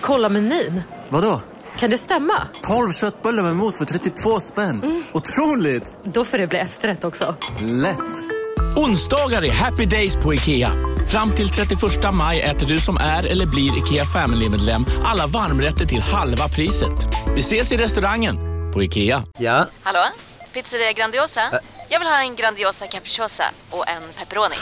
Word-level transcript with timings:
Kolla 0.00 0.28
menyn. 0.28 0.82
Vadå? 1.08 1.40
Kan 1.78 1.90
det 1.90 1.98
stämma? 1.98 2.48
12 2.62 2.92
köttbullar 2.92 3.42
med 3.42 3.56
mos 3.56 3.78
för 3.78 3.84
32 3.84 4.40
spänn. 4.40 4.82
Mm. 4.82 5.02
Otroligt! 5.12 5.96
Då 6.04 6.24
får 6.24 6.38
det 6.38 6.46
bli 6.46 6.58
efterrätt 6.58 7.04
också. 7.04 7.34
Lätt! 7.60 8.22
Onsdagar 8.76 9.44
är 9.44 9.52
happy 9.52 9.86
days 9.86 10.16
på 10.16 10.34
IKEA. 10.34 10.72
Fram 11.08 11.30
till 11.30 11.48
31 11.48 11.80
maj 12.12 12.40
äter 12.40 12.66
du 12.66 12.78
som 12.78 12.96
är 12.96 13.26
eller 13.26 13.46
blir 13.46 13.78
IKEA 13.78 14.04
Family-medlem 14.04 14.86
alla 15.04 15.26
varmrätter 15.26 15.86
till 15.86 16.00
halva 16.00 16.48
priset. 16.48 16.92
Vi 17.34 17.40
ses 17.40 17.72
i 17.72 17.76
restaurangen 17.76 18.36
på 18.72 18.82
IKEA. 18.82 19.24
Ja? 19.38 19.66
Hallå? 19.82 20.00
Pizzeria 20.54 20.92
Grandiosa? 20.92 21.40
Ä 21.40 21.60
Jag 21.88 21.98
vill 21.98 22.08
ha 22.08 22.22
en 22.22 22.36
Grandiosa 22.36 22.86
capriciosa 22.86 23.44
och 23.70 23.88
en 23.88 24.02
pepperoni. 24.18 24.54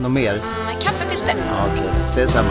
Något 0.00 0.10
mer? 0.12 0.32
Mm, 0.32 0.80
kaffefilter. 0.80 1.34
Ja, 1.36 1.66
Okej, 1.72 1.84
okay. 1.84 2.06
ses 2.06 2.30
samma. 2.32 2.50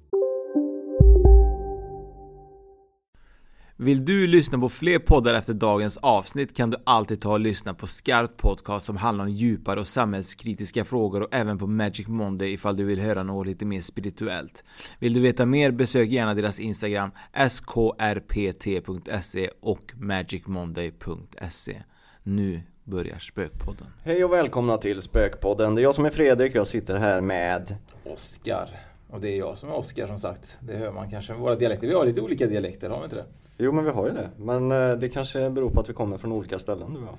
Vill 3.83 4.05
du 4.05 4.27
lyssna 4.27 4.59
på 4.59 4.69
fler 4.69 4.99
poddar 4.99 5.33
efter 5.33 5.53
dagens 5.53 5.97
avsnitt 5.97 6.57
kan 6.57 6.69
du 6.69 6.77
alltid 6.83 7.21
ta 7.21 7.31
och 7.31 7.39
lyssna 7.39 7.73
på 7.73 7.87
Skarpt 7.87 8.37
Podcast 8.37 8.85
som 8.85 8.97
handlar 8.97 9.25
om 9.25 9.31
djupare 9.31 9.79
och 9.79 9.87
samhällskritiska 9.87 10.85
frågor 10.85 11.21
och 11.21 11.27
även 11.31 11.57
på 11.57 11.67
Magic 11.67 12.07
Monday 12.07 12.53
ifall 12.53 12.75
du 12.75 12.83
vill 12.83 12.99
höra 12.99 13.23
något 13.23 13.47
lite 13.47 13.65
mer 13.65 13.81
spirituellt. 13.81 14.63
Vill 14.99 15.13
du 15.13 15.19
veta 15.19 15.45
mer 15.45 15.71
besök 15.71 16.09
gärna 16.09 16.33
deras 16.33 16.59
Instagram 16.59 17.11
skrpt.se 17.49 19.49
och 19.61 19.93
magicmonday.se. 19.95 21.81
Nu 22.23 22.61
börjar 22.83 23.19
Spökpodden. 23.19 23.87
Hej 24.03 24.23
och 24.23 24.33
välkomna 24.33 24.77
till 24.77 25.01
Spökpodden. 25.01 25.75
Det 25.75 25.81
är 25.81 25.83
jag 25.83 25.95
som 25.95 26.05
är 26.05 26.09
Fredrik 26.09 26.51
och 26.51 26.55
jag 26.55 26.67
sitter 26.67 26.97
här 26.97 27.21
med 27.21 27.75
Oskar. 28.03 28.69
Och 29.09 29.21
det 29.21 29.29
är 29.29 29.37
jag 29.37 29.57
som 29.57 29.69
är 29.69 29.75
Oskar 29.75 30.07
som 30.07 30.19
sagt. 30.19 30.57
Det 30.59 30.77
hör 30.77 30.91
man 30.91 31.09
kanske 31.09 31.33
våra 31.33 31.55
dialekter. 31.55 31.87
Vi 31.87 31.93
har 31.93 32.05
lite 32.05 32.21
olika 32.21 32.47
dialekter, 32.47 32.89
har 32.89 32.97
vi 32.97 33.03
inte 33.03 33.15
det? 33.15 33.25
Jo 33.57 33.71
men 33.71 33.85
vi 33.85 33.91
har 33.91 34.07
ju 34.07 34.13
det. 34.13 34.29
Men 34.37 34.71
eh, 34.71 34.97
det 34.97 35.09
kanske 35.09 35.49
beror 35.49 35.69
på 35.69 35.79
att 35.79 35.89
vi 35.89 35.93
kommer 35.93 36.17
från 36.17 36.31
olika 36.31 36.59
ställen 36.59 36.93
du 36.93 36.99
och 36.99 37.05
jag. 37.05 37.17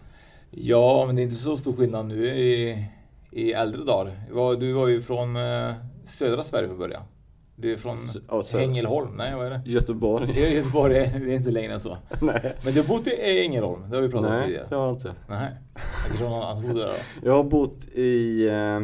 Ja, 0.51 1.07
men 1.07 1.17
det 1.17 1.23
är 1.23 1.25
inte 1.25 1.37
så 1.37 1.57
stor 1.57 1.77
skillnad 1.77 2.07
nu 2.07 2.27
i, 2.27 2.85
i 3.31 3.53
äldre 3.53 3.85
dagar. 3.85 4.57
Du 4.57 4.73
var 4.73 4.89
ju 4.89 5.03
från 5.03 5.37
eh, 5.37 5.73
södra 6.07 6.43
Sverige 6.43 6.69
från 6.69 6.79
början. 6.79 7.03
Du 7.57 7.73
är 7.73 7.77
från 7.77 7.97
alltså, 8.29 8.59
Ängelholm? 8.59 9.17
Nej, 9.17 9.37
vad 9.37 9.47
är 9.47 9.51
det? 9.51 9.63
Göteborg. 9.65 10.55
Göteborg, 10.55 10.95
det 11.25 11.33
är 11.33 11.37
inte 11.37 11.51
längre 11.51 11.73
än 11.73 11.81
så. 11.81 11.97
Nej. 12.21 12.57
Men 12.65 12.75
du 12.75 12.81
har 12.81 12.89
bott 12.89 13.07
i 13.07 13.45
Ängelholm? 13.45 13.91
Det 13.91 13.97
har 13.97 14.03
vi 14.03 14.09
pratat 14.09 14.31
Nej, 14.31 14.41
om 14.41 14.47
tidigare. 14.47 14.63
Nej, 14.63 14.71
det 14.71 14.77
har 14.77 14.87
jag 14.87 14.95
inte. 14.95 15.15
Nej. 15.29 15.51
Jag 15.75 16.07
kanske 16.07 16.25
någon 16.25 16.43
annan 16.43 16.57
som 16.57 16.67
bodde 16.67 16.81
där 16.81 16.89
då? 16.89 16.95
Jag 17.29 17.37
har 17.37 17.45
bott 17.45 17.85
i 17.95 18.47
eh, 18.49 18.81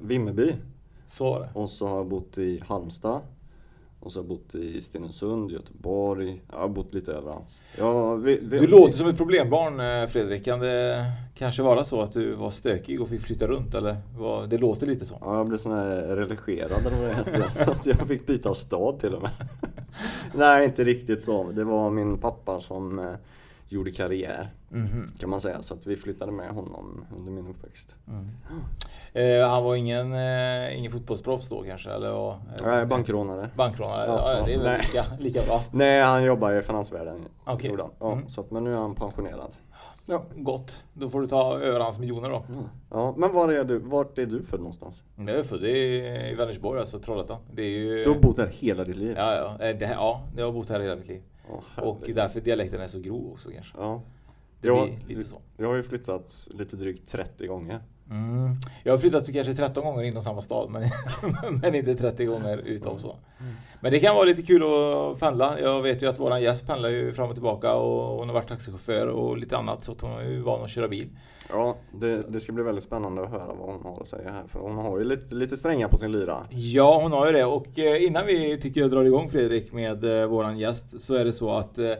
Vimmerby. 0.00 0.54
Så 1.10 1.24
var 1.24 1.40
det. 1.40 1.48
Och 1.54 1.70
så 1.70 1.88
har 1.88 1.96
jag 1.96 2.06
bott 2.06 2.38
i 2.38 2.62
Halmstad. 2.66 3.20
Och 4.08 4.12
så 4.12 4.18
har 4.18 4.24
jag 4.24 4.28
bott 4.28 4.54
i 4.54 4.82
Stenungsund, 4.82 5.50
Göteborg. 5.50 6.42
Jag 6.50 6.58
har 6.58 6.68
bott 6.68 6.94
lite 6.94 7.12
överallt. 7.12 7.62
Ja, 7.78 8.14
vi, 8.14 8.38
vi, 8.42 8.58
du 8.58 8.66
låter 8.66 8.98
som 8.98 9.08
ett 9.08 9.16
problembarn 9.16 9.80
eh, 9.80 10.08
Fredrik. 10.08 10.44
Kan 10.44 10.60
det 10.60 11.04
kanske 11.34 11.62
vara 11.62 11.84
så 11.84 12.00
att 12.00 12.12
du 12.12 12.34
var 12.34 12.50
stökig 12.50 13.00
och 13.00 13.08
fick 13.08 13.20
flytta 13.20 13.46
runt? 13.46 13.74
Eller? 13.74 13.96
Det 14.46 14.58
låter 14.58 14.86
lite 14.86 15.06
så. 15.06 15.18
Ja, 15.20 15.36
jag 15.36 15.48
blev 15.48 15.58
sån 15.58 15.72
här 15.72 15.86
religerad 16.16 16.86
eller 16.86 16.96
vad 16.96 17.08
det 17.08 17.14
heter. 17.14 17.64
så 17.64 17.70
att 17.70 17.86
jag 17.86 18.08
fick 18.08 18.26
byta 18.26 18.54
stad 18.54 19.00
till 19.00 19.14
och 19.14 19.22
med. 19.22 19.30
Nej, 20.34 20.64
inte 20.64 20.84
riktigt 20.84 21.24
så. 21.24 21.50
Det 21.50 21.64
var 21.64 21.90
min 21.90 22.18
pappa 22.18 22.60
som 22.60 22.98
eh, 22.98 23.14
gjorde 23.68 23.90
karriär. 23.90 24.50
Mm. 24.72 25.08
Kan 25.18 25.30
man 25.30 25.40
säga. 25.40 25.62
Så 25.62 25.74
att 25.74 25.86
vi 25.86 25.96
flyttade 25.96 26.32
med 26.32 26.50
honom 26.50 27.04
under 27.16 27.32
min 27.32 27.46
uppväxt. 27.46 27.96
Mm. 28.08 28.28
Eh, 29.12 29.48
han 29.48 29.64
var 29.64 29.74
ingen, 29.74 30.12
eh, 30.12 30.78
ingen 30.78 30.92
fotbollsproffs 30.92 31.48
då 31.48 31.62
kanske? 31.62 31.90
Eller 31.90 32.12
var, 32.12 32.30
eh, 32.30 32.66
Nej, 32.66 32.86
bankrånare. 32.86 33.50
Bankrånare, 33.56 34.06
ja, 34.06 34.32
ja, 34.38 34.44
det 34.46 34.54
är 34.54 34.58
väl 34.58 34.80
lika, 34.80 35.04
lika 35.18 35.42
bra. 35.42 35.62
Nej, 35.72 36.02
han 36.02 36.24
jobbar 36.24 36.52
i 36.52 36.62
finansvärlden. 36.62 37.20
Okay. 37.46 37.74
Ja, 38.00 38.12
mm. 38.12 38.28
så 38.28 38.40
att, 38.40 38.50
men 38.50 38.64
nu 38.64 38.72
är 38.72 38.76
han 38.76 38.94
pensionerad. 38.94 39.52
Ja, 40.10 40.24
gott. 40.36 40.84
Då 40.92 41.10
får 41.10 41.20
du 41.20 41.26
ta 41.26 41.58
över 41.58 41.80
hans 41.80 41.98
miljoner 41.98 42.30
då. 42.30 42.44
Mm. 42.48 42.64
Ja, 42.90 43.14
men 43.16 43.32
var 43.32 43.48
är 43.48 43.64
du, 43.64 43.78
vart 43.78 44.18
är 44.18 44.26
du 44.26 44.42
född 44.42 44.60
någonstans? 44.60 45.02
Jag 45.16 45.28
är 45.28 45.42
född 45.42 45.64
i 45.64 46.34
Vänersborg, 46.38 46.80
alltså 46.80 46.98
Trollhättan. 46.98 47.38
Det 47.52 47.62
är 47.62 47.70
ju... 47.70 48.04
Du 48.04 48.10
har 48.10 48.18
bott 48.18 48.38
här 48.38 48.46
hela 48.46 48.84
ditt 48.84 48.96
liv? 48.96 49.14
Ja, 49.16 49.34
ja. 49.34 49.72
Det, 49.72 49.84
ja 49.84 50.22
jag 50.36 50.44
har 50.44 50.52
bott 50.52 50.68
här 50.68 50.80
hela 50.80 50.96
mitt 50.96 51.08
liv. 51.08 51.22
Oh, 51.48 51.84
och 51.84 52.10
därför 52.14 52.40
dialekten 52.40 52.80
är 52.80 52.88
så 52.88 53.00
grov 53.00 53.32
också 53.32 53.50
kanske. 53.50 53.78
Ja. 53.78 54.02
Det 54.60 54.68
jag, 54.68 54.98
lite 55.08 55.24
så. 55.24 55.40
Jag 55.56 55.68
har 55.68 55.74
ju 55.74 55.82
flyttat 55.82 56.48
lite 56.50 56.76
drygt 56.76 57.08
30 57.08 57.46
gånger. 57.46 57.80
Mm. 58.10 58.56
Jag 58.82 58.92
har 58.92 58.98
flyttat 58.98 59.32
kanske 59.32 59.54
13 59.54 59.84
gånger 59.84 60.02
inom 60.02 60.22
samma 60.22 60.42
stad 60.42 60.70
men, 60.70 60.90
men 61.62 61.74
inte 61.74 61.94
30 61.94 62.24
gånger 62.24 62.58
utom 62.58 62.98
så. 62.98 63.16
Mm. 63.40 63.52
Men 63.80 63.92
det 63.92 64.00
kan 64.00 64.14
vara 64.14 64.24
lite 64.24 64.42
kul 64.42 64.62
att 64.62 65.20
pendla. 65.20 65.60
Jag 65.60 65.82
vet 65.82 66.02
ju 66.02 66.06
att 66.06 66.20
våran 66.20 66.42
gäst 66.42 66.66
pendlar 66.66 66.88
ju 66.88 67.12
fram 67.12 67.28
och 67.28 67.34
tillbaka 67.34 67.74
och 67.74 68.18
hon 68.18 68.28
har 68.28 68.34
varit 68.34 68.48
taxichaufför 68.48 69.06
och 69.06 69.38
lite 69.38 69.56
annat 69.56 69.84
så 69.84 69.94
hon 70.00 70.12
är 70.12 70.30
ju 70.30 70.40
van 70.40 70.64
att 70.64 70.70
köra 70.70 70.88
bil. 70.88 71.08
Ja, 71.50 71.76
det, 71.92 72.32
det, 72.32 72.40
ska 72.40 72.52
bli 72.52 72.64
väldigt 72.64 72.84
spännande 72.84 73.22
att 73.22 73.30
höra 73.30 73.54
vad 73.54 73.74
hon 73.74 73.82
har 73.82 74.00
att 74.00 74.08
säga 74.08 74.30
här 74.30 74.44
för 74.46 74.60
hon 74.60 74.76
har 74.76 74.98
ju 74.98 75.04
lite, 75.04 75.34
lite 75.34 75.56
strängar 75.56 75.88
på 75.88 75.96
sin 75.96 76.12
lyra. 76.12 76.46
Ja, 76.50 77.00
hon 77.02 77.12
har 77.12 77.26
ju 77.26 77.32
det 77.32 77.44
och 77.44 77.78
eh, 77.78 78.04
innan 78.04 78.26
vi 78.26 78.60
tycker 78.60 78.80
jag 78.80 78.90
drar 78.90 79.04
igång 79.04 79.28
Fredrik 79.28 79.72
med 79.72 80.04
eh, 80.04 80.26
våran 80.26 80.58
gäst 80.58 81.00
så 81.00 81.14
är 81.14 81.24
det 81.24 81.32
så 81.32 81.50
att 81.50 81.78
eh, 81.78 81.92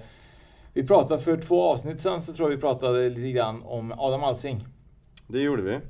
vi 0.72 0.86
pratade 0.86 1.22
för 1.22 1.36
två 1.36 1.62
avsnitt 1.62 2.00
sedan 2.00 2.22
så 2.22 2.32
tror 2.32 2.50
jag 2.50 2.56
vi 2.56 2.60
pratade 2.60 3.08
lite 3.08 3.30
grann 3.30 3.62
om 3.62 3.92
Adam 3.98 4.24
Alsing. 4.24 4.66
Det 5.28 5.40
gjorde 5.40 5.62
vi. 5.62 5.80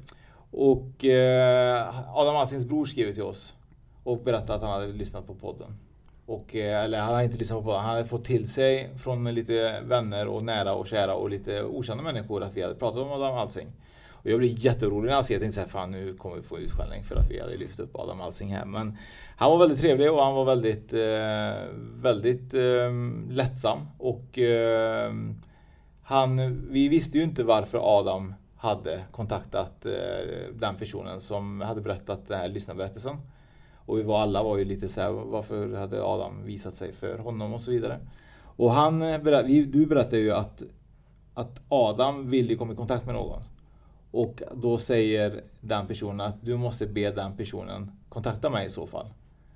Och 0.51 1.05
eh, 1.05 2.17
Adam 2.17 2.37
Alsings 2.37 2.65
bror 2.65 2.85
skrev 2.85 3.13
till 3.13 3.23
oss 3.23 3.55
och 4.03 4.23
berättade 4.23 4.55
att 4.55 4.63
han 4.63 4.71
hade 4.71 4.87
lyssnat 4.87 5.27
på 5.27 5.35
podden. 5.35 5.79
Och, 6.27 6.57
eh, 6.57 6.85
eller 6.85 6.99
han 6.99 7.15
hade 7.15 7.25
inte 7.25 7.39
lyssnat 7.39 7.59
på 7.59 7.65
podden, 7.65 7.81
han 7.81 7.97
hade 7.97 8.09
fått 8.09 8.25
till 8.25 8.49
sig 8.49 8.91
från 9.03 9.35
lite 9.35 9.81
vänner 9.81 10.27
och 10.27 10.45
nära 10.45 10.75
och 10.75 10.87
kära 10.87 11.15
och 11.15 11.31
lite 11.31 11.63
okända 11.63 12.03
människor 12.03 12.43
att 12.43 12.57
vi 12.57 12.63
hade 12.63 12.75
pratat 12.75 13.03
om 13.03 13.13
Adam 13.13 13.39
Alsing. 13.39 13.69
Och 14.11 14.31
jag 14.31 14.39
blev 14.39 14.51
jätteorolig 14.57 15.09
när 15.09 15.15
han 15.15 15.25
ser. 15.25 15.35
Jag 15.35 15.43
tänkte 15.43 15.69
fan 15.69 15.91
nu 15.91 16.15
kommer 16.15 16.37
vi 16.37 16.43
få 16.43 16.59
utskällning 16.59 17.05
för 17.05 17.17
att 17.17 17.31
vi 17.31 17.41
hade 17.41 17.57
lyft 17.57 17.81
upp 17.81 17.97
Adam 17.97 18.21
Alsing 18.21 18.55
här. 18.55 18.65
Men 18.65 18.99
han 19.37 19.51
var 19.51 19.59
väldigt 19.59 19.79
trevlig 19.79 20.13
och 20.13 20.23
han 20.23 20.35
var 20.35 20.45
väldigt, 20.45 20.93
eh, 20.93 21.75
väldigt 22.03 22.55
eh, 22.55 22.93
lättsam. 23.31 23.79
Och 23.99 24.39
eh, 24.39 25.13
han, 26.03 26.63
vi 26.71 26.89
visste 26.89 27.19
ju 27.19 27.25
inte 27.25 27.45
varför 27.45 27.99
Adam 27.99 28.35
hade 28.59 29.05
kontaktat 29.13 29.87
eh, 29.87 30.53
den 30.55 30.77
personen 30.77 31.21
som 31.21 31.61
hade 31.61 31.81
berättat 31.81 32.29
den 32.29 32.39
här 32.39 32.49
lyssnarberättelsen. 32.49 33.17
Och 33.87 33.99
vi 33.99 34.03
var 34.03 34.21
alla 34.21 34.43
var 34.43 34.59
ju 34.59 34.65
lite 34.65 34.89
så 34.89 35.01
här, 35.01 35.11
varför 35.11 35.75
hade 35.77 36.03
Adam 36.03 36.45
visat 36.45 36.75
sig 36.75 36.93
för 36.93 37.19
honom 37.19 37.55
och 37.55 37.61
så 37.61 37.71
vidare. 37.71 37.99
Och 38.57 38.73
han, 38.73 39.03
eh, 39.03 39.21
du 39.67 39.87
berättade 39.87 40.19
ju 40.19 40.33
att, 40.33 40.63
att 41.35 41.61
Adam 41.69 42.31
ville 42.31 42.55
komma 42.55 42.73
i 42.73 42.77
kontakt 42.77 43.07
med 43.07 43.15
någon. 43.15 43.43
Och 44.11 44.43
då 44.55 44.79
säger 44.79 45.41
den 45.61 45.87
personen 45.87 46.21
att 46.21 46.43
du 46.43 46.57
måste 46.57 46.87
be 46.87 47.11
den 47.11 47.37
personen 47.37 47.93
kontakta 48.09 48.51
mig 48.51 48.67
i 48.67 48.71
så 48.71 48.87
fall. 48.87 49.07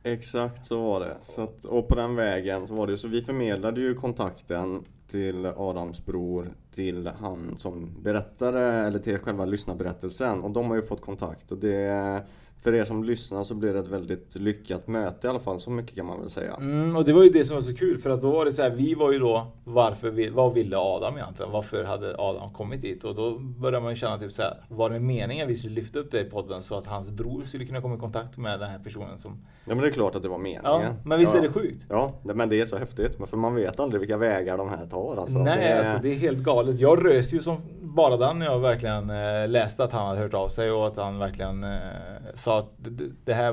Exakt 0.03 0.65
så 0.65 0.81
var 0.81 1.01
det. 1.01 1.17
Så 1.21 1.43
att, 1.43 1.65
och 1.65 1.89
på 1.89 1.95
den 1.95 2.17
vägen 2.17 2.67
så 2.67 2.75
var 2.75 2.87
det 2.87 2.97
så 2.97 3.09
vi 3.09 3.23
förmedlade 3.23 3.81
ju 3.81 3.95
kontakten 3.95 4.85
till 5.13 5.47
Adams 5.47 6.07
bror, 6.07 6.55
till 6.75 7.07
han 7.07 7.57
som 7.57 8.03
berättare 8.03 8.87
eller 8.87 8.99
till 8.99 9.19
själva 9.19 9.45
lyssnarberättelsen. 9.45 10.41
Och 10.41 10.51
de 10.51 10.69
har 10.69 10.77
ju 10.77 10.83
fått 10.83 11.01
kontakt. 11.01 11.53
Och 11.53 11.59
det 11.59 12.23
för 12.63 12.75
er 12.75 12.85
som 12.85 13.05
lyssnar 13.05 13.45
så 13.45 13.55
blir 13.55 13.73
det 13.73 13.79
ett 13.79 13.87
väldigt 13.87 14.37
lyckat 14.37 14.89
möte 14.89 15.27
i 15.27 15.31
alla 15.31 15.39
fall, 15.39 15.61
så 15.61 15.71
mycket 15.71 15.97
kan 15.97 16.07
man 16.07 16.21
väl 16.21 16.31
säga. 16.31 16.55
Mm, 16.55 16.97
och 16.97 17.05
det 17.05 17.13
var 17.13 17.23
ju 17.23 17.31
det 17.31 17.45
som 17.45 17.55
var 17.55 17.63
så 17.63 17.75
kul, 17.75 17.99
för 17.99 18.11
att 18.11 18.23
då 18.23 18.31
var 18.31 18.45
det 18.45 18.53
så 18.53 18.63
här, 18.63 18.71
vi 18.71 18.95
var 18.95 19.13
ju 19.13 19.19
då, 19.19 19.47
varför, 19.65 20.11
vi, 20.11 20.29
vad 20.29 20.55
ville 20.55 20.77
Adam 20.77 21.17
egentligen? 21.17 21.53
Varför 21.53 21.85
hade 21.85 22.15
Adam 22.19 22.53
kommit 22.53 22.83
dit? 22.83 23.05
Och 23.05 23.15
då 23.15 23.39
började 23.39 23.83
man 23.83 23.93
ju 23.93 23.97
känna 23.97 24.19
typ 24.19 24.33
så 24.33 24.43
här, 24.43 24.55
var 24.69 24.91
det 24.91 25.01
meningen 25.01 25.49
vi 25.49 25.57
skulle 25.57 25.75
lyfta 25.75 25.99
upp 25.99 26.11
det 26.11 26.21
i 26.21 26.25
podden 26.25 26.63
så 26.63 26.79
att 26.79 26.87
hans 26.87 27.11
bror 27.11 27.45
skulle 27.45 27.65
kunna 27.65 27.81
komma 27.81 27.95
i 27.95 27.99
kontakt 27.99 28.39
med 28.39 28.61
den 28.61 28.71
här 28.71 28.79
personen 28.79 29.19
som... 29.19 29.33
Ja 29.65 29.75
men 29.75 29.79
det 29.79 29.89
är 29.89 29.93
klart 29.93 30.15
att 30.15 30.23
det 30.23 30.29
var 30.29 30.39
meningen. 30.39 30.63
Ja, 30.65 30.95
men 31.05 31.19
visst 31.19 31.35
ja. 31.35 31.39
är 31.39 31.43
det 31.43 31.53
sjukt? 31.53 31.85
Ja, 31.89 32.13
men 32.23 32.49
det 32.49 32.61
är 32.61 32.65
så 32.65 32.79
häftigt. 32.79 33.29
För 33.29 33.37
man 33.37 33.55
vet 33.55 33.81
aldrig 33.81 34.01
vilka 34.01 34.17
vägar 34.17 34.59
de 34.59 34.69
här 34.69 34.87
tar. 34.87 35.17
Alltså. 35.17 35.39
Nej, 35.39 35.57
det 35.59 35.65
är... 35.65 35.79
alltså 35.79 35.99
det 36.03 36.09
är 36.09 36.15
helt 36.15 36.39
galet. 36.39 36.81
Jag 36.81 37.07
rös 37.07 37.33
ju 37.33 37.39
som 37.39 37.57
bara 37.95 38.17
den 38.17 38.39
när 38.39 38.47
jag 38.47 38.59
verkligen 38.59 39.11
eh, 39.11 39.49
läste 39.49 39.85
att 39.85 39.93
han 39.93 40.07
hade 40.07 40.21
hört 40.21 40.35
av 40.35 40.49
sig 40.49 40.71
och 40.71 40.87
att 40.87 40.97
han 40.97 41.19
verkligen 41.19 41.65
eh, 41.65 41.81
sa 42.35 42.52
att 42.59 42.71
det, 43.25 43.35
här, 43.35 43.53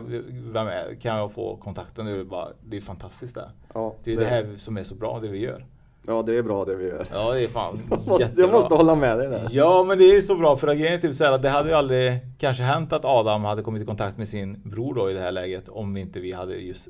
vem 0.51 0.67
är, 0.67 0.95
kan 1.01 1.17
jag 1.17 1.31
få 1.31 1.55
kontakten? 1.55 2.05
Det 2.05 2.11
är, 2.11 2.23
bara, 2.23 2.47
det 2.61 2.77
är 2.77 2.81
fantastiskt 2.81 3.35
det. 3.35 3.49
Ja, 3.73 3.95
det 4.03 4.13
är 4.13 4.17
det. 4.17 4.23
det 4.23 4.29
här 4.29 4.55
som 4.57 4.77
är 4.77 4.83
så 4.83 4.95
bra, 4.95 5.19
det 5.19 5.27
vi 5.27 5.39
gör. 5.39 5.65
Ja, 6.07 6.21
det 6.21 6.37
är 6.37 6.41
bra 6.41 6.65
det 6.65 6.75
vi 6.75 6.87
gör. 6.87 7.05
Ja, 7.11 7.33
det 7.33 7.43
är 7.43 7.47
fan 7.47 7.81
Jag 7.89 8.07
måste, 8.07 8.41
jag 8.41 8.51
måste 8.51 8.73
hålla 8.73 8.95
med 8.95 9.17
dig 9.17 9.27
där. 9.27 9.47
Ja, 9.51 9.83
men 9.83 9.97
det 9.97 10.15
är 10.15 10.21
så 10.21 10.35
bra 10.35 10.57
för 10.57 10.67
att 10.67 10.77
grejen 10.77 10.93
är 10.93 10.97
typ 10.97 11.15
så 11.15 11.23
här 11.23 11.31
att 11.31 11.41
det 11.41 11.49
hade 11.49 11.69
ju 11.69 11.75
aldrig 11.75 12.19
kanske 12.37 12.63
hänt 12.63 12.93
att 12.93 13.05
Adam 13.05 13.43
hade 13.43 13.61
kommit 13.61 13.83
i 13.83 13.85
kontakt 13.85 14.17
med 14.17 14.29
sin 14.29 14.61
bror 14.63 14.93
då 14.93 15.11
i 15.11 15.13
det 15.13 15.21
här 15.21 15.31
läget 15.31 15.69
om 15.69 15.97
inte 15.97 16.19
vi 16.19 16.31
hade 16.31 16.55
just 16.55 16.87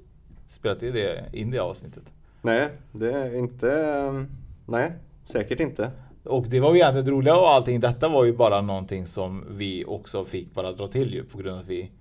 spelat 0.47 0.83
in 0.83 0.93
det, 0.93 1.29
in 1.33 1.51
det 1.51 1.59
avsnittet. 1.59 2.03
Nej, 2.41 2.69
det 2.91 3.11
är 3.11 3.35
inte... 3.35 4.25
Nej, 4.65 4.91
säkert 5.25 5.59
inte. 5.59 5.91
Och 6.23 6.45
det 6.47 6.59
var 6.59 6.73
ju 6.73 6.79
egentligen 6.79 7.05
det 7.05 7.11
roliga 7.11 7.35
av 7.35 7.45
allting. 7.45 7.79
Detta 7.79 8.09
var 8.09 8.25
ju 8.25 8.33
bara 8.33 8.61
någonting 8.61 9.05
som 9.05 9.45
vi 9.49 9.85
också 9.85 10.25
fick 10.25 10.53
bara 10.53 10.71
dra 10.71 10.87
till 10.87 11.13
ju 11.13 11.23
på 11.23 11.37
grund 11.37 11.55
av 11.55 11.61
att 11.61 11.67
vi 11.67 11.91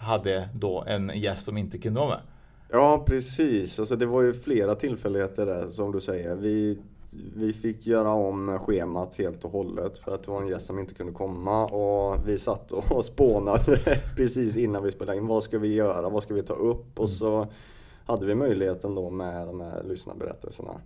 hade 0.00 0.48
då 0.54 0.84
en 0.86 1.12
gäst 1.14 1.44
som 1.44 1.56
inte 1.56 1.78
kunde 1.78 2.00
vara 2.00 2.08
med. 2.08 2.20
Ja, 2.68 3.04
precis. 3.06 3.78
Alltså, 3.78 3.96
det 3.96 4.06
var 4.06 4.22
ju 4.22 4.32
flera 4.32 4.74
tillfälligheter 4.74 5.46
där 5.46 5.66
som 5.66 5.92
du 5.92 6.00
säger. 6.00 6.34
Vi, 6.34 6.78
vi 7.36 7.52
fick 7.52 7.86
göra 7.86 8.10
om 8.10 8.58
schemat 8.58 9.18
helt 9.18 9.44
och 9.44 9.50
hållet 9.50 9.98
för 9.98 10.14
att 10.14 10.22
det 10.22 10.30
var 10.30 10.42
en 10.42 10.48
gäst 10.48 10.66
som 10.66 10.78
inte 10.78 10.94
kunde 10.94 11.12
komma 11.12 11.66
och 11.66 12.28
vi 12.28 12.38
satt 12.38 12.72
och 12.72 13.04
spånade 13.04 14.00
precis 14.16 14.56
innan 14.56 14.82
vi 14.82 14.92
spelade 14.92 15.18
in. 15.18 15.26
Vad 15.26 15.42
ska 15.42 15.58
vi 15.58 15.74
göra? 15.74 16.08
Vad 16.08 16.22
ska 16.22 16.34
vi 16.34 16.42
ta 16.42 16.54
upp? 16.54 17.00
Och 17.00 17.10
så 17.10 17.46
hade 18.06 18.26
vi 18.26 18.34
möjligheten 18.34 18.94
då 18.94 19.10
med 19.10 19.46
de 19.46 19.60
här 19.60 19.82
lyssnarberättelserna. 19.82 20.80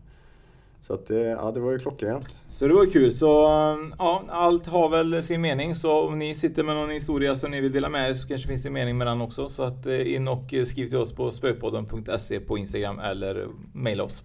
Så 0.84 0.94
att 0.94 1.06
det, 1.06 1.20
ja, 1.20 1.50
det 1.50 1.60
var 1.60 1.72
ju 1.72 1.78
klockrent. 1.78 2.44
Så 2.48 2.68
det 2.68 2.74
var 2.74 2.86
kul. 2.86 3.12
Så 3.12 3.26
ja, 3.98 4.22
allt 4.28 4.66
har 4.66 4.88
väl 4.88 5.22
sin 5.22 5.40
mening. 5.40 5.74
Så 5.74 6.08
om 6.08 6.18
ni 6.18 6.34
sitter 6.34 6.64
med 6.64 6.76
någon 6.76 6.90
historia 6.90 7.36
som 7.36 7.50
ni 7.50 7.60
vill 7.60 7.72
dela 7.72 7.88
med 7.88 8.10
er 8.10 8.14
så 8.14 8.28
kanske 8.28 8.48
finns 8.48 8.62
det 8.62 8.70
mening 8.70 8.98
med 8.98 9.06
den 9.06 9.20
också. 9.20 9.48
Så 9.48 9.62
att 9.62 9.86
eh, 9.86 10.14
in 10.14 10.28
och 10.28 10.54
eh, 10.54 10.64
skriv 10.64 10.86
till 10.86 10.98
oss 10.98 11.12
på 11.12 11.30
spökpodden.se 11.30 12.40
på 12.40 12.58
Instagram 12.58 12.98
eller 12.98 13.48
mejla 13.72 14.04
oss. 14.04 14.22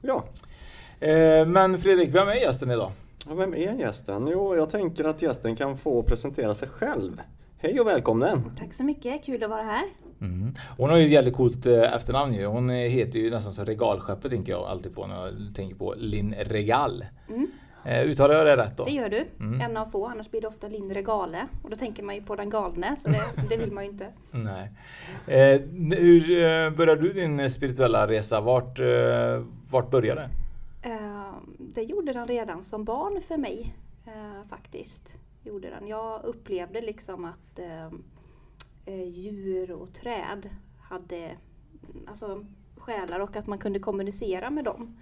Ja. 0.00 0.24
Eh, 1.00 1.46
Men 1.46 1.78
Fredrik, 1.78 2.14
vem 2.14 2.28
är 2.28 2.34
gästen 2.34 2.70
idag? 2.70 2.90
Och 3.26 3.40
vem 3.40 3.54
är 3.54 3.74
gästen? 3.74 4.28
Jo, 4.32 4.56
jag 4.56 4.70
tänker 4.70 5.04
att 5.04 5.22
gästen 5.22 5.56
kan 5.56 5.76
få 5.76 6.02
presentera 6.02 6.54
sig 6.54 6.68
själv. 6.68 7.20
Hej 7.58 7.80
och 7.80 7.86
välkommen! 7.86 8.42
Tack 8.58 8.74
så 8.74 8.84
mycket, 8.84 9.24
kul 9.24 9.44
att 9.44 9.50
vara 9.50 9.62
här. 9.62 9.84
Mm. 10.20 10.54
Hon 10.76 10.90
har 10.90 10.96
ju 10.96 11.04
ett 11.04 11.10
jävligt 11.10 11.34
coolt 11.34 11.66
eh, 11.66 11.94
efternamn 11.94 12.34
ju. 12.34 12.46
Hon 12.46 12.70
eh, 12.70 12.76
heter 12.76 13.18
ju 13.18 13.30
nästan 13.30 13.52
som 13.52 13.64
regalskeppet 13.64 14.30
tänker 14.30 14.52
jag 14.52 14.64
alltid 14.64 14.94
på 14.94 15.06
när 15.06 15.24
jag 15.24 15.54
tänker 15.54 15.76
på 15.76 15.94
Linn 15.98 16.34
Regal. 16.34 17.04
Mm. 17.28 17.50
Eh, 17.84 18.02
uttalar 18.02 18.34
jag 18.34 18.46
det 18.46 18.56
rätt 18.56 18.76
då? 18.76 18.84
Det 18.84 18.90
gör 18.90 19.08
du. 19.08 19.24
Mm. 19.40 19.60
En 19.60 19.76
av 19.76 19.86
få, 19.86 20.06
annars 20.06 20.30
blir 20.30 20.40
det 20.40 20.48
ofta 20.48 20.68
Linn 20.68 20.94
Regale. 20.94 21.46
Och 21.62 21.70
då 21.70 21.76
tänker 21.76 22.02
man 22.02 22.14
ju 22.14 22.22
på 22.22 22.36
den 22.36 22.50
galne, 22.50 22.96
så 23.02 23.08
det, 23.08 23.22
det 23.48 23.56
vill 23.56 23.72
man 23.72 23.84
ju 23.84 23.90
inte. 23.90 24.06
Nej. 24.30 24.70
Eh, 25.26 25.60
hur 25.98 26.70
började 26.70 27.02
du 27.02 27.12
din 27.12 27.50
spirituella 27.50 28.08
resa? 28.08 28.40
Vart, 28.40 28.80
eh, 28.80 29.44
vart 29.70 29.90
började 29.90 30.20
det? 30.20 30.30
Eh, 30.88 31.32
det 31.58 31.82
gjorde 31.82 32.12
den 32.12 32.26
redan 32.26 32.62
som 32.62 32.84
barn 32.84 33.20
för 33.28 33.36
mig, 33.36 33.74
faktiskt. 34.50 35.20
Gjorde 35.44 35.70
den. 35.70 35.88
Jag 35.88 36.24
upplevde 36.24 36.80
liksom 36.80 37.24
att 37.24 37.58
eh, 37.58 37.84
eh, 37.84 37.90
Eh, 38.90 39.08
djur 39.08 39.72
och 39.72 39.92
träd 39.92 40.50
hade 40.80 41.36
alltså, 42.06 42.44
själar 42.76 43.20
och 43.20 43.36
att 43.36 43.46
man 43.46 43.58
kunde 43.58 43.78
kommunicera 43.78 44.50
med 44.50 44.64
dem. 44.64 44.98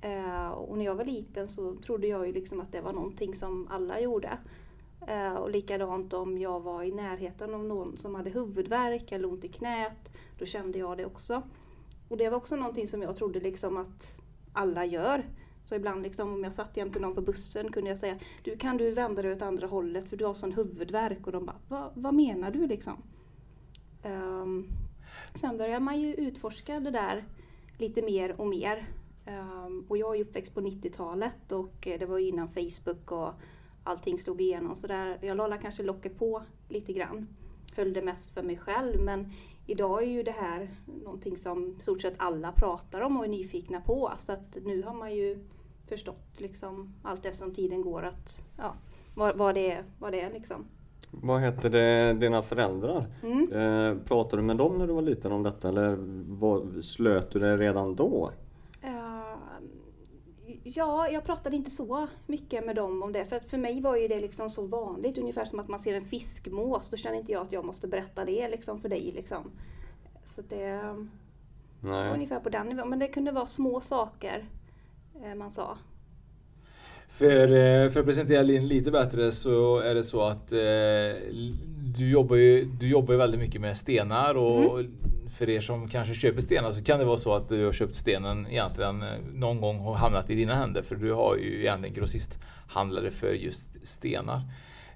Eh, 0.00 0.48
och 0.48 0.78
när 0.78 0.84
jag 0.84 0.94
var 0.94 1.04
liten 1.04 1.48
så 1.48 1.74
trodde 1.74 2.06
jag 2.06 2.26
ju 2.26 2.32
liksom 2.32 2.60
att 2.60 2.72
det 2.72 2.80
var 2.80 2.92
någonting 2.92 3.34
som 3.34 3.68
alla 3.70 4.00
gjorde. 4.00 4.38
Eh, 5.06 5.34
och 5.34 5.50
likadant 5.50 6.12
om 6.12 6.38
jag 6.38 6.60
var 6.60 6.82
i 6.82 6.92
närheten 6.92 7.54
av 7.54 7.64
någon 7.64 7.96
som 7.96 8.14
hade 8.14 8.30
huvudvärk 8.30 9.12
eller 9.12 9.32
ont 9.32 9.44
i 9.44 9.48
knät, 9.48 10.16
då 10.38 10.44
kände 10.44 10.78
jag 10.78 10.96
det 10.96 11.06
också. 11.06 11.42
Och 12.08 12.16
det 12.16 12.30
var 12.30 12.36
också 12.36 12.56
någonting 12.56 12.88
som 12.88 13.02
jag 13.02 13.16
trodde 13.16 13.40
liksom 13.40 13.76
att 13.76 14.16
alla 14.52 14.84
gör. 14.84 15.24
Så 15.64 15.74
ibland 15.74 16.02
liksom, 16.02 16.34
om 16.34 16.44
jag 16.44 16.52
satt 16.52 16.76
jämte 16.76 17.00
någon 17.00 17.14
på 17.14 17.20
bussen 17.20 17.72
kunde 17.72 17.90
jag 17.90 17.98
säga 17.98 18.18
Du 18.42 18.56
kan 18.56 18.76
du 18.76 18.90
vända 18.90 19.22
dig 19.22 19.32
åt 19.32 19.42
andra 19.42 19.66
hållet 19.66 20.08
för 20.08 20.16
du 20.16 20.24
har 20.24 20.34
sån 20.34 20.52
huvudvärk 20.52 21.26
och 21.26 21.32
de 21.32 21.46
bara 21.46 21.56
Va, 21.68 21.90
Vad 21.94 22.14
menar 22.14 22.50
du 22.50 22.66
liksom? 22.66 23.02
Um, 24.02 24.66
sen 25.34 25.58
började 25.58 25.80
man 25.80 26.00
ju 26.00 26.14
utforska 26.14 26.80
det 26.80 26.90
där 26.90 27.24
lite 27.78 28.02
mer 28.02 28.40
och 28.40 28.46
mer. 28.46 28.88
Um, 29.26 29.86
och 29.88 29.98
jag 29.98 30.14
är 30.14 30.18
ju 30.18 30.24
uppväxt 30.24 30.54
på 30.54 30.60
90-talet 30.60 31.52
och 31.52 31.86
eh, 31.86 31.98
det 31.98 32.06
var 32.06 32.18
ju 32.18 32.28
innan 32.28 32.48
Facebook 32.48 33.12
och 33.12 33.32
allting 33.84 34.18
slog 34.18 34.40
igenom. 34.40 34.76
Så 34.76 34.86
där, 34.86 35.18
jag 35.22 35.36
la 35.36 35.56
kanske 35.56 35.82
locket 35.82 36.18
på 36.18 36.42
lite 36.68 36.92
grann. 36.92 37.28
Höll 37.76 37.92
det 37.92 38.02
mest 38.02 38.30
för 38.30 38.42
mig 38.42 38.56
själv 38.56 39.00
men 39.00 39.32
idag 39.66 40.02
är 40.02 40.06
ju 40.06 40.22
det 40.22 40.32
här 40.32 40.68
någonting 41.04 41.38
som 41.38 41.76
i 41.78 41.82
stort 41.82 42.00
sett 42.00 42.14
alla 42.16 42.52
pratar 42.52 43.00
om 43.00 43.16
och 43.16 43.24
är 43.24 43.28
nyfikna 43.28 43.80
på. 43.80 44.12
Så 44.18 44.32
att 44.32 44.56
nu 44.64 44.82
har 44.82 44.94
man 44.94 45.14
ju 45.14 45.44
förstått 45.86 46.40
liksom 46.40 46.94
allt 47.02 47.24
eftersom 47.24 47.54
tiden 47.54 47.82
går 47.82 48.02
att 48.02 48.42
ja, 48.56 48.74
vad, 49.14 49.36
vad, 49.36 49.54
det 49.54 49.70
är, 49.70 49.84
vad 49.98 50.12
det 50.12 50.20
är 50.20 50.32
liksom. 50.32 50.66
Vad 51.10 51.40
heter 51.40 51.70
det, 51.70 52.12
dina 52.12 52.42
föräldrar? 52.42 53.06
Mm. 53.22 53.52
Eh, 53.52 54.04
pratade 54.04 54.42
du 54.42 54.46
med 54.46 54.56
dem 54.56 54.78
när 54.78 54.86
du 54.86 54.92
var 54.92 55.02
liten 55.02 55.32
om 55.32 55.42
detta 55.42 55.68
eller 55.68 55.96
vad, 56.28 56.84
slöt 56.84 57.30
du 57.30 57.38
det 57.38 57.56
redan 57.56 57.94
då? 57.94 58.30
Eh, 58.82 58.92
ja, 60.64 61.08
jag 61.08 61.24
pratade 61.24 61.56
inte 61.56 61.70
så 61.70 62.08
mycket 62.26 62.66
med 62.66 62.76
dem 62.76 63.02
om 63.02 63.12
det. 63.12 63.24
För 63.24 63.40
för 63.40 63.58
mig 63.58 63.80
var 63.80 63.96
ju 63.96 64.08
det 64.08 64.20
liksom 64.20 64.50
så 64.50 64.66
vanligt. 64.66 65.18
Ungefär 65.18 65.44
som 65.44 65.60
att 65.60 65.68
man 65.68 65.80
ser 65.80 65.94
en 65.94 66.04
fiskmås. 66.04 66.90
Då 66.90 66.96
känner 66.96 67.16
inte 67.18 67.32
jag 67.32 67.42
att 67.42 67.52
jag 67.52 67.64
måste 67.64 67.88
berätta 67.88 68.24
det 68.24 68.48
liksom 68.48 68.80
för 68.80 68.88
dig. 68.88 69.12
Liksom. 69.14 69.50
Så 70.24 70.42
det 70.48 70.82
var 71.80 71.90
Nej. 71.90 72.14
ungefär 72.14 72.40
på 72.40 72.48
den 72.48 72.66
nivån. 72.66 72.88
Men 72.88 72.98
det 72.98 73.08
kunde 73.08 73.32
vara 73.32 73.46
små 73.46 73.80
saker 73.80 74.48
eh, 75.24 75.34
man 75.34 75.50
sa. 75.50 75.78
För, 77.18 77.42
eh, 77.42 77.90
för 77.90 78.00
att 78.00 78.06
presentera 78.06 78.42
Linn 78.42 78.68
lite 78.68 78.90
bättre 78.90 79.32
så 79.32 79.78
är 79.78 79.94
det 79.94 80.04
så 80.04 80.22
att 80.22 80.52
eh, 80.52 80.58
du, 81.96 82.10
jobbar 82.10 82.36
ju, 82.36 82.64
du 82.64 82.88
jobbar 82.88 83.14
ju 83.14 83.18
väldigt 83.18 83.40
mycket 83.40 83.60
med 83.60 83.76
stenar 83.76 84.34
och 84.34 84.80
för 85.38 85.50
er 85.50 85.60
som 85.60 85.88
kanske 85.88 86.14
köper 86.14 86.40
stenar 86.40 86.70
så 86.70 86.84
kan 86.84 86.98
det 86.98 87.04
vara 87.04 87.18
så 87.18 87.34
att 87.34 87.48
du 87.48 87.64
har 87.64 87.72
köpt 87.72 87.94
stenen 87.94 88.46
egentligen 88.50 89.02
eh, 89.02 89.08
någon 89.34 89.60
gång 89.60 89.80
och 89.80 89.98
hamnat 89.98 90.30
i 90.30 90.34
dina 90.34 90.54
händer 90.54 90.82
för 90.82 90.96
du 90.96 91.12
har 91.12 91.36
ju 91.36 91.60
egentligen 91.60 91.94
grossisthandlare 91.94 93.10
för 93.10 93.32
just 93.32 93.66
stenar. 93.82 94.40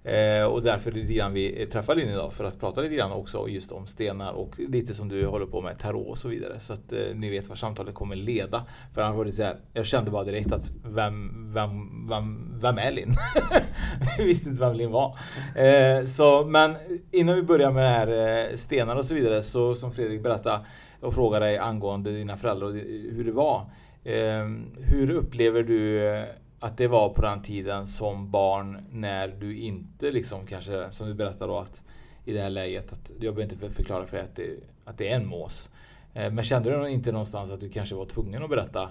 Eh, 0.04 0.44
och 0.44 0.62
därför 0.62 0.90
är 0.90 0.94
det 0.94 1.00
lite 1.00 1.12
grann 1.12 1.32
vi 1.32 1.66
träffar 1.66 1.99
in 1.99 2.08
idag 2.08 2.32
för 2.32 2.44
att 2.44 2.60
prata 2.60 2.81
lite 2.81 2.94
grann 2.94 3.12
också 3.12 3.49
just 3.49 3.72
om 3.72 3.87
stenar 3.87 4.32
och 4.32 4.54
lite 4.58 4.94
som 4.94 5.08
du 5.08 5.26
håller 5.26 5.46
på 5.46 5.60
med 5.60 5.78
tarot 5.78 6.08
och 6.08 6.19
så 6.19 6.28
vidare. 6.28 6.60
Så 6.60 6.72
att 6.72 6.93
eh, 6.93 6.99
ni 7.14 7.31
vet 7.31 7.49
vad 7.49 7.58
samtalet 7.58 7.94
kommer 7.94 8.16
leda. 8.16 8.64
För 8.94 9.02
annars 9.02 9.16
var 9.16 9.25
det 9.25 9.32
så 9.32 9.43
här, 9.43 9.56
jag 9.72 9.87
kände 9.87 10.10
bara 10.10 10.25
direkt 10.25 10.52
att 10.52 10.72
vem, 10.84 11.52
vem, 11.54 12.08
vem, 12.08 12.58
vem 12.60 12.78
är 12.78 12.92
Linn? 12.92 13.14
Vi 14.18 14.25
visste 14.25 14.49
inte 14.49 14.61
vem 14.61 14.75
Linn 14.75 14.90
var. 14.90 15.18
Eh, 15.56 16.06
så, 16.06 16.44
men 16.44 16.75
innan 17.11 17.35
vi 17.35 17.42
börjar 17.42 17.71
med 17.71 17.85
det 17.85 17.90
här 17.90 18.50
eh, 18.50 18.56
stenar 18.56 18.97
och 18.97 19.04
så 19.04 19.14
vidare 19.14 19.42
så 19.42 19.75
som 19.75 19.92
Fredrik 19.92 20.23
berättade 20.23 20.61
och 21.00 21.14
frågade 21.14 21.47
dig 21.47 21.59
angående 21.59 22.11
dina 22.11 22.37
föräldrar 22.37 22.66
och 22.66 22.75
hur 23.12 23.25
det 23.25 23.32
var. 23.32 23.66
Eh, 24.04 24.49
hur 24.76 25.11
upplever 25.14 25.62
du 25.62 26.09
eh, 26.09 26.25
att 26.62 26.76
det 26.76 26.88
var 26.88 27.09
på 27.09 27.23
den 27.23 27.42
tiden 27.42 27.87
som 27.87 28.31
barn 28.31 28.87
när 28.90 29.28
du 29.28 29.59
inte 29.59 30.11
liksom 30.11 30.47
kanske, 30.47 30.92
som 30.92 31.07
du 31.07 31.14
berättade 31.14 31.52
då 31.52 31.59
att 31.59 31.83
i 32.25 32.33
det 32.33 32.40
här 32.40 32.50
läget 32.50 32.92
att 32.92 33.11
jag 33.21 33.35
behöver 33.35 33.42
inte 33.42 33.75
förklara 33.75 34.07
för 34.07 34.16
dig 34.16 34.26
att 34.26 34.37
det, 34.37 34.57
att 34.85 34.99
det 34.99 35.09
är 35.09 35.16
en 35.16 35.26
mås. 35.26 35.71
Eh, 36.14 36.33
men 36.33 36.45
kände 36.45 36.78
du 36.78 36.88
inte 36.88 37.12
någonstans 37.12 37.50
att 37.50 37.61
du 37.61 37.69
kanske 37.69 37.95
var 37.95 38.04
tvungen 38.04 38.42
att 38.42 38.50
berätta 38.50 38.90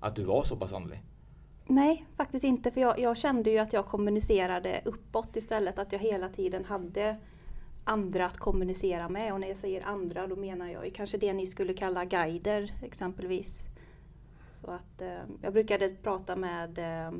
att 0.00 0.16
du 0.16 0.22
var 0.22 0.42
så 0.42 0.56
pass 0.56 0.72
andlig? 0.72 1.02
Nej, 1.66 2.06
faktiskt 2.16 2.44
inte. 2.44 2.70
För 2.70 2.80
jag, 2.80 2.98
jag 2.98 3.16
kände 3.16 3.50
ju 3.50 3.58
att 3.58 3.72
jag 3.72 3.86
kommunicerade 3.86 4.80
uppåt 4.84 5.36
istället. 5.36 5.78
Att 5.78 5.92
jag 5.92 5.98
hela 5.98 6.28
tiden 6.28 6.64
hade 6.64 7.16
andra 7.84 8.26
att 8.26 8.38
kommunicera 8.38 9.08
med. 9.08 9.32
Och 9.32 9.40
när 9.40 9.48
jag 9.48 9.56
säger 9.56 9.86
andra 9.86 10.26
då 10.26 10.36
menar 10.36 10.68
jag 10.68 10.92
kanske 10.94 11.18
det 11.18 11.32
ni 11.32 11.46
skulle 11.46 11.74
kalla 11.74 12.04
guider 12.04 12.74
exempelvis. 12.82 13.68
Så 14.60 14.70
att 14.70 15.02
eh, 15.02 15.22
jag 15.42 15.52
brukade 15.52 15.88
prata 16.02 16.36
med 16.36 16.78
eh, 16.78 17.12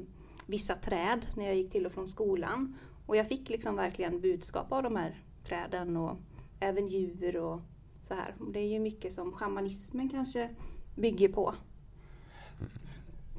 vissa 0.46 0.74
träd 0.74 1.26
när 1.36 1.46
jag 1.46 1.54
gick 1.54 1.72
till 1.72 1.86
och 1.86 1.92
från 1.92 2.08
skolan. 2.08 2.74
Och 3.06 3.16
jag 3.16 3.28
fick 3.28 3.48
liksom 3.48 3.76
verkligen 3.76 4.20
budskap 4.20 4.72
av 4.72 4.82
de 4.82 4.96
här 4.96 5.22
träden 5.48 5.96
och 5.96 6.16
även 6.60 6.88
djur 6.88 7.36
och 7.36 7.60
så 8.02 8.14
här. 8.14 8.34
Det 8.52 8.58
är 8.58 8.66
ju 8.66 8.78
mycket 8.78 9.12
som 9.12 9.32
shamanismen 9.32 10.08
kanske 10.08 10.48
bygger 10.94 11.28
på. 11.28 11.54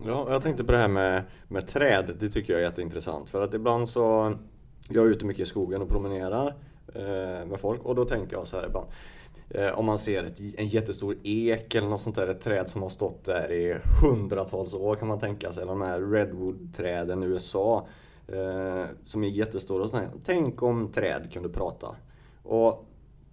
Ja, 0.06 0.32
jag 0.32 0.42
tänkte 0.42 0.64
på 0.64 0.72
det 0.72 0.78
här 0.78 0.88
med, 0.88 1.24
med 1.48 1.68
träd. 1.68 2.16
Det 2.20 2.30
tycker 2.30 2.54
jag 2.54 2.62
är 2.62 2.66
jätteintressant. 2.66 3.30
För 3.30 3.42
att 3.42 3.54
ibland 3.54 3.90
så, 3.90 4.36
jag 4.90 5.06
är 5.06 5.10
ute 5.10 5.26
mycket 5.26 5.44
i 5.44 5.50
skogen 5.50 5.82
och 5.82 5.90
promenerar 5.90 6.48
eh, 6.96 7.48
med 7.48 7.60
folk 7.60 7.86
och 7.86 7.96
då 7.96 8.06
tänker 8.06 8.36
jag 8.36 8.48
så 8.48 8.58
här 8.58 8.66
ibland. 8.66 8.88
Eh, 9.50 9.80
om 9.80 9.86
man 9.86 9.98
ser 9.98 10.24
ett, 10.24 10.40
en 10.58 10.68
jättestor 10.68 11.18
ek 11.24 11.76
eller 11.76 11.90
något 11.90 12.02
sånt 12.02 12.16
där, 12.16 12.28
ett 12.28 12.42
träd 12.42 12.70
som 12.70 12.82
har 12.82 12.90
stått 12.90 13.26
där 13.26 13.52
i 13.52 13.78
hundratals 14.02 14.74
år 14.74 14.96
kan 14.96 15.08
man 15.08 15.20
tänka 15.20 15.52
sig. 15.52 15.62
Eller 15.62 15.72
de 15.72 15.82
här 15.82 16.02
redwood-träden 16.02 17.24
i 17.24 17.26
USA. 17.26 17.88
Eh, 18.28 18.86
som 19.02 19.24
är 19.24 19.28
jättestora 19.28 19.84
och 19.84 19.90
sådär. 19.90 20.10
Tänk 20.26 20.64
om 20.64 20.92
träd 20.92 21.34
kunde 21.34 21.50
prata. 21.50 21.96
Och 22.44 22.86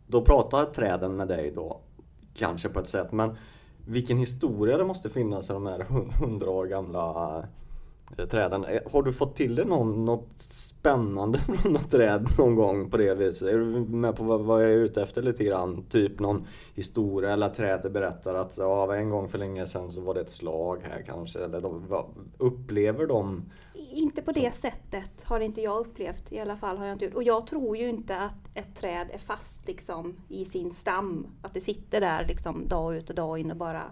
då 0.07 0.23
pratar 0.23 0.65
träden 0.65 1.17
med 1.17 1.29
dig 1.29 1.51
då, 1.51 1.81
kanske 2.35 2.69
på 2.69 2.81
ett 2.81 2.89
sätt. 2.89 3.13
Men 3.13 3.37
vilken 3.87 4.19
historia 4.19 4.77
det 4.77 4.85
måste 4.85 5.09
finnas 5.09 5.51
i 5.51 5.53
de 5.53 5.67
här 5.67 5.87
hundra 6.21 6.51
år 6.51 6.67
gamla 6.67 7.39
eh, 7.39 7.45
Eh, 8.19 8.27
träden. 8.27 8.65
Eh, 8.65 8.83
har 8.93 9.03
du 9.03 9.13
fått 9.13 9.37
till 9.37 9.55
dig 9.55 9.65
någon, 9.65 10.05
något 10.05 10.39
spännande 10.39 11.39
från 11.63 11.73
något 11.73 11.91
träd 11.91 12.29
någon 12.39 12.55
gång 12.55 12.91
på 12.91 12.97
det 12.97 13.15
viset? 13.15 13.49
Är 13.49 13.59
du 13.59 13.65
med 13.81 14.17
på 14.17 14.25
vad, 14.25 14.41
vad 14.41 14.63
jag 14.65 14.71
är 14.71 14.77
ute 14.77 15.03
efter 15.03 15.23
lite 15.23 15.45
grann? 15.45 15.85
Typ 15.89 16.21
någon 16.21 16.47
historia 16.75 17.33
eller 17.33 17.47
att 17.47 17.55
trädet 17.55 17.93
berättar 17.93 18.35
att 18.35 18.57
ja, 18.57 18.97
en 18.97 19.11
gång 19.11 19.29
för 19.29 19.39
länge 19.39 19.67
sedan 19.67 19.91
så 19.91 20.01
var 20.01 20.15
det 20.15 20.21
ett 20.21 20.31
slag 20.31 20.81
här 20.83 21.03
kanske. 21.07 21.39
Eller 21.39 21.61
de, 21.61 21.89
vad, 21.89 22.05
upplever 22.39 23.07
de 23.07 23.43
Inte 23.75 24.23
på 24.23 24.33
det 24.33 24.55
sättet 24.55 25.23
har 25.25 25.41
inte 25.41 25.61
jag 25.61 25.79
upplevt. 25.81 26.33
I 26.33 26.41
alla 26.41 26.57
fall 26.57 26.79
har 26.79 26.87
jag 26.87 26.95
inte 26.95 27.05
gjort. 27.05 27.15
Och 27.15 27.23
jag 27.23 27.47
tror 27.47 27.77
ju 27.77 27.89
inte 27.89 28.19
att 28.19 28.51
ett 28.55 28.77
träd 28.77 29.07
är 29.13 29.19
fast 29.19 29.67
liksom 29.67 30.17
i 30.29 30.45
sin 30.45 30.73
stam. 30.73 31.27
Att 31.43 31.55
det 31.55 31.61
sitter 31.61 32.01
där 32.01 32.25
liksom 32.29 32.69
dag 32.69 32.97
ut 32.97 33.11
och 33.11 33.17
dag 33.17 33.39
in 33.39 33.51
och 33.51 33.57
bara 33.57 33.83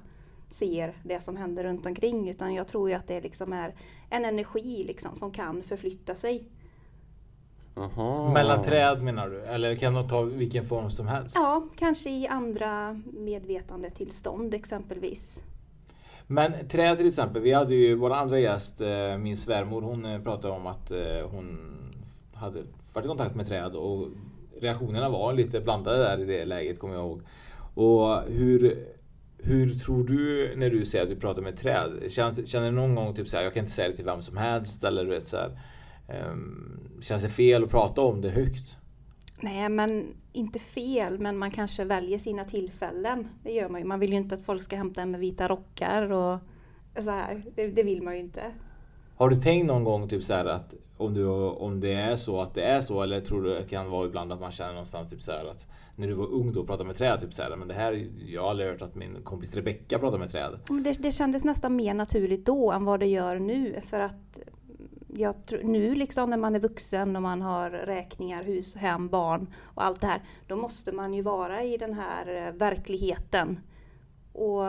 ser 0.55 0.95
det 1.03 1.25
som 1.25 1.37
händer 1.37 1.65
runt 1.65 1.87
omkring. 1.87 2.29
Utan 2.29 2.55
jag 2.55 2.69
tror 2.69 2.89
ju 2.89 2.95
att 2.95 3.07
det 3.07 3.21
liksom 3.21 3.53
är 3.53 3.75
en 4.11 4.25
energi 4.25 4.85
liksom 4.87 5.17
som 5.17 5.33
kan 5.33 5.63
förflytta 5.63 6.15
sig. 6.15 6.49
Aha. 7.77 8.33
Mellan 8.33 8.63
träd 8.63 9.03
menar 9.03 9.29
du? 9.29 9.41
Eller 9.41 9.77
kan 9.77 9.95
de 9.95 10.09
ta 10.09 10.23
vilken 10.23 10.67
form 10.67 10.91
som 10.91 11.07
helst? 11.07 11.35
Ja, 11.35 11.69
kanske 11.77 12.11
i 12.11 12.27
andra 12.27 13.01
medvetandetillstånd 13.13 14.55
exempelvis. 14.55 15.43
Men 16.27 16.69
träd 16.69 16.97
till 16.97 17.07
exempel, 17.07 17.43
vi 17.43 17.53
hade 17.53 17.75
ju 17.75 17.95
vår 17.95 18.13
andra 18.13 18.39
gäst, 18.39 18.81
eh, 18.81 19.19
min 19.19 19.37
svärmor, 19.37 19.83
hon 19.83 20.05
eh, 20.05 20.21
pratade 20.21 20.55
om 20.55 20.67
att 20.67 20.91
eh, 20.91 21.29
hon 21.31 21.75
hade 22.35 22.63
varit 22.93 23.05
i 23.05 23.09
kontakt 23.09 23.35
med 23.35 23.47
träd 23.47 23.75
och 23.75 24.09
reaktionerna 24.61 25.09
var 25.09 25.33
lite 25.33 25.61
blandade 25.61 25.99
där 25.99 26.21
i 26.21 26.25
det 26.25 26.45
läget, 26.45 26.79
kommer 26.79 26.95
jag 26.95 27.05
ihåg. 27.05 27.23
Och 27.75 28.23
hur, 28.23 28.87
hur 29.45 29.75
tror 29.75 30.05
du 30.05 30.53
när 30.57 30.71
du 30.71 30.87
säger 30.87 31.05
att 31.05 31.11
du 31.11 31.17
pratar 31.17 31.43
med 31.43 31.57
träd? 31.57 31.91
Känns, 32.09 32.49
känner 32.49 32.71
du 32.71 32.77
någon 32.77 32.95
gång 32.95 33.15
typ 33.15 33.29
så 33.29 33.37
här, 33.37 33.45
jag 33.45 33.55
kan 33.55 33.65
inte 33.65 33.75
säga 33.75 33.89
det 33.89 33.97
till 33.97 34.05
vem 34.05 34.23
som 34.23 34.37
helst 34.37 34.85
eller 34.85 35.05
du 35.05 35.11
vet 35.11 35.27
så 35.27 35.37
här, 35.37 35.59
ehm, 36.09 36.81
Känns 37.05 37.23
det 37.23 37.29
fel 37.29 37.65
att 37.65 37.71
prata 37.71 38.03
om 38.03 38.21
det 38.21 38.31
högt? 38.31 38.79
Nej, 39.41 39.69
men 39.69 40.15
inte 40.33 40.59
fel, 40.59 41.19
men 41.19 41.39
man 41.39 41.51
kanske 41.51 41.85
väljer 41.85 42.19
sina 42.19 42.45
tillfällen. 42.45 43.29
Det 43.43 43.53
gör 43.53 43.69
man 43.69 43.81
ju. 43.81 43.87
Man 43.87 44.01
vill 44.01 44.11
ju 44.11 44.17
inte 44.17 44.35
att 44.35 44.45
folk 44.45 44.63
ska 44.63 44.77
hämta 44.77 45.03
en 45.03 45.11
med 45.11 45.21
vita 45.21 45.49
rockar 45.49 46.13
och 46.13 46.39
så 47.05 47.11
här. 47.11 47.45
Det, 47.55 47.67
det 47.67 47.83
vill 47.83 48.03
man 48.03 48.15
ju 48.15 48.21
inte. 48.21 48.43
Har 49.17 49.29
du 49.29 49.37
tänkt 49.37 49.67
någon 49.67 49.85
gång 49.85 50.09
typ 50.09 50.25
så 50.25 50.35
att 50.35 50.75
om, 50.97 51.15
du, 51.15 51.27
om 51.27 51.81
det 51.81 51.93
är 51.93 52.17
så 52.17 52.41
att 52.41 52.55
det 52.55 52.63
är 52.63 52.81
så 52.81 53.03
eller 53.03 53.21
tror 53.21 53.43
du 53.43 53.57
att 53.57 53.63
det 53.63 53.69
kan 53.69 53.91
vara 53.91 54.07
ibland 54.07 54.33
att 54.33 54.41
man 54.41 54.53
känner 54.53 54.73
någonstans 54.73 55.11
typ 55.11 55.23
så 55.23 55.33
här 55.33 55.45
att 55.51 55.67
när 55.97 56.07
du 56.07 56.15
var 56.15 56.27
ung 56.27 56.53
då 56.53 56.61
och 56.61 56.67
pratade 56.67 56.87
med 56.87 56.97
träd 56.97 57.21
typ 57.21 57.35
så 57.35 57.43
här 57.43 57.57
men 57.57 57.69
det 57.69 57.75
här 57.75 58.09
jag 58.27 58.43
har 58.43 58.51
aldrig 58.51 58.69
hört 58.69 58.83
att 58.83 58.95
min 58.95 59.23
kompis 59.23 59.55
Rebecka 59.55 59.99
pratar 59.99 60.19
med 60.19 60.31
träd. 60.31 60.59
Det, 60.85 61.03
det 61.03 61.13
kändes 61.13 61.45
nästan 61.45 61.77
mer 61.77 61.95
naturligt 61.95 62.47
då 62.47 62.73
än 62.73 62.85
vad 62.85 63.01
det 63.01 63.07
gör 63.07 63.39
nu. 63.39 63.81
För 63.89 64.01
att 64.01 64.39
jag 65.17 65.47
tror, 65.47 65.63
nu 65.63 65.95
liksom 65.95 66.31
när 66.31 66.37
man 66.37 66.55
är 66.55 66.61
vuxen 66.61 67.17
och 67.17 67.23
man 67.23 67.43
har 67.43 67.71
räkningar, 67.71 68.43
hus, 68.43 68.77
hem, 68.77 69.09
barn 69.09 69.55
och 69.63 69.85
allt 69.85 70.01
det 70.01 70.07
här. 70.07 70.23
Då 70.47 70.57
måste 70.57 70.93
man 70.93 71.15
ju 71.15 71.23
vara 71.23 71.63
i 71.63 71.77
den 71.77 71.93
här 71.95 72.47
eh, 72.47 72.53
verkligheten. 72.53 73.61
Och, 74.33 74.63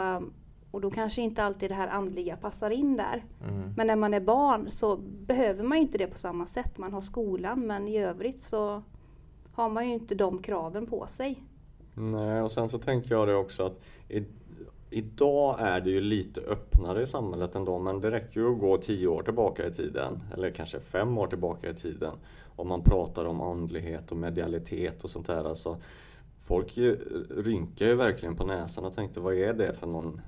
och 0.72 0.82
då 0.82 0.92
kanske 0.92 1.22
inte 1.22 1.44
alltid 1.44 1.72
det 1.72 1.76
här 1.76 1.88
andliga 1.88 2.38
passar 2.38 2.70
in 2.70 2.98
där. 2.98 3.24
Mm. 3.42 3.74
Men 3.78 3.88
när 3.88 3.96
man 3.96 4.14
är 4.14 4.20
barn 4.20 4.72
så 4.72 4.98
behöver 4.98 5.64
man 5.64 5.78
ju 5.78 5.82
inte 5.82 5.98
det 5.98 6.08
på 6.08 6.18
samma 6.18 6.48
sätt. 6.48 6.78
Man 6.78 6.94
har 6.94 7.02
skolan 7.02 7.68
men 7.68 7.88
i 7.88 7.98
övrigt 7.98 8.40
så 8.40 8.84
har 9.56 9.70
man 9.70 9.88
ju 9.88 9.94
inte 9.94 10.16
de 10.16 10.40
kraven 10.40 10.86
på 10.86 11.08
sig. 11.08 11.44
Nej, 11.94 12.42
och 12.42 12.52
sen 12.52 12.70
så 12.70 12.80
tänker 12.80 13.16
jag 13.16 13.28
det 13.28 13.36
också 13.36 13.64
att 13.64 13.80
i, 14.10 14.24
idag 14.90 15.56
är 15.60 15.82
det 15.82 15.90
ju 15.90 16.02
lite 16.02 16.42
öppnare 16.42 17.02
i 17.02 17.08
samhället 17.08 17.56
ändå, 17.56 17.80
men 17.80 18.02
det 18.02 18.12
räcker 18.12 18.40
ju 18.40 18.52
att 18.52 18.60
gå 18.60 18.78
tio 18.78 19.08
år 19.08 19.24
tillbaka 19.24 19.68
i 19.68 19.72
tiden, 19.72 20.24
eller 20.34 20.52
kanske 20.52 20.80
fem 20.80 21.18
år 21.18 21.28
tillbaka 21.28 21.70
i 21.70 21.74
tiden, 21.74 22.14
om 22.56 22.68
man 22.68 22.82
pratar 22.82 23.26
om 23.26 23.42
andlighet 23.42 24.12
och 24.12 24.18
medialitet 24.18 25.04
och 25.04 25.10
sånt 25.10 25.28
där. 25.28 25.44
Alltså, 25.44 25.78
folk 26.38 26.78
ju, 26.78 26.96
rynkar 27.30 27.86
ju 27.86 27.96
verkligen 27.96 28.36
på 28.36 28.46
näsan 28.46 28.86
och 28.86 28.96
tänkte, 28.96 29.20
vad 29.20 29.34
är 29.34 29.54
det 29.54 29.74
för 29.74 29.88
någon 29.88 30.22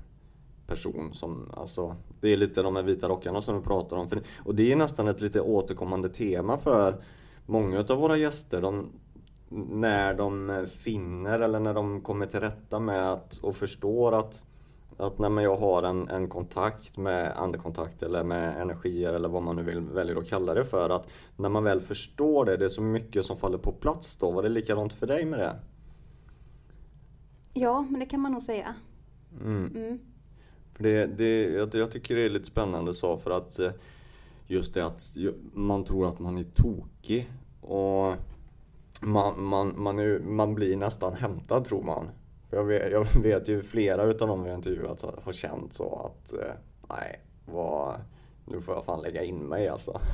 person 0.66 1.10
som, 1.12 1.50
alltså, 1.56 1.96
det 2.20 2.28
är 2.28 2.36
lite 2.36 2.62
de 2.62 2.76
här 2.76 2.82
vita 2.82 3.08
rockarna 3.08 3.42
som 3.42 3.54
du 3.54 3.60
pratar 3.60 3.96
om. 3.96 4.08
För, 4.08 4.22
och 4.44 4.54
det 4.54 4.72
är 4.72 4.76
nästan 4.76 5.08
ett 5.08 5.20
lite 5.20 5.40
återkommande 5.40 6.08
tema 6.08 6.56
för 6.56 7.02
många 7.46 7.78
av 7.78 7.98
våra 7.98 8.16
gäster. 8.16 8.60
De, 8.60 8.92
när 9.50 10.14
de 10.14 10.66
finner 10.66 11.40
eller 11.40 11.60
när 11.60 11.74
de 11.74 12.00
kommer 12.00 12.26
till 12.26 12.40
rätta 12.40 12.78
med 12.78 13.12
att, 13.12 13.36
och 13.36 13.56
förstår 13.56 14.18
att, 14.18 14.44
att 14.96 15.18
när 15.18 15.42
jag 15.42 15.56
har 15.56 15.82
en, 15.82 16.08
en 16.08 16.28
kontakt 16.28 16.96
med 16.96 17.38
andekontakt 17.38 18.02
eller 18.02 18.24
med 18.24 18.60
energier 18.60 19.12
eller 19.12 19.28
vad 19.28 19.42
man 19.42 19.56
nu 19.56 19.62
vill, 19.62 19.80
väljer 19.80 20.16
att 20.16 20.28
kalla 20.28 20.54
det 20.54 20.64
för. 20.64 20.90
Att 20.90 21.06
när 21.36 21.48
man 21.48 21.64
väl 21.64 21.80
förstår 21.80 22.44
det, 22.44 22.56
det 22.56 22.64
är 22.64 22.68
så 22.68 22.82
mycket 22.82 23.24
som 23.24 23.36
faller 23.36 23.58
på 23.58 23.72
plats 23.72 24.16
då. 24.16 24.30
Var 24.30 24.42
det 24.42 24.48
likadant 24.48 24.92
för 24.92 25.06
dig 25.06 25.24
med 25.24 25.38
det? 25.38 25.56
Ja, 27.52 27.86
men 27.90 28.00
det 28.00 28.06
kan 28.06 28.20
man 28.20 28.32
nog 28.32 28.42
säga. 28.42 28.74
Mm. 29.40 29.76
Mm. 29.76 29.98
För 30.74 30.82
det, 30.82 31.06
det, 31.06 31.42
jag, 31.42 31.74
jag 31.74 31.90
tycker 31.90 32.16
det 32.16 32.22
är 32.22 32.30
lite 32.30 32.46
spännande 32.46 32.94
så 32.94 33.16
för 33.16 33.30
att 33.30 33.58
eh, 33.58 33.70
just 34.46 34.74
det 34.74 34.86
att 34.86 35.14
man 35.54 35.84
tror 35.84 36.08
att 36.08 36.18
man 36.18 36.38
är 36.38 36.44
tokig 36.44 37.30
och 37.60 38.14
man, 39.00 39.44
man, 39.44 39.82
man, 39.82 39.98
är, 39.98 40.18
man 40.18 40.54
blir 40.54 40.76
nästan 40.76 41.14
hämtad 41.14 41.64
tror 41.64 41.82
man. 41.82 42.08
Jag, 42.50 42.64
vet, 42.64 42.92
jag 42.92 43.04
vet 43.22 43.48
ju 43.48 43.62
flera 43.62 44.02
utav 44.04 44.28
dem 44.28 44.42
vi 44.42 44.52
intervjuat 44.52 45.04
har 45.22 45.32
känt 45.32 45.72
så 45.72 46.12
att 46.12 46.32
eh, 46.32 46.54
nej, 46.88 47.20
vad, 47.46 47.94
nu 48.44 48.60
får 48.60 48.74
jag 48.74 48.84
fan 48.84 49.02
lägga 49.02 49.22
in 49.22 49.38
mig 49.38 49.68
alltså. 49.68 50.00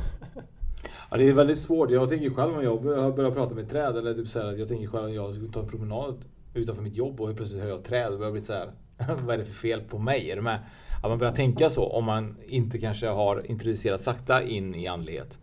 Ja, 1.10 1.16
det 1.16 1.28
är 1.28 1.32
väldigt 1.32 1.58
svårt. 1.58 1.90
Jag 1.90 2.08
tänker 2.08 2.30
själv 2.30 2.56
om 2.56 2.64
jag 2.64 2.82
börjar 3.14 3.30
prata 3.30 3.54
med 3.54 3.70
träd 3.70 3.96
eller 3.96 4.14
typ 4.14 4.28
så 4.28 4.40
här, 4.40 4.52
jag 4.52 4.68
tänker 4.68 4.86
själv 4.86 5.04
om 5.04 5.14
jag 5.14 5.34
skulle 5.34 5.52
ta 5.52 5.60
en 5.60 5.68
promenad 5.68 6.24
utanför 6.54 6.82
mitt 6.82 6.96
jobb 6.96 7.20
och 7.20 7.26
helt 7.26 7.36
plötsligt 7.36 7.62
hör 7.62 7.68
jag 7.68 7.84
träd 7.84 8.12
och 8.12 8.18
börjar 8.18 8.32
bli 8.32 8.40
så 8.40 8.52
här. 8.52 8.70
vad 9.22 9.34
är 9.34 9.38
det 9.38 9.44
för 9.44 9.52
fel 9.52 9.80
på 9.80 9.98
mig? 9.98 10.30
Är 10.30 10.36
du 10.36 10.42
med? 10.42 10.58
Att 11.02 11.10
man 11.10 11.18
börjar 11.18 11.32
tänka 11.32 11.70
så 11.70 11.86
om 11.86 12.04
man 12.04 12.36
inte 12.46 12.78
kanske 12.78 13.06
har 13.06 13.50
introducerat 13.50 14.00
sakta 14.00 14.42
in 14.42 14.74
i 14.74 14.86
andlighet. 14.86 15.38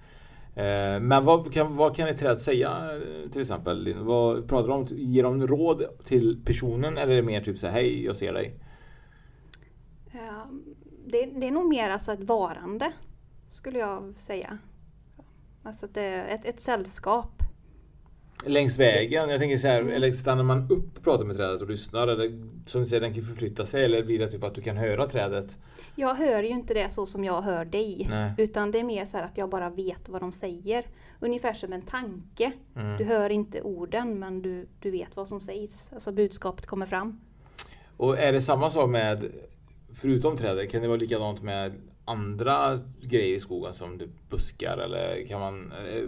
Eh, 0.56 1.00
Men 1.00 1.26
vad 1.26 1.54
kan, 1.54 1.76
vad 1.76 1.96
kan 1.96 2.08
ett 2.08 2.20
träd 2.20 2.42
säga 2.42 2.96
eh, 2.96 3.32
till 3.32 3.42
exempel? 3.42 3.94
Vad 3.98 4.48
pratar 4.48 4.68
de 4.68 4.80
om? 4.80 4.88
Ger 4.92 5.24
de 5.24 5.48
råd 5.48 5.84
till 6.04 6.42
personen 6.46 6.98
eller 6.98 7.12
är 7.12 7.16
det 7.16 7.22
mer 7.22 7.42
typ 7.42 7.58
så 7.58 7.68
här, 7.68 7.74
hej 7.74 8.06
jag 8.06 8.16
ser 8.16 8.34
dig? 8.34 8.56
Det, 11.06 11.26
det 11.26 11.48
är 11.48 11.52
nog 11.52 11.70
mer 11.70 11.90
alltså 11.90 12.14
ett 12.14 12.20
varande, 12.24 12.92
skulle 13.50 13.80
jag 13.80 14.18
säga. 14.18 14.58
Alltså 15.64 15.86
att 15.86 15.94
det 15.94 16.02
är 16.02 16.36
ett, 16.36 16.46
ett 16.46 16.60
sällskap. 16.60 17.44
Längs 18.46 18.80
vägen? 18.80 19.30
Jag 19.30 19.40
tänker 19.40 19.58
så 19.58 19.68
här, 19.68 19.84
eller 19.84 20.12
stannar 20.12 20.44
man 20.44 20.68
upp 20.70 20.98
och 20.98 21.04
pratar 21.04 21.26
med 21.26 21.36
trädet 21.36 21.62
och 21.62 21.70
lyssnar? 21.70 22.08
Eller 22.08 22.30
som 22.68 22.82
du 22.82 22.88
säger, 22.88 23.02
den 23.02 23.14
kan 23.14 23.24
förflytta 23.24 23.66
sig 23.66 23.86
eller 23.86 24.04
blir 24.04 24.20
det 24.20 24.32
typ 24.32 24.44
att 24.44 24.56
du 24.56 24.62
kan 24.62 24.78
höra 24.78 25.08
trädet? 25.08 25.58
Jag 25.96 26.16
hör 26.16 26.44
ju 26.44 26.50
inte 26.50 26.74
det 26.74 26.90
så 26.90 27.06
som 27.06 27.24
jag 27.24 27.42
hör 27.42 27.66
dig. 27.66 28.08
Nej. 28.10 28.34
Utan 28.38 28.72
det 28.72 28.80
är 28.80 28.84
mer 28.84 29.06
så 29.06 29.18
här 29.18 29.24
att 29.24 29.38
jag 29.38 29.50
bara 29.50 29.70
vet 29.70 30.10
vad 30.10 30.22
de 30.22 30.32
säger. 30.32 30.86
Ungefär 31.20 31.54
som 31.54 31.74
en 31.74 31.82
tanke. 31.82 32.52
Mm. 32.76 32.98
Du 32.98 33.04
hör 33.04 33.30
inte 33.30 33.62
orden 33.62 34.20
men 34.20 34.42
du, 34.42 34.68
du 34.80 34.92
vet 34.92 35.16
vad 35.16 35.28
som 35.28 35.40
sägs. 35.40 35.94
Alltså 35.94 36.12
budskapet 36.12 36.66
kommer 36.66 36.86
fram. 36.86 37.20
Och 37.98 38.20
är 38.20 38.32
det 38.32 38.42
samma 38.42 38.70
sak 38.70 38.90
med, 38.90 39.32
förutom 39.94 40.38
trädet, 40.38 40.72
kan 40.72 40.82
det 40.82 40.88
vara 40.88 40.98
likadant 40.98 41.42
med 41.42 41.74
andra 42.06 42.80
grejer 43.02 43.36
i 43.36 43.40
skogen 43.40 43.74
som 43.74 44.00
typ 44.00 44.30
buskar 44.30 44.78
eller 44.78 45.28
kan 45.28 45.40
man 45.40 45.72
eh, 45.72 46.04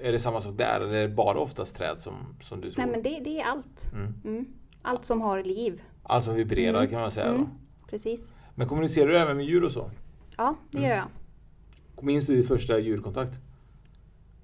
är 0.00 0.12
det 0.12 0.20
samma 0.20 0.40
sak 0.40 0.56
där 0.58 0.80
eller 0.80 0.94
är 0.94 1.08
det 1.08 1.14
bara 1.14 1.38
oftast 1.38 1.76
träd 1.76 1.98
som, 1.98 2.14
som 2.42 2.60
du 2.60 2.70
tror? 2.70 2.84
Nej 2.84 2.92
men 2.92 3.02
det, 3.02 3.20
det 3.24 3.40
är 3.40 3.44
allt. 3.44 3.90
Mm. 3.92 4.14
Mm. 4.24 4.46
Allt 4.82 5.04
som 5.04 5.20
har 5.20 5.42
liv. 5.42 5.82
Allt 6.02 6.24
som 6.24 6.34
vibrerar 6.34 6.78
Mm. 6.78 6.90
kan 6.90 7.00
man 7.00 7.10
säga 7.10 7.26
Mm. 7.26 7.46
Precis. 7.90 8.34
Men 8.54 8.68
kommunicerar 8.68 9.06
du 9.08 9.18
även 9.18 9.36
med 9.36 9.46
djur 9.46 9.64
och 9.64 9.72
så? 9.72 9.90
Ja, 10.36 10.54
det 10.70 10.78
Mm. 10.78 10.90
gör 10.90 10.96
jag. 10.96 11.08
Minns 12.04 12.26
du 12.26 12.34
din 12.34 12.44
första 12.44 12.78
djurkontakt? 12.78 13.32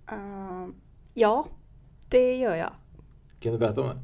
Ehm, 0.06 0.74
ja, 1.14 1.46
det 2.08 2.36
gör 2.36 2.54
jag. 2.54 2.70
Kan 3.40 3.52
du 3.52 3.58
berätta 3.58 3.80
om 3.80 3.88
det? 3.88 3.98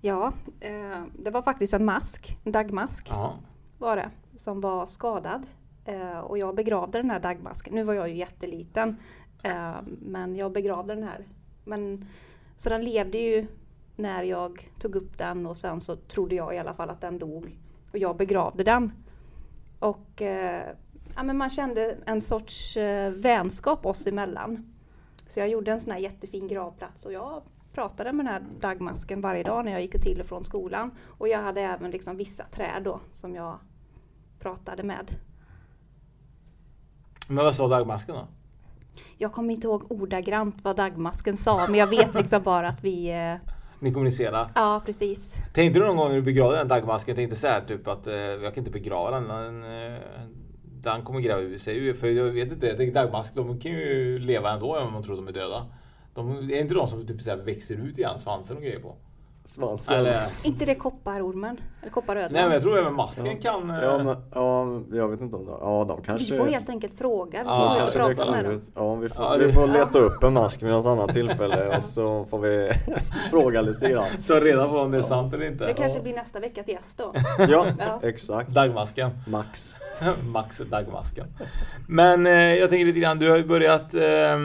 Ja, 0.00 0.32
eh, 0.60 1.02
det 1.18 1.30
var 1.30 1.42
faktiskt 1.42 1.72
en 1.74 1.84
mask, 1.84 2.38
en 2.44 2.52
dagmask 2.52 3.06
Ja. 3.10 3.34
var 3.78 3.96
det, 3.96 4.10
som 4.36 4.60
var 4.60 4.86
skadad. 4.86 5.46
Eh, 5.84 6.18
och 6.18 6.38
jag 6.38 6.54
begravde 6.54 6.98
den 6.98 7.10
här 7.10 7.20
dagmasken. 7.20 7.74
Nu 7.74 7.82
var 7.84 7.94
jag 7.94 8.08
ju 8.08 8.14
jätteliten, 8.16 8.96
eh, 9.42 9.76
men 10.00 10.36
jag 10.36 10.52
begravde 10.52 10.94
den 10.94 11.04
här. 11.04 11.26
Men, 11.64 12.04
så 12.56 12.68
den 12.68 12.84
levde 12.84 13.18
ju 13.18 13.46
när 13.96 14.22
jag 14.22 14.70
tog 14.78 14.96
upp 14.96 15.18
den 15.18 15.46
och 15.46 15.56
sen 15.56 15.80
så 15.80 15.96
trodde 15.96 16.34
jag 16.34 16.54
i 16.54 16.58
alla 16.58 16.74
fall 16.74 16.90
att 16.90 17.00
den 17.00 17.18
dog. 17.18 17.58
Och 17.92 17.98
jag 17.98 18.16
begravde 18.16 18.64
den. 18.64 18.92
Och 19.78 20.22
eh, 20.22 20.66
ja, 21.16 21.22
men 21.22 21.36
man 21.36 21.50
kände 21.50 21.96
en 22.06 22.22
sorts 22.22 22.76
eh, 22.76 23.10
vänskap 23.10 23.86
oss 23.86 24.06
emellan. 24.06 24.74
Så 25.28 25.40
jag 25.40 25.48
gjorde 25.48 25.72
en 25.72 25.80
sån 25.80 25.92
här 25.92 25.98
jättefin 25.98 26.48
gravplats 26.48 27.06
och 27.06 27.12
jag 27.12 27.42
pratade 27.72 28.12
med 28.12 28.26
den 28.26 28.32
här 28.32 28.42
dagmasken 28.60 29.20
varje 29.20 29.42
dag 29.42 29.64
när 29.64 29.72
jag 29.72 29.82
gick 29.82 30.02
till 30.02 30.20
och 30.20 30.26
från 30.26 30.44
skolan. 30.44 30.90
Och 31.18 31.28
jag 31.28 31.42
hade 31.42 31.60
även 31.60 31.90
liksom 31.90 32.16
vissa 32.16 32.44
träd 32.44 32.82
då 32.84 33.00
som 33.10 33.34
jag 33.34 33.58
pratade 34.38 34.82
med. 34.82 35.16
Men 37.28 37.44
vad 37.44 37.54
sa 37.54 37.68
dagmasken 37.68 38.14
då? 38.14 38.26
Jag 39.18 39.32
kommer 39.32 39.54
inte 39.54 39.66
ihåg 39.66 39.92
ordagrant 39.92 40.56
vad 40.62 40.76
dagmasken 40.76 41.36
sa 41.36 41.66
men 41.66 41.74
jag 41.74 41.86
vet 41.86 42.14
liksom 42.14 42.42
bara 42.42 42.68
att 42.68 42.84
vi... 42.84 43.10
eh, 43.10 43.50
Ni 43.78 43.92
kommunicerar? 43.92 44.50
Ja 44.54 44.82
precis. 44.86 45.36
Tänkte 45.54 45.80
du 45.80 45.86
någon 45.86 45.96
gång 45.96 46.08
när 46.08 46.16
du 46.16 46.22
begravde 46.22 46.56
den 46.58 46.68
dagmasken, 46.68 47.16
tänkte 47.16 47.36
så 47.36 47.46
här 47.46 47.60
typ 47.60 47.88
att 47.88 48.06
eh, 48.06 48.14
jag 48.14 48.54
kan 48.54 48.58
inte 48.58 48.70
begrava 48.70 49.10
den. 49.10 49.28
Den, 49.28 49.92
eh, 49.92 49.98
den 50.82 51.02
kommer 51.02 51.20
gräva 51.20 51.40
ur 51.40 51.58
sig. 51.58 51.94
För 51.94 52.06
jag 52.06 52.24
vet 52.24 52.52
inte, 52.52 52.66
jag 52.66 52.76
tänker 52.76 52.94
dagmask, 52.94 53.34
de 53.34 53.60
kan 53.60 53.72
ju 53.72 54.18
leva 54.18 54.50
ändå 54.50 54.74
även 54.76 54.86
om 54.86 54.92
man 54.92 55.02
tror 55.02 55.16
de 55.16 55.28
är 55.28 55.32
döda. 55.32 55.66
De, 56.14 56.30
är 56.50 56.60
inte 56.60 56.74
de 56.74 56.88
som 56.88 57.06
typ 57.06 57.22
så 57.22 57.36
växer 57.36 57.74
ut 57.74 57.98
igen, 57.98 58.18
svansen 58.18 58.56
och 58.56 58.62
grejer 58.62 58.80
på? 58.80 58.96
Svansen. 59.44 59.96
Eller, 59.98 60.22
Inte 60.44 60.64
det 60.64 60.74
kopparormen? 60.74 61.56
Eller 61.82 61.90
kopparödlan? 61.92 62.30
nej 62.32 62.42
men 62.44 62.52
jag 62.52 62.62
tror 62.62 62.78
även 62.78 62.94
masken 62.94 63.38
kan... 63.40 63.70
eh, 63.70 63.76
Ja, 63.82 63.98
men, 64.04 64.16
ja, 64.34 64.66
jag 64.96 65.08
vet 65.08 65.20
inte 65.20 65.36
om 65.36 65.46
det. 65.46 65.52
Ja, 65.60 65.84
de 65.88 66.02
kanske... 66.02 66.32
Vi 66.32 66.38
får 66.38 66.46
helt 66.46 66.68
enkelt 66.68 66.98
fråga. 66.98 67.42
Vi 67.42 67.48
Ja, 67.48 67.68
får 67.70 67.76
kanske 67.78 67.98
prata 67.98 68.08
växer 68.08 68.30
med 68.30 68.44
dem. 68.44 68.60
Ja, 68.74 68.94
vi 68.94 69.08
får, 69.08 69.24
Ja, 69.24 69.36
vi 69.38 69.44
det- 69.46 69.52
får 69.52 69.66
leta 69.66 69.98
upp 69.98 70.22
en 70.24 70.32
mask 70.32 70.62
vid 70.62 70.70
något 70.70 70.86
annat 70.86 71.14
tillfälle 71.14 71.76
och 71.76 71.84
så 71.84 72.24
får 72.24 72.38
vi 72.38 72.72
fråga 73.30 73.60
lite 73.62 73.88
grann. 73.90 74.06
Ta 74.26 74.40
reda 74.40 74.68
på 74.68 74.78
om 74.78 74.90
det 74.90 74.98
är 74.98 75.02
sant 75.02 75.34
eller 75.34 75.46
inte. 75.46 75.66
Det 75.66 75.74
kanske 75.74 76.00
blir 76.00 76.14
nästa 76.14 76.40
veckas 76.40 76.68
gäst 76.68 76.98
då. 76.98 77.12
Ja, 77.38 77.66
Ja. 77.78 78.00
exakt. 78.02 78.50
Dagmasken. 78.50 79.10
Max. 79.28 79.76
Max 80.32 80.58
dagmasken. 80.70 81.26
Men 81.88 82.26
eh, 82.26 82.32
jag 82.32 82.70
tänker 82.70 82.86
lite 82.86 83.00
grann, 83.00 83.18
du 83.18 83.30
har 83.30 83.36
ju 83.36 83.44
börjat 83.46 83.94
eh, 83.94 84.38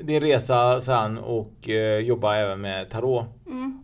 din 0.00 0.20
resa 0.20 0.80
sen 0.80 1.18
och 1.18 1.68
eh, 1.68 1.98
jobba 1.98 2.36
även 2.36 2.60
med 2.60 2.90
tarot. 2.90 3.24
Mm. 3.46 3.82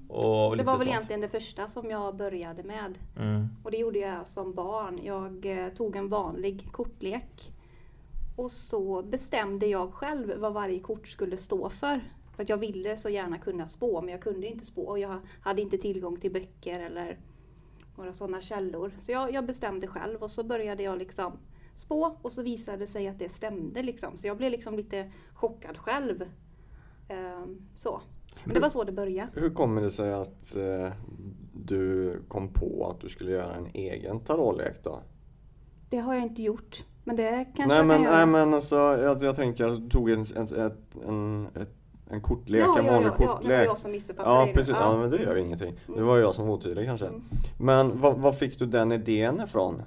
Det 0.57 0.63
var 0.63 0.73
väl 0.73 0.79
sånt. 0.79 0.89
egentligen 0.89 1.21
det 1.21 1.29
första 1.29 1.69
som 1.69 1.91
jag 1.91 2.17
började 2.17 2.63
med. 2.63 2.99
Mm. 3.17 3.49
Och 3.63 3.71
det 3.71 3.77
gjorde 3.77 3.99
jag 3.99 4.29
som 4.29 4.55
barn. 4.55 5.01
Jag 5.03 5.47
eh, 5.47 5.69
tog 5.69 5.97
en 5.97 6.09
vanlig 6.09 6.69
kortlek. 6.73 7.53
Och 8.37 8.53
så 8.53 9.03
bestämde 9.03 9.67
jag 9.67 9.95
själv 9.95 10.39
vad 10.39 10.53
varje 10.53 10.81
kort 10.81 11.09
skulle 11.09 11.37
stå 11.37 11.71
för. 11.71 12.01
För 12.37 12.45
jag 12.49 12.57
ville 12.57 12.97
så 12.97 13.09
gärna 13.09 13.39
kunna 13.39 13.69
spå 13.69 14.01
men 14.01 14.13
jag 14.13 14.23
kunde 14.23 14.47
inte 14.47 14.65
spå. 14.65 14.83
Och 14.83 14.99
jag 14.99 15.19
hade 15.41 15.63
inte 15.63 15.79
tillgång 15.79 16.17
till 16.17 16.33
böcker 16.33 16.81
eller 16.81 17.19
några 17.97 18.15
sådana 18.15 18.41
källor. 18.41 18.93
Så 19.01 19.13
jag, 19.13 19.33
jag 19.33 19.47
bestämde 19.47 19.87
själv 19.87 20.23
och 20.23 20.31
så 20.31 20.45
började 20.45 20.83
jag 20.83 20.99
liksom 20.99 21.33
spå 21.75 22.17
och 22.23 22.33
så 22.33 22.43
visade 22.43 22.77
det 22.77 22.87
sig 22.87 23.09
att 23.09 23.19
det 23.19 23.29
stämde 23.29 23.83
liksom. 23.83 24.19
Så 24.19 24.27
jag 24.27 24.37
blev 24.37 24.51
liksom 24.51 24.75
lite 24.75 25.11
chockad 25.35 25.79
själv. 25.79 26.25
Ehm, 27.09 27.61
så. 27.77 28.01
Men 28.47 28.55
det 28.55 28.61
var 28.61 28.69
så 28.69 28.85
det 28.85 28.93
började. 28.93 29.31
Hur 29.35 29.51
kommer 29.51 29.83
det 29.83 29.91
sig 29.91 30.13
att 30.13 30.57
eh, 30.57 30.93
du 31.53 32.13
kom 32.29 32.49
på 32.49 32.91
att 32.91 33.01
du 33.01 33.09
skulle 33.09 33.31
göra 33.31 33.55
en 33.55 33.67
egen 33.75 34.21
tarotlek 34.21 34.85
då? 34.85 35.01
Det 35.91 35.99
har 35.99 36.15
jag 36.15 36.23
inte 36.23 36.43
gjort. 36.43 36.85
Men 37.05 37.17
det 37.17 37.47
kanske 37.57 37.67
Nej 37.67 37.77
jag 37.77 37.87
men, 37.87 37.97
kan 37.97 38.05
göra. 38.05 38.17
nej 38.17 38.27
men 38.27 38.55
alltså 38.55 38.77
jag, 38.77 39.23
jag 39.23 39.37
tänker 39.37 39.69
att 39.69 39.83
du 39.83 39.89
tog 39.89 40.11
en, 40.11 40.25
en, 40.37 40.47
en, 41.09 41.47
ett, 41.47 41.71
en 42.11 42.21
kortlek, 42.21 42.63
Ja, 42.63 42.79
en 42.79 42.85
ja, 42.87 42.93
vanlig 42.93 43.09
ja, 43.09 43.13
ja, 43.13 43.19
det 43.19 43.27
var 43.27 43.35
kortlek. 43.37 43.67
jag 43.67 43.79
som 43.79 43.91
missuppfattade 43.93 44.37
Ja 44.41 44.47
det. 44.47 44.53
precis, 44.53 44.75
ja. 44.75 44.93
Ja. 44.93 45.01
men 45.01 45.11
det 45.11 45.17
gör 45.23 45.37
ingenting. 45.37 45.75
Det 45.97 46.03
var 46.03 46.19
jag 46.19 46.35
som 46.35 46.47
var 46.47 46.55
otydlig 46.55 46.87
kanske. 46.87 47.11
Men 47.59 48.01
vad, 48.01 48.19
vad 48.19 48.39
fick 48.39 48.59
du 48.59 48.67
den 48.67 48.93
idén 48.93 49.41
ifrån? 49.41 49.83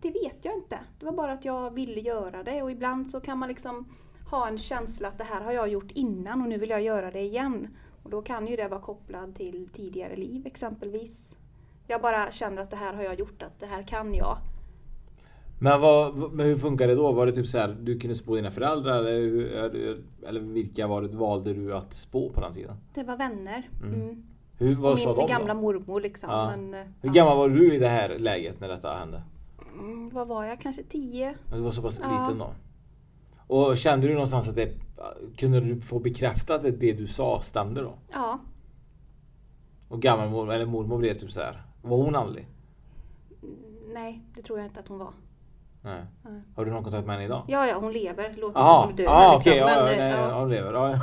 Det 0.00 0.08
vet 0.10 0.36
jag 0.42 0.54
inte. 0.54 0.78
Det 1.00 1.06
var 1.06 1.12
bara 1.12 1.32
att 1.32 1.44
jag 1.44 1.74
ville 1.74 2.00
göra 2.00 2.42
det 2.42 2.62
och 2.62 2.70
ibland 2.70 3.10
så 3.10 3.20
kan 3.20 3.38
man 3.38 3.48
liksom 3.48 3.84
ha 4.30 4.48
en 4.48 4.58
känsla 4.58 5.08
att 5.08 5.18
det 5.18 5.24
här 5.24 5.40
har 5.40 5.52
jag 5.52 5.68
gjort 5.68 5.90
innan 5.90 6.42
och 6.42 6.48
nu 6.48 6.58
vill 6.58 6.70
jag 6.70 6.82
göra 6.82 7.10
det 7.10 7.20
igen. 7.20 7.68
Och 8.06 8.12
då 8.12 8.22
kan 8.22 8.46
ju 8.46 8.56
det 8.56 8.68
vara 8.68 8.80
kopplad 8.80 9.34
till 9.34 9.68
tidigare 9.72 10.16
liv 10.16 10.46
exempelvis. 10.46 11.34
Jag 11.86 12.00
bara 12.02 12.32
känner 12.32 12.62
att 12.62 12.70
det 12.70 12.76
här 12.76 12.94
har 12.94 13.02
jag 13.02 13.18
gjort, 13.18 13.42
att 13.42 13.60
det 13.60 13.66
här 13.66 13.82
kan 13.82 14.14
jag. 14.14 14.38
Men, 15.60 15.80
vad, 15.80 16.16
men 16.32 16.46
hur 16.46 16.56
funkar 16.56 16.88
det 16.88 16.94
då? 16.94 17.12
Var 17.12 17.26
det 17.26 17.32
typ 17.32 17.46
så 17.46 17.58
här, 17.58 17.76
du 17.80 17.98
kunde 17.98 18.14
spå 18.16 18.34
dina 18.36 18.50
föräldrar 18.50 18.98
eller, 18.98 19.20
hur, 19.20 19.46
eller 20.26 20.40
vilka 20.40 20.86
var 20.86 21.02
det, 21.02 21.08
valde 21.08 21.54
du 21.54 21.74
att 21.74 21.94
spå 21.94 22.30
på 22.30 22.40
den 22.40 22.52
tiden? 22.52 22.76
Det 22.94 23.02
var 23.02 23.16
vänner. 23.16 23.68
Mm. 23.82 24.22
Hur, 24.58 24.74
vad 24.74 24.92
Och 24.92 24.98
sa 24.98 25.08
min 25.08 25.16
de 25.16 25.28
gamla 25.28 25.54
då? 25.54 25.60
mormor 25.60 26.00
liksom. 26.00 26.30
Ja. 26.30 26.50
Men, 26.56 26.72
Hur 26.74 26.84
ja. 27.02 27.12
gammal 27.12 27.36
var 27.36 27.48
du 27.48 27.74
i 27.74 27.78
det 27.78 27.88
här 27.88 28.18
läget 28.18 28.60
när 28.60 28.68
detta 28.68 28.94
hände? 28.94 29.22
Mm, 29.78 30.08
vad 30.10 30.28
var 30.28 30.44
jag? 30.44 30.60
Kanske 30.60 30.82
tio? 30.82 31.34
Du 31.52 31.60
var 31.60 31.70
så 31.70 31.82
pass 31.82 31.98
Ja. 32.02 32.22
liten 32.22 32.38
då? 32.38 32.50
Och 33.46 33.76
kände 33.78 34.06
du 34.06 34.12
någonstans 34.12 34.48
att 34.48 34.56
det, 34.56 34.68
kunde 35.36 35.60
du 35.60 35.80
få 35.80 35.98
bekräftat 35.98 36.64
att 36.64 36.80
det 36.80 36.92
du 36.92 37.06
sa 37.06 37.40
stämde 37.42 37.80
då? 37.82 37.94
Ja. 38.12 38.38
Och 39.88 40.02
gammalmor, 40.02 40.52
eller 40.52 40.66
mormor 40.66 40.98
blev 40.98 41.14
typ 41.14 41.30
så 41.32 41.40
här. 41.40 41.62
Var 41.82 41.96
hon 41.96 42.16
andlig? 42.16 42.46
Nej, 43.94 44.22
det 44.34 44.42
tror 44.42 44.58
jag 44.58 44.66
inte 44.66 44.80
att 44.80 44.88
hon 44.88 44.98
var. 44.98 45.10
Nej. 45.82 46.02
Nej. 46.22 46.40
Har 46.56 46.64
du 46.64 46.70
någon 46.70 46.82
kontakt 46.82 47.06
med 47.06 47.14
henne 47.14 47.24
idag? 47.26 47.42
Ja, 47.48 47.66
ja, 47.66 47.78
hon 47.78 47.92
lever. 47.92 48.34
Låter 48.36 48.54
som 48.60 48.62
Jaha, 48.62 48.84
hon 48.84 48.92
är 48.92 48.96
död. 48.96 49.06
ah, 49.08 49.34
liksom. 49.34 49.52
okej, 49.52 49.58
ja, 49.60 49.66
Men, 49.66 49.84
nej, 49.98 50.10
eh, 50.12 50.20
ja. 50.20 50.28
ja. 50.28 50.40
hon 50.40 50.50
lever. 50.50 50.72
Ja. 50.72 51.00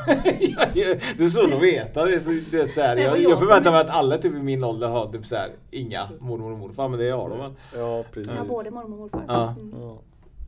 det 1.17 1.23
är 1.23 1.29
så 1.29 1.43
att 1.55 1.61
veta. 1.63 2.05
Det 2.05 2.13
är 2.15 2.19
så, 2.19 2.29
det 2.51 2.61
är 2.61 2.67
så 2.67 2.81
här. 2.81 2.97
Jag, 2.97 3.17
jag 3.21 3.31
jag 3.31 3.39
förväntar 3.39 3.63
som- 3.63 3.71
mig 3.73 3.81
att 3.81 3.89
alla 3.89 4.17
typ 4.17 4.33
i 4.33 4.41
min 4.41 4.63
ålder 4.63 4.87
har 4.87 5.11
typ 5.11 5.25
så 5.25 5.35
här, 5.35 5.51
inga 5.71 6.09
mormor 6.19 6.51
och 6.51 6.57
morfar, 6.57 6.89
men 6.89 6.99
det 6.99 7.09
har 7.09 7.29
de 7.29 7.39
väl? 7.39 7.53
Ja 7.75 8.03
precis. 8.11 8.33
Ja, 8.37 8.43
både 8.43 8.71
mormor 8.71 8.93
och 8.93 8.99
morfar. 8.99 9.25
Ja. 9.27 9.49
Mm. 9.49 9.73
Ja, 9.81 9.97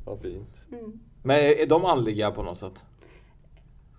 vad 0.05 0.19
fint. 0.21 0.65
Mm. 0.71 0.99
Men 1.25 1.37
är 1.37 1.65
de 1.65 1.85
andliga 1.85 2.31
på 2.31 2.43
något 2.43 2.57
sätt? 2.57 2.85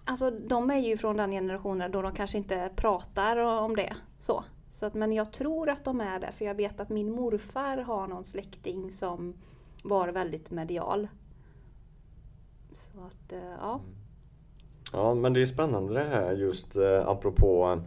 Alltså 0.05 0.31
de 0.31 0.71
är 0.71 0.79
ju 0.79 0.97
från 0.97 1.17
den 1.17 1.31
generationen 1.31 1.91
då 1.91 2.03
de 2.03 2.15
kanske 2.15 2.39
inte 2.39 2.71
pratar 2.77 3.37
om 3.37 3.77
det. 3.77 3.97
Så. 4.19 4.45
Så 4.71 4.87
att, 4.87 4.95
men 4.95 5.13
jag 5.13 5.33
tror 5.33 5.69
att 5.69 5.85
de 5.85 6.01
är 6.01 6.21
det 6.21 6.33
för 6.33 6.45
jag 6.45 6.55
vet 6.55 6.81
att 6.81 6.89
min 6.89 7.11
morfar 7.11 7.77
har 7.77 8.07
någon 8.07 8.25
släkting 8.25 8.93
som 8.93 9.35
var 9.85 10.09
väldigt 10.09 10.51
medial. 10.51 11.09
Så 12.75 13.01
att 13.01 13.33
eh, 13.33 13.55
ja. 13.61 13.81
Ja 14.93 15.15
men 15.15 15.33
det 15.33 15.43
är 15.43 15.47
spännande 15.47 15.95
det 15.95 16.05
här 16.05 16.33
just 16.33 16.77
eh, 16.77 17.09
apropå 17.09 17.81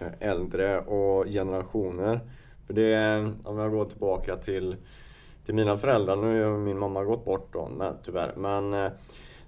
eh, 0.00 0.28
äldre 0.28 0.80
och 0.80 1.26
generationer. 1.26 2.20
För 2.66 2.74
det 2.74 2.94
är, 2.94 3.34
om 3.44 3.58
jag 3.58 3.70
går 3.70 3.84
tillbaka 3.84 4.36
till, 4.36 4.76
till 5.46 5.54
mina 5.54 5.76
föräldrar, 5.76 6.16
nu 6.16 6.44
har 6.44 6.58
min 6.58 6.78
mamma 6.78 7.04
gått 7.04 7.24
bort 7.24 7.52
då 7.52 7.68
men, 7.76 7.94
tyvärr. 8.02 8.32
Men 8.36 8.74
eh, 8.74 8.92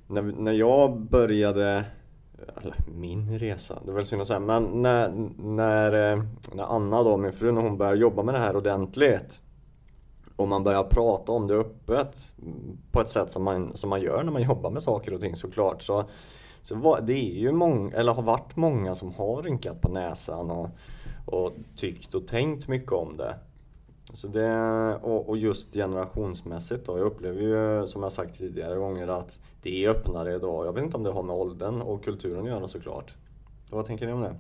när, 0.07 0.23
när 0.23 0.53
jag 0.53 1.01
började, 1.01 1.85
eller 2.57 2.75
min 2.95 3.39
resa, 3.39 3.79
det 3.85 3.91
är 3.91 3.95
väl 3.95 4.05
synd 4.05 4.23
att 4.23 4.29
säga, 4.29 4.41
men 4.41 4.83
när, 4.83 5.09
när, 5.39 6.13
eh, 6.13 6.23
när 6.53 6.65
Anna 6.65 7.03
då, 7.03 7.17
min 7.17 7.33
fru, 7.33 7.53
när 7.53 7.63
hon 7.63 7.79
började 7.79 7.99
jobba 7.99 8.23
med 8.23 8.35
det 8.35 8.39
här 8.39 8.57
ordentligt 8.57 9.43
och 10.37 10.49
man 10.49 10.65
börjar 10.65 10.85
prata 10.85 11.33
om 11.33 11.47
det 11.47 11.55
öppet 11.55 12.27
på 12.93 13.01
ett 13.01 13.11
sätt 13.11 13.31
som 13.31 13.43
man, 13.43 13.77
som 13.77 13.91
man 13.91 14.01
gör 14.01 14.23
när 14.23 14.33
man 14.33 14.43
jobbar 14.43 14.71
med 14.71 14.83
saker 14.83 15.15
och 15.15 15.21
ting 15.21 15.37
såklart. 15.37 15.83
Så, 15.83 16.05
så 16.63 16.75
var, 16.75 17.01
det 17.01 17.13
är 17.13 17.39
ju 17.39 17.53
många, 17.53 17.97
eller 17.97 18.15
har 18.15 18.23
varit 18.23 18.57
många 18.57 18.95
som 18.95 19.13
har 19.13 19.43
rynkat 19.43 19.81
på 19.81 19.89
näsan 19.89 20.51
och, 20.51 20.69
och 21.27 21.53
tyckt 21.77 22.15
och 22.15 22.27
tänkt 22.27 22.69
mycket 22.69 22.93
om 22.93 23.17
det. 23.17 23.35
Så 24.13 24.29
det 24.29 24.97
och, 25.03 25.37
just 25.37 25.75
generationsmässigt 25.75 26.87
då. 26.87 26.99
Jag 26.99 27.07
upplever 27.07 27.41
ju 27.41 27.87
som 27.87 28.03
jag 28.03 28.13
sagt 28.13 28.39
tidigare 28.39 28.77
gånger 28.77 29.09
att 29.09 29.41
det 29.63 29.85
är 29.85 29.91
öppnare 29.91 30.35
idag. 30.35 30.67
Jag 30.67 30.73
vet 30.73 30.85
inte 30.85 30.97
om 30.97 31.03
det 31.03 31.11
har 31.11 31.23
med 31.23 31.37
åldern 31.37 31.83
och 31.83 32.05
kulturen 32.05 32.43
att 32.43 32.49
göra 32.49 32.69
såklart. 32.69 33.15
Vad 33.71 33.85
tänker 33.85 34.07
ni 34.07 34.13
om 34.13 34.21
det? 34.21 34.35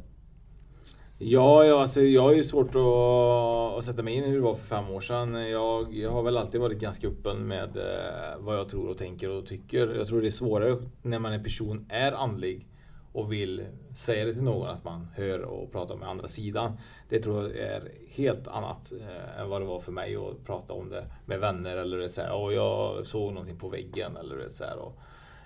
Ja, 1.20 1.64
jag, 1.64 1.80
alltså, 1.80 2.00
jag 2.00 2.22
har 2.22 2.34
ju 2.34 2.44
svårt 2.44 2.74
att, 2.74 3.78
att 3.78 3.84
sätta 3.84 4.02
mig 4.02 4.14
in 4.14 4.24
i 4.24 4.28
hur 4.28 4.34
det 4.34 4.42
var 4.42 4.54
för 4.54 4.66
fem 4.66 4.90
år 4.90 5.00
sedan. 5.00 5.34
Jag, 5.50 5.94
jag 5.94 6.10
har 6.10 6.22
väl 6.22 6.36
alltid 6.36 6.60
varit 6.60 6.78
ganska 6.78 7.08
öppen 7.08 7.46
med 7.46 7.76
eh, 7.76 8.38
vad 8.38 8.56
jag 8.56 8.68
tror 8.68 8.88
och 8.88 8.98
tänker 8.98 9.30
och 9.30 9.46
tycker. 9.46 9.94
Jag 9.94 10.06
tror 10.06 10.20
det 10.20 10.28
är 10.28 10.30
svårare 10.30 10.76
när 11.02 11.18
man 11.18 11.32
är 11.32 11.38
person 11.38 11.86
är 11.88 12.12
andlig 12.12 12.66
och 13.12 13.32
vill 13.32 13.64
säga 13.96 14.24
det 14.24 14.34
till 14.34 14.42
någon 14.42 14.68
att 14.68 14.84
man 14.84 15.08
hör 15.14 15.42
och 15.42 15.72
pratar 15.72 15.96
med 15.96 16.08
andra 16.08 16.28
sidan. 16.28 16.72
Det 17.08 17.20
tror 17.20 17.42
jag 17.42 17.56
är 17.56 17.92
helt 18.18 18.48
annat 18.48 18.92
eh, 19.00 19.40
än 19.40 19.48
vad 19.48 19.60
det 19.60 19.64
var 19.66 19.80
för 19.80 19.92
mig 19.92 20.16
att 20.16 20.44
prata 20.44 20.74
om 20.74 20.88
det 20.88 21.04
med 21.26 21.40
vänner 21.40 21.76
eller 21.76 21.98
det, 21.98 22.08
så 22.10 22.20
här, 22.20 22.34
"Åh, 22.34 22.54
jag 22.54 23.06
såg 23.06 23.32
någonting 23.32 23.58
på 23.58 23.68
väggen 23.68 24.16
eller 24.16 24.36
det, 24.36 24.50
så 24.50 24.64
här, 24.64 24.78
och, 24.78 24.98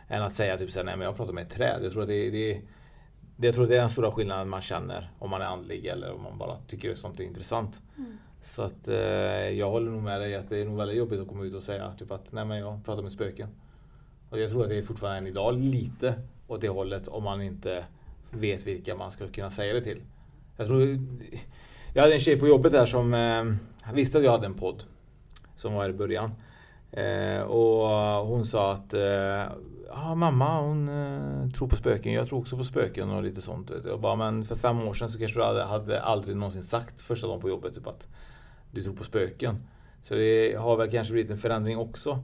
än 0.08 0.22
att 0.22 0.34
säga 0.34 0.58
typ 0.58 0.70
så 0.70 0.78
här, 0.78 0.84
nej 0.84 0.96
men 0.96 1.04
jag 1.04 1.16
pratar 1.16 1.32
med 1.32 1.42
ett 1.46 1.52
träd. 1.52 1.80
Jag 1.82 1.92
tror 1.92 2.02
att 2.02 2.08
det, 2.08 2.30
det 2.30 2.60
det, 3.36 3.46
jag 3.46 3.54
tror 3.54 3.66
det 3.66 3.76
är 3.76 3.80
den 3.80 3.90
stora 3.90 4.12
skillnaden 4.12 4.48
man 4.48 4.60
känner 4.62 5.10
om 5.18 5.30
man 5.30 5.42
är 5.42 5.46
andlig 5.46 5.86
eller 5.86 6.12
om 6.12 6.22
man 6.22 6.38
bara 6.38 6.56
tycker 6.66 6.94
sånt 6.94 7.20
är 7.20 7.24
intressant. 7.24 7.80
Så 8.42 8.62
att 8.62 8.88
eh, 8.88 8.96
jag 9.48 9.70
håller 9.70 9.90
nog 9.90 10.02
med 10.02 10.20
dig 10.20 10.34
att 10.34 10.48
det 10.48 10.58
är 10.58 10.64
nog 10.64 10.76
väldigt 10.76 10.96
jobbigt 10.96 11.20
att 11.20 11.28
komma 11.28 11.44
ut 11.44 11.54
och 11.54 11.62
säga 11.62 11.92
typ 11.98 12.10
att 12.10 12.32
nej 12.32 12.44
men 12.44 12.58
jag 12.58 12.84
pratar 12.84 13.02
med 13.02 13.12
spöken. 13.12 13.48
Och 14.30 14.38
jag 14.38 14.50
tror 14.50 14.62
att 14.62 14.68
det 14.68 14.78
är 14.78 14.82
fortfarande 14.82 15.18
än 15.18 15.26
idag 15.26 15.54
lite 15.54 16.14
åt 16.48 16.60
det 16.60 16.68
hållet 16.68 17.08
om 17.08 17.24
man 17.24 17.42
inte 17.42 17.84
vet 18.30 18.66
vilka 18.66 18.96
man 18.96 19.12
ska 19.12 19.28
kunna 19.28 19.50
säga 19.50 19.74
det 19.74 19.80
till. 19.80 20.02
Jag 20.56 20.66
tror 20.66 20.98
jag 21.94 22.02
hade 22.02 22.14
en 22.14 22.20
tjej 22.20 22.38
på 22.38 22.48
jobbet 22.48 22.72
här 22.72 22.86
som 22.86 23.14
eh, 23.14 23.94
visste 23.94 24.18
att 24.18 24.24
jag 24.24 24.32
hade 24.32 24.46
en 24.46 24.54
podd 24.54 24.84
som 25.56 25.74
var 25.74 25.88
i 25.88 25.92
början. 25.92 26.30
Eh, 26.92 27.42
och 27.42 27.88
hon 28.26 28.46
sa 28.46 28.72
att 28.72 28.94
eh, 28.94 29.44
ah, 29.90 30.14
mamma 30.14 30.60
hon 30.60 30.88
eh, 30.88 31.50
tror 31.50 31.68
på 31.68 31.76
spöken, 31.76 32.12
jag 32.12 32.28
tror 32.28 32.38
också 32.38 32.56
på 32.56 32.64
spöken 32.64 33.10
och 33.10 33.22
lite 33.22 33.40
sånt. 33.40 33.70
vet. 33.70 33.84
Jag 33.84 34.00
bara, 34.00 34.16
men 34.16 34.44
för 34.44 34.56
fem 34.56 34.88
år 34.88 34.94
sedan 34.94 35.08
så 35.08 35.18
kanske 35.18 35.38
du 35.38 35.44
hade, 35.44 35.64
hade 35.64 36.02
aldrig 36.02 36.36
någonsin 36.36 36.62
sagt 36.62 37.00
första 37.00 37.26
dagen 37.26 37.40
på 37.40 37.48
jobbet 37.48 37.74
typ 37.74 37.86
att 37.86 38.06
du 38.70 38.82
tror 38.82 38.94
på 38.94 39.04
spöken. 39.04 39.62
Så 40.02 40.14
det 40.14 40.54
har 40.58 40.76
väl 40.76 40.90
kanske 40.90 41.12
blivit 41.12 41.30
en 41.30 41.38
förändring 41.38 41.78
också. 41.78 42.18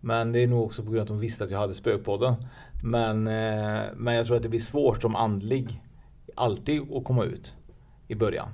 Men 0.00 0.32
det 0.32 0.42
är 0.42 0.46
nog 0.46 0.64
också 0.64 0.82
på 0.82 0.90
grund 0.90 0.98
av 0.98 1.02
att 1.02 1.08
de 1.08 1.18
visste 1.18 1.44
att 1.44 1.50
jag 1.50 1.58
hade 1.58 1.74
spökpodden. 1.74 2.34
Men, 2.82 3.26
eh, 3.26 3.82
men 3.94 4.14
jag 4.14 4.26
tror 4.26 4.36
att 4.36 4.42
det 4.42 4.48
blir 4.48 4.60
svårt 4.60 5.02
som 5.02 5.16
andlig 5.16 5.82
alltid 6.34 6.92
att 6.92 7.04
komma 7.04 7.24
ut 7.24 7.54
i 8.08 8.14
början. 8.14 8.48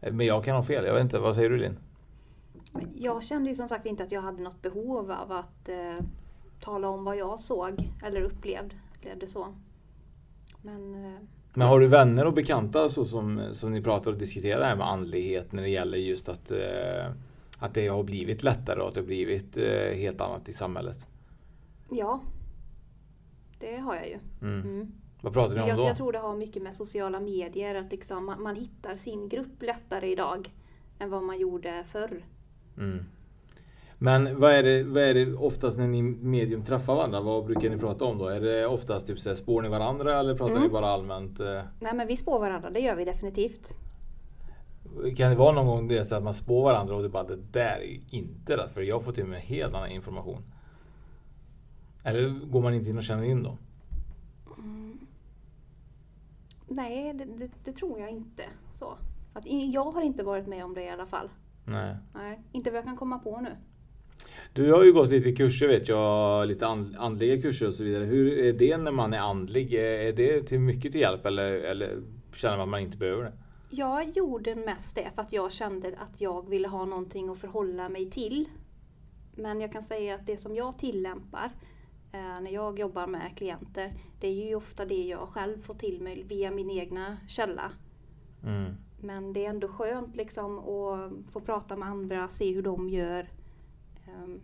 Men 0.00 0.26
jag 0.26 0.44
kan 0.44 0.56
ha 0.56 0.62
fel, 0.62 0.84
jag 0.84 0.94
vet 0.94 1.02
inte. 1.02 1.18
Vad 1.18 1.34
säger 1.34 1.50
du 1.50 1.56
Linn? 1.56 1.78
Jag 2.94 3.22
kände 3.22 3.48
ju 3.48 3.54
som 3.54 3.68
sagt 3.68 3.86
inte 3.86 4.02
att 4.02 4.12
jag 4.12 4.22
hade 4.22 4.42
något 4.42 4.62
behov 4.62 5.10
av 5.10 5.32
att 5.32 5.68
eh, 5.68 6.04
tala 6.60 6.88
om 6.88 7.04
vad 7.04 7.16
jag 7.16 7.40
såg 7.40 7.90
eller 8.04 8.22
upplevde. 8.22 8.74
upplevde 8.96 9.26
så. 9.26 9.54
Men 10.62 11.04
eh, 11.04 11.20
Men 11.54 11.68
har 11.68 11.80
du 11.80 11.86
vänner 11.86 12.26
och 12.26 12.32
bekanta 12.32 12.88
så 12.88 13.04
som, 13.04 13.42
som 13.52 13.72
ni 13.72 13.82
pratar 13.82 14.10
och 14.10 14.18
diskuterar 14.18 14.60
det 14.60 14.66
här 14.66 14.76
med 14.76 14.88
andlighet 14.88 15.52
när 15.52 15.62
det 15.62 15.68
gäller 15.68 15.98
just 15.98 16.28
att, 16.28 16.50
eh, 16.50 17.10
att 17.58 17.74
det 17.74 17.88
har 17.88 18.02
blivit 18.02 18.42
lättare 18.42 18.80
och 18.80 18.88
att 18.88 18.94
det 18.94 19.00
har 19.00 19.06
blivit 19.06 19.56
eh, 19.56 19.96
helt 19.96 20.20
annat 20.20 20.48
i 20.48 20.52
samhället? 20.52 21.06
ja, 21.90 22.20
det 23.58 23.76
har 23.76 23.94
jag 23.94 24.08
ju. 24.08 24.18
Mm. 24.42 24.60
Mm. 24.60 24.92
Vad 25.20 25.32
pratar 25.32 25.54
ni 25.56 25.62
om 25.62 25.68
Jag, 25.68 25.78
då? 25.78 25.82
jag 25.84 25.96
tror 25.96 26.12
det 26.12 26.18
har 26.18 26.34
mycket 26.36 26.62
med 26.62 26.74
sociala 26.74 27.20
medier, 27.20 27.74
att 27.74 27.90
liksom 27.90 28.24
man, 28.26 28.42
man 28.42 28.56
hittar 28.56 28.96
sin 28.96 29.28
grupp 29.28 29.62
lättare 29.62 30.12
idag 30.12 30.52
än 30.98 31.10
vad 31.10 31.22
man 31.22 31.38
gjorde 31.38 31.84
förr. 31.86 32.24
Mm. 32.78 33.04
Men 34.00 34.40
vad 34.40 34.52
är, 34.52 34.62
det, 34.62 34.82
vad 34.84 35.02
är 35.02 35.14
det 35.14 35.34
oftast 35.34 35.78
när 35.78 35.86
ni 35.86 36.02
medium 36.02 36.64
träffar 36.64 36.94
varandra? 36.94 37.20
Vad 37.20 37.44
brukar 37.44 37.70
ni 37.70 37.78
prata 37.78 38.04
om 38.04 38.18
då? 38.18 38.26
Är 38.28 38.40
det 38.40 38.66
oftast 38.66 39.06
typ 39.06 39.18
så 39.18 39.28
här, 39.28 39.36
spår 39.36 39.62
ni 39.62 39.68
varandra 39.68 40.20
eller 40.20 40.34
pratar 40.34 40.50
Mm. 40.52 40.62
ni 40.62 40.68
bara 40.68 40.86
allmänt? 40.86 41.40
eh? 41.40 41.62
Nej 41.80 41.94
men 41.94 42.06
vi 42.06 42.16
spår 42.16 42.38
varandra, 42.40 42.70
det 42.70 42.80
gör 42.80 42.94
vi 42.96 43.04
definitivt. 43.04 43.74
Kan 45.16 45.30
det 45.30 45.36
vara 45.36 45.52
någon 45.52 45.66
gång 45.66 45.88
det 45.88 46.12
att 46.12 46.22
man 46.22 46.34
spår 46.34 46.62
varandra 46.64 46.94
och 46.96 47.02
det 47.02 47.08
bara 47.08 47.24
det 47.24 47.36
där 47.52 47.78
är 47.78 47.84
ju 47.86 48.00
inte 48.10 48.56
rätt 48.56 48.70
för 48.70 48.80
jag 48.82 49.04
fått 49.04 49.14
till 49.14 49.24
mig 49.24 49.40
helt 49.40 49.74
annan 49.74 49.90
information. 49.90 50.42
Eller 52.04 52.28
går 52.28 52.62
man 52.62 52.74
inte 52.74 52.90
in 52.90 52.98
och 52.98 53.04
känner 53.04 53.24
in 53.24 53.42
då? 53.42 53.56
Nej, 56.68 57.14
det, 57.14 57.24
det, 57.24 57.50
det 57.64 57.72
tror 57.72 58.00
jag 58.00 58.10
inte. 58.10 58.44
Så. 58.72 58.98
Att, 59.32 59.44
jag 59.46 59.90
har 59.90 60.02
inte 60.02 60.22
varit 60.22 60.46
med 60.46 60.64
om 60.64 60.74
det 60.74 60.82
i 60.82 60.88
alla 60.88 61.06
fall. 61.06 61.30
Nej. 61.64 61.96
Nej, 62.14 62.40
inte 62.52 62.70
vad 62.70 62.78
jag 62.78 62.84
kan 62.84 62.96
komma 62.96 63.18
på 63.18 63.40
nu. 63.40 63.56
Du 64.52 64.72
har 64.72 64.84
ju 64.84 64.92
gått 64.92 65.10
lite 65.10 65.32
kurser 65.32 65.68
vet 65.68 65.88
jag, 65.88 66.48
lite 66.48 66.66
and, 66.66 66.96
andliga 66.98 67.42
kurser 67.42 67.66
och 67.66 67.74
så 67.74 67.84
vidare. 67.84 68.04
Hur 68.04 68.38
är 68.38 68.52
det 68.52 68.76
när 68.76 68.92
man 68.92 69.14
är 69.14 69.18
andlig? 69.18 69.74
Är 69.74 70.12
det 70.12 70.42
till 70.42 70.60
mycket 70.60 70.92
till 70.92 71.00
hjälp 71.00 71.26
eller, 71.26 71.52
eller 71.52 72.02
känner 72.34 72.56
man 72.56 72.62
att 72.62 72.68
man 72.68 72.80
inte 72.80 72.98
behöver 72.98 73.24
det? 73.24 73.32
Jag 73.70 74.10
gjorde 74.10 74.54
mest 74.54 74.94
det 74.94 75.10
för 75.14 75.22
att 75.22 75.32
jag 75.32 75.52
kände 75.52 75.88
att 75.88 76.20
jag 76.20 76.48
ville 76.48 76.68
ha 76.68 76.84
någonting 76.84 77.28
att 77.28 77.38
förhålla 77.38 77.88
mig 77.88 78.10
till. 78.10 78.48
Men 79.34 79.60
jag 79.60 79.72
kan 79.72 79.82
säga 79.82 80.14
att 80.14 80.26
det 80.26 80.36
som 80.36 80.54
jag 80.54 80.78
tillämpar 80.78 81.50
när 82.12 82.50
jag 82.50 82.78
jobbar 82.78 83.06
med 83.06 83.36
klienter, 83.36 83.94
det 84.20 84.28
är 84.28 84.48
ju 84.48 84.54
ofta 84.54 84.84
det 84.84 85.02
jag 85.02 85.28
själv 85.28 85.62
får 85.62 85.74
till 85.74 86.00
mig 86.00 86.22
via 86.22 86.50
min 86.50 86.70
egna 86.70 87.16
källa. 87.28 87.72
Mm. 88.44 88.74
Men 89.00 89.32
det 89.32 89.46
är 89.46 89.50
ändå 89.50 89.68
skönt 89.68 90.16
liksom 90.16 90.58
att 90.58 91.32
få 91.32 91.40
prata 91.40 91.76
med 91.76 91.88
andra, 91.88 92.28
se 92.28 92.54
hur 92.54 92.62
de 92.62 92.88
gör. 92.88 93.28
Ehm, 94.06 94.40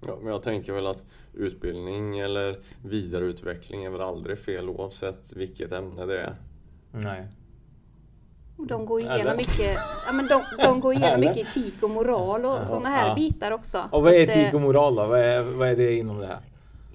Ja, 0.00 0.18
men 0.22 0.32
jag 0.32 0.42
tänker 0.42 0.72
väl 0.72 0.86
att 0.86 1.04
utbildning 1.34 2.18
eller 2.18 2.58
vidareutveckling 2.84 3.84
är 3.84 3.90
väl 3.90 4.00
aldrig 4.00 4.38
fel 4.38 4.68
oavsett 4.68 5.32
vilket 5.32 5.72
ämne 5.72 6.06
det 6.06 6.20
är. 6.20 6.36
Nej. 6.92 7.26
De 8.56 8.86
går 8.86 9.00
Eller? 9.00 9.14
igenom 9.14 9.36
mycket, 9.36 9.78
ja, 10.06 10.12
men 10.12 10.28
de, 10.28 10.42
de 10.58 10.80
går 10.80 10.92
igenom 10.92 11.10
Eller? 11.10 11.28
mycket 11.28 11.48
etik 11.56 11.82
och 11.82 11.90
moral 11.90 12.44
och 12.44 12.66
sådana 12.66 12.88
här 12.88 13.08
ja. 13.08 13.14
bitar 13.14 13.50
också. 13.50 13.88
Och 13.92 14.02
vad 14.02 14.14
är 14.14 14.28
eh, 14.28 14.38
etik 14.38 14.54
och 14.54 14.60
moral 14.60 14.94
då? 14.94 15.06
Vad 15.06 15.20
är, 15.20 15.42
vad 15.42 15.68
är 15.68 15.76
det 15.76 15.96
inom 15.98 16.18
det 16.18 16.26
här? 16.26 16.40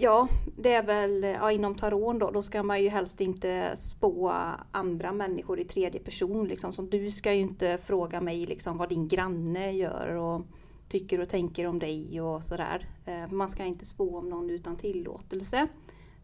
Ja, 0.03 0.27
det 0.57 0.73
är 0.73 0.83
väl 0.83 1.23
ja, 1.23 1.51
inom 1.51 1.75
taron 1.75 2.19
då. 2.19 2.31
Då 2.31 2.41
ska 2.41 2.63
man 2.63 2.81
ju 2.83 2.89
helst 2.89 3.21
inte 3.21 3.71
spå 3.75 4.33
andra 4.71 5.11
människor 5.11 5.59
i 5.59 5.65
tredje 5.65 5.99
person. 6.01 6.47
Liksom. 6.47 6.73
Så 6.73 6.81
du 6.81 7.11
ska 7.11 7.33
ju 7.33 7.41
inte 7.41 7.77
fråga 7.83 8.21
mig 8.21 8.45
liksom, 8.45 8.77
vad 8.77 8.89
din 8.89 9.07
granne 9.07 9.71
gör 9.71 10.07
och 10.15 10.41
tycker 10.89 11.21
och 11.21 11.29
tänker 11.29 11.67
om 11.67 11.79
dig 11.79 12.21
och 12.21 12.43
sådär. 12.43 12.87
Eh, 13.05 13.27
Man 13.31 13.49
ska 13.49 13.63
inte 13.65 13.85
spå 13.85 14.17
om 14.17 14.29
någon 14.29 14.49
utan 14.49 14.75
tillåtelse. 14.75 15.67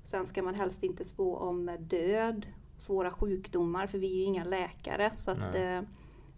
Sen 0.03 0.25
ska 0.25 0.41
man 0.43 0.55
helst 0.55 0.83
inte 0.83 1.05
spå 1.05 1.35
om 1.37 1.71
död, 1.79 2.45
svåra 2.77 3.11
sjukdomar, 3.11 3.87
för 3.87 3.97
vi 3.97 4.07
är 4.11 4.15
ju 4.15 4.23
inga 4.23 4.43
läkare. 4.43 5.11
Så 5.17 5.31
att, 5.31 5.39
Nej. 5.53 5.63
eh, 5.63 5.81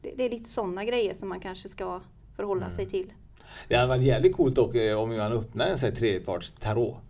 det, 0.01 0.11
det 0.17 0.25
är 0.25 0.29
lite 0.29 0.49
sådana 0.49 0.85
grejer 0.85 1.13
som 1.13 1.29
man 1.29 1.39
kanske 1.39 1.69
ska 1.69 2.01
förhålla 2.35 2.65
Mm. 2.65 2.75
sig 2.75 2.85
till. 2.89 3.13
Det 3.67 3.75
hade 3.75 3.87
varit 3.87 4.03
jävligt 4.03 4.35
coolt 4.35 4.55
dock 4.55 4.75
eh, 4.75 4.99
om 4.99 5.09
man 5.17 5.31
öppnar 5.31 5.67
en 5.67 5.77
sån 5.79 5.89
här 5.89 5.95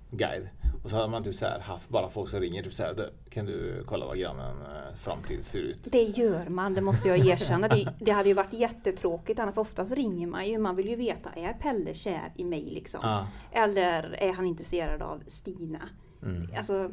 tarotguide. 0.09 0.49
Och 0.83 0.89
så 0.89 0.95
hade 0.95 1.07
man 1.07 1.23
typ 1.23 1.35
så 1.35 1.45
här 1.45 1.59
haft 1.59 1.89
bara 1.89 2.09
folk 2.09 2.29
som 2.29 2.39
ringer 2.39 2.63
typ 2.63 2.73
så 2.73 2.83
här. 2.83 2.93
"Du, 2.93 3.09
Kan 3.29 3.45
du 3.45 3.83
kolla 3.87 4.05
vad 4.05 4.17
grannen 4.19 4.55
eh, 4.61 4.95
framtid 5.03 5.45
ser 5.45 5.59
ut? 5.59 5.79
Det 5.91 6.03
gör 6.03 6.49
man, 6.49 6.73
det 6.73 6.81
måste 6.81 7.07
jag 7.07 7.27
erkänna. 7.27 7.67
Det, 7.67 7.93
det 7.99 8.11
hade 8.11 8.29
ju 8.29 8.35
varit 8.35 8.53
jättetråkigt 8.53 9.39
annars, 9.39 9.53
för 9.55 9.61
oftast 9.61 9.91
ringer 9.91 10.27
man 10.27 10.47
ju. 10.47 10.57
Man 10.57 10.75
vill 10.75 10.89
ju 10.89 10.95
veta, 10.95 11.29
är 11.29 11.53
Pelle 11.53 11.93
kär 11.93 12.31
i 12.35 12.43
mig 12.43 12.61
liksom? 12.71 12.99
Ja. 13.03 13.27
Eller 13.51 14.03
är 14.23 14.33
han 14.33 14.45
intresserad 14.45 15.01
av 15.01 15.23
Stina? 15.27 15.79
Mm. 16.23 16.47
Alltså, 16.57 16.91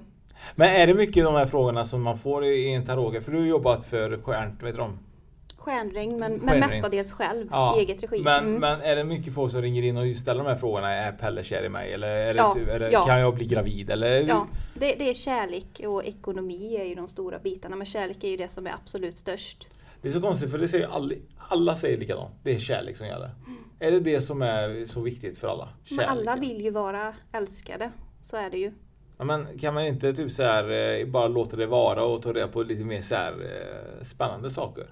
Men 0.55 0.69
är 0.81 0.87
det 0.87 0.95
mycket 0.95 1.25
de 1.25 1.35
här 1.35 1.47
frågorna 1.47 1.85
som 1.85 2.03
man 2.03 2.19
får 2.19 2.45
i 2.45 2.73
en 2.73 2.85
tarotguide? 2.87 3.25
För 3.25 3.33
du 3.33 3.39
har 3.39 3.47
jobbat 3.47 3.85
för 3.85 4.19
Stjärn, 4.23 4.59
vet 4.63 4.75
du 4.75 4.79
de? 4.81 4.99
Stjärnregn, 5.67 6.19
men, 6.19 6.33
men 6.37 6.61
mestadels 6.61 7.13
själv, 7.13 7.47
i 7.77 7.79
eget 7.81 8.03
regi. 8.03 8.23
Men, 8.23 8.45
Mm. 8.45 8.61
men 8.61 8.81
är 8.81 8.97
det 8.97 9.05
mycket 9.05 9.35
folk 9.35 9.53
som 9.53 9.63
ringer 9.63 9.83
in 9.83 9.97
och 9.97 10.17
ställer 10.17 10.45
de 10.45 10.49
här 10.51 10.57
frågorna? 10.57 10.91
Är 10.93 11.13
Pelle 11.13 11.45
kär 11.45 11.63
i 11.65 11.69
mig? 11.69 11.93
Eller, 11.93 12.09
är 12.09 12.35
det, 12.35 12.39
Ja, 12.41 12.53
typ- 12.55 12.69
är 12.69 12.81
det, 12.81 12.91
ja. 12.91 13.05
kan 13.07 13.21
jag 13.21 13.35
bli 13.35 13.47
gravid? 13.47 13.91
Eller, 13.91 14.21
Ja, 14.29 14.47
det, 14.75 14.95
det 14.95 15.09
är 15.09 15.15
kärlek 15.15 15.81
och 15.87 16.05
ekonomi 16.05 16.77
är 16.77 16.85
ju 16.85 16.95
de 16.95 17.09
stora 17.09 17.39
bitarna. 17.39 17.77
Men 17.77 17.87
kärlek 17.87 18.25
är 18.25 18.29
ju 18.29 18.37
det 18.37 18.49
som 18.49 18.67
är 18.67 18.73
absolut 18.73 19.17
störst. 19.17 19.69
Det 20.03 20.09
är 20.09 20.13
så 20.13 20.21
konstigt 20.21 20.51
för 20.51 20.59
det 20.59 20.69
säger 20.69 20.89
alla, 20.89 21.15
alla 21.39 21.77
säger 21.77 21.99
likadant. 21.99 22.35
Det 22.43 22.55
är 22.55 22.59
kärlek 22.59 22.97
som 22.97 23.07
gäller. 23.07 23.31
Är 23.79 23.91
det 23.91 24.01
det 24.01 24.21
som 24.21 24.43
är 24.43 24.87
så 24.87 25.01
viktigt 25.01 25.39
för 25.39 25.49
alla? 25.49 25.69
Men 25.91 26.01
alla 26.09 26.25
Kärleken. 26.25 26.41
vill 26.41 26.65
ju 26.65 26.71
vara 26.71 27.15
älskade. 27.33 27.91
Så 28.23 28.37
är 28.37 28.51
det 28.51 28.59
ju. 28.59 28.73
Ja, 29.19 29.25
men 29.25 29.59
kan 29.59 29.75
man 29.75 29.87
inte 29.87 30.13
typ 30.13 30.33
så 30.33 30.43
här, 30.43 30.99
eh, 31.01 31.07
bara 31.07 31.29
låta 31.29 31.57
det 31.57 31.67
vara 31.67 32.05
och 32.05 32.23
ta 32.23 32.33
reda 32.33 32.49
på 32.49 32.63
lite 32.63 32.85
mer 32.85 33.03
så 33.03 33.15
här, 33.15 33.33
eh, 33.33 34.05
spännande 34.05 34.51
saker? 34.51 34.85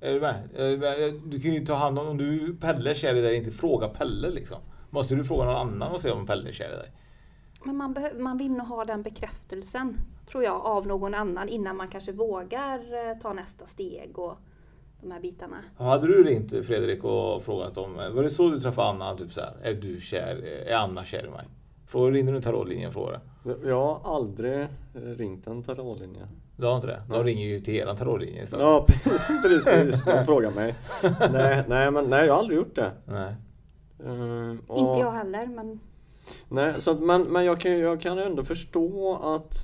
Är 0.00 0.14
du 0.14 0.20
med? 0.20 0.34
Eh, 0.54 1.12
Du 1.24 1.40
kan 1.40 1.52
ju 1.54 1.66
ta 1.66 1.74
hand 1.74 1.98
om, 1.98 2.08
om 2.08 2.16
du 2.16 2.56
Pelle 2.60 2.90
är 2.90 2.94
kär 2.94 3.14
i 3.14 3.20
dig, 3.20 3.36
inte 3.36 3.50
fråga 3.50 3.88
Pelle 3.88 4.30
liksom. 4.30 4.58
Måste 4.90 5.14
du 5.14 5.24
fråga 5.24 5.44
någon 5.44 5.56
annan 5.56 5.92
och 5.92 6.00
se 6.00 6.10
om 6.10 6.26
Pelle 6.26 6.48
är 6.48 6.52
kär 6.52 6.72
i 6.74 6.76
dig? 6.76 6.92
Men 7.64 7.76
man, 7.76 7.94
behö- 7.94 8.18
man 8.18 8.38
vill 8.38 8.52
nog 8.52 8.66
ha 8.66 8.84
den 8.84 9.02
bekräftelsen, 9.02 9.96
tror 10.26 10.44
jag, 10.44 10.66
av 10.66 10.86
någon 10.86 11.14
annan 11.14 11.48
innan 11.48 11.76
man 11.76 11.88
kanske 11.88 12.12
vågar 12.12 12.78
eh, 12.78 13.18
ta 13.22 13.32
nästa 13.32 13.66
steg 13.66 14.18
och 14.18 14.36
de 15.02 15.10
här 15.10 15.20
bitarna. 15.20 15.56
Hade 15.76 16.06
du 16.06 16.24
ringt 16.24 16.50
Fredrik 16.66 17.04
och 17.04 17.42
frågat 17.42 17.78
om, 17.78 17.94
var 17.94 18.22
det 18.22 18.30
så 18.30 18.50
du 18.50 18.60
träffade 18.60 18.88
Anna? 18.88 19.16
Typ 19.16 19.32
så 19.32 19.40
här, 19.40 19.52
är 19.62 19.74
du 19.74 20.00
kär, 20.00 20.36
är 20.66 20.74
Anna 20.76 21.04
kär 21.04 21.26
i 21.26 21.30
mig? 21.30 21.46
Ringde 22.12 22.32
du 22.32 22.40
tarotlinjen 22.42 22.88
och 22.88 22.94
frågade? 22.94 23.20
Jag 23.64 23.94
har 23.94 24.16
aldrig 24.16 24.60
eh, 24.60 24.68
ringt 24.94 25.46
en 25.46 25.62
tarotlinje. 25.62 26.28
Du 26.60 26.66
har 26.66 26.74
inte 26.76 26.86
det? 26.86 27.02
De 27.08 27.24
ringer 27.24 27.46
ju 27.46 27.60
till 27.60 27.74
eran 27.74 27.96
tarotlinje 27.96 28.42
istället. 28.42 28.64
Ja 28.64 28.86
precis, 29.04 29.64
precis. 29.64 30.04
de 30.04 30.24
frågar 30.24 30.50
mig. 30.50 30.74
Nej, 31.32 31.64
nej, 31.68 31.90
men 31.90 32.04
nej, 32.04 32.26
jag 32.26 32.32
har 32.34 32.38
aldrig 32.40 32.58
gjort 32.58 32.74
det. 32.74 32.90
Nej. 33.06 33.34
Eh, 34.04 34.56
och- 34.68 34.78
Inte 34.78 35.00
jag 35.00 35.10
heller, 35.12 35.46
men 35.46 35.80
Nej, 36.48 36.74
så 36.80 36.90
att, 36.90 37.00
men, 37.00 37.22
men 37.22 37.44
jag 37.44 37.60
kan, 37.60 37.78
jag 37.78 38.00
kan 38.00 38.18
ändå 38.18 38.44
förstå 38.44 39.16
att, 39.22 39.54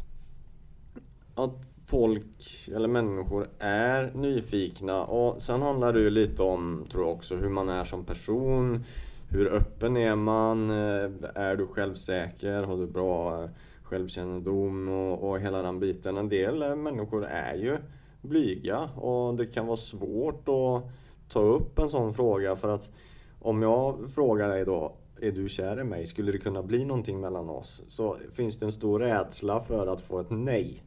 att 1.35 1.55
folk 1.87 2.69
eller 2.75 2.89
människor 2.89 3.47
är 3.59 4.11
nyfikna 4.15 5.05
och 5.05 5.43
sen 5.43 5.63
handlar 5.63 5.93
det 5.93 6.01
ju 6.01 6.11
lite 6.11 6.43
om, 6.43 6.87
tror 6.93 7.05
jag 7.05 7.13
också, 7.13 7.37
hur 7.37 7.49
man 7.49 7.69
är 7.69 7.85
som 7.85 8.05
person. 8.05 8.85
Hur 9.31 9.53
öppen 9.53 9.97
är 9.97 10.15
man? 10.15 10.71
Eh, 10.71 11.11
Är 11.35 11.57
du 11.57 11.67
självsäker? 11.67 12.63
Har 12.63 12.77
du 12.77 12.87
bra 12.87 13.49
självkännedom 13.87 14.88
och, 14.88 15.31
och 15.31 15.40
hela 15.40 15.62
den 15.62 15.81
biten? 15.81 16.16
En 16.16 16.29
del 16.29 16.62
eh, 16.62 16.77
människor 16.77 17.25
är 17.25 17.55
ju 17.55 17.79
blyga 18.22 18.79
och 18.81 19.35
det 19.35 19.46
kan 19.46 19.66
vara 19.66 19.77
svårt 19.77 20.49
att 20.49 20.83
ta 21.29 21.40
upp 21.40 21.79
en 21.79 21.88
sån 21.88 22.14
fråga 22.14 22.57
för 22.57 22.68
att 22.68 22.90
om 23.40 23.62
jag 23.62 24.11
frågar 24.11 24.49
dig 24.49 24.64
då 24.64 24.96
är 25.20 25.33
du 25.33 25.49
kär 25.49 25.81
i 25.81 25.85
mig? 25.85 26.07
Skulle 26.07 26.33
det 26.33 26.38
kunna 26.38 26.62
bli 26.62 26.85
någonting 26.85 27.20
mellan 27.20 27.49
oss? 27.49 27.85
Så 27.88 28.16
finns 28.33 28.59
det 28.59 28.66
en 28.66 28.72
stor 28.72 28.99
rädsla 28.99 29.61
för 29.61 29.87
att 29.87 30.01
få 30.01 30.20
ett 30.20 30.31
nej. 30.31 30.83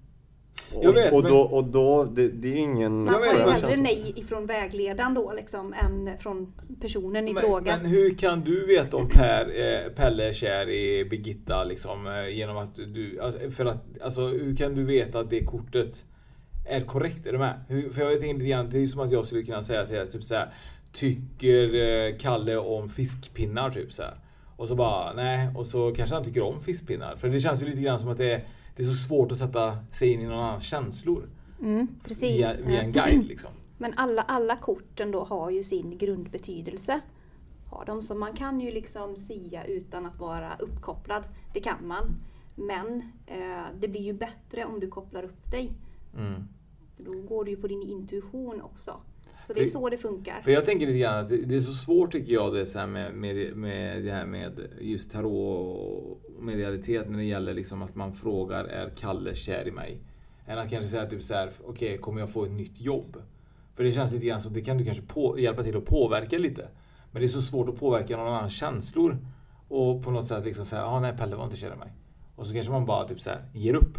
Och, 0.74 0.86
Jag 0.86 0.94
vet, 0.94 1.14
och, 1.14 1.24
men- 1.24 1.32
då, 1.32 1.40
och 1.40 1.64
då, 1.64 2.04
det, 2.04 2.28
det 2.28 2.48
är 2.48 2.56
ingen... 2.56 3.04
Man 3.04 3.14
tar 3.14 3.34
ju 3.34 3.52
hellre 3.52 3.76
nej 3.78 4.14
ifrån 4.16 4.46
vägledaren 4.46 5.14
då 5.14 5.34
liksom 5.34 5.74
än 5.74 6.18
från 6.20 6.54
personen 6.82 7.28
i 7.28 7.34
Men, 7.34 7.44
fråga. 7.44 7.78
men 7.78 7.86
hur 7.92 8.18
kan 8.18 8.42
du 8.42 8.66
veta 8.66 8.98
om 8.98 9.10
Per, 9.10 9.46
eh, 9.46 9.92
Pelle 9.92 10.30
är 10.30 10.34
kär 10.34 10.70
i 10.70 11.06
Birgitta 11.06 11.64
liksom, 11.64 12.08
eh, 12.08 12.30
genom 12.30 12.58
att 12.58 12.76
du, 12.76 13.20
alltså, 13.22 13.52
för 13.52 13.66
att, 13.66 13.86
alltså 14.02 14.22
hur 14.22 14.56
kan 14.56 14.76
du 14.76 14.84
veta 14.84 15.20
att 15.20 15.30
det 15.30 15.44
kortet 15.44 16.06
är 16.70 16.82
korrekt? 16.82 17.26
Är 17.28 17.32
du 17.32 17.38
med? 17.38 17.54
Hur, 17.68 17.90
för 17.90 18.02
jag 18.02 18.20
tänker 18.20 18.34
lite 18.38 18.50
grann, 18.50 18.70
det 18.70 18.80
är 18.80 18.88
som 18.88 19.02
att 19.02 19.12
jag 19.12 19.26
skulle 19.26 19.44
kunna 19.44 19.64
säga 19.64 19.86
till 19.86 19.96
dig 19.96 20.08
typ 20.12 20.24
så 20.24 20.36
här, 20.36 20.54
Tycker 20.92 21.76
eh, 21.76 22.16
Kalle 22.18 22.58
om 22.58 22.90
fiskpinnar 22.90 23.70
typ 23.70 23.94
så 23.94 24.02
här. 24.02 24.14
Och 24.56 24.68
så 24.68 24.76
bara 24.76 25.14
nej, 25.14 25.50
och 25.56 25.68
så 25.68 25.94
kanske 25.96 26.16
han 26.16 26.24
tycker 26.24 26.42
om 26.44 26.62
fiskpinnar. 26.62 27.16
För 27.16 27.30
det 27.30 27.40
känns 27.42 27.62
ju 27.62 27.66
lite 27.66 27.82
grann 27.82 28.00
som 28.00 28.10
att 28.10 28.18
det 28.18 28.32
är, 28.32 28.42
det 28.80 28.86
är 28.86 28.88
så 28.88 29.08
svårt 29.08 29.32
att 29.32 29.38
sätta 29.38 29.78
sig 29.92 30.14
in 30.14 30.22
i 30.22 30.26
någon 30.26 30.40
annans 30.40 30.64
känslor. 30.64 31.30
Mm. 31.62 31.88
Via, 32.22 32.54
via 32.54 32.82
en 32.82 32.92
guide 32.92 33.26
liksom. 33.26 33.50
Men 33.78 33.94
alla, 33.98 34.22
alla 34.22 34.56
korten 34.56 35.12
då 35.12 35.24
har 35.24 35.50
ju 35.50 35.64
sin 35.64 35.98
grundbetydelse. 35.98 37.02
Har 37.66 37.86
de, 37.86 38.04
så 38.04 38.16
man 38.16 38.34
kan 38.34 38.62
ju 38.62 38.72
liksom 38.72 39.16
sia 39.16 39.64
utan 39.64 40.06
att 40.06 40.20
vara 40.20 40.56
uppkopplad. 40.60 41.24
Det 41.54 41.60
kan 41.60 41.88
man. 41.88 42.16
Men 42.56 43.12
eh, 43.26 43.66
det 43.80 43.88
blir 43.88 44.02
ju 44.02 44.14
bättre 44.14 44.66
om 44.66 44.80
du 44.80 44.88
kopplar 44.88 45.24
upp 45.24 45.52
dig. 45.52 45.72
Mm. 46.18 46.48
För 46.96 47.04
Då 47.04 47.12
går 47.12 47.46
du 47.46 47.52
ju 47.52 47.58
på 47.58 47.68
din 47.68 47.82
intuition 47.82 48.62
också. 48.62 49.02
Så 49.50 49.54
det 49.54 49.62
är 49.62 49.66
För- 49.66 49.72
så 49.72 49.90
det 49.90 49.98
funkar. 49.98 50.42
För 50.42 50.52
jag 50.52 50.66
tänker 50.66 50.88
lite 50.88 51.00
grann 51.00 51.20
att 51.20 51.30
det, 51.30 51.56
är 51.56 51.62
så 51.62 51.74
svårt 51.74 52.12
tycker 52.12 52.34
jag 52.34 52.54
det, 52.54 52.66
så 52.66 52.80
här 52.80 52.88
med, 52.88 53.14
med, 53.14 53.56
med 53.56 54.04
det 54.04 54.12
här 54.12 54.26
med 54.26 54.60
just 54.82 55.12
tarot 55.12 55.78
och 55.78 56.44
medialitet 56.44 57.10
när 57.10 57.18
det 57.18 57.24
gäller 57.24 57.54
liksom 57.54 57.82
att 57.82 57.96
man 57.96 58.14
frågar 58.14 58.66
är 58.66 58.90
Kalle 58.90 59.36
kär 59.36 59.68
i 59.68 59.72
mig? 59.72 60.00
Än 60.48 60.58
att 60.58 60.70
kanske 60.70 60.90
säga 60.90 61.06
typ 61.06 61.24
så 61.24 61.34
här, 61.34 61.52
okej 61.66 61.98
kommer 61.98 62.20
jag 62.20 62.30
få 62.30 62.46
ett 62.46 62.52
nytt 62.52 62.82
jobb? 62.82 63.18
För 63.76 63.84
det 63.84 63.92
känns 63.92 64.12
lite 64.12 64.26
grann 64.26 64.42
så 64.42 64.50
det 64.50 64.62
kan 64.62 64.78
du 64.78 64.86
kanske 64.86 65.04
på, 65.04 65.40
hjälpa 65.40 65.64
till 65.64 65.78
att 65.78 65.86
påverka 65.86 66.38
lite. 66.38 66.68
Men 67.12 67.22
det 67.22 67.26
är 67.26 67.30
så 67.30 67.42
svårt 67.42 67.70
att 67.70 67.80
påverka 67.80 68.18
någon 68.18 68.28
annans 68.28 68.54
känslor. 68.54 69.18
Och 69.68 70.04
på 70.04 70.12
något 70.12 70.28
sätt 70.28 70.46
liksom 70.46 70.66
säga, 70.66 70.86
ah, 70.86 71.00
nej 71.00 71.14
Pelle 71.18 71.36
var 71.36 71.46
inte 71.46 71.58
kär 71.58 71.74
i 71.74 71.80
mig. 71.80 71.94
Och 72.36 72.48
så 72.48 72.54
kanske 72.54 72.72
man 72.72 72.86
bara 72.86 73.08
typ 73.08 73.22
så 73.22 73.30
här, 73.30 73.44
ger 73.54 73.74
upp. 73.74 73.98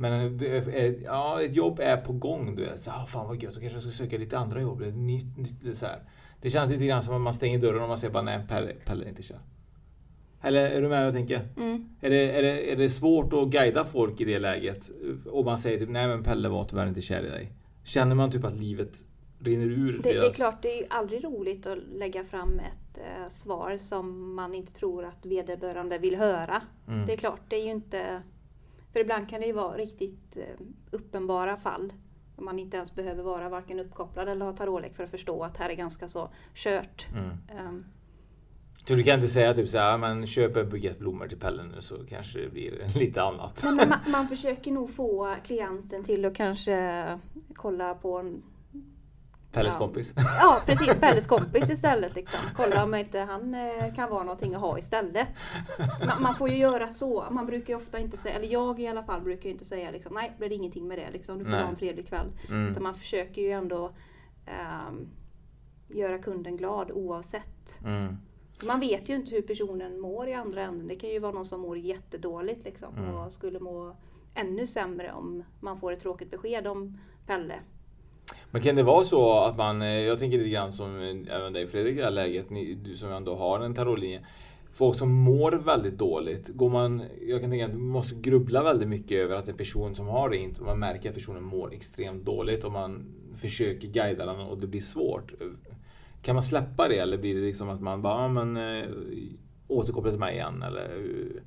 Men 0.00 0.40
eh, 0.40 0.68
eh, 0.68 0.92
ja, 1.04 1.42
ett 1.42 1.54
jobb 1.54 1.80
är 1.80 1.96
på 1.96 2.12
gång. 2.12 2.56
Du 2.56 2.62
vet. 2.64 2.82
Så, 2.82 2.90
ah, 2.90 3.06
fan 3.06 3.26
vad 3.26 3.42
gött, 3.42 3.54
så 3.54 3.60
kanske 3.60 3.76
jag 3.76 3.82
ska 3.82 3.92
söka 4.04 4.18
lite 4.18 4.38
andra 4.38 4.60
jobb. 4.60 4.82
Ett 4.82 4.96
nytt, 4.96 5.38
nytt, 5.38 5.78
så 5.78 5.86
här. 5.86 5.98
Det 6.40 6.50
känns 6.50 6.70
lite 6.70 6.86
grann 6.86 7.02
som 7.02 7.14
att 7.14 7.20
man 7.20 7.34
stänger 7.34 7.58
dörren 7.58 7.82
och 7.82 7.88
man 7.88 7.98
säger 7.98 8.12
bara 8.12 8.22
nej, 8.22 8.40
Pelle, 8.48 8.72
Pelle 8.84 9.08
inte 9.08 9.22
kär. 9.22 9.38
Eller 10.42 10.70
är 10.70 10.82
du 10.82 10.88
med 10.88 11.06
jag 11.06 11.12
tänker? 11.12 11.48
Mm. 11.56 11.88
Är, 12.00 12.10
det, 12.10 12.38
är, 12.38 12.42
det, 12.42 12.72
är 12.72 12.76
det 12.76 12.90
svårt 12.90 13.32
att 13.32 13.48
guida 13.48 13.84
folk 13.84 14.20
i 14.20 14.24
det 14.24 14.38
läget? 14.38 14.90
Om 15.32 15.44
man 15.44 15.58
säger 15.58 15.78
typ 15.78 15.88
nej 15.88 16.08
men 16.08 16.24
Pelle 16.24 16.48
var 16.48 16.64
tyvärr 16.64 16.86
inte 16.86 17.00
kär 17.00 17.26
i 17.26 17.28
dig. 17.28 17.52
Känner 17.84 18.14
man 18.14 18.30
typ 18.30 18.44
att 18.44 18.56
livet 18.56 19.04
rinner 19.38 19.66
ur 19.66 19.92
Det, 19.92 20.02
det 20.02 20.16
är 20.16 20.20
deras... 20.20 20.36
klart, 20.36 20.62
det 20.62 20.72
är 20.72 20.78
ju 20.78 20.86
aldrig 20.90 21.24
roligt 21.24 21.66
att 21.66 21.78
lägga 21.78 22.24
fram 22.24 22.60
ett 22.60 22.98
eh, 22.98 23.28
svar 23.28 23.76
som 23.76 24.34
man 24.34 24.54
inte 24.54 24.72
tror 24.72 25.04
att 25.04 25.26
vederbörande 25.26 25.98
vill 25.98 26.16
höra. 26.16 26.62
Mm. 26.88 27.06
Det 27.06 27.12
är 27.12 27.16
klart, 27.16 27.40
det 27.48 27.56
är 27.56 27.64
ju 27.64 27.70
inte... 27.70 28.22
För 28.92 29.00
ibland 29.00 29.28
kan 29.28 29.40
det 29.40 29.46
ju 29.46 29.52
vara 29.52 29.76
riktigt 29.76 30.36
eh, 30.36 30.66
uppenbara 30.90 31.56
fall. 31.56 31.92
Om 32.36 32.44
man 32.44 32.58
inte 32.58 32.76
ens 32.76 32.94
behöver 32.94 33.22
vara 33.22 33.48
varken 33.48 33.78
uppkopplad 33.80 34.28
eller 34.28 34.44
ha 34.44 34.52
tarotlek 34.52 34.94
för 34.94 35.04
att 35.04 35.10
förstå 35.10 35.42
att 35.44 35.56
här 35.56 35.70
är 35.70 35.74
ganska 35.74 36.08
så 36.08 36.28
kört. 36.54 37.06
Mm. 37.12 37.30
Ehm, 37.58 37.84
Så 38.84 38.94
du 38.94 39.02
kan 39.02 39.14
inte 39.14 39.28
säga 39.28 39.54
typ 39.54 39.68
så 39.68 39.78
här, 39.78 39.98
men 39.98 40.26
köp 40.26 40.56
en 40.56 40.68
bukett 40.70 40.98
blommor 40.98 41.28
till 41.28 41.38
Pelle 41.38 41.62
nu 41.62 41.80
så 41.80 41.94
kanske 42.08 42.38
det 42.38 42.48
blir 42.50 42.90
lite 42.98 43.22
annat. 43.22 43.60
Nej, 43.62 43.72
men 43.76 43.88
man, 43.88 43.98
man 44.08 44.28
försöker 44.28 44.72
nog 44.72 44.90
få 44.90 45.36
klienten 45.44 46.04
till 46.04 46.24
att 46.24 46.34
kanske 46.34 47.18
kolla 47.54 47.94
på 47.94 48.18
en 48.18 48.42
Pelles 49.52 49.72
Ja. 49.74 49.78
kompis. 49.78 50.14
Ja 50.40 50.62
precis, 50.66 50.98
Pelles 50.98 51.26
kompis 51.26 51.70
istället. 51.70 52.14
Liksom. 52.14 52.38
Kolla 52.56 52.84
om 52.84 52.94
inte 52.94 53.18
han 53.18 53.54
eh, 53.54 53.94
kan 53.94 54.10
vara 54.10 54.22
någonting 54.22 54.54
att 54.54 54.60
ha 54.60 54.78
istället. 54.78 55.28
Man, 56.06 56.22
man 56.22 56.36
får 56.36 56.48
ju 56.48 56.56
göra 56.56 56.88
så. 56.88 57.24
Man 57.30 57.46
brukar 57.46 57.68
ju 57.74 57.76
ofta 57.76 57.98
inte 57.98 58.16
säga, 58.16 58.34
eller 58.34 58.48
jag 58.48 58.80
i 58.80 58.86
alla 58.86 59.02
fall 59.02 59.20
brukar 59.20 59.50
inte 59.50 59.64
säga 59.64 59.90
liksom, 59.90 60.14
nej 60.14 60.32
blir 60.38 60.48
det 60.48 60.54
ingenting 60.54 60.88
med 60.88 60.98
det. 60.98 61.10
Liksom. 61.10 61.38
Du 61.38 61.44
får 61.44 61.50
Nej. 61.50 61.62
ha 61.62 61.68
en 61.68 61.76
trevlig 61.76 62.08
kväll. 62.08 62.26
Mm. 62.48 62.70
Utan 62.72 62.82
man 62.82 62.94
försöker 62.94 63.42
ju 63.42 63.50
ändå 63.50 63.90
ehm, 64.46 65.08
göra 65.88 66.18
kunden 66.18 66.56
glad 66.56 66.90
oavsett. 66.90 67.78
Mm. 67.84 68.16
Man 68.62 68.80
vet 68.80 69.08
ju 69.08 69.14
inte 69.14 69.34
hur 69.34 69.42
personen 69.42 70.00
mår 70.00 70.28
i 70.28 70.34
andra 70.34 70.62
änden. 70.62 70.88
Det 70.88 70.96
kan 70.96 71.10
ju 71.10 71.18
vara 71.18 71.32
någon 71.32 71.44
som 71.46 71.60
mår 71.60 71.78
jättedåligt 71.78 72.64
liksom, 72.64 72.94
Mm. 72.96 73.14
och 73.14 73.32
skulle 73.32 73.60
må 73.60 73.96
ännu 74.34 74.66
sämre 74.66 75.12
om 75.12 75.44
man 75.60 75.80
får 75.80 75.92
ett 75.92 76.00
tråkigt 76.00 76.30
besked 76.30 76.66
om 76.66 76.98
Pelle. 77.26 77.54
Men 78.50 78.62
kan 78.62 78.76
det 78.76 78.82
vara 78.82 79.04
så 79.04 79.44
att 79.44 79.56
man, 79.56 79.82
eh, 79.82 79.88
jag 79.88 80.18
tänker 80.18 80.38
lite 80.38 80.50
grann 80.50 80.72
som 80.72 81.00
eh, 81.00 81.36
även 81.36 81.52
dig 81.52 81.66
Fredrik 81.66 81.92
i 81.92 81.96
det 81.96 82.04
här 82.04 82.10
läget, 82.10 82.50
ni, 82.50 82.74
du 82.74 82.96
som 82.96 83.12
ändå 83.12 83.34
har 83.36 83.60
en 83.60 83.74
tarotlinje. 83.74 84.20
Folk 84.72 84.96
som 84.96 85.12
mår 85.12 85.52
väldigt 85.52 85.98
dåligt, 85.98 86.48
går 86.48 86.70
man, 86.70 87.02
jag 87.26 87.40
kan 87.40 87.50
tänka 87.50 87.66
att 87.66 87.72
man 87.72 87.82
måste 87.82 88.14
grubbla 88.14 88.62
väldigt 88.62 88.88
mycket 88.88 89.18
över 89.18 89.36
att 89.36 89.48
en 89.48 89.56
person 89.56 89.94
som 89.94 90.06
har 90.06 90.30
det 90.30 90.36
inte, 90.36 90.62
man 90.62 90.78
märker 90.78 91.08
att 91.08 91.14
personen 91.14 91.42
mår 91.42 91.72
extremt 91.72 92.24
dåligt 92.24 92.64
och 92.64 92.72
man 92.72 93.04
försöker 93.36 93.88
guida 93.88 94.26
den 94.26 94.40
och 94.40 94.58
det 94.58 94.66
blir 94.66 94.80
svårt. 94.80 95.32
Kan 96.22 96.34
man 96.34 96.42
släppa 96.42 96.88
det 96.88 96.98
eller 96.98 97.18
blir 97.18 97.34
det 97.34 97.40
liksom 97.40 97.68
att 97.68 97.80
man 97.80 98.02
bara, 98.02 98.28
men 98.28 98.56
eh, 98.56 98.88
återkoppla 99.68 100.10
till 100.10 100.20
mig 100.20 100.34
igen 100.34 100.62
eller 100.62 100.88
hur- 100.96 101.42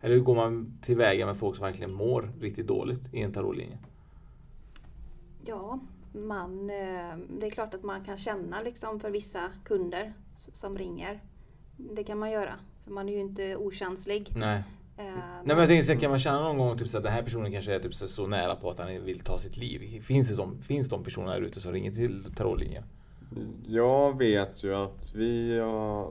eller 0.00 0.14
hur 0.14 0.22
går 0.22 0.34
man 0.34 0.78
tillväga 0.82 1.26
med 1.26 1.36
folk 1.36 1.56
som 1.56 1.64
verkligen 1.64 1.92
mår 1.92 2.32
riktigt 2.40 2.66
dåligt 2.66 3.14
i 3.14 3.22
en 3.22 3.32
tarotlinje? 3.32 3.78
Ja, 5.44 5.80
man, 6.12 6.70
eh, 6.70 7.16
det 7.40 7.46
är 7.46 7.50
klart 7.50 7.74
att 7.74 7.82
man 7.82 8.04
kan 8.04 8.16
känna 8.16 8.62
liksom 8.62 9.00
för 9.00 9.10
vissa 9.10 9.50
kunder 9.64 10.12
som 10.52 10.78
ringer. 10.78 11.20
Det 11.76 12.04
kan 12.04 12.18
man 12.18 12.30
göra, 12.30 12.54
för 12.84 12.90
man 12.90 13.08
är 13.08 13.12
ju 13.12 13.20
inte 13.20 13.56
okänslig. 13.56 14.32
Nej. 14.36 14.62
Eh, 14.96 15.04
Nej 15.44 15.56
men 15.56 15.58
jag 15.58 15.84
här, 15.84 16.00
kan 16.00 16.10
man 16.10 16.18
känna 16.18 16.40
någon 16.40 16.58
gång 16.58 16.78
typ 16.78 16.88
så 16.88 16.96
att 16.96 17.04
den 17.04 17.12
här 17.12 17.22
personen 17.22 17.52
kanske 17.52 17.74
är 17.74 17.80
typ 17.80 17.94
så, 17.94 18.08
så 18.08 18.26
nära 18.26 18.56
på 18.56 18.70
att 18.70 18.78
han 18.78 19.04
vill 19.04 19.20
ta 19.20 19.38
sitt 19.38 19.56
liv? 19.56 20.02
Finns 20.02 20.28
det 20.28 20.34
som, 20.34 20.62
finns 20.62 20.88
de 20.88 21.04
personer 21.04 21.32
där 21.32 21.40
ute 21.40 21.60
som 21.60 21.72
ringer 21.72 21.90
till 21.90 22.24
tarotlinjen? 22.36 22.84
Jag 23.66 24.18
vet 24.18 24.64
ju 24.64 24.74
att 24.74 25.14
vi 25.14 25.58
har, 25.58 26.10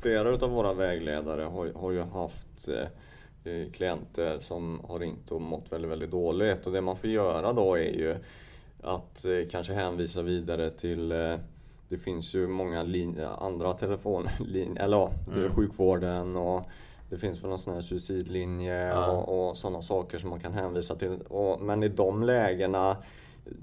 flera 0.00 0.30
utav 0.30 0.50
våra 0.50 0.74
vägledare 0.74 1.42
har, 1.42 1.72
har 1.72 1.92
ju 1.92 2.02
haft 2.02 2.68
eh, 2.68 3.70
klienter 3.72 4.38
som 4.40 4.80
har 4.88 4.98
ringt 4.98 5.30
och 5.30 5.40
mått 5.40 5.72
väldigt, 5.72 5.90
väldigt 5.90 6.10
dåligt. 6.10 6.66
Och 6.66 6.72
det 6.72 6.80
man 6.80 6.96
får 6.96 7.10
göra 7.10 7.52
då 7.52 7.74
är 7.74 7.92
ju 7.92 8.16
att 8.82 9.24
eh, 9.24 9.32
kanske 9.50 9.72
hänvisa 9.72 10.22
vidare 10.22 10.70
till 10.70 11.12
eh, 11.12 11.34
det 11.88 11.98
finns 11.98 12.34
ju 12.34 12.46
många 12.46 12.82
lin- 12.82 13.20
andra 13.38 13.72
telefonlinjer, 13.72 14.76
eller 14.84 14.96
ja, 14.96 15.10
det 15.26 15.32
är 15.40 15.44
Mm. 15.44 15.54
sjukvården 15.54 16.36
och 16.36 16.62
det 17.10 17.18
finns 17.18 17.42
väl 17.42 17.48
någon 17.48 17.58
sån 17.58 17.74
här 17.74 17.80
suicidlinje 17.80 18.86
Ja. 18.88 19.06
och, 19.10 19.48
och 19.50 19.56
sådana 19.56 19.82
saker 19.82 20.18
som 20.18 20.30
man 20.30 20.40
kan 20.40 20.52
hänvisa 20.52 20.94
till. 20.94 21.18
Och, 21.28 21.60
men 21.60 21.82
i 21.82 21.88
de 21.88 22.22
lägena 22.22 22.96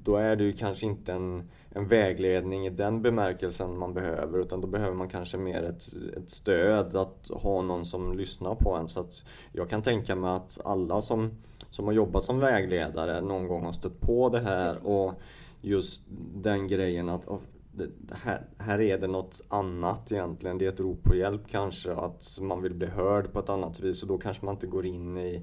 då 0.04 0.15
är 0.15 0.36
det 0.36 0.43
ju 0.43 0.54
kanske 0.54 0.86
inte 0.86 1.13
en, 1.13 1.49
en 1.76 1.88
vägledning 1.88 2.66
i 2.66 2.70
den 2.70 3.02
bemärkelsen 3.02 3.78
man 3.78 3.94
behöver 3.94 4.40
utan 4.40 4.62
då 4.62 4.68
behöver 4.68 4.96
man 4.96 5.10
kanske 5.10 5.38
mer 5.38 5.64
ett, 5.64 5.88
ett 6.18 6.30
stöd, 6.32 6.96
att 6.96 7.28
ha 7.30 7.62
någon 7.62 7.86
som 7.86 8.18
lyssnar 8.18 8.56
på 8.56 8.76
en. 8.76 8.90
Så 8.90 9.00
att 9.00 9.26
jag 9.52 9.70
kan 9.70 9.82
tänka 9.82 10.16
mig 10.16 10.32
att 10.32 10.60
alla 10.66 11.02
som, 11.02 11.32
som 11.70 11.86
har 11.86 11.94
jobbat 11.94 12.24
som 12.24 12.40
vägledare 12.40 13.22
någon 13.22 13.48
gång 13.48 13.66
har 13.66 13.72
stött 13.72 14.00
på 14.02 14.30
det 14.30 14.40
här 14.40 14.88
och 14.88 15.14
just 15.62 16.02
den 16.36 16.68
grejen 16.68 17.10
att 17.10 17.28
"Åh, 17.28 17.40
det, 17.72 17.88
det 17.98 18.16
här, 18.16 18.42
här 18.58 18.82
är 18.82 18.98
det 18.98 19.08
något 19.08 19.42
annat 19.48 20.12
egentligen. 20.12 20.58
Det 20.58 20.66
är 20.66 20.70
ett 20.70 20.80
rop 20.80 21.04
på 21.04 21.16
hjälp 21.16 21.42
kanske, 21.48 21.94
att 21.94 22.38
man 22.42 22.62
vill 22.62 22.74
bli 22.74 22.88
hörd 22.88 23.34
på 23.34 23.40
ett 23.40 23.50
annat 23.50 23.80
vis 23.80 24.02
och 24.02 24.08
då 24.08 24.18
kanske 24.18 24.46
man 24.46 24.56
inte 24.56 24.68
går 24.68 24.86
in 24.86 25.18
i 25.18 25.42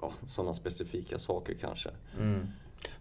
ja, 0.00 0.12
sådana 0.26 0.54
specifika 0.54 1.18
saker 1.18 1.54
kanske. 1.60 1.90
Mm. 2.18 2.46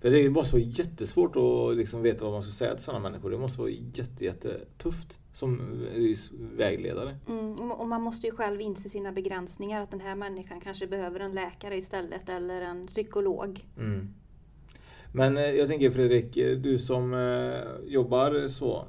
För 0.01 0.09
det 0.09 0.29
måste 0.29 0.55
vara 0.55 0.65
jättesvårt 0.65 1.35
att 1.35 1.77
liksom 1.77 2.01
veta 2.01 2.23
vad 2.23 2.33
man 2.33 2.43
ska 2.43 2.51
säga 2.51 2.75
till 2.75 2.83
sådana 2.83 3.09
människor. 3.09 3.29
Det 3.29 3.37
måste 3.37 3.61
vara 3.61 3.69
jätte, 3.69 4.25
jättetufft 4.25 5.19
som 5.33 5.59
eh, 5.93 6.17
vägledare. 6.57 7.15
Mm, 7.27 7.71
och 7.71 7.87
man 7.87 8.01
måste 8.01 8.27
ju 8.27 8.33
själv 8.33 8.61
inse 8.61 8.89
sina 8.89 9.11
begränsningar. 9.11 9.81
Att 9.81 9.91
den 9.91 10.01
här 10.01 10.15
människan 10.15 10.61
kanske 10.61 10.87
behöver 10.87 11.19
en 11.19 11.31
läkare 11.31 11.77
istället 11.77 12.29
eller 12.29 12.61
en 12.61 12.87
psykolog. 12.87 13.65
Mm. 13.77 14.13
Men 15.11 15.37
eh, 15.37 15.43
jag 15.43 15.67
tänker 15.67 15.91
Fredrik, 15.91 16.37
eh, 16.37 16.57
du 16.57 16.79
som 16.79 17.11
jobbar 17.85 18.47
så. 18.47 18.85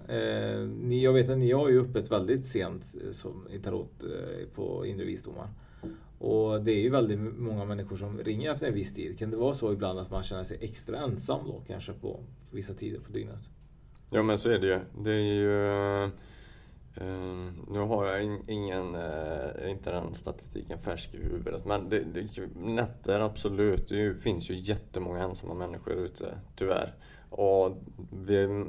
Ni, 0.83 1.05
jag 1.05 1.12
vet 1.12 1.29
att 1.29 1.38
ni 1.38 1.53
har 1.53 1.68
ju 1.68 1.81
öppet 1.81 2.11
väldigt 2.11 2.46
sent 2.46 2.94
som 3.11 3.49
i 3.51 3.59
tarot 3.59 4.05
på 4.55 4.87
inre 4.87 5.05
visdomar. 5.05 5.49
Och 6.18 6.61
det 6.61 6.72
är 6.72 6.81
ju 6.81 6.90
väldigt 6.90 7.18
många 7.18 7.64
människor 7.64 7.96
som 7.96 8.18
ringer 8.18 8.55
efter 8.55 8.66
en 8.66 8.74
viss 8.74 8.94
tid. 8.94 9.18
Kan 9.18 9.31
det 9.31 9.37
vara 9.37 9.55
så 9.55 9.72
ibland 9.72 9.98
att 9.98 10.11
man 10.11 10.22
känner 10.22 10.44
sig 10.44 10.59
extra 10.61 10.98
ensam 10.98 11.40
då 11.46 11.62
kanske 11.66 11.92
på 11.92 12.20
vissa 12.50 12.74
tider 12.74 13.00
på 13.00 13.12
dygnet? 13.12 13.40
Ja 14.11 14.22
men 14.22 14.38
så 14.38 14.50
är 14.50 14.59
det 14.59 14.66
ju. 14.66 14.81
Det 15.02 15.11
är 15.11 15.35
ju 15.35 16.11
Uh, 17.00 17.52
nu 17.68 17.79
har 17.79 18.07
jag 18.07 18.24
in, 18.24 18.44
ingen, 18.48 18.94
uh, 18.94 19.70
inte 19.70 19.90
den 19.90 20.14
statistiken 20.14 20.79
färsk 20.79 21.14
i 21.14 21.16
huvudet 21.16 21.64
men 21.64 21.88
det, 21.88 22.00
det, 22.00 22.46
nätter 22.57 23.20
absolut, 23.20 23.88
det 23.88 23.96
ju- 23.96 24.14
finns 24.14 24.50
ju 24.50 24.55
jättemånga 24.55 25.22
ensamma 25.22 25.55
människor 25.55 25.94
ute 25.94 26.38
tyvärr. 26.57 26.94
Och 27.31 27.76
vi, 28.11 28.64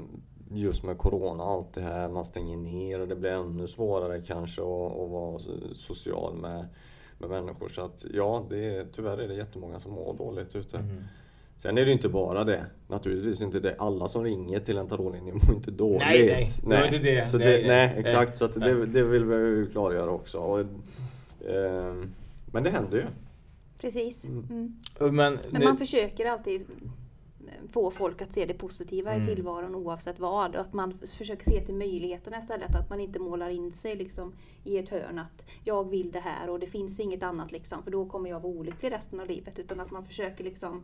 just 0.51 0.83
med 0.83 0.97
Corona 0.97 1.43
och 1.43 1.51
allt 1.51 1.73
det 1.73 1.81
här, 1.81 2.10
man 2.10 2.25
stänger 2.25 2.57
ner 2.57 2.99
och 2.99 3.07
det 3.07 3.15
blir 3.15 3.31
ännu 3.31 3.67
svårare 3.67 4.21
kanske 4.21 4.62
att, 4.62 4.91
att 4.91 5.10
vara 5.10 5.39
social 5.75 6.36
med, 6.36 6.67
med 7.17 7.30
människor. 7.30 7.67
Så 7.69 7.82
att 7.82 8.06
ja, 8.13 8.45
det, 8.49 8.58
är- 8.75 8.86
tyvärr 8.91 9.17
är 9.17 9.27
det 9.27 9.34
jättemånga 9.34 9.80
som 9.80 9.91
mår 9.91 10.13
dåligt 10.17 10.56
ute. 10.56 10.84
Sen 11.58 11.77
är 11.77 11.86
det 11.86 11.91
inte 11.91 12.10
bara 12.10 12.43
det. 12.43 12.65
Naturligtvis 12.88 13.41
inte 13.41 13.60
det. 13.60 13.75
Alla 13.80 14.08
som 14.08 14.23
ringer 14.23 14.60
till 14.60 14.77
en 14.77 14.88
tarotlinje 14.88 15.34
mår 15.34 15.56
inte 15.56 15.71
dåligt. 15.71 15.99
Nej, 15.99 16.49
nej. 16.63 16.80
Det 16.89 16.95
inte 16.97 17.12
det. 17.12 17.27
Så 17.27 17.38
Det- 17.38 17.43
det, 17.43 17.51
nej, 17.51 17.67
nej. 17.67 17.93
exakt. 17.97 18.38
Så 18.38 18.45
att 18.45 18.56
Nej. 18.56 18.73
det, 18.73 18.86
det 18.86 19.03
vill 19.03 19.25
vi 19.25 19.67
klargöra 19.71 20.12
också. 20.12 20.38
Och, 20.39 20.60
ehm, 21.49 22.13
men 22.51 22.63
det 22.63 22.69
händer 22.69 22.97
ju. 22.97 23.06
Precis. 23.82 24.25
Mm. 24.25 24.75
Men, 24.99 25.12
Men 25.13 25.39
nu- 25.51 25.65
man 25.65 25.77
försöker 25.77 26.25
alltid 26.25 26.65
få 27.71 27.91
folk 27.91 28.21
att 28.21 28.31
se 28.33 28.45
det 28.45 28.53
positiva 28.53 29.11
Mm. 29.11 29.23
i 29.29 29.35
tillvaron 29.35 29.75
oavsett 29.75 30.19
vad. 30.19 30.55
Och 30.55 30.61
att 30.61 30.73
man 30.73 30.97
försöker 31.17 31.43
se 31.49 31.61
till 31.61 31.75
möjligheterna 31.75 32.37
istället. 32.39 32.75
Att 32.75 32.89
man 32.89 32.99
inte 32.99 33.19
målar 33.19 33.49
in 33.49 33.71
sig 33.71 33.95
liksom 33.95 34.33
i 34.63 34.77
ett 34.77 34.89
hörn 34.89 35.19
att 35.19 35.45
jag 35.63 35.89
vill 35.89 36.11
det 36.11 36.19
här 36.19 36.49
och 36.49 36.59
det 36.59 36.67
finns 36.67 36.99
inget 36.99 37.23
annat 37.23 37.51
liksom. 37.51 37.83
För 37.83 37.91
då 37.91 38.05
kommer 38.05 38.29
jag 38.29 38.39
vara 38.39 38.53
olycklig 38.53 38.91
resten 38.91 39.19
av 39.19 39.27
livet. 39.27 39.59
Utan 39.59 39.79
att 39.79 39.91
man 39.91 40.05
försöker 40.05 40.43
liksom 40.43 40.81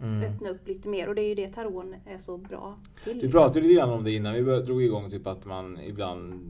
Mm. 0.00 0.22
öppna 0.34 0.48
upp 0.48 0.68
lite 0.68 0.88
mer. 0.88 1.08
Och 1.08 1.14
det 1.14 1.22
är 1.22 1.28
ju 1.28 1.34
det 1.34 1.48
taron 1.52 1.94
är 2.06 2.18
så 2.18 2.36
bra 2.36 2.74
till. 3.04 3.20
Vi 3.20 3.30
pratade 3.30 3.60
lite 3.60 3.74
grann 3.74 3.90
om 3.90 4.04
det 4.04 4.12
innan 4.12 4.34
vi 4.34 4.42
drog 4.42 4.82
igång, 4.82 5.10
typ 5.10 5.26
att 5.26 5.44
man 5.44 5.80
ibland 5.80 6.40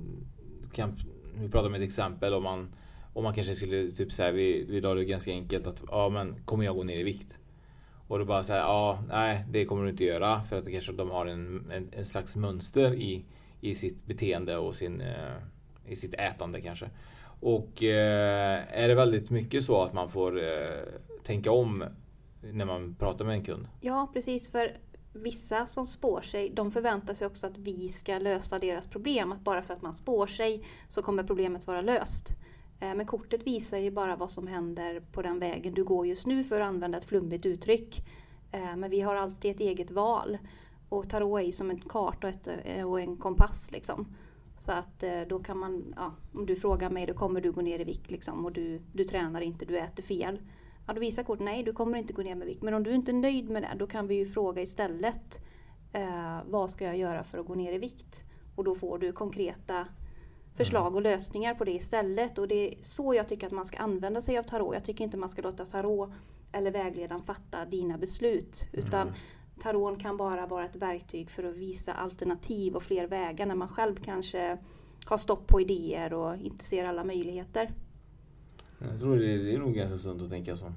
kan, 0.72 0.96
vi 1.34 1.48
pratade 1.48 1.68
om 1.68 1.74
ett 1.74 1.82
exempel 1.88 2.34
om 2.34 2.42
man, 2.42 2.68
om 3.12 3.24
man 3.24 3.34
kanske 3.34 3.54
skulle 3.54 3.90
typ 3.90 4.12
säga, 4.12 4.32
vi, 4.32 4.64
vi 4.68 4.80
la 4.80 4.94
det 4.94 5.04
ganska 5.04 5.30
enkelt 5.30 5.66
att 5.66 5.82
ja 5.88 6.08
men 6.08 6.34
kommer 6.44 6.64
jag 6.64 6.76
gå 6.76 6.82
ner 6.82 6.98
i 6.98 7.02
vikt? 7.02 7.38
Och 8.08 8.18
då 8.18 8.24
bara 8.24 8.44
säga 8.44 8.58
ja, 8.58 8.98
nej 9.08 9.44
det 9.50 9.64
kommer 9.64 9.84
du 9.84 9.90
inte 9.90 10.04
göra 10.04 10.42
för 10.42 10.58
att 10.58 10.64
det 10.64 10.72
kanske 10.72 10.92
de 10.92 11.10
har 11.10 11.26
en, 11.26 11.70
en, 11.70 11.88
en 11.92 12.04
slags 12.04 12.36
mönster 12.36 12.94
i, 12.94 13.24
i 13.60 13.74
sitt 13.74 14.06
beteende 14.06 14.56
och 14.56 14.74
sin, 14.74 15.00
eh, 15.00 15.36
i 15.86 15.96
sitt 15.96 16.14
ätande 16.14 16.60
kanske. 16.60 16.90
Och 17.40 17.82
eh, 17.82 18.62
är 18.70 18.88
det 18.88 18.94
väldigt 18.94 19.30
mycket 19.30 19.64
så 19.64 19.82
att 19.82 19.92
man 19.92 20.10
får 20.10 20.38
eh, 20.38 20.48
tänka 21.22 21.50
om 21.50 21.84
när 22.40 22.64
man 22.64 22.94
pratar 22.94 23.24
med 23.24 23.34
en 23.34 23.44
kund? 23.44 23.68
Ja 23.80 24.10
precis. 24.12 24.50
För 24.50 24.76
vissa 25.12 25.66
som 25.66 25.86
spår 25.86 26.20
sig, 26.20 26.50
de 26.50 26.72
förväntar 26.72 27.14
sig 27.14 27.26
också 27.26 27.46
att 27.46 27.58
vi 27.58 27.88
ska 27.88 28.18
lösa 28.18 28.58
deras 28.58 28.86
problem. 28.86 29.32
Att 29.32 29.40
bara 29.40 29.62
för 29.62 29.74
att 29.74 29.82
man 29.82 29.94
spår 29.94 30.26
sig 30.26 30.64
så 30.88 31.02
kommer 31.02 31.22
problemet 31.22 31.66
vara 31.66 31.80
löst. 31.80 32.28
Eh, 32.80 32.94
men 32.94 33.06
kortet 33.06 33.46
visar 33.46 33.78
ju 33.78 33.90
bara 33.90 34.16
vad 34.16 34.30
som 34.30 34.46
händer 34.46 35.00
på 35.12 35.22
den 35.22 35.38
vägen 35.38 35.74
du 35.74 35.84
går 35.84 36.06
just 36.06 36.26
nu 36.26 36.44
för 36.44 36.60
att 36.60 36.68
använda 36.68 36.98
ett 36.98 37.04
flummigt 37.04 37.46
uttryck. 37.46 38.02
Eh, 38.52 38.76
men 38.76 38.90
vi 38.90 39.00
har 39.00 39.14
alltid 39.14 39.50
ett 39.50 39.60
eget 39.60 39.90
val. 39.90 40.38
Och 40.88 41.10
tarot 41.10 41.40
är 41.40 41.44
ju 41.44 41.52
som 41.52 41.70
en 41.70 41.80
karta 41.80 42.26
och, 42.26 42.34
ett, 42.34 42.48
eh, 42.64 42.90
och 42.90 43.00
en 43.00 43.16
kompass 43.16 43.70
liksom. 43.72 44.06
Så 44.58 44.72
att 44.72 45.04
då 45.28 45.38
kan 45.38 45.58
man, 45.58 45.94
ja, 45.96 46.12
om 46.32 46.46
du 46.46 46.54
frågar 46.54 46.90
mig 46.90 47.06
då 47.06 47.14
kommer 47.14 47.40
du 47.40 47.52
gå 47.52 47.60
ner 47.60 47.80
i 47.80 47.84
vikt 47.84 48.10
liksom 48.10 48.44
och 48.44 48.52
du, 48.52 48.80
du 48.92 49.04
tränar 49.04 49.40
inte, 49.40 49.64
du 49.64 49.78
äter 49.78 50.02
fel. 50.02 50.40
Ja, 50.86 50.92
då 50.92 51.00
visar 51.00 51.22
kortet 51.22 51.44
nej, 51.44 51.62
du 51.62 51.72
kommer 51.72 51.98
inte 51.98 52.12
gå 52.12 52.22
ner 52.22 52.34
med 52.34 52.46
vikt. 52.46 52.62
Men 52.62 52.74
om 52.74 52.82
du 52.82 52.94
inte 52.94 53.10
är 53.10 53.14
nöjd 53.14 53.50
med 53.50 53.62
det, 53.62 53.76
då 53.78 53.86
kan 53.86 54.06
vi 54.06 54.14
ju 54.14 54.26
fråga 54.26 54.62
istället 54.62 55.40
eh, 55.92 56.38
vad 56.46 56.70
ska 56.70 56.84
jag 56.84 56.96
göra 56.98 57.24
för 57.24 57.38
att 57.38 57.46
gå 57.46 57.54
ner 57.54 57.72
i 57.72 57.78
vikt? 57.78 58.24
Och 58.56 58.64
då 58.64 58.74
får 58.74 58.98
du 58.98 59.12
konkreta 59.12 59.86
förslag 60.56 60.94
och 60.94 61.02
lösningar 61.02 61.54
på 61.54 61.64
det 61.64 61.72
istället. 61.72 62.38
Och 62.38 62.48
det 62.48 62.68
är 62.68 62.74
så 62.82 63.14
jag 63.14 63.28
tycker 63.28 63.46
att 63.46 63.52
man 63.52 63.66
ska 63.66 63.78
använda 63.78 64.20
sig 64.20 64.38
av 64.38 64.42
tarot. 64.42 64.74
Jag 64.74 64.84
tycker 64.84 65.04
inte 65.04 65.16
man 65.16 65.28
ska 65.28 65.42
låta 65.42 65.64
tarot 65.64 66.10
eller 66.52 66.70
vägledaren 66.70 67.22
fatta 67.22 67.64
dina 67.64 67.98
beslut. 67.98 68.68
Utan 68.72 69.12
tarot 69.62 70.00
kan 70.00 70.16
bara 70.16 70.46
vara 70.46 70.64
ett 70.64 70.76
verktyg 70.76 71.30
för 71.30 71.44
att 71.44 71.56
visa 71.56 71.92
alternativ 71.92 72.76
och 72.76 72.82
fler 72.82 73.06
vägar 73.06 73.46
när 73.46 73.54
man 73.54 73.68
själv 73.68 73.96
kanske 74.04 74.58
har 75.04 75.18
stopp 75.18 75.46
på 75.46 75.60
idéer 75.60 76.12
och 76.12 76.36
inte 76.36 76.64
ser 76.64 76.84
alla 76.84 77.04
möjligheter. 77.04 77.70
Jag 78.78 79.00
tror 79.00 79.16
det 79.16 79.32
är, 79.32 79.38
det 79.38 79.54
är 79.54 79.58
nog 79.58 79.74
ganska 79.74 79.98
sunt 79.98 80.22
att 80.22 80.30
tänka 80.30 80.56
så. 80.56 80.72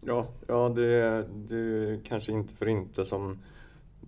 Ja, 0.00 0.26
ja 0.48 0.68
det, 0.68 1.28
det 1.34 1.56
är 1.56 2.00
kanske 2.04 2.32
inte 2.32 2.54
för 2.54 2.68
inte 2.68 3.04
som, 3.04 3.38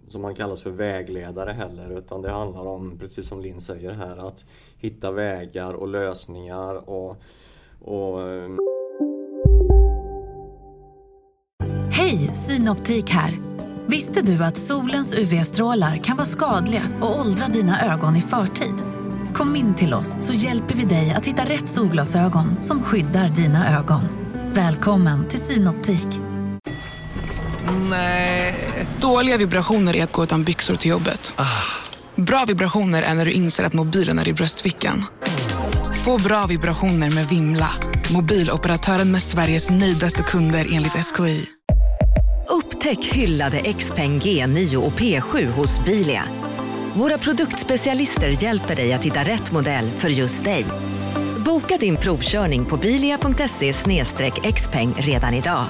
som 0.09 0.23
man 0.23 0.35
kallas 0.35 0.63
för 0.63 0.71
vägledare 0.71 1.53
heller 1.53 1.99
utan 1.99 2.23
det 2.23 2.31
handlar 2.31 2.67
om, 2.67 2.99
precis 2.99 3.29
som 3.29 3.41
Linn 3.41 3.61
säger 3.61 3.93
här, 3.93 4.29
att 4.29 4.45
hitta 4.77 5.11
vägar 5.11 5.75
och 5.75 5.89
lösningar 5.89 6.91
och, 6.91 7.17
och 7.81 8.23
ehm. 8.23 8.59
Hej, 11.91 12.19
Synoptik 12.19 13.11
här! 13.11 13.35
Visste 13.87 14.23
du 14.23 14.45
att 14.45 14.57
solens 14.57 15.15
UV-strålar 15.15 15.97
kan 15.97 16.17
vara 16.17 16.27
skadliga 16.27 16.83
och 17.01 17.21
åldra 17.21 17.47
dina 17.47 17.93
ögon 17.93 18.17
i 18.17 18.21
förtid? 18.21 18.75
Kom 19.35 19.57
in 19.57 19.75
till 19.75 19.95
oss 19.95 20.27
så 20.27 20.33
hjälper 20.33 20.75
vi 20.75 20.85
dig 20.85 21.15
att 21.17 21.27
hitta 21.27 21.43
rätt 21.43 21.69
solglasögon 21.69 22.63
som 22.63 22.83
skyddar 22.83 23.29
dina 23.29 23.79
ögon. 23.79 24.03
Välkommen 24.53 25.29
till 25.29 25.41
Synoptik. 25.41 26.34
Nej. 27.91 28.55
Dåliga 29.01 29.37
vibrationer 29.37 29.97
är 29.97 30.05
att 30.05 30.13
gå 30.13 30.25
utan 30.25 30.45
byxor 30.45 30.75
till 30.75 30.91
jobbet. 30.91 31.35
Bra 32.15 32.45
vibrationer 32.45 33.03
är 33.03 33.15
när 33.15 33.25
du 33.25 33.33
inser 33.33 33.65
att 33.65 33.73
mobilen 33.73 34.19
är 34.19 34.29
i 34.29 34.33
bröstfickan. 34.33 35.05
Få 36.05 36.19
bra 36.19 36.47
vibrationer 36.47 37.11
med 37.11 37.29
Vimla. 37.29 37.71
Mobiloperatören 38.13 39.13
med 39.13 39.23
Sveriges 39.23 39.71
nöjdaste 39.71 40.23
kunder 40.23 40.69
enligt 40.73 40.93
SKI. 40.93 41.47
Upptäck 42.49 43.05
hyllade 43.05 43.73
XPeng 43.73 44.21
G9 44.21 44.77
och 44.77 44.93
P7 44.93 45.47
hos 45.47 45.85
Bilia. 45.85 46.23
Våra 46.95 47.19
produktspecialister 47.19 48.43
hjälper 48.43 48.77
dig 48.77 48.93
att 48.93 49.05
hitta 49.05 49.21
rätt 49.21 49.53
modell 49.53 49.91
för 49.91 50.09
just 50.09 50.45
dig. 50.45 50.65
Boka 51.45 51.77
din 51.77 51.97
provkörning 51.97 52.65
på 52.65 52.77
bilia.se 52.77 53.73
xpeng 54.53 54.95
redan 54.99 55.35
idag. 55.35 55.65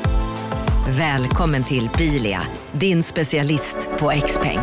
Välkommen 0.88 1.64
till 1.64 1.90
Bilia, 1.98 2.40
din 2.72 3.02
specialist 3.02 3.90
på 3.98 4.12
XPeng. 4.26 4.58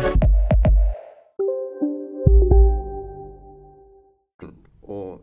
och 4.82 5.20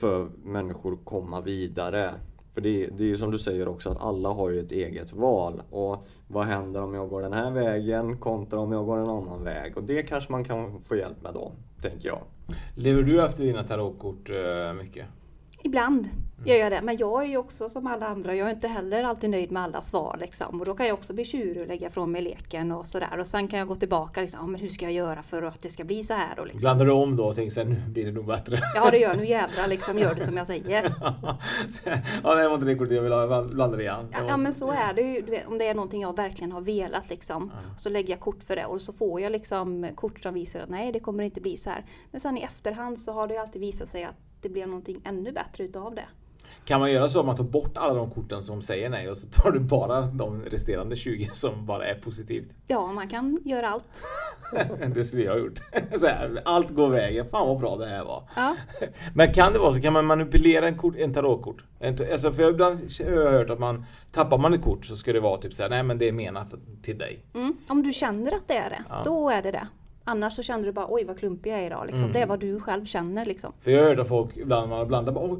för 0.00 0.28
människor 0.44 0.92
att 0.92 1.04
komma 1.04 1.40
vidare. 1.40 2.14
För 2.54 2.60
det, 2.60 2.86
det 2.86 3.04
är 3.04 3.08
ju 3.08 3.16
som 3.16 3.30
du 3.30 3.38
säger 3.38 3.68
också 3.68 3.90
att 3.90 4.00
alla 4.00 4.28
har 4.28 4.50
ju 4.50 4.60
ett 4.60 4.72
eget 4.72 5.12
val. 5.12 5.62
Och 5.70 6.06
vad 6.28 6.46
händer 6.46 6.82
om 6.82 6.94
jag 6.94 7.08
går 7.08 7.22
den 7.22 7.32
här 7.32 7.50
vägen 7.50 8.16
kontra 8.16 8.58
om 8.58 8.72
jag 8.72 8.86
går 8.86 8.98
en 8.98 9.08
annan 9.08 9.44
väg? 9.44 9.76
Och 9.76 9.82
det 9.82 10.02
kanske 10.02 10.32
man 10.32 10.44
kan 10.44 10.80
få 10.80 10.96
hjälp 10.96 11.22
med 11.22 11.34
då, 11.34 11.52
tänker 11.82 12.08
jag. 12.08 12.20
Lever 12.74 13.02
du 13.02 13.24
efter 13.24 13.42
dina 13.42 13.64
tarotkort 13.64 14.30
eh, 14.30 14.74
mycket? 14.74 15.06
Ibland 15.66 16.08
gör 16.44 16.56
jag 16.56 16.72
det. 16.72 16.82
Men 16.82 16.96
jag 16.96 17.22
är 17.22 17.26
ju 17.26 17.36
också 17.36 17.68
som 17.68 17.86
alla 17.86 18.06
andra. 18.06 18.34
Jag 18.34 18.48
är 18.48 18.52
inte 18.54 18.68
heller 18.68 19.04
alltid 19.04 19.30
nöjd 19.30 19.52
med 19.52 19.62
alla 19.62 19.82
svar. 19.82 20.16
Liksom. 20.20 20.60
Och 20.60 20.66
då 20.66 20.74
kan 20.74 20.86
jag 20.86 20.94
också 20.94 21.14
bli 21.14 21.24
tjurig 21.24 21.62
och 21.62 21.68
lägga 21.68 21.90
från 21.90 22.12
mig 22.12 22.22
leken 22.22 22.72
och 22.72 22.86
sådär. 22.86 23.18
Och 23.18 23.26
sen 23.26 23.48
kan 23.48 23.58
jag 23.58 23.68
gå 23.68 23.74
tillbaka. 23.76 24.20
Liksom, 24.20 24.40
"Ja, 24.42 24.46
men 24.46 24.60
hur 24.60 24.68
ska 24.68 24.84
jag 24.84 24.92
göra 24.92 25.22
för 25.22 25.42
att 25.42 25.62
det 25.62 25.68
ska 25.68 25.84
bli 25.84 26.04
så 26.04 26.14
här? 26.14 26.38
Och 26.38 26.44
liksom. 26.46 26.60
Blandar 26.60 26.86
du 26.86 26.92
om 26.92 27.16
då 27.16 27.24
och 27.24 27.34
tänker 27.34 27.54
sen 27.54 27.70
nu 27.70 27.76
blir 27.88 28.04
det 28.06 28.12
nog 28.12 28.26
bättre? 28.26 28.58
Ja 28.74 28.90
det 28.90 28.98
gör 28.98 29.08
jag. 29.08 29.16
Nu 29.18 29.26
jädrar 29.26 29.66
liksom. 29.66 29.98
Gör 29.98 30.14
det 30.14 30.24
som 30.24 30.36
jag 30.36 30.46
säger. 30.46 30.94
ja, 32.22 32.34
det 32.34 32.48
var 32.48 32.54
inte 32.54 32.66
det 32.66 32.74
kortet 32.74 32.94
jag 32.96 33.02
ville 33.02 33.14
ha. 33.14 33.42
Blandar 33.42 33.80
igen. 33.80 34.08
Ja, 34.12 34.18
ja 34.28 34.36
men 34.36 34.54
så 34.54 34.70
är 34.70 34.94
det 34.94 35.02
ju. 35.02 35.20
Du 35.22 35.30
vet, 35.30 35.46
om 35.46 35.58
det 35.58 35.68
är 35.68 35.74
någonting 35.74 36.02
jag 36.02 36.16
verkligen 36.16 36.52
har 36.52 36.60
velat 36.60 37.10
liksom. 37.10 37.52
Så 37.78 37.88
lägger 37.88 38.10
jag 38.10 38.20
kort 38.20 38.42
för 38.42 38.56
det. 38.56 38.66
Och 38.66 38.80
så 38.80 38.92
får 38.92 39.20
jag 39.20 39.32
liksom 39.32 39.88
kort 39.94 40.22
som 40.22 40.34
visar 40.34 40.60
att 40.60 40.68
nej 40.68 40.92
det 40.92 41.00
kommer 41.00 41.24
inte 41.24 41.40
bli 41.40 41.56
så 41.56 41.70
här. 41.70 41.84
Men 42.10 42.20
sen 42.20 42.38
i 42.38 42.40
efterhand 42.42 42.98
så 42.98 43.12
har 43.12 43.28
det 43.28 43.36
alltid 43.38 43.60
visat 43.60 43.88
sig 43.88 44.04
att 44.04 44.16
det 44.46 44.52
blev 44.52 44.68
någonting 44.68 45.00
ännu 45.04 45.32
bättre 45.32 45.64
utav 45.64 45.94
det. 45.94 46.04
Kan 46.64 46.80
man 46.80 46.92
göra 46.92 47.08
så 47.08 47.20
att 47.20 47.26
man 47.26 47.36
tar 47.36 47.44
bort 47.44 47.76
alla 47.76 47.94
de 47.94 48.10
korten 48.10 48.44
som 48.44 48.62
säger 48.62 48.90
nej 48.90 49.10
och 49.10 49.16
så 49.16 49.26
tar 49.26 49.50
du 49.50 49.60
bara 49.60 50.00
de 50.00 50.42
resterande 50.42 50.96
20 50.96 51.30
som 51.32 51.66
bara 51.66 51.86
är 51.86 51.94
positivt? 51.94 52.48
Ja, 52.66 52.92
man 52.92 53.08
kan 53.08 53.38
göra 53.44 53.68
allt. 53.68 54.06
det 54.94 55.04
skulle 55.04 55.22
jag 55.22 55.32
ha 55.32 55.38
gjort. 55.38 55.60
Här, 56.02 56.42
allt 56.44 56.70
går 56.70 56.88
vägen. 56.88 57.26
Fan 57.30 57.48
vad 57.48 57.58
bra 57.58 57.76
det 57.76 57.86
här 57.86 58.04
var. 58.04 58.22
Ja. 58.36 58.56
Men 59.14 59.32
kan 59.32 59.52
det 59.52 59.58
vara 59.58 59.72
så? 59.74 59.80
Kan 59.80 59.92
man 59.92 60.06
manipulera 60.06 60.68
en, 60.68 60.78
kort, 60.78 60.96
en 60.96 61.14
tarotkort? 61.14 61.62
Alltså 62.12 62.32
för 62.32 62.50
ibland 62.50 62.76
har 63.04 63.12
jag 63.12 63.32
hört 63.32 63.50
att 63.50 63.58
man 63.58 63.84
tappar 64.12 64.38
man 64.38 64.54
ett 64.54 64.62
kort 64.62 64.86
så 64.86 64.96
ska 64.96 65.12
det 65.12 65.20
vara 65.20 65.38
typ 65.38 65.54
så 65.54 65.62
här, 65.62 65.70
nej 65.70 65.82
men 65.82 65.98
det 65.98 66.08
är 66.08 66.12
menat 66.12 66.54
till 66.82 66.98
dig. 66.98 67.24
Mm. 67.34 67.56
Om 67.68 67.82
du 67.82 67.92
känner 67.92 68.32
att 68.34 68.48
det 68.48 68.56
är 68.56 68.70
det, 68.70 68.84
Ja. 68.88 69.02
då 69.04 69.30
är 69.30 69.42
det 69.42 69.50
det. 69.50 69.68
Annars 70.08 70.32
så 70.36 70.42
känner 70.42 70.66
du 70.66 70.72
bara 70.72 70.86
oj 70.88 71.04
vad 71.04 71.18
klumpig 71.18 71.52
jag 71.52 71.58
är 71.58 71.66
idag. 71.66 71.86
Liksom. 71.86 72.02
Mm. 72.02 72.12
Det 72.12 72.20
är 72.20 72.26
vad 72.26 72.40
du 72.40 72.60
själv 72.60 72.84
känner 72.84 73.24
liksom. 73.26 73.52
För 73.60 73.70
jag 73.70 74.00
att 74.00 74.08
folk 74.08 74.36
ibland 74.36 74.68
man 74.70 74.88
blandar 74.88 75.12
bara, 75.12 75.24
"Oj, 75.32 75.38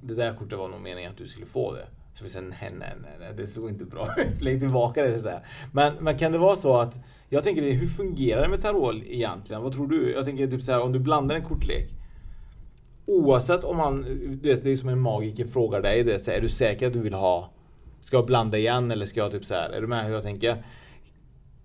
det 0.00 0.14
där 0.14 0.34
kortet 0.34 0.58
var 0.58 0.68
nog 0.68 0.80
meningen 0.80 1.10
att 1.10 1.18
du 1.18 1.28
skulle 1.28 1.46
få 1.46 1.72
det. 1.72 1.86
Så 2.14 2.24
vi 2.24 2.30
säger 2.30 2.46
nej, 2.46 2.72
nej, 2.78 2.92
nej, 3.20 3.28
det 3.36 3.46
såg 3.46 3.68
inte 3.68 3.84
bra 3.84 4.08
ut. 4.16 4.40
Lägg 4.42 4.60
tillbaka 4.60 5.02
det 5.02 5.20
så 5.20 5.28
här. 5.28 5.40
Men, 5.72 5.94
men 6.00 6.18
kan 6.18 6.32
det 6.32 6.38
vara 6.38 6.56
så 6.56 6.76
att, 6.76 6.98
jag 7.28 7.44
tänker 7.44 7.62
hur 7.62 7.86
fungerar 7.86 8.42
det 8.42 8.48
med 8.48 8.62
tarot 8.62 8.94
egentligen? 9.06 9.62
Vad 9.62 9.72
tror 9.72 9.86
du? 9.88 10.12
Jag 10.12 10.24
tänker 10.24 10.46
typ 10.46 10.62
så 10.62 10.72
här, 10.72 10.80
om 10.82 10.92
du 10.92 10.98
blandar 10.98 11.34
en 11.34 11.44
kortlek. 11.44 11.90
oavsett 13.06 13.64
om 13.64 13.76
man, 13.76 14.02
du 14.42 14.48
vet, 14.48 14.64
det 14.64 14.70
är 14.70 14.76
som 14.76 14.88
en 14.88 15.00
magiker 15.00 15.46
frågar 15.46 15.82
dig, 15.82 16.04
det, 16.04 16.24
så 16.24 16.30
här, 16.30 16.38
är 16.38 16.42
du 16.42 16.48
säker 16.48 16.86
att 16.86 16.92
du 16.92 17.00
vill 17.00 17.14
ha, 17.14 17.50
ska 18.00 18.16
jag 18.16 18.26
blanda 18.26 18.58
igen 18.58 18.90
eller 18.90 19.06
ska 19.06 19.20
jag 19.20 19.32
typ 19.32 19.44
så 19.44 19.54
här, 19.54 19.70
är 19.70 19.80
du 19.80 19.86
med 19.86 20.04
hur 20.06 20.14
jag 20.14 20.22
tänker? 20.22 20.64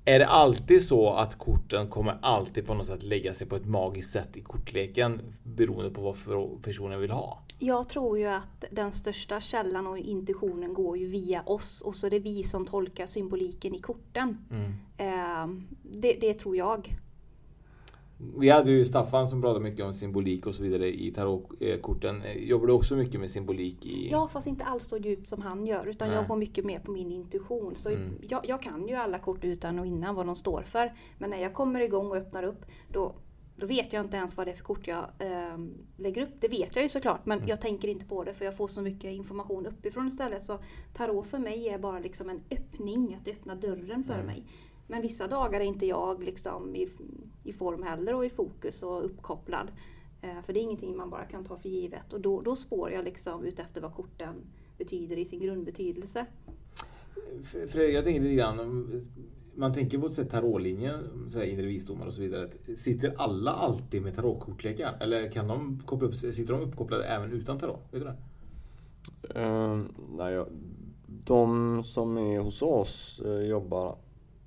Är 0.05 0.19
det 0.19 0.27
alltid 0.27 0.83
så 0.83 1.13
att 1.13 1.37
korten 1.37 1.87
kommer 1.87 2.17
alltid 2.21 2.67
på 2.67 2.73
något 2.73 2.87
sätt 2.87 3.03
lägga 3.03 3.33
sig 3.33 3.47
på 3.47 3.55
ett 3.55 3.65
magiskt 3.65 4.11
sätt 4.11 4.37
i 4.37 4.41
kortleken 4.41 5.21
beroende 5.43 5.91
på 5.91 6.01
vad 6.01 6.61
personen 6.61 6.99
vill 6.99 7.11
ha? 7.11 7.41
Jag 7.59 7.89
tror 7.89 8.19
ju 8.19 8.25
att 8.25 8.65
den 8.71 8.91
största 8.91 9.41
källan 9.41 9.87
och 9.87 9.97
intuitionen 9.97 10.73
går 10.73 10.97
ju 10.97 11.07
via 11.07 11.41
oss 11.45 11.81
och 11.81 11.95
så 11.95 12.07
är 12.07 12.11
det 12.11 12.19
vi 12.19 12.43
som 12.43 12.65
tolkar 12.65 13.05
symboliken 13.05 13.75
i 13.75 13.79
korten. 13.79 14.37
Mm. 14.51 14.71
Eh, 14.97 15.47
det, 15.83 16.13
det 16.13 16.33
tror 16.33 16.57
jag. 16.57 16.95
Vi 18.37 18.49
hade 18.49 18.71
ju 18.71 18.85
Staffan 18.85 19.27
som 19.27 19.41
pratade 19.41 19.59
mycket 19.63 19.85
om 19.85 19.93
symbolik 19.93 20.45
och 20.47 20.53
så 20.55 20.63
vidare 20.63 20.87
i 21.01 21.11
tarotkorten. 21.11 22.23
Jobbar 22.37 22.67
du 22.67 22.73
också 22.73 22.95
mycket 22.95 23.19
med 23.19 23.31
symbolik 23.31 23.85
i... 23.85 24.09
Ja, 24.11 24.27
fast 24.27 24.47
inte 24.47 24.65
alls 24.65 24.85
så 24.87 24.97
djupt 24.97 25.27
som 25.27 25.41
han 25.41 25.67
gör. 25.67 25.85
Utan 25.87 26.07
Nej. 26.07 26.17
jag 26.17 26.27
går 26.27 26.35
mycket 26.35 26.65
mer 26.65 26.79
på 26.79 26.91
min 26.91 27.11
intuition. 27.11 27.75
Så 27.75 27.89
Mm. 27.89 28.09
jag, 28.21 28.41
jag 28.47 28.61
kan 28.61 28.87
ju 28.87 28.95
alla 28.95 29.19
kort 29.19 29.43
utan 29.43 29.79
och 29.79 29.85
innan 29.85 30.15
vad 30.15 30.25
de 30.25 30.35
står 30.35 30.61
för. 30.61 30.93
Men 31.17 31.29
när 31.29 31.37
jag 31.41 31.53
kommer 31.53 31.79
igång 31.81 32.07
och 32.11 32.17
öppnar 32.17 32.43
upp, 32.43 32.65
då, 32.91 33.15
då 33.55 33.65
vet 33.67 33.93
jag 33.93 34.05
inte 34.05 34.17
ens 34.17 34.37
vad 34.37 34.47
det 34.47 34.51
är 34.51 34.55
för 34.55 34.63
kort 34.63 34.87
jag 34.87 35.05
ehm, 35.19 35.73
lägger 35.97 36.21
upp. 36.23 36.33
Det 36.39 36.47
vet 36.47 36.75
jag 36.75 36.83
ju 36.83 36.89
såklart, 36.89 37.25
men 37.25 37.37
Mm. 37.37 37.49
jag 37.49 37.61
tänker 37.61 37.87
inte 37.87 38.05
på 38.05 38.23
det 38.23 38.33
för 38.33 38.45
jag 38.45 38.57
får 38.57 38.67
så 38.67 38.81
mycket 38.81 39.11
information 39.13 39.65
uppifrån 39.65 40.07
istället. 40.07 40.43
Så 40.43 40.59
tarot 40.93 41.27
för 41.27 41.37
mig 41.39 41.69
är 41.69 41.77
bara 41.79 41.99
liksom 41.99 42.29
en 42.29 42.41
öppning, 42.51 43.17
att 43.21 43.27
öppna 43.27 43.55
dörren 43.55 44.03
för 44.03 44.13
Mm. 44.13 44.25
mig. 44.25 44.43
Men 44.91 45.01
vissa 45.01 45.27
dagar 45.27 45.59
är 45.59 45.63
inte 45.63 45.85
jag 45.85 46.23
liksom 46.23 46.75
i, 46.75 46.89
i 47.43 47.53
form 47.53 47.83
heller 47.83 48.15
och 48.15 48.25
i 48.25 48.29
fokus 48.29 48.83
och 48.83 49.05
uppkopplad. 49.05 49.67
Eh, 50.21 50.41
för 50.45 50.53
det 50.53 50.59
är 50.59 50.61
ingenting 50.61 50.97
man 50.97 51.09
bara 51.09 51.25
kan 51.25 51.43
ta 51.43 51.57
för 51.57 51.69
givet. 51.69 52.13
Och 52.13 52.21
då, 52.21 52.41
då 52.41 52.55
spår 52.55 52.91
jag 52.91 53.05
liksom 53.05 53.43
ut 53.43 53.59
efter 53.59 53.81
vad 53.81 53.93
korten 53.93 54.35
betyder 54.77 55.17
i 55.17 55.25
sin 55.25 55.39
grundbetydelse. 55.39 56.25
För, 57.43 57.67
för 57.67 57.79
jag 57.79 58.03
tänker 58.03 58.21
lite 58.21 58.35
grann, 58.35 59.07
man 59.55 59.73
tänker 59.73 59.97
på 59.97 60.09
tarotlinjen, 60.09 61.29
så 61.29 61.39
här 61.39 61.45
inre 61.45 61.65
visdomar 61.65 62.05
och 62.05 62.13
så 62.13 62.21
vidare. 62.21 62.49
Sitter 62.77 63.13
alla 63.17 63.51
alltid 63.51 64.01
med 64.01 64.15
tarotkortlekar? 64.15 64.97
Eller 64.99 65.31
kan 65.31 65.47
de 65.47 65.83
koppla 65.85 66.07
upp, 66.07 66.15
sitter 66.15 66.53
de 66.53 66.61
uppkopplade 66.61 67.03
även 67.03 67.31
utan 67.31 67.59
tarot? 67.59 67.87
Vet 67.91 68.01
du 68.01 68.07
det? 68.07 69.39
Eh, 69.39 69.81
nej, 70.17 70.45
de 71.25 71.83
som 71.83 72.17
är 72.17 72.39
hos 72.39 72.61
oss 72.61 73.21
eh, 73.25 73.41
jobbar 73.41 73.95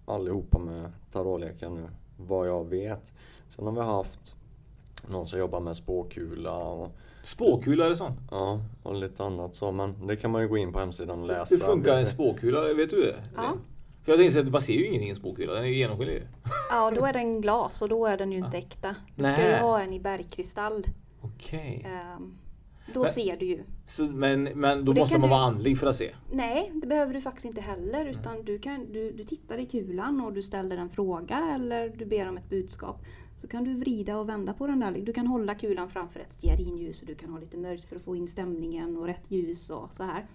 allihopa 0.07 0.59
med 0.59 0.93
tarotlekar 1.13 1.71
nu, 1.71 1.89
vad 2.17 2.49
jag 2.49 2.69
vet. 2.69 3.13
Sen 3.49 3.67
har 3.67 3.73
vi 3.73 3.81
haft 3.81 4.37
någon 5.09 5.27
som 5.29 5.39
jobbar 5.39 5.61
med 5.61 5.77
spåkula 5.77 6.57
och 6.57 6.93
Spåkula, 7.25 7.87
är 7.87 7.91
det 7.91 7.97
sånt? 7.97 8.19
Ja, 8.31 8.61
och 8.83 8.95
lite 8.95 9.25
annat 9.25 9.55
så. 9.55 9.73
Men 9.73 10.07
det 10.07 10.17
kan 10.17 10.31
man 10.31 10.43
ju 10.43 10.49
gå 10.49 10.57
in 10.59 10.73
på 10.73 10.79
hemsidan 10.79 11.21
och 11.21 11.27
läsa. 11.27 11.55
Hur 11.55 11.63
funkar 11.63 11.99
en 11.99 12.07
spåkula? 12.07 12.75
Vet 12.75 12.91
du 12.91 13.03
det? 13.03 13.17
Ja. 13.37 13.53
För 14.03 14.13
jag 14.13 14.21
tänkte 14.21 14.41
att 14.41 14.51
man 14.51 14.63
ser 14.63 14.73
ju 14.73 14.87
ingenting 14.87 15.09
i 15.09 15.11
en 15.11 15.17
spåkula, 15.17 15.53
den 15.53 15.63
är 15.63 15.69
ju 15.69 15.75
genomskinlig. 15.75 16.23
Ja, 16.71 16.91
då 16.91 17.05
är 17.05 17.13
den 17.13 17.41
glas 17.41 17.83
och 17.83 17.89
då 17.89 18.07
är 18.07 18.17
den 18.17 18.33
ju 18.33 18.39
inte 18.39 18.59
äkta. 18.59 18.97
Du 19.17 19.25
ska 19.25 19.49
ju 19.49 19.57
ha 19.57 19.81
en 19.81 19.93
i 19.93 20.01
bergkristall. 20.01 20.87
Okej. 21.21 21.87
Ehm, 21.87 22.39
då 22.95 23.01
Men- 23.03 23.11
ser 23.11 23.37
du 23.37 23.47
ju. 23.47 23.63
Så, 23.87 24.03
men, 24.05 24.43
men 24.43 24.85
då 24.85 24.93
måste 24.95 25.19
man 25.19 25.29
du- 25.29 25.31
vara 25.35 25.45
andlig 25.45 25.79
för 25.79 25.87
att 25.87 25.97
se? 25.97 26.15
Nej, 26.33 26.71
det 26.75 26.87
behöver 26.87 27.15
du 27.15 27.21
faktiskt 27.21 27.45
inte 27.45 27.61
heller. 27.61 28.05
Utan 28.07 28.45
du, 28.45 28.59
kan, 28.59 28.93
du, 28.93 29.13
du 29.13 29.25
tittar 29.25 29.59
i 29.59 29.67
kulan 29.67 30.21
och 30.21 30.33
du 30.33 30.43
ställer 30.43 30.77
en 30.77 30.91
fråga 30.91 31.51
eller 31.55 31.89
du 31.89 32.05
ber 32.07 32.29
om 32.29 32.37
ett 32.37 32.51
budskap. 32.51 33.03
Så 33.37 33.49
kan 33.49 33.65
du 33.65 33.75
vrida 33.75 34.19
och 34.19 34.29
vända 34.29 34.55
på 34.55 34.67
den 34.67 34.81
där. 34.81 34.93
Du 34.93 35.13
kan 35.13 35.27
hålla 35.27 35.55
kulan 35.55 35.89
framför 35.91 36.21
ett 36.21 36.33
stearinljus 36.33 37.01
och 37.01 37.07
du 37.07 37.15
kan 37.15 37.31
ha 37.31 37.39
lite 37.39 37.57
mörkt 37.57 37.89
för 37.89 37.97
att 37.97 38.03
få 38.03 38.17
in 38.17 38.29
stämningen 38.29 38.97
och 38.97 39.07
rätt 39.07 39.25
ljus 39.31 39.71
och 39.71 39.95
så 39.95 40.03
här. 40.03 40.27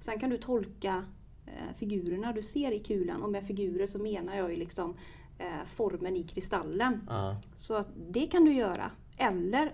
Sen 0.00 0.18
kan 0.20 0.30
du 0.30 0.36
tolka 0.36 1.04
eh, 1.46 1.76
figurerna 1.76 2.32
du 2.32 2.42
ser 2.42 2.70
i 2.72 2.78
kulan 2.78 3.22
och 3.22 3.30
med 3.30 3.46
figurer 3.46 3.86
så 3.86 3.98
menar 3.98 4.36
jag 4.36 4.50
ju 4.50 4.56
liksom 4.56 4.94
eh, 5.38 5.46
formen 5.66 6.16
i 6.16 6.22
kristallen. 6.22 7.00
Ja. 7.08 7.36
Så 7.56 7.84
det 8.10 8.26
kan 8.26 8.44
du 8.44 8.52
göra. 8.52 8.90
Eller 9.16 9.72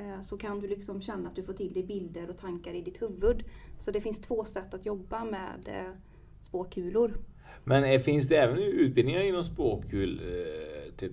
Eh, 0.00 0.20
så 0.20 0.36
kan 0.36 0.60
du 0.60 0.68
liksom 0.68 1.02
känna 1.02 1.28
att 1.28 1.36
du 1.36 1.42
får 1.42 1.52
till 1.52 1.72
dig 1.72 1.82
bilder 1.82 2.30
och 2.30 2.38
tankar 2.38 2.74
i 2.74 2.80
ditt 2.80 3.02
huvud. 3.02 3.44
Så 3.78 3.90
det 3.90 4.00
finns 4.00 4.20
två 4.20 4.44
sätt 4.44 4.74
att 4.74 4.86
jobba 4.86 5.24
med 5.24 5.68
eh, 5.68 5.94
spåkulor. 6.40 7.14
Men 7.64 7.84
eh, 7.84 8.00
finns 8.00 8.28
det 8.28 8.36
även 8.36 8.58
utbildningar 8.58 9.22
inom 9.22 9.44
spåkul? 9.44 10.20
Typ... 10.96 11.12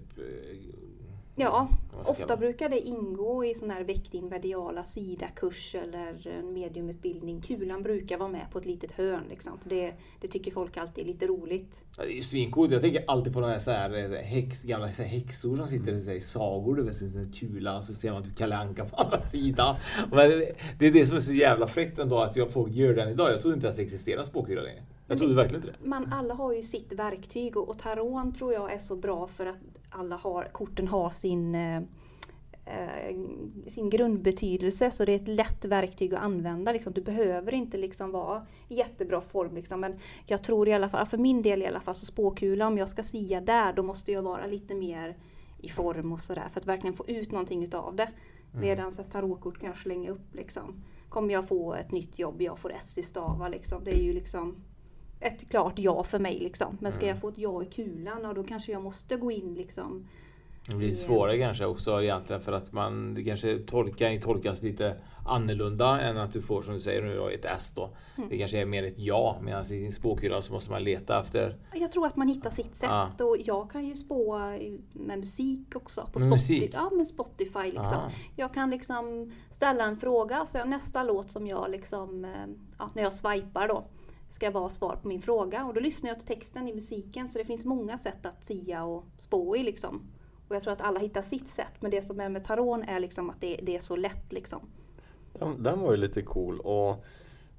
Ja, 1.40 1.68
ofta 2.06 2.38
brukar 2.38 2.70
det 2.70 2.80
ingå 2.80 3.46
i 3.46 3.54
sån 3.54 3.70
här 3.70 3.84
väck 3.84 4.12
din 4.12 4.28
mediala 4.28 4.84
sida-kurs 4.84 5.76
eller 5.76 6.28
en 6.28 6.54
mediumutbildning. 6.54 7.42
Kulan 7.42 7.84
brukar 7.84 8.18
vara 8.18 8.30
med 8.30 8.46
på 8.52 8.60
ett 8.60 8.66
litet 8.66 8.92
hörn 8.92 9.24
liksom. 9.30 9.60
För 9.60 9.70
det, 9.70 9.94
det 10.22 10.28
tycker 10.28 10.52
folk 10.52 10.78
alltid 10.78 11.04
är 11.04 11.08
lite 11.08 11.28
roligt. 11.28 11.84
Ja, 11.98 12.04
Det 12.04 12.18
är 12.18 12.22
svincoolt. 12.22 12.72
Jag 12.72 12.82
tänker 12.82 13.04
alltid 13.08 13.34
på 13.34 13.42
de 13.42 13.50
här, 13.50 13.60
så 13.60 13.72
här 13.72 14.14
eh, 14.14 14.20
häx, 14.20 14.64
gamla 14.64 14.94
så 14.94 15.04
här 15.04 15.10
häxor 15.10 15.58
som 15.58 15.68
sitter 15.68 16.12
i 16.12 16.22
sagor. 16.22 16.76
Du 16.76 16.84
vet, 16.84 17.02
en 17.02 17.32
kula 17.32 17.82
så 17.82 17.94
ser 17.94 18.12
man 18.12 18.24
typ 18.24 18.38
Kalle 18.38 18.58
Anka 18.58 18.86
på 18.86 18.96
andra 18.96 19.22
sidan. 19.24 19.76
Men 20.12 20.30
det, 20.80 20.88
är 20.88 20.92
det 20.92 21.06
som 21.06 21.18
är 21.18 21.22
så 21.22 21.34
jävla 21.34 21.68
fräckt 21.68 22.00
ändå 22.00 22.20
att 22.20 22.36
jag, 22.36 22.52
folk 22.52 22.74
gör 22.74 22.94
den 22.94 23.10
idag. 23.10 23.32
Jag 23.32 23.42
trodde 23.42 23.56
inte 23.56 23.68
ens 23.68 23.78
det 23.78 23.84
existerar 23.84 24.24
spåkula 24.24 24.62
längre. 24.62 24.84
Jag 25.08 25.18
trodde 25.18 25.36
verkligen 25.36 25.64
inte 25.64 25.78
det. 25.80 25.88
Man, 25.88 26.14
alla 26.14 26.34
har 26.34 26.54
ju 26.54 26.62
sitt 26.62 26.94
verktyg 26.94 27.58
och, 27.58 27.70
och 27.70 27.80
taron 27.80 28.34
tror 28.34 28.54
jag 28.54 28.74
är 28.74 28.80
så 28.80 28.96
bra 28.96 29.28
för 29.28 29.46
att 29.46 29.58
alla 29.90 30.16
har, 30.16 30.44
korten 30.44 30.88
har 30.88 31.10
sin, 31.10 31.56
eh, 31.56 31.82
sin 33.68 33.90
grundbetydelse. 33.90 34.92
Så 34.92 35.06
det 35.06 35.12
är 35.12 35.16
ett 35.16 35.28
lätt 35.28 35.66
verktyg 35.66 36.14
att 36.14 36.22
använda. 36.22 36.72
Liksom. 36.72 36.94
Du 36.94 37.02
behöver 37.02 37.54
inte 37.54 37.78
liksom 37.78 38.12
vara 38.12 38.46
i 38.68 38.76
jättebra 38.76 39.22
form. 39.22 39.56
Liksom. 39.56 39.80
Men 39.80 40.00
jag 40.26 40.44
tror 40.44 40.68
i 40.68 40.74
alla 40.74 40.90
fall, 40.90 41.06
för 41.06 41.18
min 41.18 41.42
del 41.42 41.62
i 41.62 41.68
alla 41.68 41.80
fall, 41.80 41.96
så 41.96 42.06
spåkula, 42.06 42.68
om 42.68 42.78
jag 42.78 42.90
ska 42.90 43.04
sia 43.04 43.42
där, 43.42 43.74
då 43.74 43.84
måste 43.84 44.12
jag 44.12 44.22
vara 44.22 44.46
lite 44.46 44.76
mer 44.76 45.18
i 45.58 45.70
form 45.70 46.12
och 46.12 46.22
sådär. 46.22 46.50
För 46.54 46.60
att 46.60 46.68
verkligen 46.68 46.94
få 46.96 47.08
ut 47.08 47.32
någonting 47.32 47.64
utav 47.64 47.96
det. 47.96 48.04
Mm. 48.04 48.62
Medan 48.62 48.88
ett 48.88 49.12
tarotkort 49.12 49.60
kan 49.60 49.70
jag 49.70 49.78
slänga 49.78 50.12
upp 50.12 50.36
liksom. 50.36 50.84
Kommer 51.10 51.34
jag 51.34 51.48
få 51.48 51.74
ett 51.74 51.92
nytt 51.92 52.20
jobb, 52.20 52.42
jag 52.42 52.60
får 52.60 52.74
S 52.74 52.98
i 52.98 53.04
stava 53.04 53.48
liksom. 53.48 53.84
Det 53.84 53.92
är 53.92 54.02
ju 54.02 54.14
liksom 54.14 54.56
ett 55.20 55.50
klart 55.50 55.74
ja 55.80 56.04
för 56.04 56.20
mig 56.20 56.40
liksom. 56.40 56.78
Men 56.82 56.92
ska 56.92 57.02
Mm. 57.06 57.10
jag 57.16 57.22
få 57.22 57.30
ett 57.30 57.38
ja 57.38 57.64
i 57.64 57.66
kulan, 57.66 58.20
ja, 58.24 58.34
då 58.34 58.44
kanske 58.44 58.72
jag 58.72 58.84
måste 58.84 59.16
gå 59.16 59.32
in 59.32 59.54
liksom. 59.54 60.08
Det 60.70 60.76
blir 60.76 60.88
lite 60.88 61.02
svårare 61.02 61.38
kanske 61.38 61.66
också 61.66 62.02
egentligen 62.04 62.42
för 62.42 62.52
att 62.52 62.72
man 62.74 63.14
det 63.14 63.24
kanske 63.24 63.58
tolkar, 63.60 64.18
tolkas 64.18 64.62
lite 64.62 64.96
annorlunda 65.26 66.02
än 66.02 66.18
att 66.18 66.34
du 66.34 66.42
får 66.42 66.62
som 66.62 66.74
du 66.74 66.80
säger 66.80 67.02
nu 67.02 67.32
ett 67.34 67.46
S 67.46 67.72
då. 67.76 67.90
Mm. 68.18 68.30
Det 68.30 68.38
kanske 68.38 68.62
är 68.62 68.66
mer 68.66 68.84
ett 68.84 69.00
ja 69.00 69.38
medan 69.42 69.66
i 69.66 69.80
din 69.80 69.94
spåkula 69.94 70.42
så 70.42 70.54
måste 70.54 70.72
man 70.72 70.84
leta 70.84 71.22
efter 71.22 71.56
Jag 71.74 71.92
tror 71.92 72.06
att 72.08 72.16
man 72.16 72.28
hittar 72.28 72.50
sitt 72.50 72.76
sätt 72.76 72.90
Ja. 72.92 73.26
och 73.26 73.38
jag 73.40 73.72
kan 73.72 73.86
ju 73.86 73.96
spå 73.96 74.38
med 74.94 75.20
musik 75.20 75.76
också. 75.76 76.10
På 76.14 76.20
Med 76.20 76.42
Spotify. 76.42 76.70
Ja, 76.74 76.90
med 76.90 77.08
Spotify 77.08 77.64
liksom. 77.64 77.98
Ah. 77.98 78.12
Jag 78.36 78.54
kan 78.54 78.70
liksom 78.70 79.32
ställa 79.52 79.84
en 79.86 79.98
fråga, 79.98 80.46
så 80.46 80.66
nästa 80.66 81.04
låt 81.04 81.32
som 81.32 81.48
jag 81.48 81.72
liksom, 81.72 82.26
eh, 82.26 82.32
ja, 82.80 82.90
när 82.94 83.04
jag 83.04 83.14
swipar 83.14 83.68
då, 83.68 83.84
ska 84.30 84.52
vara 84.52 84.70
svar 84.70 84.96
på 85.02 85.08
min 85.08 85.22
fråga. 85.22 85.66
Och 85.66 85.74
då 85.74 85.80
lyssnar 85.80 86.10
jag 86.10 86.18
till 86.20 86.28
texten 86.28 86.68
i 86.68 86.74
musiken, 86.74 87.30
så 87.30 87.38
det 87.38 87.46
finns 87.46 87.66
många 87.66 87.98
sätt 87.98 88.26
att 88.26 88.46
sia 88.46 88.84
och 88.84 89.06
spå 89.18 89.56
i 89.56 89.64
liksom. 89.64 90.02
Och 90.48 90.56
jag 90.56 90.64
tror 90.64 90.74
att 90.74 90.82
alla 90.82 91.00
hittar 91.00 91.22
sitt 91.22 91.48
sätt, 91.48 91.74
men 91.80 91.92
det 91.92 92.02
som 92.02 92.20
är 92.20 92.30
med 92.30 92.44
taron 92.44 92.84
är 92.84 93.00
liksom 93.00 93.30
att 93.30 93.42
det, 93.42 93.60
det 93.64 93.76
är 93.76 93.80
så 93.80 93.96
lätt 93.96 94.34
liksom. 94.34 94.60
Den, 95.34 95.64
den 95.64 95.80
var 95.80 95.92
ju 95.92 95.98
lite 95.98 96.22
cool 96.22 96.60
och, 96.60 97.06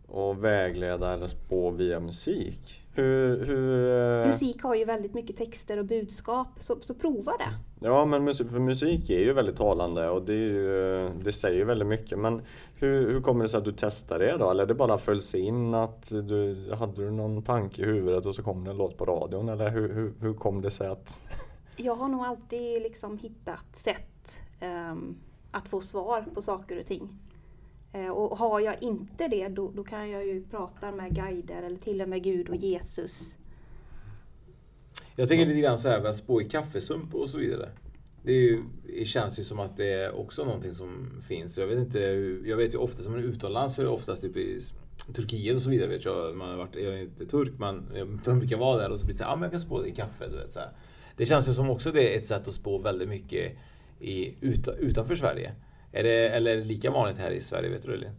och 0.06 0.44
vägleda 0.44 1.14
eller 1.14 1.26
spå 1.26 1.70
via 1.70 2.00
musik. 2.00 2.82
Hur... 2.98 3.46
hur 3.46 4.20
eh, 4.20 4.26
Musik 4.26 4.62
har 4.62 4.74
ju 4.74 4.84
väldigt 4.84 5.14
mycket 5.14 5.36
texter 5.36 5.78
och 5.78 5.84
budskap, 5.84 6.48
så, 6.60 6.76
så 6.80 6.94
prova 6.94 7.32
det. 7.32 7.50
Ja 7.80 8.04
men 8.04 8.24
musik, 8.24 8.50
för 8.50 8.58
musik 8.58 9.10
är 9.10 9.18
ju 9.18 9.32
väldigt 9.32 9.56
talande 9.56 10.08
och 10.08 10.22
det, 10.22 10.34
ju, 10.34 11.10
det 11.22 11.32
säger 11.32 11.56
ju 11.56 11.64
väldigt 11.64 11.88
mycket. 11.88 12.18
Men 12.18 12.42
hur, 12.74 13.12
hur 13.12 13.20
kommer 13.20 13.42
det 13.42 13.48
sig 13.48 13.58
att 13.58 13.64
du 13.64 13.74
testar 13.76 14.18
det 14.18 14.36
då? 14.36 14.50
Eller 14.50 14.66
det 14.66 14.74
bara 14.74 14.98
föll 14.98 15.22
sig 15.22 15.40
in 15.40 15.74
att 15.74 16.08
du 16.08 16.56
hade 16.78 17.04
du 17.04 17.10
någon 17.10 17.42
tanke 17.42 17.82
i 17.82 17.84
huvudet 17.84 18.26
och 18.26 18.34
så 18.34 18.42
kom 18.42 18.64
det 18.64 18.70
en 18.70 18.76
låt 18.76 18.96
på 18.96 19.04
radion? 19.04 19.48
Eller 19.48 19.70
hur, 19.70 19.94
hur, 19.94 20.14
hur 20.20 20.34
kom 20.34 20.62
det 20.62 20.70
sig 20.70 20.88
att... 20.88 21.22
Jag 21.76 21.94
har 21.94 22.08
nog 22.08 22.24
alltid 22.24 22.82
liksom 22.82 23.18
hittat 23.18 23.76
sätt 23.76 24.40
ehm, 24.60 25.16
att 25.50 25.68
få 25.68 25.80
svar 25.80 26.24
på 26.34 26.42
saker 26.42 26.80
och 26.80 26.86
ting. 26.86 27.08
Eh, 27.98 28.10
och 28.10 28.38
har 28.38 28.60
jag 28.60 28.82
inte 28.82 29.28
det 29.28 29.48
då, 29.48 29.70
då 29.74 29.84
kan 29.84 30.10
jag 30.10 30.26
ju 30.26 30.44
prata 30.44 30.92
med 30.92 31.14
guider 31.14 31.62
eller 31.62 31.78
till 31.78 32.02
och 32.02 32.08
med 32.08 32.22
Gud 32.22 32.48
och 32.48 32.56
Jesus. 32.56 33.36
Jag 35.16 35.28
tänker 35.28 35.46
lite 35.46 35.60
grann 35.60 35.78
så 35.78 35.88
här 35.88 36.00
med 36.00 36.10
att 36.10 36.16
spå 36.16 36.40
i 36.40 36.44
kaffesump 36.44 37.14
och 37.14 37.30
så 37.30 37.38
vidare. 37.38 37.68
Det, 38.22 38.32
är 38.32 38.42
ju, 38.42 38.62
det 38.86 39.04
känns 39.04 39.38
ju 39.38 39.44
som 39.44 39.60
att 39.60 39.76
det 39.76 39.92
är 39.92 40.20
också 40.20 40.44
någonting 40.44 40.74
som 40.74 41.22
finns. 41.28 41.58
Jag 41.58 41.66
vet 41.66 41.78
inte, 41.78 41.98
jag 42.44 42.56
vet 42.56 42.74
ju 42.74 42.78
ofta 42.78 43.02
som 43.02 43.12
man 43.12 43.20
är 43.20 43.26
utomlands 43.26 43.76
så 43.76 43.82
är 43.82 43.86
det 43.86 43.92
oftast 43.92 44.22
typ 44.22 44.36
i 44.36 44.60
Turkiet 45.14 45.56
och 45.56 45.62
så 45.62 45.70
vidare 45.70 45.88
vet 45.88 46.04
jag. 46.04 46.36
Man 46.36 46.48
har 46.48 46.56
varit, 46.56 46.74
jag 46.74 46.94
är 46.94 46.98
inte 46.98 47.26
turk 47.26 47.52
men 47.58 47.88
man 48.24 48.38
brukar 48.38 48.56
vara 48.56 48.78
där 48.78 48.90
och 48.90 48.98
så 48.98 49.04
blir 49.04 49.14
det 49.14 49.18
så 49.18 49.24
här, 49.24 49.32
ah, 49.32 49.36
men 49.36 49.42
jag 49.42 49.50
kan 49.50 49.60
spå 49.60 49.82
det 49.82 49.88
i 49.88 49.94
kaffe. 49.94 50.28
Du 50.30 50.36
vet, 50.36 50.52
så 50.52 50.58
här. 50.58 50.70
Det 51.16 51.26
känns 51.26 51.48
ju 51.48 51.54
som 51.54 51.70
också 51.70 51.92
det 51.92 52.14
är 52.14 52.18
ett 52.18 52.26
sätt 52.26 52.48
att 52.48 52.54
spå 52.54 52.78
väldigt 52.78 53.08
mycket 53.08 53.56
i, 54.00 54.34
utanför 54.78 55.16
Sverige. 55.16 55.54
Är 55.98 56.02
det, 56.02 56.28
eller 56.28 56.52
är 56.52 56.56
det 56.56 56.64
lika 56.64 56.90
vanligt 56.90 57.18
här 57.18 57.30
i 57.30 57.40
Sverige, 57.40 57.70
vet 57.70 57.82
du 57.82 57.94
Elin? 57.94 58.10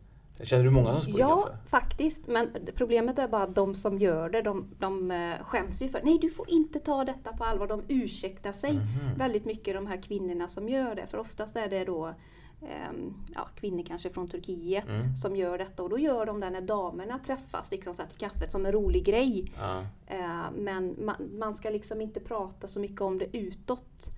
Känner 0.44 0.64
du 0.64 0.70
många 0.70 0.94
som 0.94 1.02
spolar 1.02 1.20
Ja, 1.20 1.42
kaffe? 1.42 1.58
faktiskt. 1.70 2.28
Men 2.28 2.50
problemet 2.76 3.20
är 3.20 3.28
bara 3.28 3.44
att 3.44 3.56
de 3.56 3.76
som 3.76 4.00
gör 4.00 4.30
det, 4.30 4.42
de, 4.42 4.68
de 4.80 5.12
eh, 5.12 5.44
skäms 5.44 5.82
ju 5.82 5.88
för 5.90 6.02
Nej, 6.04 6.18
du 6.22 6.30
får 6.30 6.50
inte 6.50 6.80
ta 6.80 7.04
detta 7.06 7.34
på 7.34 7.44
allvar. 7.44 7.68
De 7.68 7.84
ursäktar 7.88 8.54
sig 8.54 8.74
Mhm. 8.74 9.18
väldigt 9.18 9.46
mycket, 9.46 9.76
de 9.76 9.88
här 9.88 10.02
kvinnorna 10.02 10.48
som 10.48 10.70
gör 10.70 10.96
det. 10.96 11.08
För 11.08 11.18
oftast 11.18 11.56
är 11.56 11.68
det 11.70 11.86
då 11.86 12.06
ehm, 12.62 13.14
ja, 13.36 13.48
kvinnor 13.56 13.84
kanske 13.88 14.10
från 14.10 14.28
Turkiet 14.28 14.88
Mm. 14.90 15.16
som 15.16 15.36
gör 15.36 15.58
detta. 15.58 15.84
Och 15.84 15.90
då 15.90 16.00
gör 16.00 16.26
de 16.26 16.40
det 16.40 16.50
när 16.50 16.62
damerna 16.62 17.20
träffas, 17.26 17.72
liksom 17.72 17.94
så 17.94 18.02
här 18.02 18.10
till 18.10 18.20
kaffet, 18.20 18.52
som 18.52 18.66
en 18.66 18.72
rolig 18.72 19.06
grej. 19.06 19.52
Ja. 19.60 19.82
Eh, 20.08 20.52
men 20.58 20.96
man, 21.06 21.16
man 21.40 21.54
ska 21.54 21.70
liksom 21.70 22.02
inte 22.02 22.20
prata 22.20 22.68
så 22.68 22.80
mycket 22.80 23.02
om 23.02 23.18
det 23.18 23.38
utåt. 23.38 24.10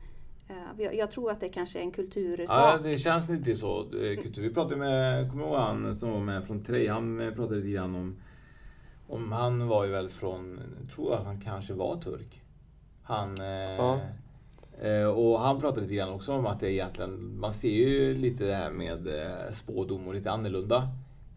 Eh, 0.52 0.84
jag, 0.84 0.96
jag 0.96 1.12
tror 1.12 1.32
att 1.32 1.40
det 1.40 1.50
kanske 1.50 1.80
är 1.80 1.84
en 1.84 1.92
kultursak. 1.92 2.48
Ja, 2.50 2.80
det 2.84 2.98
känns 2.98 3.30
lite 3.30 3.56
så. 3.56 3.80
eh, 3.82 4.22
Kultur. 4.22 4.42
Vi 4.42 4.54
pratade 4.54 4.76
med, 4.76 5.30
kommer 5.32 5.44
ihåg 5.46 5.56
han 5.56 5.96
som 5.96 6.12
var 6.12 6.20
med 6.20 6.44
från 6.44 6.64
Trej? 6.64 6.88
Han 6.88 7.20
eh, 7.22 7.34
pratade 7.34 7.56
lite 7.56 7.70
grann 7.70 7.96
om, 7.96 8.16
om 9.08 9.32
han 9.32 9.68
var 9.68 9.86
ju 9.86 9.92
väl 9.92 10.10
från, 10.10 10.60
jag 10.82 10.96
tror 10.96 11.14
att 11.16 11.26
han 11.26 11.42
kanske 11.42 11.74
var 11.74 11.98
turk. 12.02 12.42
Han, 13.04 13.38
Ja. 13.78 14.00
eh, 14.82 15.06
och 15.08 15.40
han 15.40 15.60
pratade 15.60 15.82
lite 15.82 15.96
grann 15.96 16.10
också 16.14 16.34
om 16.34 16.46
att 16.46 16.60
det 16.60 16.72
egentligen, 16.72 17.40
man 17.40 17.54
ser 17.54 17.70
ju 17.70 18.14
lite 18.18 18.44
det 18.46 18.56
här 18.56 18.72
med 18.72 19.08
spådom 19.52 20.08
och 20.08 20.14
lite 20.14 20.32
annorlunda 20.32 20.88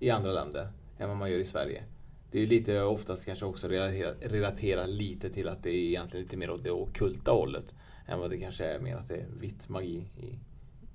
i 0.01 0.11
andra 0.11 0.33
länder 0.33 0.69
än 0.99 1.09
vad 1.09 1.17
man 1.19 1.31
gör 1.31 1.39
i 1.39 1.45
Sverige. 1.45 1.83
Det 2.31 2.39
är 2.39 2.43
ju 2.43 2.49
lite 2.49 2.81
oftast 2.83 3.25
kanske 3.25 3.45
också 3.45 3.69
relaterat, 3.69 4.17
relaterat 4.21 4.89
lite 4.89 5.31
till 5.31 5.49
att 5.49 5.63
det 5.63 5.71
är 5.71 5.75
egentligen 5.75 6.23
lite 6.25 6.37
mer 6.37 6.51
åt 6.51 6.65
det 6.65 6.71
ockulta 6.71 7.31
hållet. 7.31 7.75
Än 8.07 8.19
vad 8.19 8.31
det 8.31 8.39
kanske 8.39 8.65
är 8.65 8.79
mer 8.81 8.97
att 8.97 9.09
det 9.09 9.15
är 9.17 9.27
vitt 9.41 9.69
magi 9.69 10.05
i, 10.21 10.27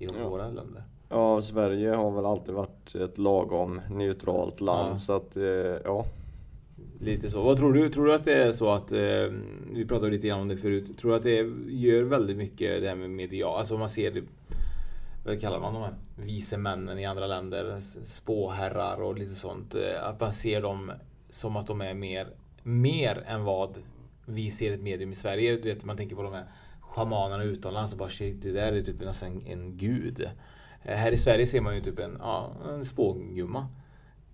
i 0.03 0.07
de 0.07 0.17
Ja. 0.19 0.29
våra 0.29 0.47
länder. 0.49 0.83
Ja, 1.09 1.41
Sverige 1.41 1.89
har 1.89 2.11
väl 2.11 2.25
alltid 2.25 2.55
varit 2.55 2.95
ett 2.95 3.17
lagom 3.17 3.81
neutralt 3.89 4.61
land 4.61 4.91
Ja. 4.91 4.97
så 4.97 5.13
att, 5.13 5.37
eh, 5.37 5.43
ja. 5.43 6.05
Lite 7.01 7.29
så. 7.29 7.41
Vad 7.41 7.57
tror 7.57 7.73
du? 7.73 7.89
Tror 7.89 8.05
du 8.05 8.13
att 8.13 8.25
det 8.25 8.33
är 8.33 8.51
så 8.51 8.69
att, 8.71 8.91
eh, 8.91 9.25
vi 9.71 9.85
pratade 9.87 10.11
lite 10.11 10.27
grann 10.27 10.39
om 10.39 10.47
det 10.47 10.57
förut, 10.57 10.97
tror 10.97 11.11
du 11.11 11.17
att 11.17 11.23
det 11.23 11.35
gör 11.73 12.03
väldigt 12.03 12.37
mycket 12.37 12.81
det 12.81 12.87
här 12.87 12.95
med 12.95 13.09
media, 13.09 13.47
alltså 13.47 13.77
man 13.77 13.89
ser 13.89 14.11
det, 14.11 14.21
vad 15.25 15.41
kallar 15.41 15.59
man 15.59 15.73
de 15.73 15.83
här 15.83 15.93
vise 16.15 16.57
männen 16.57 16.99
i 16.99 17.05
andra 17.05 17.27
länder, 17.27 17.79
spåherrar 18.03 19.01
och 19.01 19.17
lite 19.19 19.35
sånt, 19.35 19.75
eh, 19.75 20.03
att 20.09 20.19
man 20.19 20.33
ser 20.33 20.61
dem 20.61 20.91
som 21.29 21.55
att 21.55 21.67
de 21.67 21.81
är 21.81 21.93
mer, 21.93 22.27
mer 22.63 23.23
än 23.27 23.43
vad 23.43 23.77
vi 24.25 24.51
ser 24.51 24.71
ett 24.73 24.81
medium 24.81 25.11
i 25.11 25.15
Sverige. 25.15 25.55
Du 25.55 25.61
vet, 25.73 25.85
man 25.85 25.97
tänker 25.97 26.15
på 26.15 26.23
de 26.23 26.33
här 26.33 26.45
shamanerna 26.99 27.43
utomlands 27.43 27.91
och 27.91 27.97
bara 27.97 28.09
shit, 28.09 28.41
det 28.41 28.51
där 28.51 28.73
är 28.73 28.81
typ 28.81 29.01
nästan 29.01 29.41
en 29.45 29.77
gud. 29.77 30.29
Eh, 30.83 30.95
här 30.97 31.11
i 31.11 31.17
Sverige 31.17 31.47
ser 31.47 31.61
man 31.61 31.75
ju 31.75 31.81
typ 31.81 31.99
en, 31.99 32.17
ja, 32.19 32.51
en 32.69 32.85
spågumma. 32.85 33.67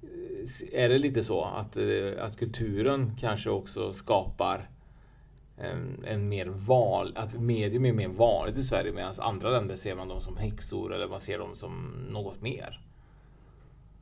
Eh, 0.02 0.84
är 0.84 0.90
det 0.90 0.98
lite 0.98 1.24
så 1.24 1.44
att, 1.44 1.78
eh, 1.78 2.12
att 2.20 2.38
kulturen 2.38 3.12
kanske 3.20 3.50
också 3.50 3.94
skapar 3.94 4.70
en, 5.58 6.06
en 6.08 6.30
mer 6.30 6.46
val, 6.46 7.14
att 7.16 7.40
medium 7.40 7.86
är 7.86 7.94
mer 7.94 8.08
vanligt 8.08 8.58
i 8.58 8.64
Sverige 8.64 8.92
medan 8.92 9.14
andra 9.18 9.50
länder 9.50 9.76
ser 9.76 9.96
man 9.96 10.08
dem 10.08 10.22
som 10.22 10.38
häxor 10.38 10.94
eller 10.94 11.08
man 11.08 11.20
ser 11.20 11.40
dem 11.40 11.56
som 11.56 11.92
något 12.10 12.42
mer. 12.42 12.85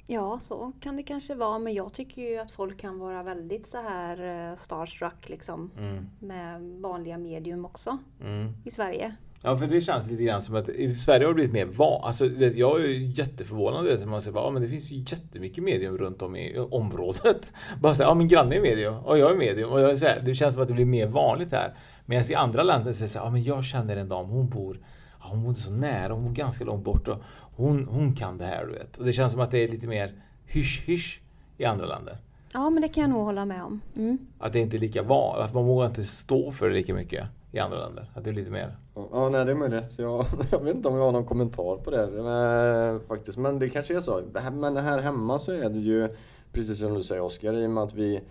Ja, 0.07 0.39
så 0.39 0.71
kan 0.79 0.97
det 0.97 1.03
kanske 1.03 1.35
vara. 1.35 1.59
Men 1.59 1.73
jag 1.73 1.93
tycker 1.93 2.21
ju 2.21 2.37
att 2.37 2.51
folk 2.51 2.79
kan 2.79 2.99
vara 2.99 3.23
väldigt 3.23 3.67
så 3.67 3.77
här 3.77 4.49
eh, 4.51 4.57
starstruck 4.57 5.29
liksom. 5.29 5.71
Mm. 5.77 6.07
Med 6.19 6.61
vanliga 6.61 7.17
medium 7.17 7.65
också. 7.65 7.97
Mm. 8.21 8.53
I 8.65 8.71
Sverige. 8.71 9.15
Ja, 9.45 9.57
för 9.57 9.67
det 9.67 9.81
känns 9.81 10.07
lite 10.07 10.23
grann 10.23 10.41
som 10.41 10.55
att 10.55 10.69
i 10.69 10.95
Sverige 10.95 11.25
har 11.25 11.29
det 11.29 11.35
blivit 11.35 11.53
mer 11.53 11.65
van. 11.65 12.03
Alltså, 12.03 12.25
jag 12.25 12.81
är 12.81 12.87
jätteförvånad 13.19 13.87
över 13.87 14.01
att 14.03 14.09
man 14.09 14.21
säger 14.21 14.37
att 14.37 14.43
ja, 14.43 14.51
men 14.51 14.61
det 14.61 14.67
finns 14.67 14.91
ju 14.91 14.97
jättemycket 14.97 15.63
medium 15.63 15.97
runt 15.97 16.21
om 16.21 16.35
i 16.35 16.59
området. 16.59 17.53
Bara 17.81 17.95
säga, 17.95 18.07
ja 18.07 18.13
min 18.15 18.27
granne 18.27 18.55
är 18.55 18.61
medium 18.61 18.95
och 18.95 19.17
jag 19.17 19.31
är 19.31 19.35
medium. 19.35 19.69
Och 19.69 19.81
jag 19.81 19.91
är 19.91 19.97
så 19.97 20.05
här, 20.05 20.21
det 20.25 20.35
känns 20.35 20.53
som 20.53 20.63
att 20.63 20.67
det 20.67 20.73
blir 20.73 20.85
mer 20.85 21.07
vanligt 21.07 21.51
här. 21.51 21.73
Medan 22.05 22.31
i 22.31 22.35
andra 22.35 22.63
länder 22.63 22.87
det 22.99 23.09
så 23.09 23.19
här, 23.19 23.25
ja 23.25 23.31
men 23.31 23.43
jag 23.43 23.65
känner 23.65 23.97
en 23.97 24.09
dam, 24.09 24.29
hon 24.29 24.49
bor 24.49 24.79
ja, 25.23 25.29
hon 25.29 25.41
bor 25.41 25.49
inte 25.49 25.61
så 25.61 25.71
nära, 25.71 26.13
hon 26.13 26.23
bor 26.25 26.31
ganska 26.31 26.63
långt 26.63 26.83
bort 26.83 27.07
och 27.07 27.17
hon, 27.55 27.87
hon 27.87 28.15
kan 28.15 28.37
det 28.37 28.45
här 28.45 28.65
du 28.65 28.71
vet. 28.73 28.97
Och 28.97 29.05
det 29.05 29.13
känns 29.13 29.31
som 29.31 29.41
att 29.41 29.51
det 29.51 29.63
är 29.63 29.67
lite 29.67 29.87
mer 29.87 30.13
hysch-hysch 30.45 31.21
i 31.57 31.65
andra 31.65 31.85
länder. 31.85 32.17
Ja, 32.53 32.69
men 32.69 32.81
det 32.81 32.87
kan 32.87 33.01
jag 33.01 33.09
nog 33.09 33.25
hålla 33.25 33.45
med 33.45 33.63
om. 33.63 33.81
Mm. 33.95 34.17
Att 34.39 34.53
det 34.53 34.59
inte 34.59 34.77
är 34.77 34.79
lika 34.79 35.03
vanligt, 35.03 35.45
att 35.45 35.53
man 35.53 35.65
vågar 35.65 35.87
inte 35.87 36.03
stå 36.03 36.51
för 36.51 36.69
det 36.69 36.75
lika 36.75 36.93
mycket 36.93 37.27
i 37.51 37.59
andra 37.59 37.79
länder. 37.79 38.09
Att 38.13 38.23
det 38.23 38.29
är 38.29 38.33
lite 38.33 38.51
mer 38.51 38.75
Ja, 38.95 39.29
nej 39.29 39.45
det 39.45 39.51
är 39.51 39.55
möjligt. 39.55 39.99
Jag, 39.99 40.25
jag 40.51 40.59
vet 40.63 40.75
inte 40.75 40.87
om 40.87 40.95
jag 40.95 41.03
har 41.03 41.11
någon 41.11 41.25
kommentar 41.25 41.77
på 41.77 41.91
det 41.91 42.07
men, 42.07 42.99
faktiskt. 42.99 43.37
Men 43.37 43.59
det 43.59 43.69
kanske 43.69 43.95
är 43.95 43.99
så. 43.99 44.21
Det 44.21 44.39
här- 44.39 44.51
Men 44.51 44.77
här 44.77 44.99
hemma 44.99 45.39
så 45.39 45.51
är 45.51 45.69
det 45.69 45.79
ju 45.79 46.09
precis 46.51 46.79
som 46.79 46.93
du 46.93 47.03
säger 47.03 47.21
Oskar, 47.21 47.53
i 47.53 47.65
och 47.65 47.69
med 47.69 47.83
att 47.83 47.93
vi, 47.93 48.21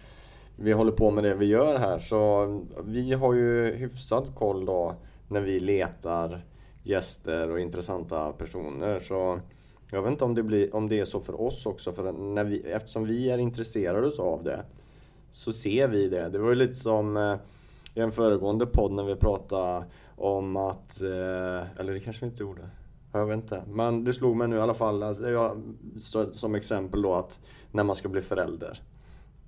vi 0.56 0.72
håller 0.72 0.92
på 0.92 1.10
med 1.10 1.24
det 1.24 1.34
vi 1.34 1.46
gör 1.46 1.78
här 1.78 1.98
så 1.98 2.46
vi 2.84 3.12
har 3.12 3.34
ju 3.34 3.74
hyfsad 3.74 4.34
koll 4.34 4.64
då 4.64 4.94
när 5.28 5.40
vi 5.40 5.60
letar 5.60 6.44
gäster 6.82 7.50
och 7.50 7.60
intressanta 7.60 8.32
personer. 8.32 9.00
Så 9.00 9.40
jag 9.90 10.02
vet 10.02 10.10
inte 10.10 10.24
om 10.24 10.34
det, 10.34 10.42
blir, 10.42 10.74
om 10.74 10.88
det 10.88 11.00
är 11.00 11.04
så 11.04 11.20
för 11.20 11.40
oss 11.40 11.66
också, 11.66 11.92
för 11.92 12.12
när 12.12 12.44
vi, 12.44 12.60
eftersom 12.60 13.04
vi 13.04 13.30
är 13.30 13.38
intresserade 13.38 14.22
av 14.22 14.44
det 14.44 14.64
så 15.32 15.52
ser 15.52 15.88
vi 15.88 16.08
det. 16.08 16.28
Det 16.28 16.38
var 16.38 16.48
ju 16.48 16.54
lite 16.54 16.74
som 16.74 17.16
eh, 17.16 17.36
i 17.94 18.00
en 18.00 18.12
föregående 18.12 18.66
podd 18.66 18.92
när 18.92 19.04
vi 19.04 19.16
pratade 19.16 19.84
om 20.16 20.56
att, 20.56 21.00
eh, 21.00 21.80
eller 21.80 21.92
det 21.92 22.00
kanske 22.00 22.24
vi 22.24 22.30
inte 22.30 22.42
gjorde. 22.42 22.68
Jag 23.12 23.26
vet 23.26 23.36
inte. 23.36 23.62
Men 23.68 24.04
det 24.04 24.12
slog 24.12 24.36
mig 24.36 24.48
nu 24.48 24.56
i 24.56 24.60
alla 24.60 24.74
fall, 24.74 25.02
alltså, 25.02 25.30
jag, 25.30 25.62
som 26.32 26.54
exempel 26.54 27.02
då 27.02 27.14
att 27.14 27.40
när 27.70 27.84
man 27.84 27.96
ska 27.96 28.08
bli 28.08 28.22
förälder. 28.22 28.80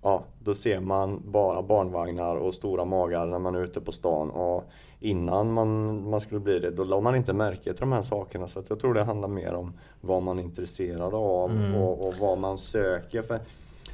Ja, 0.03 0.25
då 0.39 0.55
ser 0.55 0.81
man 0.81 1.23
bara 1.25 1.63
barnvagnar 1.63 2.37
och 2.37 2.55
stora 2.55 2.85
magar 2.85 3.27
när 3.27 3.39
man 3.39 3.55
är 3.55 3.65
ute 3.65 3.81
på 3.81 3.93
stan. 3.93 4.31
Och 4.31 4.65
innan 5.05 5.53
man, 5.53 6.11
man 6.11 6.21
skulle 6.21 6.41
bli 6.41 6.59
det, 6.59 6.71
då 6.71 6.85
la 6.85 7.01
man 7.01 7.17
inte 7.17 7.33
märke 7.33 7.63
till 7.73 7.81
de 7.81 7.93
här 7.93 8.03
sakerna. 8.03 8.49
Så 8.49 8.63
jag 8.69 8.81
tror 8.81 8.95
det 8.95 9.05
handlar 9.05 9.29
mer 9.29 9.55
om 9.55 9.73
vad 10.01 10.23
man 10.23 10.39
är 10.39 10.43
intresserad 10.43 11.15
av 11.15 11.51
Mm. 11.51 11.75
och, 11.75 12.09
och 12.09 12.15
vad 12.21 12.39
man 12.39 12.59
söker. 12.59 13.23
För 13.23 13.41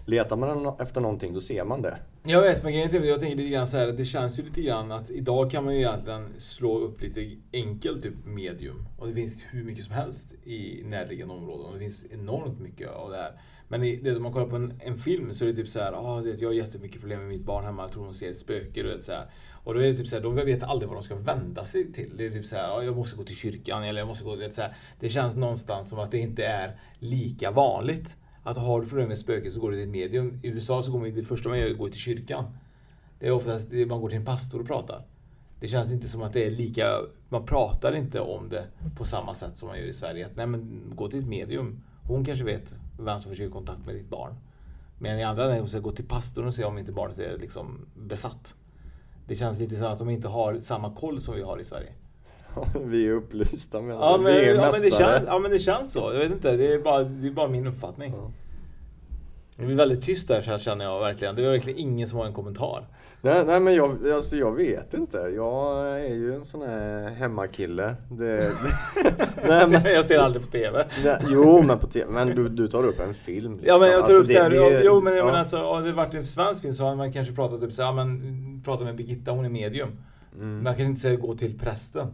letar 0.06 0.36
man 0.36 0.74
efter 0.78 1.00
någonting, 1.00 1.34
då 1.34 1.40
ser 1.40 1.64
man 1.64 1.82
det. 1.82 1.98
Jag 2.22 2.42
vet, 2.42 2.62
men 2.62 2.72
grejen 2.72 2.88
är, 2.88 2.92
typ 2.92 3.04
jag 3.04 3.20
tänker 3.20 3.36
lite 3.36 3.50
grann 3.50 3.66
så 3.66 3.76
här, 3.76 3.86
det 3.86 4.04
känns 4.04 4.38
ju 4.38 4.42
lite 4.42 4.60
grann 4.62 4.92
att 4.92 5.10
idag 5.10 5.50
kan 5.50 5.64
man 5.64 5.74
ju 5.74 5.80
egentligen 5.80 6.28
slå 6.38 6.78
upp 6.78 7.02
lite 7.02 7.36
enkelt 7.52 8.02
typ 8.02 8.14
medium. 8.24 8.86
Och 8.98 9.08
det 9.08 9.14
finns 9.14 9.44
hur 9.50 9.64
mycket 9.64 9.84
som 9.84 9.94
helst 9.94 10.32
i 10.44 10.82
närliggande 10.84 11.34
områden. 11.34 11.66
Och 11.66 11.72
det 11.72 11.78
finns 11.78 12.04
enormt 12.10 12.60
mycket 12.60 12.90
av 12.90 13.10
det 13.10 13.16
här. 13.16 13.32
Men 13.68 13.80
det, 13.80 14.16
om 14.16 14.22
man 14.22 14.32
kollar 14.32 14.46
på 14.46 14.56
en, 14.56 14.80
en 14.80 14.98
film 14.98 15.34
så 15.34 15.44
är 15.44 15.48
det 15.48 15.54
typ 15.54 15.68
så 15.68 15.78
här, 15.78 15.92
ah, 15.92 16.20
vet, 16.20 16.40
jag 16.40 16.48
har 16.48 16.54
jättemycket 16.54 17.00
problem 17.00 17.18
med 17.18 17.28
mitt 17.28 17.44
barn 17.44 17.64
hemma, 17.64 17.82
jag 17.82 17.92
tror 17.92 18.04
hon 18.04 18.14
ser 18.14 18.30
ett 18.30 18.36
spöke. 18.36 18.82
Vet, 18.82 19.02
så 19.02 19.12
här. 19.12 19.26
Och 19.64 19.74
då 19.74 19.80
är 19.80 19.86
det 19.86 19.96
typ 19.96 20.08
så 20.08 20.16
här, 20.16 20.22
de 20.22 20.34
vet 20.34 20.62
aldrig 20.62 20.88
vad 20.88 20.96
de 20.96 21.02
ska 21.02 21.14
vända 21.14 21.64
sig 21.64 21.92
till. 21.92 22.16
Det 22.16 22.26
är 22.26 22.30
typ 22.30 22.46
så 22.46 22.56
här, 22.56 22.78
ah, 22.78 22.82
jag 22.82 22.96
måste 22.96 23.16
gå 23.16 23.24
till 23.24 23.36
kyrkan 23.36 23.82
eller 23.82 24.00
jag 24.00 24.08
måste 24.08 24.24
gå, 24.24 24.36
vet, 24.36 24.54
så 24.54 24.62
här. 24.62 24.76
Det 25.00 25.08
känns 25.08 25.36
någonstans 25.36 25.88
som 25.88 25.98
att 25.98 26.10
det 26.10 26.18
inte 26.18 26.44
är 26.44 26.80
lika 26.98 27.50
vanligt. 27.50 28.16
Att 28.50 28.56
har 28.56 28.80
du 28.80 28.88
problem 28.88 29.08
med 29.08 29.18
spöken 29.18 29.52
så 29.52 29.60
går 29.60 29.70
du 29.70 29.76
till 29.76 29.84
ett 29.84 29.90
medium. 29.90 30.40
I 30.42 30.48
USA 30.48 30.82
så 30.82 30.92
går 30.92 30.98
man 30.98 31.08
ju, 31.08 31.14
det 31.14 31.22
första 31.22 31.48
man 31.48 31.58
gör 31.58 31.74
går 31.74 31.88
till 31.88 32.00
kyrkan. 32.00 32.44
Det 33.18 33.26
är 33.26 33.30
oftast, 33.30 33.72
man 33.72 34.00
går 34.00 34.08
till 34.08 34.18
en 34.18 34.24
pastor 34.24 34.60
och 34.60 34.66
pratar. 34.66 35.04
Det 35.60 35.68
känns 35.68 35.92
inte 35.92 36.08
som 36.08 36.22
att 36.22 36.32
det 36.32 36.46
är 36.46 36.50
lika, 36.50 36.98
man 37.28 37.46
pratar 37.46 37.96
inte 37.96 38.20
om 38.20 38.48
det 38.48 38.66
på 38.96 39.04
samma 39.04 39.34
sätt 39.34 39.56
som 39.56 39.68
man 39.68 39.78
gör 39.78 39.86
i 39.86 39.92
Sverige. 39.92 40.26
Att, 40.26 40.36
nej 40.36 40.46
men 40.46 40.82
gå 40.94 41.08
till 41.08 41.18
ett 41.18 41.28
medium. 41.28 41.82
Hon 42.06 42.24
kanske 42.24 42.44
vet 42.44 42.74
vem 42.98 43.20
som 43.20 43.30
försöker 43.30 43.52
kontakt 43.52 43.86
med 43.86 43.94
ditt 43.94 44.08
barn. 44.08 44.34
Men 44.98 45.18
i 45.18 45.22
andra 45.22 45.46
länder 45.46 45.66
så 45.66 45.80
gå 45.80 45.92
till 45.92 46.08
pastorn 46.08 46.46
och 46.46 46.54
se 46.54 46.64
om 46.64 46.78
inte 46.78 46.92
barnet 46.92 47.18
är 47.18 47.38
liksom 47.38 47.86
besatt. 47.94 48.54
Det 49.26 49.36
känns 49.36 49.58
lite 49.58 49.76
så 49.76 49.84
att 49.84 49.98
de 49.98 50.10
inte 50.10 50.28
har 50.28 50.60
samma 50.64 50.94
koll 50.94 51.20
som 51.20 51.34
vi 51.34 51.42
har 51.42 51.60
i 51.60 51.64
Sverige. 51.64 51.92
vi 52.84 53.06
är 53.08 53.12
upplysta 53.12 53.80
med 53.82 53.96
Ja 53.96 54.18
men, 54.22 54.32
vi 54.32 54.38
är 54.44 54.54
ja, 54.54 54.70
men 54.72 54.80
det 54.80 54.90
känns, 54.96 55.22
ja 55.26 55.38
men 55.38 55.50
det 55.50 55.58
känns 55.58 55.92
så. 55.92 55.98
Jag 56.12 56.18
vet 56.18 56.30
inte, 56.32 56.56
det 56.56 56.72
är 56.72 56.78
bara, 56.78 57.04
det 57.04 57.26
är 57.28 57.32
bara 57.32 57.48
min 57.48 57.66
uppfattning. 57.66 58.14
Det 59.56 59.66
blir 59.66 59.76
väldigt 59.76 60.02
tyst 60.02 60.28
där 60.28 60.42
så 60.42 60.50
här 60.50 60.58
känner 60.58 60.84
jag 60.84 61.00
verkligen. 61.00 61.34
Det 61.36 61.44
är 61.44 61.50
verkligen 61.50 61.78
ingen 61.78 62.08
som 62.08 62.18
har 62.18 62.26
en 62.26 62.32
kommentar. 62.32 62.86
Nej, 63.22 63.44
nej 63.46 63.60
men 63.60 63.74
jag, 63.74 64.10
alltså 64.12 64.36
jag 64.36 64.56
vet 64.56 64.94
inte. 64.94 65.16
Jag 65.16 65.88
är 66.00 66.14
ju 66.14 66.34
en 66.34 66.44
sån 66.44 66.60
här 66.62 67.10
hemmakille. 67.10 67.94
Det, 68.10 68.52
nej, 69.48 69.66
men, 69.68 69.72
Jag 69.84 70.04
ser 70.04 70.18
aldrig 70.18 70.44
på 70.44 70.50
TV. 70.50 70.86
Nej, 71.04 71.16
jo 71.28 71.62
men 71.62 71.78
på 71.78 71.86
TV. 71.86 72.10
Men 72.12 72.28
du, 72.28 72.48
du 72.48 72.68
tar 72.68 72.84
upp 72.84 73.00
en 73.00 73.14
film. 73.14 73.60
Ja 73.64 73.78
men 73.78 73.88
jag 73.90 73.98
tar 73.98 74.04
Alltså, 74.04 74.20
upp 74.20 74.26
så 74.26 74.42
här, 74.42 74.50
det- 74.50 74.56
jo, 74.56 74.62
det- 74.70 74.82
jo 74.84 75.00
men 75.00 75.12
jag 75.12 75.20
ja. 75.20 75.24
menar 75.26 75.38
alltså, 75.38 75.56
har 75.56 75.82
det 75.82 75.92
varit 75.92 76.14
en 76.14 76.26
svensk 76.26 76.62
film 76.62 76.74
så 76.74 76.84
hade 76.84 76.96
man 76.96 77.12
kanske 77.12 77.34
pratat 77.34 77.60
typ 77.60 77.72
så 77.72 77.82
här, 77.82 77.92
men 77.92 78.62
prata 78.64 78.84
med 78.84 78.96
Birgitta, 78.96 79.30
hon 79.30 79.44
är 79.44 79.48
medium. 79.48 79.88
Mm. 80.36 80.62
Man 80.64 80.74
kan 80.76 80.86
inte 80.86 81.00
säga 81.00 81.16
gå 81.16 81.34
till 81.36 81.58
prästen. 81.58 82.06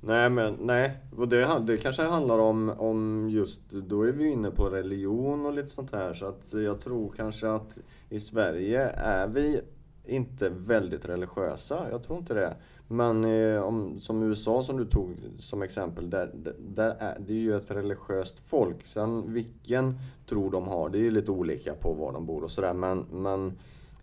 Nej 0.00 0.30
men 0.30 0.54
nej, 0.60 0.96
och 1.16 1.28
det, 1.28 1.62
det 1.66 1.76
kanske 1.76 2.02
handlar 2.02 2.38
om, 2.38 2.74
om 2.78 3.28
just, 3.30 3.70
då 3.70 4.02
är 4.02 4.12
vi 4.12 4.28
inne 4.28 4.50
på 4.50 4.64
religion 4.64 5.46
och 5.46 5.52
lite 5.52 5.68
sånt 5.68 5.92
här 5.92 6.14
så 6.14 6.26
att 6.26 6.52
jag 6.52 6.80
tror 6.80 7.12
kanske 7.16 7.50
att 7.50 7.78
i 8.08 8.20
Sverige 8.20 8.82
är 8.88 9.26
vi 9.26 9.60
inte 10.04 10.48
väldigt 10.48 11.04
religiösa. 11.04 11.86
Jag 11.90 12.02
tror 12.02 12.18
inte 12.18 12.34
det. 12.34 12.56
Men 12.88 13.24
eh, 13.24 13.62
om, 13.62 14.00
som 14.00 14.22
USA 14.22 14.62
som 14.62 14.76
du 14.76 14.84
tog 14.84 15.16
som 15.38 15.62
exempel, 15.62 16.10
där, 16.10 16.30
där 16.58 16.96
är, 16.98 17.18
det 17.26 17.32
är 17.32 17.38
ju 17.38 17.56
ett 17.56 17.70
religiöst 17.70 18.38
folk. 18.38 18.86
Sen 18.86 19.32
vilken 19.32 19.98
tro 20.28 20.50
de 20.50 20.68
har, 20.68 20.88
det 20.88 20.98
är 20.98 21.02
ju 21.02 21.10
lite 21.10 21.30
olika 21.30 21.74
på 21.74 21.92
var 21.92 22.12
de 22.12 22.26
bor 22.26 22.44
och 22.44 22.50
sådär. 22.50 22.74
Men, 22.74 23.06
men 23.12 23.52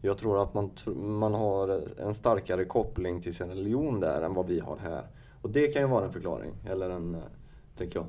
jag 0.01 0.17
tror 0.17 0.43
att 0.43 0.53
man, 0.53 0.69
man 0.95 1.33
har 1.33 1.81
en 1.97 2.13
starkare 2.13 2.65
koppling 2.65 3.21
till 3.21 3.35
sin 3.35 3.49
religion 3.49 3.99
där 3.99 4.21
än 4.21 4.33
vad 4.33 4.47
vi 4.47 4.59
har 4.59 4.77
här. 4.77 5.03
Och 5.45 5.51
det 5.51 5.67
kan 5.67 5.81
ju 5.81 5.87
vara 5.87 6.05
en 6.05 6.11
förklaring, 6.11 6.53
eller 6.69 6.89
en, 6.89 7.15
eh, 7.15 7.21
tänker 7.77 7.99
jag. 7.99 8.07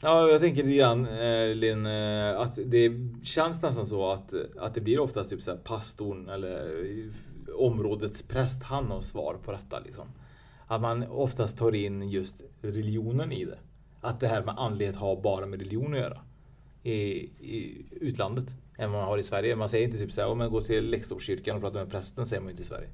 Ja, 0.00 0.28
jag 0.28 0.40
tänker 0.40 0.62
lite 0.62 0.76
grann 0.76 1.06
eh, 1.06 1.54
Lin, 1.54 1.86
eh, 1.86 2.40
att 2.40 2.58
det 2.66 2.92
känns 3.22 3.62
nästan 3.62 3.86
så 3.86 4.10
att, 4.10 4.34
att 4.58 4.74
det 4.74 4.80
blir 4.80 5.00
oftast 5.00 5.30
typ 5.30 5.42
så 5.42 5.50
här 5.50 5.58
pastorn 5.58 6.28
eller 6.28 6.84
eh, 6.84 7.04
områdets 7.54 8.22
präst, 8.22 8.62
han 8.62 8.90
har 8.90 9.00
svar 9.00 9.36
på 9.44 9.52
detta 9.52 9.80
liksom. 9.80 10.06
Att 10.66 10.80
man 10.80 11.06
oftast 11.10 11.58
tar 11.58 11.74
in 11.74 12.08
just 12.08 12.42
religionen 12.62 13.32
i 13.32 13.44
det. 13.44 13.58
Att 14.00 14.20
det 14.20 14.28
här 14.28 14.42
med 14.42 14.58
andlighet 14.58 14.96
har 14.96 15.16
bara 15.22 15.46
med 15.46 15.60
religion 15.60 15.94
att 15.94 16.00
göra. 16.00 16.18
I, 16.82 16.92
i 16.92 17.86
utlandet. 17.90 18.46
Än 18.78 18.92
vad 18.92 19.00
man 19.00 19.08
har 19.08 19.18
i 19.18 19.22
Sverige. 19.22 19.56
Man 19.56 19.68
säger 19.68 19.86
inte 19.86 19.98
typ 19.98 20.12
så 20.12 20.20
här, 20.20 20.28
om 20.28 20.38
man 20.38 20.50
går 20.50 20.60
till 20.60 20.90
Läxtorpskyrkan 20.90 21.56
och 21.56 21.62
pratar 21.62 21.80
med 21.80 21.90
prästen, 21.90 22.26
säger 22.26 22.42
man 22.42 22.50
inte 22.50 22.62
i 22.62 22.66
Sverige. 22.66 22.88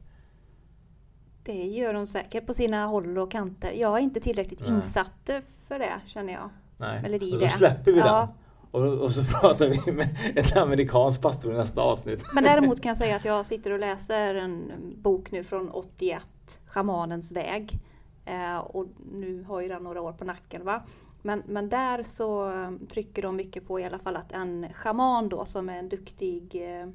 Det 1.45 1.67
gör 1.67 1.93
de 1.95 2.07
säkert 2.07 2.47
på 2.47 2.55
sina 2.55 2.87
håll 2.87 3.19
och 3.19 3.31
kanter. 3.31 3.73
Jag 3.73 3.95
är 3.99 4.03
inte 4.03 4.21
tillräckligt 4.21 4.61
Nej. 4.61 4.69
insatt 4.71 5.31
för 5.69 5.79
det 5.79 6.01
känner 6.07 6.33
jag. 6.33 6.51
Nej, 6.77 7.03
Eller 7.05 7.23
i 7.23 7.35
och 7.35 7.39
då 7.39 7.45
det. 7.45 7.51
släpper 7.51 7.93
vi 7.93 7.99
Ja. 7.99 8.21
den. 8.21 8.29
Och, 8.71 8.99
och 9.01 9.15
så 9.15 9.25
pratar 9.25 9.69
vi 9.69 9.93
med 9.93 10.09
en 10.37 10.63
amerikansk 10.63 11.23
pastor 11.23 11.53
i 11.53 11.57
nästa 11.57 11.81
avsnitt. 11.81 12.25
Men 12.35 12.45
däremot 12.45 12.81
kan 12.83 12.89
jag 12.89 12.99
säga 12.99 13.17
att 13.17 13.25
jag 13.25 13.47
sitter 13.47 13.71
och 13.71 13.79
läser 13.79 14.35
en 14.35 14.73
bok 14.97 15.31
nu 15.33 15.45
från 15.45 15.71
81, 15.71 16.23
Schamanens 16.67 17.33
väg. 17.33 17.79
Eh, 18.25 18.59
och 18.59 18.87
nu 19.13 19.43
har 19.43 19.61
ju 19.61 19.69
den 19.69 19.83
några 19.83 20.01
år 20.01 20.13
på 20.13 20.25
nacken 20.25 20.65
va. 20.65 20.83
Men, 21.23 21.43
men 21.47 21.69
där 21.69 22.03
så 22.03 22.53
trycker 22.89 23.23
de 23.23 23.37
mycket 23.37 23.67
på 23.69 23.81
i 23.81 23.85
alla 23.85 23.99
fall 23.99 24.17
att 24.17 24.33
en 24.33 24.67
schaman 24.73 25.29
då 25.29 25.45
som 25.45 25.69
är 25.69 25.79
en 25.79 25.89
duktig 25.89 26.55
eh, 26.55 26.89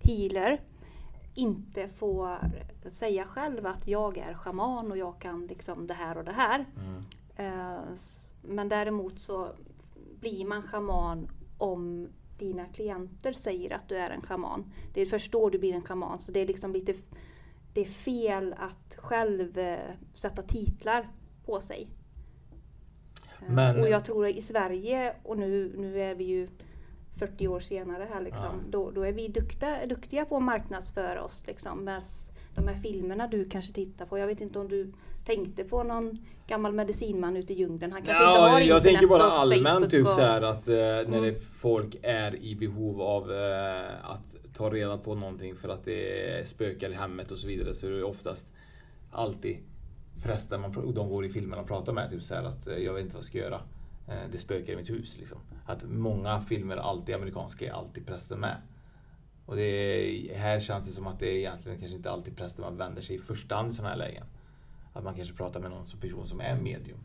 healer 0.00 0.60
inte 1.38 1.88
får 1.88 2.38
säga 2.90 3.24
själv 3.24 3.66
att 3.66 3.88
jag 3.88 4.18
är 4.18 4.34
schaman 4.34 4.90
och 4.92 4.98
jag 4.98 5.18
kan 5.18 5.46
liksom 5.46 5.86
det 5.86 5.94
här 5.94 6.18
och 6.18 6.24
det 6.24 6.32
här. 6.32 6.66
Eh, 7.36 7.92
s- 7.94 8.30
Men 8.42 8.68
däremot 8.68 9.18
så 9.18 9.48
blir 10.20 10.44
man 10.44 10.62
schaman 10.62 11.28
om 11.58 12.08
dina 12.38 12.64
klienter 12.64 13.32
säger 13.32 13.72
att 13.74 13.88
du 13.88 13.96
är 13.96 14.10
en 14.10 14.22
schaman. 14.22 14.72
Det 14.94 15.00
är 15.00 15.06
först 15.06 15.32
då 15.32 15.50
du 15.50 15.58
blir 15.58 15.74
en 15.74 15.82
schaman. 15.82 16.18
Så 16.18 16.32
det 16.32 16.40
är 16.40 16.46
liksom 16.46 16.72
lite 16.72 16.94
det 17.72 17.80
är 17.80 17.84
fel 17.84 18.54
att 18.58 18.94
själv 18.98 19.58
eh, 19.58 19.78
sätta 20.14 20.42
titlar 20.42 21.08
på 21.46 21.60
sig. 21.60 21.88
Eh, 23.42 23.52
Men- 23.52 23.80
Och 23.80 23.88
jag 23.88 24.04
tror 24.04 24.28
i 24.28 24.42
Sverige, 24.42 25.14
och 25.22 25.38
nu, 25.38 25.72
nu 25.78 26.00
är 26.00 26.14
vi 26.14 26.24
ju 26.24 26.48
40 27.18 27.48
år 27.48 27.60
senare 27.60 28.08
här 28.12 28.20
liksom, 28.22 28.44
Ja. 28.44 28.70
då, 28.70 28.90
då 28.90 29.02
är 29.02 29.12
vi 29.12 29.28
duktiga, 29.28 29.86
duktiga 29.86 30.24
på 30.24 30.36
att 30.36 30.42
marknadsföra 30.42 31.22
oss 31.22 31.42
liksom, 31.46 31.84
med 31.84 32.02
de 32.54 32.68
här 32.68 32.80
filmerna 32.82 33.26
du 33.26 33.48
kanske 33.48 33.72
tittar 33.72 34.06
på. 34.06 34.18
Jag 34.18 34.26
vet 34.26 34.40
inte 34.40 34.58
om 34.58 34.68
du 34.68 34.92
tänkte 35.24 35.64
på 35.64 35.82
någon 35.82 36.18
gammal 36.46 36.72
medicinman 36.72 37.36
ute 37.36 37.52
i 37.52 37.56
djungeln. 37.56 37.92
Han 37.92 38.02
kanske 38.02 38.24
inte 38.24 38.40
har 38.40 38.48
Ja, 38.48 38.52
jag 38.52 38.62
internet 38.62 38.82
tänker 38.82 39.06
bara 39.06 39.22
allmänt 39.22 39.68
Facebook 39.68 39.90
typ 39.90 40.04
och- 40.06 40.10
så 40.12 40.20
här 40.20 40.42
att 40.42 40.68
eh, 40.68 40.74
när 40.74 41.02
Mm. 41.04 41.22
det, 41.22 41.40
folk 41.40 41.96
är 42.02 42.36
i 42.36 42.54
behov 42.56 43.02
av 43.02 43.32
eh, 43.32 44.10
att 44.10 44.36
ta 44.54 44.70
reda 44.70 44.98
på 44.98 45.14
någonting 45.14 45.54
för 45.56 45.68
att 45.68 45.84
det 45.84 46.48
spökar 46.48 46.90
i 46.90 46.94
hemmet 46.94 47.30
och 47.30 47.38
så 47.38 47.46
vidare 47.48 47.74
så 47.74 47.86
är 47.86 47.90
det 47.90 48.02
oftast 48.02 48.46
alltid 49.12 49.56
prästen 50.22 50.60
man, 50.60 50.92
de 50.94 51.08
går 51.08 51.24
i 51.24 51.28
filmerna 51.28 51.62
och 51.62 51.68
pratar 51.68 51.92
med. 51.92 52.10
Typ 52.10 52.22
så 52.22 52.34
här 52.34 52.42
att 52.44 52.66
eh, 52.68 52.76
jag 52.76 52.92
vet 52.94 53.02
inte 53.02 53.14
vad 53.14 53.22
jag 53.22 53.28
ska 53.28 53.38
göra. 53.38 53.60
Eh, 54.08 54.30
det 54.32 54.38
spökar 54.38 54.72
i 54.72 54.76
mitt 54.76 54.90
hus 54.90 55.16
liksom. 55.18 55.38
Att 55.66 55.84
många 55.88 56.40
filmer, 56.40 56.76
alltid 56.76 57.14
amerikanska, 57.14 57.66
är 57.66 57.72
alltid 57.72 58.06
prästen 58.06 58.40
med. 58.40 58.56
Och 59.46 59.56
det 59.56 59.62
är, 59.62 60.38
här 60.38 60.60
känns 60.60 60.86
det 60.86 60.92
som 60.92 61.06
att 61.06 61.18
det 61.18 61.26
är 61.26 61.36
egentligen 61.36 61.78
kanske 61.78 61.96
inte 61.96 62.10
alltid 62.10 62.36
prästen 62.36 62.64
man 62.64 62.76
vänder 62.76 63.02
sig 63.02 63.16
i 63.16 63.18
första 63.18 63.54
hand 63.54 63.70
i 63.70 63.74
sådana 63.74 63.90
här 63.90 63.98
lägen. 63.98 64.24
Att 64.92 65.04
man 65.04 65.14
kanske 65.14 65.34
pratar 65.34 65.60
med 65.60 65.70
någon 65.70 65.86
som 65.86 66.00
person 66.00 66.26
som 66.26 66.40
är 66.40 66.60
medium. 66.60 66.98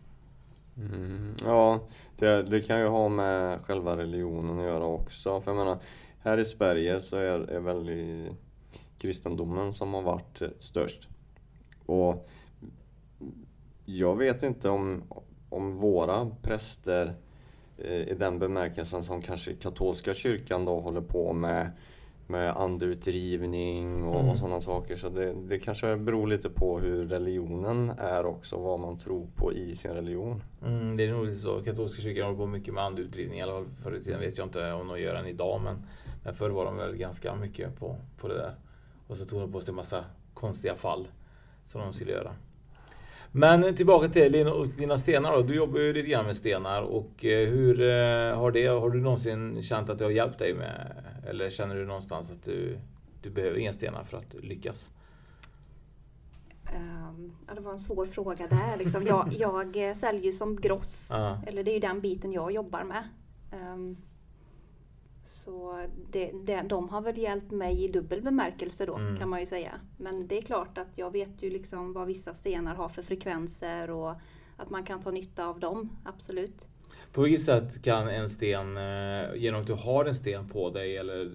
Mm, 0.77 1.35
ja, 1.43 1.79
det, 2.17 2.43
det 2.43 2.61
kan 2.61 2.79
ju 2.79 2.87
ha 2.87 3.09
med 3.09 3.59
själva 3.61 3.97
religionen 3.97 4.59
att 4.59 4.65
göra 4.65 4.85
också. 4.85 5.41
För 5.41 5.51
jag 5.51 5.57
menar, 5.57 5.79
här 6.19 6.37
i 6.37 6.45
Sverige 6.45 6.99
så 6.99 7.17
är, 7.17 7.39
är 7.39 7.59
väl 7.59 7.89
i 7.89 8.31
kristendomen 8.97 9.73
som 9.73 9.93
har 9.93 10.01
varit 10.01 10.41
störst. 10.59 11.09
Och 11.85 12.29
jag 13.85 14.17
vet 14.17 14.43
inte 14.43 14.69
om, 14.69 15.03
om 15.53 15.77
våra 15.77 16.29
präster 16.41 17.13
eh, 17.77 17.91
i 17.91 18.15
den 18.19 18.39
bemärkelsen 18.39 19.03
som 19.03 19.21
kanske 19.21 19.53
katolska 19.53 20.13
kyrkan 20.13 20.65
då 20.65 20.79
håller 20.79 21.01
på 21.01 21.33
med 21.33 21.71
med 22.27 22.57
andeutdrivning 22.57 24.03
och, 24.03 24.19
Mm. 24.19 24.29
och 24.29 24.37
sådana 24.37 24.61
saker. 24.61 24.95
Så 24.95 25.09
det, 25.09 25.33
det 25.33 25.59
kanske 25.59 25.97
beror 25.97 26.27
lite 26.27 26.49
på 26.49 26.79
hur 26.79 27.07
religionen 27.07 27.89
är 27.89 28.25
också, 28.25 28.57
vad 28.57 28.79
man 28.79 28.97
tror 28.97 29.27
på 29.35 29.53
i 29.53 29.75
sin 29.75 29.91
religion. 29.91 30.43
Mm, 30.65 30.97
det 30.97 31.05
är 31.05 31.11
nog 31.11 31.25
lite 31.25 31.37
så. 31.37 31.63
Katolska 31.63 32.01
kyrkan 32.01 32.25
håller 32.25 32.37
på 32.37 32.45
mycket 32.47 32.73
med 32.73 32.83
andeutdrivning. 32.83 33.39
I 33.39 33.41
alla 33.41 33.51
fall 33.51 33.65
förr 33.83 33.95
i 33.95 34.03
tiden 34.03 34.19
vet 34.19 34.37
jag 34.37 34.47
inte 34.47 34.71
om 34.71 34.87
de 34.87 34.99
gör 35.01 35.13
den 35.13 35.25
idag. 35.27 35.61
Men, 35.63 35.85
men 36.23 36.33
förr 36.35 36.49
var 36.49 36.65
de 36.65 36.77
väl 36.77 36.95
ganska 36.95 37.35
mycket 37.35 37.79
på, 37.79 37.95
på 38.17 38.27
det 38.27 38.35
där. 38.35 38.55
Och 39.07 39.17
så 39.17 39.25
tog 39.25 39.39
de 39.39 39.51
på 39.51 39.61
sig 39.61 39.71
en 39.71 39.75
massa 39.75 40.05
konstiga 40.33 40.75
fall 40.75 41.07
som 41.65 41.81
de 41.81 41.93
skulle 41.93 42.11
göra. 42.11 42.31
Men 43.35 43.75
tillbaka 43.75 44.07
till 44.09 44.31
din, 44.31 44.71
dina 44.77 44.97
stenar 44.97 45.31
då. 45.31 45.41
Du 45.41 45.55
jobbar 45.55 45.79
ju 45.79 45.93
lite 45.93 46.09
grann 46.09 46.25
med 46.25 46.35
stenar. 46.35 46.81
Och 46.81 47.25
eh, 47.25 47.49
hur 47.49 47.81
eh, 47.81 48.37
har 48.37 48.51
det, 48.51 48.67
har 48.67 48.89
du 48.89 49.01
någonsin 49.01 49.61
känt 49.61 49.89
att 49.89 49.97
det 49.97 50.03
har 50.03 50.11
hjälpt 50.11 50.39
dig 50.39 50.53
med? 50.53 51.03
Eller 51.29 51.49
känner 51.49 51.75
du 51.75 51.85
någonstans 51.85 52.31
att 52.31 52.43
du, 52.43 52.77
du 53.21 53.29
behöver 53.29 53.57
inga 53.57 53.73
stenar 53.73 54.03
för 54.03 54.17
att 54.17 54.33
lyckas? 54.33 54.89
Ehm, 56.65 57.35
ja, 57.47 57.53
det 57.53 57.61
var 57.61 57.71
en 57.71 57.79
svår 57.79 58.05
fråga 58.05 58.47
där. 58.47 58.77
Liksom. 58.77 59.03
Jag, 59.05 59.33
jag 59.39 59.89
eh, 59.89 59.95
säljer 59.95 60.23
ju 60.23 60.31
som 60.31 60.61
gross. 60.61 61.09
Ja. 61.11 61.41
Eller 61.47 61.63
det 61.63 61.71
är 61.71 61.73
ju 61.73 61.79
den 61.79 62.01
biten 62.01 62.31
jag 62.31 62.51
jobbar 62.51 62.83
med. 62.83 63.09
Ehm, 63.51 63.97
så 65.25 65.85
det, 66.11 66.31
det, 66.43 66.61
de 66.61 66.89
har 66.89 67.01
väl 67.01 67.17
hjälpt 67.17 67.51
mig 67.51 67.83
i 67.83 67.87
dubbel 67.87 68.21
bemärkelse 68.21 68.85
då 68.85 68.95
Mm. 68.97 69.17
kan 69.17 69.29
man 69.29 69.39
ju 69.39 69.45
säga. 69.45 69.71
Men 69.97 70.27
det 70.27 70.37
är 70.37 70.41
klart 70.41 70.77
att 70.77 70.87
jag 70.95 71.11
vet 71.11 71.43
ju 71.43 71.49
liksom 71.49 71.93
vad 71.93 72.07
vissa 72.07 72.33
stenar 72.33 72.75
har 72.75 72.89
för 72.89 73.01
frekvenser 73.01 73.89
och 73.89 74.13
att 74.57 74.69
man 74.69 74.83
kan 74.83 75.01
ta 75.01 75.11
nytta 75.11 75.45
av 75.47 75.59
dem, 75.59 75.89
absolut. 76.05 76.67
På 77.11 77.21
vilket 77.21 77.45
sätt 77.45 77.81
kan 77.83 78.07
en 78.09 78.29
sten, 78.29 78.77
eh, 78.77 79.35
genom 79.35 79.61
att 79.61 79.67
du 79.67 79.73
har 79.73 80.05
en 80.05 80.15
sten 80.15 80.49
på 80.49 80.69
dig 80.69 80.97
eller 80.97 81.31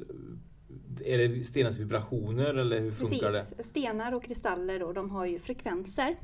är 1.04 1.18
det 1.28 1.44
stenens 1.44 1.78
vibrationer 1.78 2.54
eller 2.54 2.80
hur 2.80 2.90
funkar 2.90 3.28
Precis. 3.28 3.54
det? 3.56 3.62
Stenar 3.62 4.14
och 4.14 4.24
kristaller 4.24 4.78
då, 4.78 4.92
de 4.92 5.10
har 5.10 5.26
ju 5.26 5.38
frekvenser. 5.38 6.16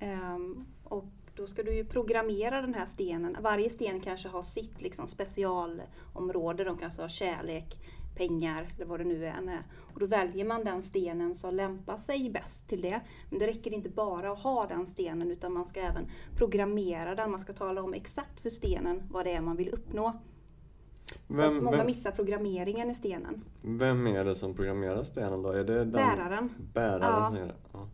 Ehm, 0.00 0.66
och 0.84 1.04
då 1.36 1.46
ska 1.46 1.62
du 1.62 1.74
ju 1.74 1.84
programmera 1.84 2.60
den 2.60 2.74
här 2.74 2.86
stenen. 2.86 3.36
Varje 3.40 3.70
sten 3.70 4.00
kanske 4.00 4.28
har 4.28 4.42
sitt 4.42 4.80
liksom 4.82 5.06
specialområde. 5.06 6.64
De 6.64 6.78
kanske 6.78 7.02
har 7.02 7.08
kärlek, 7.08 7.78
pengar 8.16 8.68
eller 8.76 8.86
vad 8.86 9.00
det 9.00 9.04
nu 9.04 9.26
än 9.26 9.48
är. 9.48 9.62
Och 9.94 10.00
då 10.00 10.06
väljer 10.06 10.44
man 10.44 10.64
den 10.64 10.82
stenen 10.82 11.34
som 11.34 11.54
lämpar 11.54 11.98
sig 11.98 12.30
bäst 12.30 12.68
till 12.68 12.82
det. 12.82 13.00
Men 13.30 13.38
det 13.38 13.46
räcker 13.46 13.72
inte 13.72 13.88
bara 13.88 14.32
att 14.32 14.38
ha 14.42 14.66
den 14.66 14.86
stenen 14.86 15.30
utan 15.30 15.52
man 15.52 15.64
ska 15.64 15.80
även 15.80 16.06
programmera 16.36 17.14
den. 17.14 17.30
Man 17.30 17.40
ska 17.40 17.52
tala 17.52 17.82
om 17.82 17.94
exakt 17.94 18.40
för 18.40 18.50
stenen 18.50 19.02
vad 19.10 19.26
det 19.26 19.32
är 19.32 19.40
man 19.40 19.56
vill 19.56 19.68
uppnå. 19.68 20.12
Så 21.28 21.34
Vem- 21.42 21.56
att 21.56 21.62
många 21.62 21.76
vem- 21.76 21.86
missar 21.86 22.10
programmeringen 22.10 22.90
i 22.90 22.94
stenen. 22.94 23.44
Vem 23.62 24.06
är 24.06 24.24
det 24.24 24.34
som 24.34 24.54
programmerar 24.54 25.02
stenen 25.02 25.42
då? 25.42 25.48
Är 25.50 25.64
det 25.64 25.78
den 25.78 25.90
Bäraren. 25.92 26.50
Bäraren 26.74 27.02
Ja. 27.20 27.26
som 27.28 27.36
gör 27.36 27.46
det? 27.46 27.54
Ja. 27.72 27.88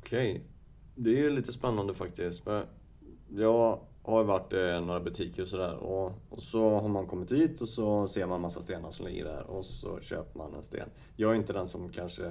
Okej. 0.00 0.42
Det 0.94 1.10
är 1.10 1.16
ju 1.16 1.30
lite 1.30 1.52
spännande 1.52 1.94
faktiskt. 1.94 2.40
För 2.40 2.66
jag 3.28 3.78
har 4.02 4.20
ju 4.20 4.26
varit 4.26 4.52
i 4.52 4.80
några 4.86 5.00
butiker 5.00 5.42
och 5.42 5.48
sådär 5.48 5.76
och, 5.76 6.12
och 6.28 6.42
så 6.42 6.78
har 6.78 6.88
man 6.88 7.06
kommit 7.06 7.28
dit 7.28 7.60
och 7.60 7.68
så 7.68 8.08
ser 8.08 8.26
man 8.26 8.40
massa 8.40 8.62
stenar 8.62 8.90
som 8.90 9.06
ligger 9.06 9.24
där 9.24 9.42
och 9.50 9.64
så 9.64 10.00
köper 10.00 10.38
man 10.38 10.54
en 10.54 10.62
sten. 10.62 10.88
Jag 11.16 11.30
är 11.30 11.34
inte 11.34 11.52
den 11.52 11.68
som 11.68 11.88
kanske 11.88 12.26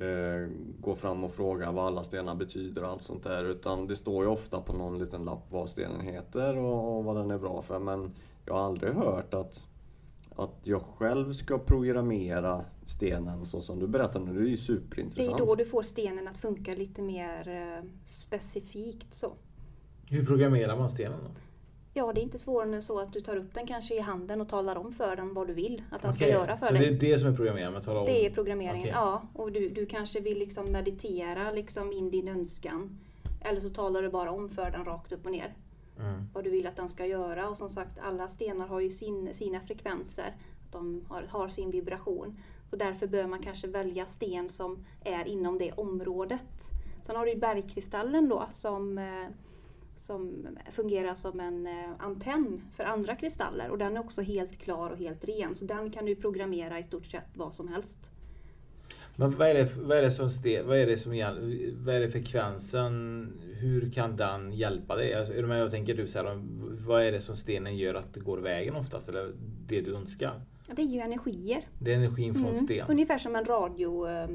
eh, 0.00 0.48
går 0.80 0.94
fram 0.94 1.24
och 1.24 1.32
frågar 1.32 1.72
vad 1.72 1.86
alla 1.86 2.02
stenar 2.02 2.34
betyder 2.34 2.84
och 2.84 2.90
allt 2.90 3.02
sånt 3.02 3.22
där. 3.22 3.44
Utan 3.44 3.86
det 3.86 3.96
står 3.96 4.24
ju 4.24 4.30
ofta 4.30 4.60
på 4.60 4.72
någon 4.72 4.98
liten 4.98 5.24
lapp 5.24 5.46
vad 5.50 5.68
stenen 5.68 6.00
heter 6.00 6.56
och, 6.56 6.96
och 6.96 7.04
vad 7.04 7.16
den 7.16 7.30
är 7.30 7.38
bra 7.38 7.62
för. 7.62 7.78
Men 7.78 8.14
jag 8.46 8.54
har 8.54 8.64
aldrig 8.64 8.94
hört 8.94 9.34
att, 9.34 9.66
att 10.36 10.60
jag 10.62 10.82
själv 10.82 11.32
ska 11.32 11.58
programmera 11.58 12.64
stenen 12.86 13.46
så 13.46 13.60
som 13.60 13.78
du 13.78 13.86
berättar 13.86 14.20
nu. 14.20 14.32
Det 14.32 14.38
är 14.38 14.40
ju 14.40 14.46
Det 14.48 14.52
är 14.52 14.56
superintressant. 14.56 15.38
då 15.38 15.54
du 15.54 15.64
får 15.64 15.82
stenen 15.82 16.28
att 16.28 16.36
funka 16.36 16.72
lite 16.72 17.02
mer 17.02 17.48
eh, 17.48 17.84
specifikt 18.06 19.14
så. 19.14 19.32
Hur 20.10 20.26
programmerar 20.26 20.76
man 20.76 20.88
stenen 20.88 21.18
då? 21.24 21.30
Ja, 21.96 22.12
det 22.12 22.20
är 22.20 22.22
inte 22.22 22.38
svårare 22.38 22.74
än 22.76 22.82
så 22.82 22.98
att 23.00 23.12
du 23.12 23.20
tar 23.20 23.36
upp 23.36 23.54
den 23.54 23.66
kanske 23.66 23.94
i 23.94 24.00
handen 24.00 24.40
och 24.40 24.48
talar 24.48 24.76
om 24.76 24.92
för 24.92 25.16
den 25.16 25.34
vad 25.34 25.46
du 25.46 25.54
vill 25.54 25.82
att 25.90 26.02
den 26.02 26.12
ska 26.12 26.24
Okej, 26.24 26.34
göra 26.34 26.56
för 26.56 26.66
så 26.66 26.72
dig. 26.72 26.82
det 26.82 27.06
är 27.06 27.12
det 27.12 27.18
som 27.18 27.28
är 27.28 27.36
programmeringen? 27.36 27.76
Att 27.76 27.84
tala 27.84 28.00
om... 28.00 28.06
Det 28.06 28.26
är 28.26 28.30
programmeringen, 28.30 28.80
Okej. 28.80 28.92
ja. 28.94 29.22
Och 29.34 29.52
du, 29.52 29.68
du 29.68 29.86
kanske 29.86 30.20
vill 30.20 30.38
liksom 30.38 30.72
meditera 30.72 31.50
liksom 31.50 31.92
in 31.92 32.10
din 32.10 32.28
önskan. 32.28 32.98
Eller 33.40 33.60
så 33.60 33.70
talar 33.70 34.02
du 34.02 34.08
bara 34.10 34.30
om 34.30 34.48
för 34.48 34.70
den 34.70 34.84
rakt 34.84 35.12
upp 35.12 35.26
och 35.26 35.32
ner. 35.32 35.54
Mm. 36.00 36.28
Vad 36.32 36.44
du 36.44 36.50
vill 36.50 36.66
att 36.66 36.76
den 36.76 36.88
ska 36.88 37.06
göra. 37.06 37.48
Och 37.48 37.56
som 37.56 37.68
sagt, 37.68 37.98
alla 37.98 38.28
stenar 38.28 38.66
har 38.66 38.80
ju 38.80 38.90
sin, 38.90 39.34
sina 39.34 39.60
frekvenser. 39.60 40.36
Att 40.66 40.72
de 40.72 41.04
har, 41.08 41.22
har 41.22 41.48
sin 41.48 41.70
vibration. 41.70 42.38
Så 42.66 42.76
därför 42.76 43.06
bör 43.06 43.26
man 43.26 43.42
kanske 43.42 43.66
välja 43.66 44.06
sten 44.06 44.48
som 44.48 44.84
är 45.04 45.28
inom 45.28 45.58
det 45.58 45.72
området. 45.72 46.70
Sen 47.02 47.16
har 47.16 47.26
du 47.26 47.36
bergkristallen 47.36 48.28
då 48.28 48.48
som 48.52 48.98
eh, 48.98 49.28
som 49.96 50.46
fungerar 50.70 51.14
som 51.14 51.40
en 51.40 51.66
eh, 51.66 51.90
antenn 51.98 52.62
för 52.76 52.84
andra 52.84 53.16
kristaller 53.16 53.70
och 53.70 53.78
den 53.78 53.96
är 53.96 54.00
också 54.00 54.22
helt 54.22 54.58
klar 54.58 54.90
och 54.90 54.98
helt 54.98 55.24
ren. 55.24 55.54
Så 55.54 55.64
den 55.64 55.90
kan 55.90 56.06
du 56.06 56.16
programmera 56.16 56.78
i 56.78 56.84
stort 56.84 57.06
sett 57.06 57.36
vad 57.36 57.54
som 57.54 57.68
helst. 57.68 58.10
Men 59.16 59.36
vad 59.36 59.48
är 59.48 59.54
det, 59.54 59.76
vad 59.76 59.98
är 59.98 60.02
det 60.02 60.10
som 60.10 60.30
vad 60.66 60.78
är 60.78 60.86
det 60.86 60.96
som 60.96 61.12
vad 61.84 61.94
är 61.94 62.00
det 62.00 62.10
frekvensen? 62.10 63.32
Hur 63.60 63.90
kan 63.90 64.16
den 64.16 64.52
hjälpa 64.52 64.96
dig? 64.96 65.14
Alltså? 65.14 65.34
Jag 65.34 65.70
tänker 65.70 65.94
du 65.94 66.06
så 66.06 66.18
här, 66.18 66.42
vad 66.86 67.02
är 67.02 67.12
det 67.12 67.20
som 67.20 67.36
stenen 67.36 67.76
gör 67.76 67.94
att 67.94 68.14
det 68.14 68.20
går 68.20 68.38
vägen 68.38 68.76
oftast? 68.76 69.08
Eller 69.08 69.32
det 69.66 69.80
du 69.80 69.96
önskar? 69.96 70.40
Det 70.76 70.82
är 70.82 70.86
ju 70.86 71.00
energier. 71.00 71.68
Det 71.78 71.92
är 71.92 71.96
energin 71.96 72.34
från 72.34 72.46
Mm, 72.46 72.64
sten. 72.64 72.86
Ungefär 72.88 73.18
som 73.18 73.36
en 73.36 73.44
radio, 73.44 74.08
eh, 74.08 74.28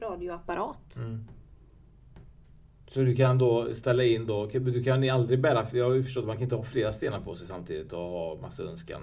radioapparat. 0.00 0.96
Mm. 0.96 1.24
Så 2.88 3.00
du 3.00 3.16
kan 3.16 3.38
då 3.38 3.74
ställa 3.74 4.04
in 4.04 4.26
då, 4.26 4.46
du 4.46 4.82
kan 4.82 5.10
aldrig 5.10 5.40
bära, 5.40 5.66
för 5.66 5.78
jag 5.78 5.84
har 5.84 5.94
ju 5.94 6.02
förstått 6.02 6.22
att 6.22 6.26
man 6.26 6.36
kan 6.36 6.42
inte 6.42 6.56
ha 6.56 6.62
flera 6.62 6.92
stenar 6.92 7.20
på 7.20 7.34
sig 7.34 7.46
samtidigt 7.46 7.92
och 7.92 7.98
ha 7.98 8.38
massa 8.42 8.62
önskan. 8.62 9.00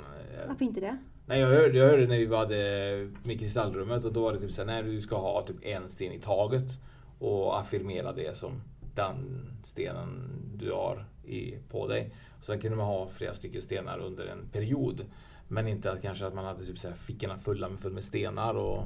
Varför 0.47 0.66
inte 0.66 0.80
det? 0.80 0.97
Nej 1.30 1.39
jag 1.39 1.47
hörde, 1.47 1.78
jag 1.78 1.88
hörde 1.89 2.07
när 2.07 2.17
vi 2.17 2.36
hade 2.36 3.09
med 3.23 3.39
kristallrummet 3.39 4.05
och 4.05 4.13
då 4.13 4.21
var 4.21 4.34
det 4.34 4.39
typ 4.39 4.51
såhär, 4.51 4.65
nej 4.65 4.84
du 4.84 5.01
ska 5.01 5.15
ha 5.17 5.41
typ 5.47 5.55
en 5.61 5.89
sten 5.89 6.11
i 6.13 6.19
taget 6.19 6.80
och 7.19 7.59
affirmera 7.59 8.13
det 8.13 8.38
som 8.38 8.61
den 8.95 9.47
stenen 9.63 10.30
du 10.55 10.71
har 10.71 11.05
i, 11.25 11.55
på 11.69 11.88
dig. 11.88 12.11
Och 12.39 12.45
sen 12.45 12.59
kunde 12.59 12.78
man 12.78 12.86
ha 12.86 13.07
flera 13.07 13.34
stycken 13.34 13.61
stenar 13.61 13.99
under 13.99 14.25
en 14.28 14.47
period. 14.51 15.05
Men 15.47 15.67
inte 15.67 15.91
att 15.91 16.01
kanske 16.01 16.25
att 16.25 16.34
man 16.36 16.45
hade 16.45 16.65
typ 16.65 16.80
så 16.80 16.88
här 16.88 16.95
fickorna 16.95 17.38
fulla 17.38 17.69
med, 17.69 17.80
full 17.80 17.93
med 17.93 18.03
stenar 18.03 18.53
och 18.53 18.84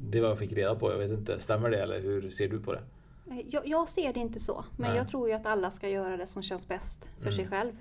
det 0.00 0.20
var 0.20 0.28
jag 0.28 0.38
fick 0.38 0.52
reda 0.52 0.74
på. 0.74 0.90
Jag 0.90 0.98
vet 0.98 1.10
inte, 1.10 1.40
stämmer 1.40 1.70
det 1.70 1.76
eller 1.82 2.00
hur 2.00 2.30
ser 2.30 2.48
du 2.48 2.60
på 2.60 2.72
det? 2.72 2.82
Eh, 3.30 3.40
Jag, 3.48 3.66
jag 3.66 3.88
ser 3.88 4.12
det 4.12 4.20
inte 4.20 4.40
så. 4.40 4.64
Men 4.76 4.88
Nej. 4.90 4.96
jag 4.98 5.08
tror 5.08 5.28
ju 5.28 5.34
att 5.34 5.46
alla 5.46 5.70
ska 5.70 5.88
göra 5.88 6.16
det 6.16 6.26
som 6.26 6.42
känns 6.42 6.68
bäst 6.68 7.08
för 7.16 7.22
Mm. 7.22 7.32
sig 7.32 7.46
själv. 7.46 7.72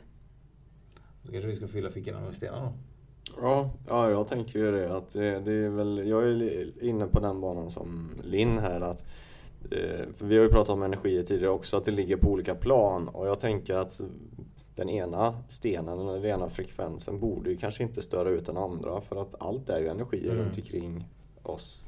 Så 1.26 1.32
kanske 1.32 1.48
vi 1.48 1.56
ska 1.56 1.68
fylla 1.68 1.92
fickorna 1.92 2.20
med 2.20 2.36
stenar 2.36 2.62
då? 2.62 2.74
Ja, 3.42 3.70
ja 3.88 4.10
jag 4.10 4.28
tänker 4.28 4.60
ju 4.60 4.72
det 4.72 4.98
att 4.98 5.14
det, 5.14 5.40
det 5.40 5.54
är 5.54 5.70
väl, 5.70 6.08
jag 6.08 6.24
är 6.24 6.84
inne 6.84 7.08
på 7.08 7.20
den 7.20 7.42
banan 7.42 7.72
som 7.72 8.10
Linn 8.24 8.58
här 8.58 8.82
att 8.82 9.06
eh, 9.72 10.06
för 10.16 10.26
vi 10.26 10.38
har 10.38 10.44
ju 10.44 10.50
pratat 10.50 10.70
om 10.70 10.84
energier 10.84 11.24
tidigare 11.24 11.52
också, 11.52 11.78
att 11.78 11.86
det 11.86 11.92
ligger 11.92 12.18
på 12.18 12.30
olika 12.30 12.56
plan 12.56 13.08
och 13.08 13.28
jag 13.28 13.40
tänker 13.40 13.76
att 13.76 14.02
den 14.76 14.90
ena 14.90 15.38
stenen 15.50 16.00
eller 16.00 16.14
den 16.14 16.26
ena 16.26 16.50
frekvensen 16.50 17.20
borde 17.20 17.50
ju 17.50 17.58
kanske 17.58 17.84
inte 17.84 18.02
störa 18.02 18.30
ut 18.30 18.46
den 18.46 18.58
andra 18.58 19.02
för 19.02 19.22
att 19.22 19.36
allt 19.42 19.70
är 19.70 19.80
ju 19.80 19.88
energi 19.88 20.24
Mm. 20.26 20.38
runt 20.38 20.58
omkring 20.58 21.06
oss. 21.44 21.80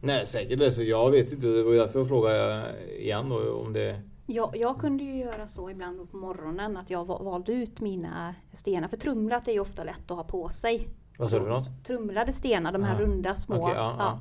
Nej 0.00 0.26
säkert 0.26 0.58
det, 0.58 0.72
så 0.72 0.82
jag 0.82 1.10
vet 1.10 1.32
inte. 1.32 1.46
Det 1.46 1.62
var 1.62 1.72
därför 1.72 1.98
jag 1.98 2.08
frågade 2.08 2.64
igen 2.98 3.28
då, 3.28 3.52
om 3.52 3.72
det... 3.72 4.00
Jag, 4.26 4.56
jag 4.56 4.78
kunde 4.80 5.04
ju 5.04 5.16
göra 5.18 5.48
så 5.48 5.70
ibland 5.70 6.10
på 6.10 6.16
morgonen 6.16 6.76
att 6.76 6.90
jag 6.90 7.04
va- 7.04 7.18
valde 7.22 7.52
ut 7.52 7.80
mina 7.80 8.34
stenar. 8.52 8.88
För 8.88 8.96
trumlat 8.96 9.48
är 9.48 9.52
ju 9.52 9.60
ofta 9.60 9.84
lätt 9.84 10.10
att 10.10 10.16
ha 10.16 10.24
på 10.24 10.48
sig. 10.48 10.88
Vad 11.18 11.30
sa 11.30 11.36
du 11.38 11.42
för 11.42 11.50
något? 11.50 11.84
Trumlade 11.86 12.32
stenar, 12.32 12.72
de 12.72 12.82
här 12.82 12.94
Ja. 13.00 13.06
runda 13.06 13.34
små. 13.34 13.56
Okej, 13.56 13.74
ja, 13.76 14.20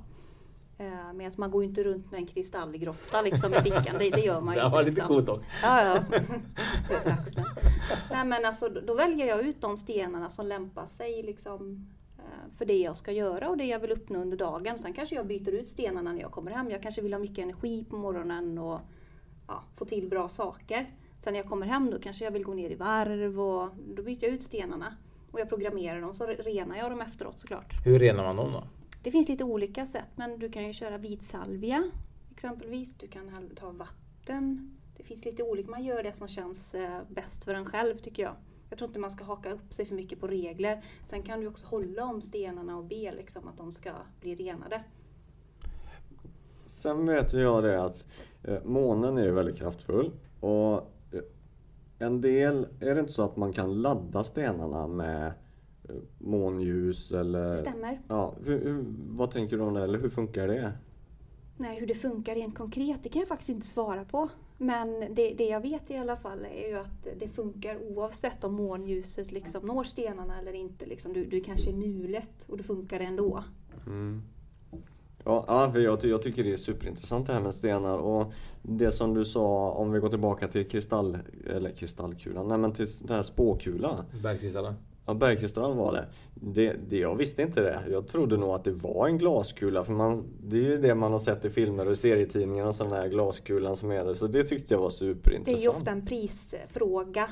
Eh, 0.77 1.13
Medan 1.13 1.31
man 1.37 1.51
går 1.51 1.63
ju 1.63 1.69
inte 1.69 1.83
runt 1.83 2.11
med 2.11 2.17
en 2.19 2.25
kristallgrotta 2.25 3.21
liksom 3.21 3.53
i 3.53 3.57
fickan. 3.57 3.95
Det, 3.99 4.09
det 4.09 4.21
gör 4.21 4.41
man 4.41 4.55
ju 4.55 4.59
Det 4.61 4.65
inte. 4.65 4.75
var 4.75 4.83
lite 4.83 4.95
liksom. 4.95 5.07
coolt 5.07 5.25
dock. 5.25 5.41
Ja, 5.63 5.83
ja. 5.83 6.03
Nej 8.11 8.25
men 8.25 8.45
alltså 8.45 8.69
då- 8.69 8.81
då 8.81 8.95
väljer 8.95 9.27
jag 9.27 9.41
ut 9.41 9.61
de 9.61 9.77
stenarna 9.77 10.29
som 10.29 10.47
lämpar 10.47 10.87
sig 10.87 11.23
liksom 11.23 11.87
eh, 12.17 12.51
för 12.57 12.65
det 12.65 12.77
jag 12.77 12.97
ska 12.97 13.11
göra 13.11 13.49
och 13.49 13.57
det 13.57 13.65
jag 13.65 13.79
vill 13.79 13.91
uppnå 13.91 14.19
under 14.19 14.37
dagen. 14.37 14.79
Sen 14.79 14.93
kanske 14.93 15.15
jag 15.15 15.27
byter 15.27 15.49
ut 15.51 15.69
stenarna 15.69 16.11
när 16.13 16.21
jag 16.21 16.31
kommer 16.31 16.51
hem. 16.51 16.69
Jag 16.69 16.81
kanske 16.83 17.01
vill 17.01 17.13
ha 17.13 17.19
mycket 17.19 17.43
energi 17.43 17.85
på 17.89 17.95
morgonen 17.97 18.57
och 18.57 18.79
ja, 19.53 19.63
få 19.75 19.85
till 19.85 20.09
bra 20.09 20.29
saker. 20.29 20.89
Sen 21.19 21.33
när 21.33 21.39
jag 21.39 21.49
kommer 21.49 21.65
hem 21.65 21.91
då 21.91 21.99
kanske 21.99 22.23
jag 22.23 22.31
vill 22.31 22.43
gå 22.43 22.53
ner 22.53 22.69
i 22.69 22.75
varv 22.75 23.41
och 23.41 23.69
då 23.95 24.03
byter 24.03 24.23
jag 24.23 24.33
ut 24.33 24.43
stenarna. 24.43 24.95
Och 25.31 25.39
jag 25.39 25.49
programmerar 25.49 26.01
dem 26.01 26.13
så 26.13 26.25
renar 26.25 26.77
jag 26.77 26.91
dem 26.91 27.01
efteråt 27.01 27.39
såklart. 27.39 27.85
Hur 27.85 27.99
renar 27.99 28.23
man 28.23 28.35
dem 28.35 28.51
då? 28.51 28.63
Det 29.03 29.11
finns 29.11 29.29
lite 29.29 29.43
olika 29.43 29.85
sätt 29.85 30.09
men 30.15 30.39
du 30.39 30.51
kan 30.51 30.67
ju 30.67 30.73
köra 30.73 30.97
vit 30.97 31.23
salvia 31.23 31.91
exempelvis. 32.31 32.93
Du 32.93 33.07
kan 33.07 33.49
ta 33.55 33.71
vatten. 33.71 34.77
Det 34.97 35.03
finns 35.03 35.25
lite 35.25 35.43
olika. 35.43 35.71
Man 35.71 35.83
gör 35.83 36.03
det 36.03 36.13
som 36.13 36.27
känns 36.27 36.75
eh, 36.75 37.01
bäst 37.09 37.43
för 37.43 37.53
en 37.53 37.65
själv 37.65 37.97
tycker 37.97 38.23
jag. 38.23 38.35
Jag 38.69 38.77
tror 38.77 38.87
inte 38.87 38.99
man 38.99 39.11
ska 39.11 39.23
haka 39.23 39.51
upp 39.51 39.73
sig 39.73 39.85
för 39.85 39.95
mycket 39.95 40.19
på 40.19 40.27
regler. 40.27 40.83
Sen 41.05 41.23
kan 41.23 41.39
du 41.39 41.47
också 41.47 41.65
hålla 41.65 42.05
om 42.05 42.21
stenarna 42.21 42.77
och 42.77 42.83
be 42.83 43.11
liksom 43.11 43.47
att 43.47 43.57
de 43.57 43.73
ska 43.73 43.91
bli 44.21 44.35
renade. 44.35 44.83
Sen 46.65 47.05
vet 47.05 47.33
jag 47.33 47.63
det 47.63 47.83
att 47.83 48.07
månen 48.63 49.17
är 49.17 49.23
ju 49.23 49.31
väldigt 49.31 49.57
kraftfull 49.57 50.11
och 50.39 50.73
eh, 51.11 51.21
en 51.99 52.21
del, 52.21 52.67
är 52.79 52.95
det 52.95 52.99
inte 52.99 53.13
så 53.13 53.23
att 53.23 53.37
man 53.37 53.53
kan 53.53 53.81
ladda 53.81 54.23
stenarna 54.23 54.87
med 54.87 55.33
eh, 55.89 55.95
månljus 56.17 57.11
eller? 57.11 57.55
Stämmer. 57.55 58.01
Ja, 58.07 58.35
hur, 58.45 58.85
vad 59.07 59.31
tänker 59.31 59.57
du 59.57 59.63
om 59.63 59.73
det? 59.73 59.83
Eller 59.83 59.99
hur 59.99 60.09
funkar 60.09 60.47
det? 60.47 60.73
Nej, 61.57 61.79
hur 61.79 61.87
det 61.87 61.95
funkar 61.95 62.35
rent 62.35 62.57
konkret 62.57 63.03
det 63.03 63.09
kan 63.09 63.19
jag 63.19 63.29
faktiskt 63.29 63.49
inte 63.49 63.67
svara 63.67 64.05
på. 64.05 64.29
Men 64.57 64.99
det, 64.99 65.33
det 65.33 65.45
jag 65.47 65.61
vet 65.61 65.91
i 65.91 65.97
alla 65.97 66.17
fall 66.17 66.45
är 66.45 66.69
ju 66.69 66.75
att 66.77 67.07
det 67.19 67.27
funkar 67.27 67.77
oavsett 67.91 68.43
om 68.43 68.53
månljuset 68.53 69.31
liksom 69.31 69.67
når 69.67 69.83
stenarna 69.83 70.39
eller 70.39 70.53
inte. 70.53 70.85
Liksom. 70.85 71.13
Du, 71.13 71.25
du 71.25 71.41
kanske 71.41 71.69
är 71.69 71.75
mulet 71.75 72.45
och 72.47 72.57
det 72.57 72.63
funkar 72.63 72.99
ändå. 72.99 73.43
Mm. 73.85 74.21
Ja, 75.25 75.45
ja, 75.47 75.71
för 75.71 75.79
jag, 75.79 75.99
ty- 76.01 76.09
jag 76.09 76.21
tycker 76.21 76.43
det 76.43 76.53
är 76.53 76.57
superintressant 76.57 77.27
det 77.27 77.33
här 77.33 77.41
med 77.41 77.53
stenar 77.55 77.97
och 77.97 78.31
det 78.61 78.91
som 78.91 79.13
du 79.13 79.25
sa 79.25 79.71
om 79.71 79.91
vi 79.91 79.99
går 79.99 80.09
tillbaka 80.09 80.47
till 80.47 80.69
kristall, 80.69 81.17
eller 81.49 81.69
kristallkulan, 81.69 82.47
nej 82.47 82.57
men 82.57 82.71
till 82.73 82.87
den 82.99 83.15
här 83.15 83.23
spåkulan. 83.23 84.05
Bergkristallen? 84.23 84.73
Ja, 85.05 85.13
bergkristall 85.13 85.73
var 85.75 85.93
det. 85.93 86.05
det. 86.33 86.75
Det 86.89 86.97
Jag 86.97 87.15
visste 87.15 87.41
inte 87.41 87.61
det. 87.61 87.79
Jag 87.91 88.07
trodde 88.07 88.37
nog 88.37 88.49
att 88.49 88.63
det 88.63 88.71
var 88.71 89.07
en 89.07 89.17
glaskula 89.17 89.83
för 89.83 89.93
man, 89.93 90.23
det 90.43 90.57
är 90.57 90.61
ju 90.61 90.77
det 90.77 90.95
man 90.95 91.11
har 91.11 91.19
sett 91.19 91.45
i 91.45 91.49
filmer 91.49 91.85
och 91.85 91.91
i 91.91 91.95
serietidningar 91.95 92.65
och 92.67 92.75
sån 92.75 92.89
där 92.89 93.07
glaskulan 93.07 93.75
som 93.75 93.91
är 93.91 94.05
det. 94.05 94.15
Så 94.15 94.27
det 94.27 94.43
tyckte 94.43 94.73
jag 94.73 94.79
var 94.81 94.87
Det 94.89 94.91
superintressant. 94.95 95.57
är 95.59 95.61
ju 95.61 95.69
ofta 95.69 95.91
en 95.91 96.05
prisfråga. 96.05 97.29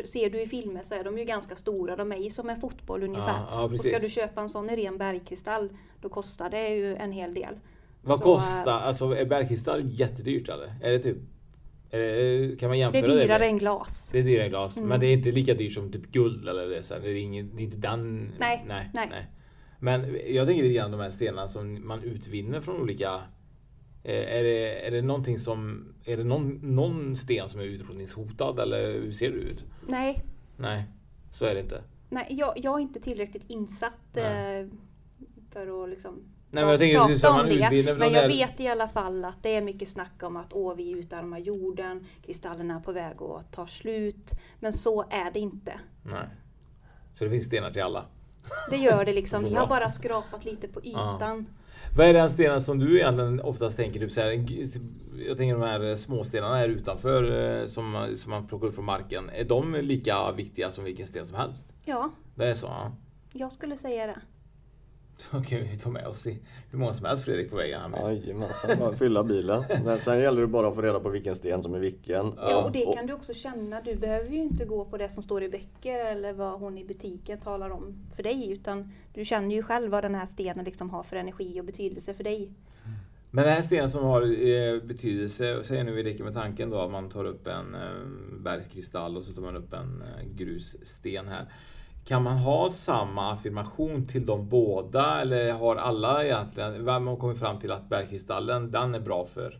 För 0.00 0.06
ser 0.08 0.30
du 0.30 0.40
i 0.42 0.46
filmer 0.46 0.82
så 0.82 0.94
är 0.94 1.04
de 1.04 1.18
ju 1.18 1.24
ganska 1.24 1.56
stora. 1.56 1.96
De 1.96 2.12
är 2.12 2.16
ju 2.16 2.30
som 2.30 2.50
en 2.50 2.60
fotboll 2.60 3.02
ungefär. 3.02 3.26
Ja, 3.28 3.48
ja, 3.50 3.62
och 3.62 3.80
ska 3.80 3.98
du 3.98 4.10
köpa 4.10 4.40
en 4.40 4.48
sån 4.48 4.70
i 4.70 4.76
ren 4.76 4.98
bergkristall 4.98 5.68
då 6.00 6.08
kostar 6.08 6.50
det 6.50 6.68
ju 6.68 6.96
en 6.96 7.12
hel 7.12 7.34
del. 7.34 7.54
Vad 8.02 8.18
Så, 8.18 8.24
kostar, 8.24 8.80
alltså 8.80 9.16
är 9.16 9.24
bergkristall 9.26 9.80
jättedyrt 9.84 10.48
eller? 10.48 10.74
Är 10.82 10.92
det 10.92 10.98
typ, 10.98 11.16
är 11.90 11.98
det, 11.98 12.56
kan 12.60 12.68
man 12.68 12.72
Det 12.76 12.78
jämföra 12.78 13.00
är 13.02 13.06
det? 13.16 13.22
dyrare 13.22 13.38
med- 13.38 13.48
än 13.48 13.58
glas. 13.58 14.08
Det 14.12 14.18
är 14.18 14.22
dyrare 14.22 14.44
än 14.44 14.50
glas, 14.50 14.76
Mm. 14.76 14.88
men 14.88 15.00
det 15.00 15.06
är 15.06 15.12
inte 15.12 15.32
lika 15.32 15.54
dyrt 15.54 15.72
som 15.72 15.92
typ 15.92 16.06
guld 16.12 16.48
eller 16.48 16.66
det. 16.66 16.82
Så 16.82 16.94
här. 16.94 17.00
det, 17.00 17.10
är 17.10 17.16
ingen, 17.22 17.56
det 17.56 17.62
är 17.62 17.64
inte 17.64 17.76
den... 17.76 18.32
Nej, 18.38 18.64
nej, 18.68 18.90
nej. 18.94 19.26
Men 19.78 20.16
jag 20.28 20.46
tänker 20.46 20.62
lite 20.62 20.74
grann 20.74 20.90
de 20.90 21.00
här 21.00 21.10
stenarna 21.10 21.48
som 21.48 21.86
man 21.86 22.02
utvinner 22.02 22.60
från 22.60 22.80
olika... 22.82 23.20
Eh, 24.02 24.38
är, 24.38 24.42
det, 24.42 24.86
är 24.86 24.90
det 24.90 25.02
någonting 25.02 25.38
som... 25.38 25.88
Är 26.04 26.16
det 26.16 26.24
någon, 26.24 26.60
någon 26.62 27.16
sten 27.16 27.48
som 27.48 27.60
är 27.60 27.64
utrotningshotad 27.64 28.58
eller 28.58 28.92
hur 28.92 29.12
ser 29.12 29.30
det 29.30 29.36
ut? 29.36 29.64
Nej, 29.88 30.22
Nej, 30.56 30.84
så 31.32 31.44
är 31.44 31.54
det 31.54 31.60
inte. 31.60 31.82
nej 32.08 32.26
jag, 32.30 32.52
jag 32.56 32.74
är 32.74 32.78
inte 32.78 33.00
tillräckligt 33.00 33.44
insatt 33.46 33.98
Nej. 34.12 34.60
eh, 34.60 34.66
för 35.50 35.84
att 35.84 35.90
liksom 35.90 36.22
Nej, 36.52 36.64
men 36.64 36.70
jag 36.70 36.80
tänker 36.80 36.98
prata 36.98 37.30
om 37.30 37.36
man 37.36 37.48
det. 37.48 37.94
Men 37.98 38.12
jag 38.12 38.28
vet 38.28 38.60
i 38.60 38.68
alla 38.68 38.88
fall 38.88 39.24
att 39.24 39.42
det 39.42 39.56
är 39.56 39.62
mycket 39.62 39.88
snack 39.88 40.22
om 40.22 40.36
att 40.36 40.52
åh, 40.52 40.74
vi 40.74 40.90
utarmar 40.90 41.38
jorden, 41.38 42.06
kristallerna 42.26 42.74
är 42.74 42.80
på 42.80 42.92
väg 42.92 43.22
att 43.22 43.52
ta 43.52 43.66
slut. 43.66 44.30
Men 44.60 44.72
så 44.72 45.04
är 45.10 45.30
det 45.30 45.40
inte. 45.40 45.80
Nej. 46.02 46.26
Så 47.14 47.24
det 47.24 47.30
finns 47.30 47.44
stenar 47.44 47.70
till 47.70 47.82
alla. 47.82 48.04
Det 48.70 48.76
gör 48.76 49.04
det 49.04 49.12
liksom. 49.12 49.44
Vi 49.44 49.54
har 49.54 49.66
bara 49.66 49.90
skrapat 49.90 50.44
lite 50.44 50.68
på 50.68 50.84
ytan. 50.84 51.46
Vad 51.96 52.06
är 52.06 52.12
den 52.12 52.30
stenen 52.30 52.62
som 52.62 52.78
du 52.78 52.96
egentligen 52.98 53.40
oftast 53.40 53.76
tänker? 53.76 54.00
Typ 54.00 54.12
så 54.12 54.20
här, 54.20 54.30
jag 55.28 55.36
tänker 55.36 55.52
de 55.54 55.62
här 55.62 55.94
småstenarna 55.96 56.54
här 56.56 56.68
utanför 56.68 57.22
eh, 57.60 57.66
som, 57.66 58.14
som 58.16 58.30
man 58.30 58.46
plockar 58.46 58.66
upp 58.66 58.74
från 58.74 58.84
marken. 58.84 59.30
Är 59.30 59.44
de 59.44 59.74
lika 59.74 60.32
viktiga 60.32 60.70
som 60.70 60.84
vilken 60.84 61.06
sten 61.06 61.26
som 61.26 61.36
helst? 61.36 61.68
Ja, 61.84 62.10
Det 62.34 62.46
är 62.50 62.54
så? 62.54 62.66
Ja. 62.66 62.92
jag 63.32 63.52
skulle 63.52 63.76
säga 63.76 64.06
det. 64.06 64.20
Så 65.30 65.40
kan 65.40 65.58
vi 65.58 65.76
ta 65.76 65.90
med 65.90 66.06
oss 66.06 66.26
i 66.26 66.38
hur 66.70 66.78
många 66.78 66.94
som 66.94 67.06
helst 67.06 67.24
Fredrik 67.24 67.50
på 67.50 67.56
vägen. 67.56 67.80
Jajamensan, 67.92 68.78
bara 68.78 68.94
fylla 68.94 69.24
bilen. 69.24 69.64
Sen 70.04 70.20
gäller 70.20 70.40
det 70.40 70.46
bara 70.46 70.68
att 70.68 70.74
få 70.74 70.82
reda 70.82 71.00
på 71.00 71.08
vilken 71.08 71.34
sten 71.34 71.62
som 71.62 71.74
är 71.74 71.78
vilken. 71.78 72.32
Ja, 72.36 72.64
och 72.64 72.72
det 72.72 72.94
kan 72.94 73.06
du 73.06 73.12
också 73.12 73.34
känna. 73.34 73.80
Du 73.80 73.94
behöver 73.94 74.30
ju 74.30 74.38
inte 74.38 74.64
gå 74.64 74.84
på 74.84 74.96
det 74.96 75.08
som 75.08 75.22
står 75.22 75.42
i 75.42 75.48
böcker 75.48 76.04
eller 76.06 76.32
vad 76.32 76.60
hon 76.60 76.78
i 76.78 76.84
butiken 76.84 77.40
talar 77.40 77.70
om 77.70 77.94
för 78.16 78.22
dig. 78.22 78.52
Utan 78.52 78.92
du 79.14 79.24
känner 79.24 79.56
ju 79.56 79.62
själv 79.62 79.90
vad 79.90 80.04
den 80.04 80.14
här 80.14 80.26
stenen 80.26 80.64
liksom 80.64 80.90
har 80.90 81.02
för 81.02 81.16
energi 81.16 81.60
och 81.60 81.64
betydelse 81.64 82.14
för 82.14 82.24
dig. 82.24 82.52
Men 83.30 83.44
den 83.44 83.54
här 83.54 83.62
stenen 83.62 83.88
som 83.88 84.04
har 84.04 84.22
eh, 84.22 84.82
betydelse, 84.82 85.64
säg 85.64 85.84
nu 85.84 85.92
vi 85.92 86.02
leker 86.02 86.24
med 86.24 86.34
tanken 86.34 86.70
då 86.70 86.78
att 86.78 86.90
man 86.90 87.08
tar 87.08 87.24
upp 87.24 87.46
en 87.46 87.74
eh, 87.74 87.80
bergskristall 88.40 89.16
och 89.16 89.24
så 89.24 89.32
tar 89.32 89.42
man 89.42 89.56
upp 89.56 89.72
en 89.72 90.02
eh, 90.02 90.26
grussten 90.34 91.28
här. 91.28 91.46
Kan 92.04 92.22
man 92.22 92.38
ha 92.38 92.70
samma 92.70 93.32
affirmation 93.32 94.06
till 94.06 94.26
de 94.26 94.48
båda 94.48 95.20
eller 95.20 95.52
har 95.52 95.76
alla 95.76 96.24
egentligen, 96.24 96.84
vem 96.84 97.06
har 97.06 97.16
kommit 97.16 97.38
fram 97.38 97.60
till 97.60 97.72
att 97.72 97.88
bergkristallen 97.88 98.70
den 98.70 98.94
är 98.94 99.00
bra 99.00 99.26
för 99.34 99.58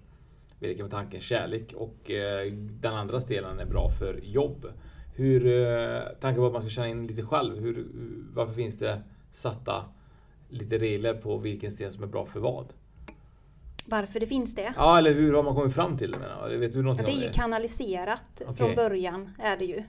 vi 0.61 0.69
leker 0.69 0.83
med 0.83 0.91
tanken 0.91 1.21
kärlek 1.21 1.73
och 1.77 2.11
eh, 2.11 2.53
den 2.53 2.95
andra 2.95 3.21
stenen 3.21 3.61
är 3.61 3.67
bra 3.67 3.91
för 3.99 4.21
jobb. 4.23 4.67
Hur, 5.15 5.47
eh, 5.47 6.03
tanken 6.21 6.43
på 6.43 6.47
att 6.47 6.53
man 6.53 6.63
ska 6.63 6.71
känna 6.71 6.89
in 6.89 7.07
lite 7.07 7.23
själv, 7.23 7.61
hur, 7.61 7.87
varför 8.35 8.53
finns 8.55 8.79
det 8.79 9.03
satta 9.33 9.85
lite 10.49 10.79
regler 10.79 11.15
på 11.15 11.37
vilken 11.37 11.71
sten 11.71 11.93
som 11.93 12.03
är 12.03 12.07
bra 12.07 12.27
för 12.27 12.41
vad? 12.41 12.67
Varför 13.87 14.21
det 14.21 14.27
finns 14.27 14.55
det? 14.55 14.73
Ja, 14.77 14.99
eller 14.99 15.13
hur 15.15 15.33
har 15.33 15.43
man 15.43 15.55
kommit 15.55 15.75
fram 15.75 15.99
till 15.99 16.11
det? 16.11 16.19
Menar 16.19 16.51
jag? 16.51 16.59
Vet 16.59 16.73
du 16.73 16.87
Ja, 16.87 16.95
det 16.95 17.13
är 17.13 17.21
ju 17.21 17.27
det? 17.27 17.33
kanaliserat 17.33 18.43
Okej. 18.43 18.57
från 18.57 18.75
början. 18.75 19.31
är 19.39 19.57
det 19.57 19.65
ju. 19.65 19.83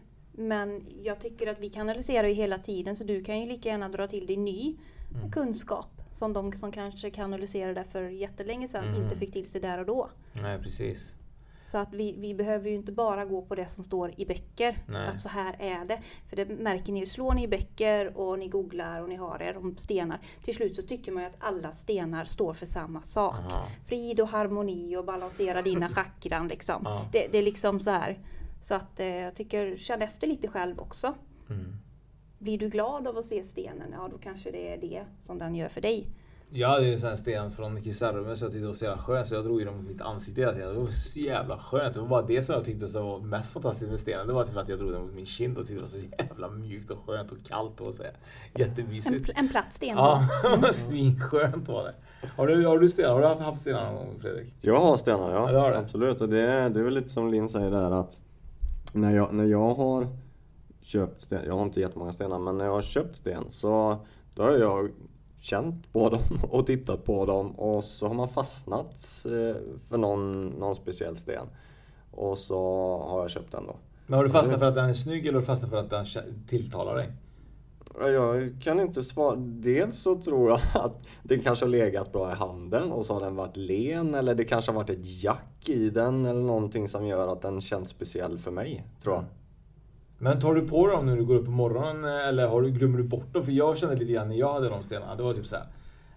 Men 0.47 0.85
jag 1.03 1.19
tycker 1.19 1.47
att 1.47 1.59
vi 1.59 1.69
kanaliserar 1.69 2.27
ju 2.27 2.33
hela 2.33 2.57
tiden 2.57 2.95
så 2.95 3.03
du 3.03 3.23
kan 3.23 3.39
ju 3.39 3.45
lika 3.45 3.69
gärna 3.69 3.89
dra 3.89 4.07
till 4.07 4.25
dig 4.27 4.37
ny 4.37 4.75
Mm. 5.15 5.31
kunskap. 5.31 5.87
Som 6.13 6.33
de 6.33 6.53
som 6.53 6.71
kanske 6.71 7.09
kanaliserade 7.09 7.83
för 7.83 8.03
jättelänge 8.09 8.67
sedan 8.67 8.87
Mm. 8.87 9.03
inte 9.03 9.15
fick 9.15 9.33
till 9.33 9.45
sig 9.49 9.61
där 9.61 9.77
och 9.79 9.85
då. 9.85 10.09
Nej, 10.41 10.59
precis. 10.59 11.15
Så 11.63 11.77
att 11.77 11.93
vi, 11.93 12.15
vi 12.17 12.33
behöver 12.33 12.69
ju 12.69 12.75
inte 12.75 12.91
bara 12.91 13.25
gå 13.25 13.41
på 13.41 13.55
det 13.55 13.67
som 13.67 13.83
står 13.83 14.13
i 14.17 14.25
böcker. 14.25 14.77
Nej. 14.87 15.07
Att 15.07 15.21
så 15.21 15.29
här 15.29 15.55
är 15.59 15.85
det. 15.85 16.01
För 16.29 16.35
det 16.35 16.45
märker 16.45 16.93
ni 16.93 16.99
ju, 16.99 17.05
slår 17.05 17.33
ni 17.33 17.43
i 17.43 17.47
böcker 17.47 18.17
och 18.17 18.39
ni 18.39 18.47
googlar 18.47 19.01
och 19.01 19.09
ni 19.09 19.15
har 19.15 19.41
er 19.41 19.57
om 19.57 19.77
stenar. 19.77 20.19
Till 20.43 20.55
slut 20.55 20.75
så 20.75 20.81
tycker 20.81 21.11
man 21.11 21.23
ju 21.23 21.29
att 21.29 21.35
alla 21.39 21.71
stenar 21.71 22.25
står 22.25 22.53
för 22.53 22.65
samma 22.65 23.01
sak. 23.03 23.35
Aha. 23.35 23.67
Frid 23.87 24.19
och 24.19 24.27
harmoni 24.27 24.95
och 24.97 25.05
balansera 25.05 25.61
dina 25.61 25.89
chakran 25.95 26.47
liksom. 26.47 26.81
Ja. 26.85 27.05
Det, 27.11 27.27
det 27.31 27.37
är 27.37 27.43
liksom 27.43 27.79
så 27.79 27.89
här. 27.89 28.19
Så 28.61 28.75
att 28.75 28.99
eh, 28.99 29.07
jag 29.07 29.35
tycker, 29.35 29.77
känn 29.77 30.01
efter 30.01 30.27
lite 30.27 30.47
själv 30.47 30.79
också. 30.79 31.13
Mm. 31.49 31.75
Blir 32.39 32.57
du 32.57 32.69
glad 32.69 33.07
av 33.07 33.17
att 33.17 33.25
se 33.25 33.43
stenen, 33.43 33.87
ja 33.93 34.07
då 34.11 34.17
kanske 34.17 34.51
det 34.51 34.73
är 34.73 34.77
det 34.77 35.03
som 35.19 35.37
den 35.37 35.55
gör 35.55 35.69
för 35.69 35.81
dig. 35.81 36.07
Jag 36.53 36.67
hade 36.69 36.85
ju 36.85 36.93
en 36.93 36.99
sån 36.99 37.09
här 37.09 37.15
sten 37.15 37.51
från 37.51 37.83
Kisarme 37.83 38.35
så 38.35 38.45
jag 38.45 38.51
tyckte 38.51 38.61
det 38.63 38.67
var 38.67 38.73
så 38.73 38.85
jävla 38.85 39.03
skönt 39.03 39.27
så 39.27 39.35
jag 39.35 39.43
drog 39.43 39.59
ju 39.59 39.65
dem 39.65 39.75
mot 39.77 39.85
mitt 39.87 40.01
ansikte 40.01 40.41
hela 40.41 40.53
tiden. 40.53 40.73
Det 40.73 40.79
var 40.79 40.87
så 40.91 41.19
jävla 41.19 41.57
skönt. 41.57 41.93
Det 41.93 41.99
var 41.99 42.07
bara 42.07 42.21
det 42.21 42.41
som 42.43 42.55
jag 42.55 42.65
tyckte 42.65 42.87
som 42.87 43.05
var 43.05 43.19
mest 43.19 43.53
fantastiskt 43.53 43.91
med 43.91 43.99
stenen. 43.99 44.27
Det 44.27 44.33
var 44.33 44.45
typ 44.45 44.57
att 44.57 44.69
jag 44.69 44.79
drog 44.79 44.91
den 44.91 45.01
mot 45.01 45.13
min 45.13 45.25
kind 45.25 45.57
och 45.57 45.67
tyckte 45.67 45.75
det 45.75 45.81
var 45.81 45.87
så 45.87 46.23
jävla 46.27 46.49
mjukt 46.49 46.91
och 46.91 46.97
skönt 47.05 47.31
och 47.31 47.37
kallt 47.47 47.81
och 47.81 47.95
så 47.95 48.03
här. 48.03 48.11
En, 48.53 48.61
Jättemysigt. 48.61 49.25
pl- 49.29 49.33
en 49.35 49.49
platt 49.49 49.73
sten. 49.73 49.97
Ja, 49.97 50.27
Mm. 50.53 50.73
svinskönt 50.73 51.67
var 51.67 51.83
det. 51.83 51.93
Har 52.37 52.47
du, 52.47 52.65
har 52.65 52.79
du 52.79 52.89
stenar? 52.89 53.13
Har 53.13 53.21
du 53.21 53.43
haft- 53.43 53.61
stenar 53.61 53.85
någon 53.93 53.95
gång 53.95 54.19
Fredrik? 54.21 54.53
Jag 54.61 54.79
har 54.79 54.95
stenar, 54.95 55.31
ja. 55.33 55.45
Ja, 55.47 55.51
det 55.51 55.59
har 55.59 55.71
du. 55.71 55.77
Absolut. 55.77 56.21
Och 56.21 56.29
det, 56.29 56.41
är- 56.41 56.69
det 56.69 56.79
är 56.79 56.83
väl 56.83 56.93
lite 56.93 57.09
som 57.09 57.31
Linn 57.31 57.49
säger 57.49 57.71
där 57.71 57.91
att 57.91 58.21
när 58.91 59.15
jag, 59.15 59.33
när 59.33 59.45
jag 59.45 59.73
har 59.73 60.07
köpt 60.81 61.21
sten, 61.21 61.45
jag 61.45 61.53
har 61.53 61.63
inte 61.63 61.79
jättemånga 61.79 62.11
stenar, 62.11 62.39
men 62.39 62.57
när 62.57 62.65
jag 62.65 62.71
har 62.71 62.81
köpt 62.81 63.15
sten 63.15 63.45
så 63.49 63.97
då 64.35 64.43
har 64.43 64.51
jag 64.51 64.89
känt 65.39 65.93
på 65.93 66.09
dem 66.09 66.21
och 66.49 66.65
tittat 66.65 67.05
på 67.05 67.25
dem 67.25 67.51
och 67.51 67.83
så 67.83 68.07
har 68.07 68.15
man 68.15 68.27
fastnat 68.27 69.25
eh, 69.25 69.61
för 69.89 69.97
någon, 69.97 70.47
någon 70.47 70.75
speciell 70.75 71.17
sten. 71.17 71.45
Och 72.11 72.37
så 72.37 72.59
har 73.09 73.21
jag 73.21 73.29
köpt 73.29 73.51
den 73.51 73.67
då. 73.67 73.75
Men 74.07 74.17
har 74.17 74.23
du 74.23 74.29
fastnat 74.29 74.59
för 74.59 74.65
att 74.65 74.75
den 74.75 74.89
är 74.89 74.93
snygg 74.93 75.25
eller 75.25 75.33
har 75.33 75.39
du 75.39 75.45
fastnat 75.45 75.71
för 75.71 75.77
att 75.77 75.89
den 75.89 76.05
tilltalar 76.47 76.95
dig? 76.95 77.09
Jag 77.99 78.55
kan 78.61 78.79
inte 78.79 79.03
svara. 79.03 79.35
Dels 79.37 79.97
så 79.97 80.21
tror 80.21 80.49
jag 80.49 80.59
att 80.85 81.07
det 81.23 81.39
kanske 81.39 81.65
har 81.65 81.69
legat 81.69 82.11
bra 82.11 82.31
i 82.31 82.35
handen 82.35 82.91
och 82.91 83.05
så 83.05 83.13
har 83.13 83.21
den 83.21 83.35
varit 83.35 83.57
len 83.57 84.15
eller 84.15 84.35
det 84.35 84.45
kanske 84.45 84.71
har 84.71 84.75
varit 84.75 84.89
ett 84.89 85.23
jack 85.23 85.69
i 85.69 85.89
den 85.89 86.25
eller 86.25 86.41
någonting 86.41 86.87
som 86.89 87.05
gör 87.05 87.27
att 87.27 87.41
den 87.41 87.61
känns 87.61 87.89
speciell 87.89 88.37
för 88.37 88.51
mig, 88.51 88.85
tror 89.03 89.15
jag. 89.15 89.23
Mm. 89.23 89.33
Men 90.17 90.39
tar 90.39 90.53
du 90.53 90.67
på 90.67 90.87
dem 90.87 91.05
när 91.05 91.17
du 91.17 91.25
går 91.25 91.35
upp 91.35 91.45
på 91.45 91.51
morgonen 91.51 92.03
eller 92.03 92.47
har 92.47 92.61
du, 92.61 92.71
glömmer 92.71 92.97
du 92.97 93.03
bort 93.03 93.33
dem? 93.33 93.45
För 93.45 93.51
jag 93.51 93.77
kände 93.77 93.95
lite 93.95 94.13
grann 94.13 94.27
när 94.27 94.35
jag 94.35 94.53
hade 94.53 94.69
de 94.69 94.83
stenarna, 94.83 95.15
det 95.15 95.23
var 95.23 95.33
typ 95.33 95.47
så 95.47 95.55
här. 95.55 95.65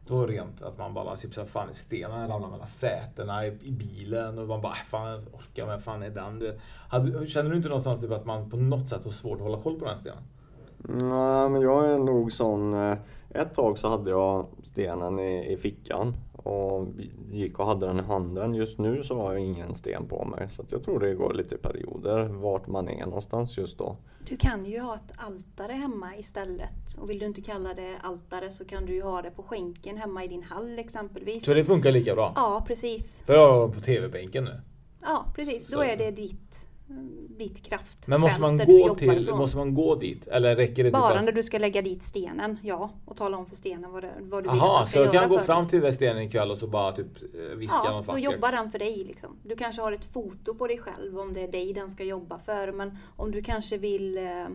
Det 0.07 0.13
var 0.13 0.27
rent 0.27 0.63
att 0.63 0.79
man 0.79 0.95
bara 0.95 1.17
typ 1.17 1.35
såhär, 1.35 1.49
fan 1.49 1.75
stenarna 1.75 2.29
ramlar 2.29 2.51
mellan 2.51 2.69
sätena 2.69 3.47
i, 3.47 3.59
i 3.63 3.71
bilen 3.71 4.39
och 4.39 4.49
man 4.49 4.61
bara, 4.61 4.73
"Äh, 4.73 4.79
fan 4.91 5.11
jag 5.11 5.21
orkar 5.35 5.67
men 5.67 5.81
fan 5.81 6.03
är 6.03 6.11
den? 6.11 6.39
Du. 6.39 6.59
Hade, 6.89 7.27
känner 7.27 7.51
du 7.51 7.57
inte 7.57 7.69
någonstans 7.69 8.01
typ 8.01 8.11
att 8.11 8.27
man 8.27 8.51
på 8.51 8.57
något 8.57 8.89
sätt 8.89 9.05
har 9.05 9.13
svårt 9.13 9.37
att 9.37 9.43
hålla 9.43 9.63
koll 9.63 9.75
på 9.79 9.85
den 9.85 9.95
här 9.95 10.01
stenen? 10.01 10.23
Nej, 10.89 11.49
men 11.51 11.61
jag 11.63 11.91
är 11.91 11.99
nog 11.99 12.33
sån... 12.33 12.75
eh, 12.75 12.97
Ett 13.31 13.55
tag 13.55 13.79
så 13.79 13.89
hade 13.89 14.11
jag 14.11 14.47
stenen 14.63 15.19
i, 15.19 15.53
i 15.53 15.57
fickan 15.57 16.15
och 16.33 16.87
gick 17.31 17.59
och 17.59 17.67
hade 17.67 17.87
den 17.87 17.99
i 18.01 18.03
handen. 18.03 18.55
Just 18.55 18.79
nu 18.79 19.03
så 19.03 19.21
har 19.21 19.33
jag 19.33 19.43
ingen 19.43 19.75
sten 19.75 20.07
på 20.09 20.25
mig 20.25 20.49
så 20.51 20.63
att 20.63 20.73
jag 20.73 20.83
tror 20.85 21.01
det 21.01 21.15
går 21.15 21.35
lite 21.35 21.57
perioder 21.57 22.25
vart 22.25 22.67
man 22.67 22.89
är 22.89 23.07
någonstans 23.07 23.59
just 23.59 23.79
då. 23.79 23.97
Du 24.29 24.37
kan 24.37 24.67
ju 24.67 24.81
ha 24.81 24.95
ett 24.95 25.13
altare 25.17 25.73
hemma 25.73 26.17
istället. 26.17 26.95
Och 27.01 27.11
vill 27.11 27.19
du 27.19 27.27
inte 27.27 27.41
kalla 27.43 27.75
det 27.75 27.97
altare 28.03 28.51
så 28.51 28.65
kan 28.65 28.87
du 28.87 28.95
ju 28.95 29.03
ha 29.03 29.23
det 29.23 29.31
på 29.31 29.43
skänken 29.43 29.97
hemma 29.97 30.25
i 30.25 30.29
din 30.29 30.43
hall 30.43 30.79
exempelvis. 30.79 31.45
Så 31.45 31.55
det 31.55 31.65
funkar 31.65 31.91
lika 31.93 32.15
bra? 32.15 32.33
Ja, 32.37 32.65
precis. 32.67 33.23
För 33.27 33.33
jag 33.35 33.53
har 33.53 33.69
på 33.69 33.81
TV-bänken 33.81 34.45
nu. 34.45 34.61
Ja, 35.03 35.25
precis. 35.35 35.67
Så- 35.71 35.77
Då 35.77 35.83
är 35.83 35.97
det 35.97 36.11
ditt, 36.11 36.69
ditt 37.39 37.63
kraft. 37.63 38.07
Men 38.09 38.21
måste 38.21 38.41
man, 38.41 38.59
gå 38.59 38.95
till, 38.95 39.31
måste 39.35 39.57
man 39.57 39.75
gå 39.75 39.95
dit? 39.95 40.27
Eller 40.27 40.57
räcker 40.57 40.85
det 40.85 40.91
typ 40.91 40.93
Bara 41.01 41.19
att... 41.19 41.25
när 41.25 41.33
du 41.33 41.43
ska 41.43 41.59
lägga 41.59 41.83
dit 41.83 42.03
stenen, 42.03 42.59
ja. 42.63 42.91
Och 43.05 43.17
tala 43.17 43.37
om 43.37 43.47
för 43.47 43.57
stenen 43.57 43.93
vad, 43.93 44.03
det, 44.03 44.13
vad 44.21 44.45
du 44.45 44.51
vill 44.51 44.59
Jaha, 44.59 44.81
att 44.81 44.85
den 44.85 44.85
så 44.87 44.91
ska 44.91 44.99
jag 45.01 45.15
göra 45.15 45.25
kan 45.25 45.31
gå 45.31 45.39
fram 45.39 45.63
dig. 45.65 45.71
till 45.71 45.81
den 45.81 45.93
stenen 45.93 46.23
ikväll 46.23 46.51
och 46.51 46.59
så 46.59 46.67
bara 46.67 46.93
typ 46.93 47.07
eh, 47.23 47.57
viska 47.57 47.81
Ja, 47.85 47.91
något 47.93 48.07
då 48.07 48.19
jobbar 48.19 48.53
den 48.53 48.71
för 48.71 48.79
dig. 48.79 49.05
Liksom. 49.05 49.37
Du 49.43 49.57
kanske 49.57 49.83
har 49.83 49.93
ett 49.93 50.05
foto 50.13 50.55
på 50.55 50.67
dig 50.67 50.79
själv 50.79 51.19
om 51.21 51.33
det 51.33 51.41
är 51.41 51.49
dig 51.53 51.73
den 51.73 51.91
ska 51.91 52.05
jobba 52.05 52.39
för. 52.39 52.73
Men 52.73 52.99
om 53.17 53.31
du 53.31 53.43
kanske 53.43 53.79
vill 53.79 54.19
eh, 54.19 54.43
eh, 54.43 54.47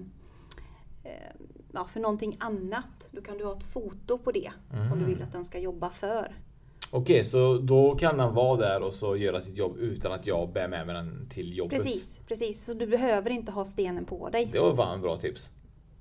ja, 1.74 1.86
för 1.94 2.00
någonting 2.00 2.36
annat, 2.40 3.10
då 3.12 3.22
kan 3.22 3.38
du 3.38 3.46
ha 3.46 3.54
ett 3.58 3.64
foto 3.74 4.18
på 4.18 4.32
det 4.32 4.52
som 4.70 4.90
du 5.00 5.06
Mhm. 5.06 5.06
vill 5.06 5.24
att 5.24 5.32
den 5.32 5.46
ska 5.46 5.60
jobba 5.60 5.90
för. 5.90 6.36
Okej, 6.92 7.26
så 7.26 7.58
då 7.58 7.96
kan 7.96 8.18
den 8.18 8.34
vara 8.34 8.58
där 8.58 8.84
och 8.84 8.94
så 8.94 9.16
göra 9.16 9.42
sitt 9.42 9.58
jobb 9.58 9.78
utan 9.78 10.12
att 10.12 10.28
jag 10.28 10.50
bär 10.54 10.68
med 10.68 10.88
mig 10.88 10.96
den 10.96 11.30
till 11.30 11.58
jobbet? 11.58 11.78
Precis, 11.78 12.20
precis. 12.28 12.66
Så 12.66 12.74
du 12.74 12.88
behöver 12.88 13.30
inte 13.30 13.52
ha 13.52 13.66
stenen 13.66 14.06
på 14.06 14.30
dig. 14.30 14.46
Det 14.46 14.60
var 14.60 14.76
fan 14.76 14.94
en 14.94 15.02
bra 15.02 15.18
tips. 15.18 15.50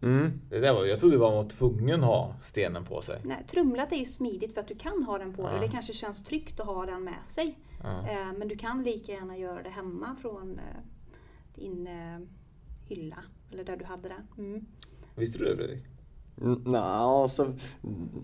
Mm. 0.02 0.40
Det 0.50 0.60
där 0.60 0.74
var, 0.74 0.84
jag 0.84 1.00
trodde 1.00 1.18
man 1.18 1.34
var 1.34 1.44
tvungen 1.44 2.00
att 2.00 2.06
ha 2.06 2.34
stenen 2.42 2.84
på 2.84 3.00
sig. 3.00 3.20
Nej, 3.24 3.44
trumlat 3.46 3.92
är 3.92 3.96
ju 3.96 4.04
smidigt 4.04 4.54
för 4.54 4.60
att 4.60 4.68
du 4.68 4.74
kan 4.74 5.02
ha 5.02 5.18
den 5.18 5.34
på 5.34 5.42
dig. 5.42 5.54
Ja. 5.54 5.60
Det 5.60 5.68
kanske 5.68 5.92
känns 5.92 6.24
tryggt 6.24 6.60
att 6.60 6.66
ha 6.66 6.86
den 6.86 7.04
med 7.04 7.22
sig. 7.26 7.58
Ja. 7.82 8.08
Eh, 8.08 8.32
men 8.38 8.48
du 8.48 8.56
kan 8.56 8.82
lika 8.82 9.12
gärna 9.12 9.38
göra 9.38 9.62
det 9.62 9.70
hemma 9.70 10.16
från 10.22 10.58
eh, 10.58 10.80
din 11.54 11.86
eh, 11.86 12.18
hylla. 12.86 13.24
Eller 13.52 13.64
där 13.64 13.76
du 13.76 13.84
hade 13.84 14.08
det. 14.08 14.42
Mm. 14.42 14.66
Visste 15.14 15.38
du 15.38 15.44
det 15.44 15.56
Fredrik? 15.56 15.84
Nej, 16.64 16.80
alltså, 16.80 17.52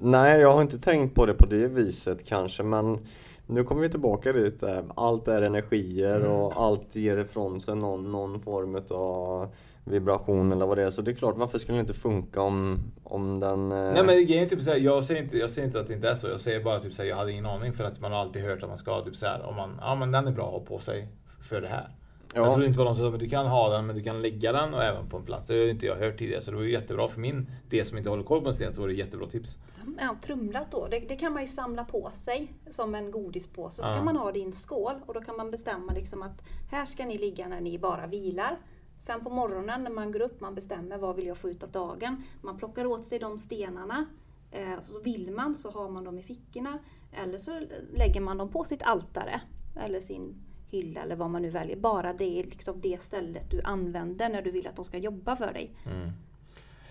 nej, 0.03 0.41
jag 0.41 0.51
har 0.53 0.63
inte 0.63 0.79
tänkt 0.79 1.15
på 1.15 1.27
det 1.27 1.35
på 1.35 1.47
det 1.47 1.67
viset 1.69 2.25
kanske 2.27 2.63
men 2.63 2.99
nu 3.47 3.65
kommer 3.65 3.83
vi 3.83 3.89
tillbaka 3.89 4.33
dit. 4.33 4.61
där 4.61 4.85
Allt 4.97 5.29
är 5.29 5.43
energier 5.43 6.17
Mm. 6.21 6.31
och 6.33 6.53
allt 6.65 6.97
ger 6.97 7.17
ifrån 7.17 7.61
sig 7.61 7.77
någon, 7.77 8.13
någon 8.13 8.41
form 8.41 8.81
av 8.91 9.49
vibration 9.85 10.53
eller 10.53 10.67
vad 10.67 10.79
det 10.79 10.83
är. 10.83 10.91
Så 10.91 11.03
det 11.03 11.11
är 11.11 11.15
klart, 11.15 11.37
varför 11.37 11.59
skulle 11.59 11.79
det 11.79 11.81
inte 11.81 11.95
funka 11.95 12.41
om, 12.43 12.79
om 13.05 13.41
den... 13.41 13.73
eh, 13.73 13.79
Nej 13.93 14.05
men 14.07 14.27
grejen 14.27 14.45
är 14.45 14.49
typ 14.49 14.63
såhär, 14.63 14.79
jag 14.79 15.05
säger, 15.05 15.23
inte, 15.23 15.39
jag 15.39 15.51
säger 15.51 15.67
inte 15.69 15.81
att 15.81 15.87
det 15.87 15.95
inte 15.95 16.09
är 16.09 16.15
så. 16.15 16.29
Jag 16.29 16.41
säger 16.41 16.65
bara 16.65 16.81
typ 16.81 16.93
såhär, 16.95 17.09
jag 17.09 17.17
hade 17.17 17.33
ingen 17.33 17.47
aning 17.47 17.73
för 17.73 17.85
att 17.85 18.01
man 18.01 18.13
har 18.13 18.19
alltid 18.19 18.43
hört 18.43 18.63
att 18.63 18.69
man 18.69 18.79
ska 18.79 19.01
typ 19.01 19.17
såhär, 19.17 19.43
om 19.47 19.57
man, 19.57 19.79
ja 19.81 19.95
men 19.95 20.13
den 20.13 20.27
är 20.27 20.33
bra 20.33 20.47
att 20.47 20.53
ha 20.53 20.61
på 20.61 20.79
sig 20.79 21.09
för 21.49 21.61
det 21.61 21.69
här. 21.69 21.89
Ja. 22.35 22.41
Jag 22.41 22.53
trodde 22.53 22.67
inte 22.67 22.77
det 22.77 22.79
var 22.79 22.85
någon 22.85 22.95
som 22.95 23.13
sa, 23.13 23.19
du 23.19 23.29
kan 23.29 23.47
ha 23.47 23.69
den 23.71 23.87
men 23.87 23.97
du 23.97 24.03
kan 24.03 24.23
lägga 24.23 24.53
den 24.53 24.75
och 24.75 24.83
även 24.83 25.09
på 25.09 25.17
en 25.17 25.25
plats. 25.25 25.47
Det 25.49 25.59
har 25.59 25.67
inte 25.71 25.87
jag 25.87 25.97
hört 25.97 26.19
tidigare 26.19 26.43
så 26.43 26.51
det 26.51 26.57
var 26.57 26.65
ju 26.65 26.73
jättebra 26.73 27.09
för 27.09 27.21
min 27.21 27.47
del 27.71 27.85
som 27.87 27.99
inte 27.99 28.11
håller 28.11 28.23
koll 28.23 28.43
på 28.43 28.49
en 28.49 28.55
sten 28.55 28.73
så 28.73 28.81
var 28.81 28.89
det 28.89 28.95
jättebra 28.95 29.27
tips. 29.27 29.59
Ja, 30.01 30.17
trumlat 30.23 30.71
då, 30.71 30.87
det, 30.91 30.99
det 31.01 31.17
kan 31.17 31.33
man 31.33 31.43
ju 31.43 31.49
samla 31.49 31.85
på 31.85 32.11
sig 32.13 32.53
som 32.71 32.95
en 32.95 33.11
godispåse. 33.11 33.77
Så 33.77 33.83
ska 33.83 33.95
Ja. 33.97 34.03
man 34.05 34.17
ha 34.17 34.33
det 34.33 34.39
i 34.39 34.43
en 34.43 34.53
skål 34.53 34.95
och 35.07 35.15
då 35.15 35.21
kan 35.21 35.37
man 35.37 35.51
bestämma 35.51 35.93
liksom 35.93 36.23
att 36.23 36.43
här 36.71 36.85
ska 36.85 37.07
ni 37.07 37.19
ligga 37.19 37.49
när 37.49 37.61
ni 37.61 37.79
bara 37.79 38.07
vilar. 38.07 38.59
Sen 38.99 39.25
på 39.25 39.31
morgonen 39.31 39.83
när 39.85 39.91
man 39.91 40.13
går 40.13 40.23
upp, 40.23 40.41
man 40.41 40.55
bestämmer 40.55 40.99
vad 40.99 41.17
vill 41.17 41.27
jag 41.27 41.37
få 41.39 41.51
ut 41.51 41.63
av 41.63 41.71
dagen. 41.71 42.23
Man 42.43 42.59
plockar 42.59 42.87
åt 42.87 43.05
sig 43.05 43.19
de 43.19 43.39
stenarna. 43.39 44.07
Eh, 44.51 44.81
så 44.83 45.01
vill 45.01 45.31
man 45.31 45.55
så 45.55 45.71
har 45.71 45.89
man 45.91 46.05
dem 46.05 46.19
i 46.19 46.23
fickorna. 46.23 46.79
Eller 47.13 47.39
så 47.39 47.61
lägger 47.95 48.21
man 48.21 48.39
dem 48.39 48.49
på 48.49 48.65
sitt 48.65 48.83
altare. 48.83 49.41
Eller 49.77 50.01
sin 50.01 50.35
hylla 50.75 51.03
eller 51.03 51.17
vad 51.17 51.31
man 51.31 51.43
nu 51.43 51.51
väljer. 51.51 51.77
Bara 51.77 52.13
det 52.13 52.41
är 52.41 52.45
liksom 52.45 52.81
det 52.81 53.01
stället 53.03 53.51
du 53.51 53.63
använder 53.63 54.29
när 54.29 54.43
du 54.43 54.51
vill 54.51 54.67
att 54.67 54.77
de 54.77 54.85
ska 54.85 54.99
jobba 54.99 55.37
för 55.37 55.53
dig. 55.53 55.71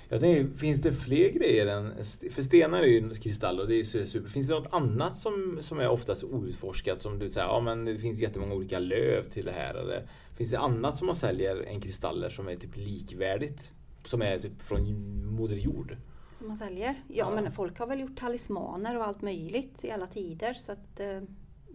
Jag 0.10 0.22
tänker, 0.22 0.58
finns 0.58 0.82
det 0.82 0.94
fler 0.94 1.30
grejer 1.30 1.68
än... 1.68 1.94
För 2.32 2.42
stenar 2.42 2.82
är 2.82 2.88
ju 2.88 3.10
kristall 3.16 3.60
och 3.60 3.68
det 3.68 3.76
är 3.80 3.84
super. 4.06 4.30
Finns 4.30 4.48
det 4.48 4.54
något 4.54 4.74
annat 4.74 5.18
som, 5.18 5.58
som 5.62 5.80
är 5.80 5.90
oftast 5.90 6.24
outforskat? 6.24 7.02
Som 7.02 7.20
du 7.20 7.30
säger, 7.30 7.48
ja 7.48 7.60
men 7.62 7.86
det 7.86 7.98
finns 7.98 8.20
jättemånga 8.20 8.54
olika 8.54 8.80
löv 8.80 9.30
till 9.30 9.46
det 9.46 9.52
här. 9.52 9.74
Eller 9.76 10.02
finns 10.38 10.52
det 10.52 10.60
annat 10.60 10.96
som 10.96 11.08
man 11.08 11.16
säljer 11.16 11.64
än 11.68 11.82
kristaller 11.82 12.30
som 12.30 12.48
är 12.48 12.56
typ 12.56 12.78
likvärdigt? 12.78 13.74
Som 14.04 14.22
är 14.22 14.40
typ 14.40 14.62
från 14.62 14.82
Moder 15.36 15.56
Jord? 15.56 15.98
Som 16.34 16.48
man 16.48 16.58
säljer? 16.58 16.96
Ja, 17.08 17.16
Ja. 17.16 17.42
men 17.42 17.52
folk 17.52 17.80
har 17.80 17.88
väl 17.88 18.00
gjort 18.00 18.18
talismaner 18.20 18.98
och 18.98 19.08
allt 19.08 19.22
möjligt 19.22 19.86
i 19.86 19.92
alla 19.92 20.08
tider. 20.08 20.54
Så 20.54 20.72
att, 20.72 21.00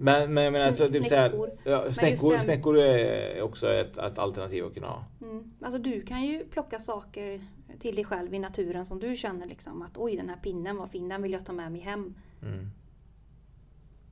Men, 0.01 0.35
men, 0.35 0.53
men 0.53 0.67
alltså 0.67 0.89
typ 0.89 1.07
Snäckor. 1.07 1.51
ja, 1.65 1.79
Men 1.79 1.85
just 1.87 1.99
snäckor, 1.99 2.33
den- 2.33 2.41
snäckor 2.41 2.79
är 2.79 3.43
också 3.43 3.73
ett, 3.73 3.99
ett 3.99 4.19
alternativ 4.19 4.65
att 4.65 4.75
kunna 4.75 4.87
ha. 4.87 5.05
mm. 5.23 5.53
Alltså 5.61 5.79
du 5.79 6.03
kan 6.03 6.23
ju 6.25 6.45
plocka 6.45 6.79
saker 6.81 7.41
till 7.81 7.95
dig 7.95 8.05
själv 8.05 8.35
i 8.35 8.39
naturen 8.39 8.87
som 8.87 8.99
du 9.01 9.17
känner 9.17 9.47
liksom 9.47 9.83
att 9.83 9.99
oj 9.99 10.17
den 10.17 10.29
här 10.29 10.37
pinnen 10.37 10.77
var 10.77 10.87
fin, 10.87 11.09
den 11.09 11.23
vill 11.23 11.33
jag 11.33 11.47
ta 11.47 11.53
med 11.53 11.73
mig 11.73 11.81
hem. 11.81 12.15
Mm. 12.43 12.67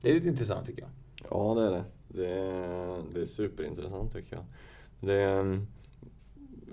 Det 0.01 0.09
är 0.09 0.13
lite 0.13 0.27
intressant 0.27 0.67
tycker 0.67 0.81
jag. 0.81 0.89
Ja, 1.29 1.53
det 1.55 1.61
är 1.67 1.71
det. 1.71 1.83
Det 2.07 2.27
är, 2.27 3.03
det 3.13 3.21
är 3.21 3.25
superintressant 3.25 4.13
tycker 4.13 4.35
jag. 4.35 4.45
Det 4.99 5.13
är, 5.13 5.53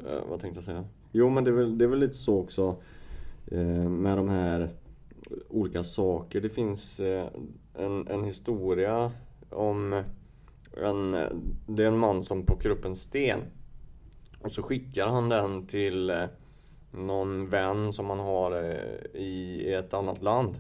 eh, 0.06 0.24
vad 0.28 0.40
tänkte 0.40 0.58
jag 0.58 0.64
säga? 0.64 0.84
Jo, 1.12 1.28
men 1.28 1.44
det 1.44 1.50
är 1.50 1.54
väl, 1.54 1.78
det 1.78 1.84
är 1.84 1.88
väl 1.88 1.98
lite 1.98 2.14
så 2.14 2.38
också 2.40 2.76
eh, 3.46 3.88
med 3.88 4.16
de 4.18 4.28
här 4.28 4.70
olika 5.48 5.84
saker. 5.84 6.40
Det 6.40 6.48
finns 6.48 7.00
eh, 7.00 7.28
en, 7.78 8.08
en 8.08 8.24
historia 8.24 9.12
om 9.50 10.02
en, 10.76 11.12
det 11.66 11.82
är 11.82 11.88
en 11.88 11.98
man 11.98 12.22
som 12.22 12.46
plockar 12.46 12.70
upp 12.70 12.84
en 12.84 12.96
sten 12.96 13.40
och 14.40 14.52
så 14.52 14.62
skickar 14.62 15.06
han 15.06 15.28
den 15.28 15.66
till 15.66 16.10
eh, 16.10 16.24
någon 16.90 17.48
vän 17.48 17.92
som 17.92 18.10
han 18.10 18.18
har 18.18 18.52
eh, 18.52 19.20
i 19.20 19.72
ett 19.74 19.94
annat 19.94 20.22
land 20.22 20.58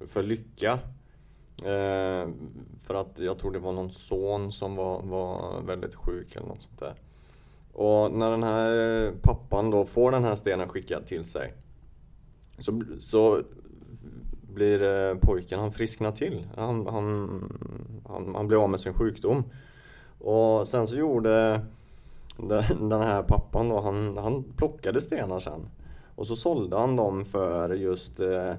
för 0.00 0.22
lycka. 0.22 0.78
Eh, 1.58 2.28
för 2.80 2.94
att 2.94 3.18
jag 3.18 3.38
tror 3.38 3.52
det 3.52 3.58
var 3.58 3.72
någon 3.72 3.90
son 3.90 4.52
som 4.52 4.76
var, 4.76 5.02
var 5.02 5.60
väldigt 5.66 5.94
sjuk 5.94 6.36
eller 6.36 6.46
något 6.46 6.62
sånt 6.62 6.78
där. 6.78 6.94
Och 7.72 8.12
när 8.12 8.30
den 8.30 8.42
här 8.42 9.12
pappan 9.22 9.70
då 9.70 9.84
får 9.84 10.10
den 10.10 10.24
här 10.24 10.34
stenen 10.34 10.68
skickad 10.68 11.06
till 11.06 11.24
sig 11.24 11.54
så, 12.58 12.82
så 13.00 13.42
blir 14.54 14.82
eh, 14.82 15.14
pojken, 15.14 15.60
han 15.60 15.72
frisknar 15.72 16.12
till. 16.12 16.46
Han, 16.56 16.86
han, 16.86 17.42
han, 18.08 18.34
han 18.34 18.48
blir 18.48 18.62
av 18.62 18.70
med 18.70 18.80
sin 18.80 18.94
sjukdom. 18.94 19.44
Och 20.18 20.68
sen 20.68 20.86
så 20.86 20.96
gjorde 20.96 21.60
den 22.80 22.92
här 23.02 23.22
pappan 23.22 23.68
då, 23.68 23.80
han, 23.80 24.16
han 24.18 24.44
plockade 24.56 25.00
stenar 25.00 25.38
sen. 25.38 25.68
Och 26.14 26.26
så 26.26 26.36
sålde 26.36 26.76
han 26.76 26.96
dem 26.96 27.24
för 27.24 27.74
just 27.74 28.20
eh, 28.20 28.54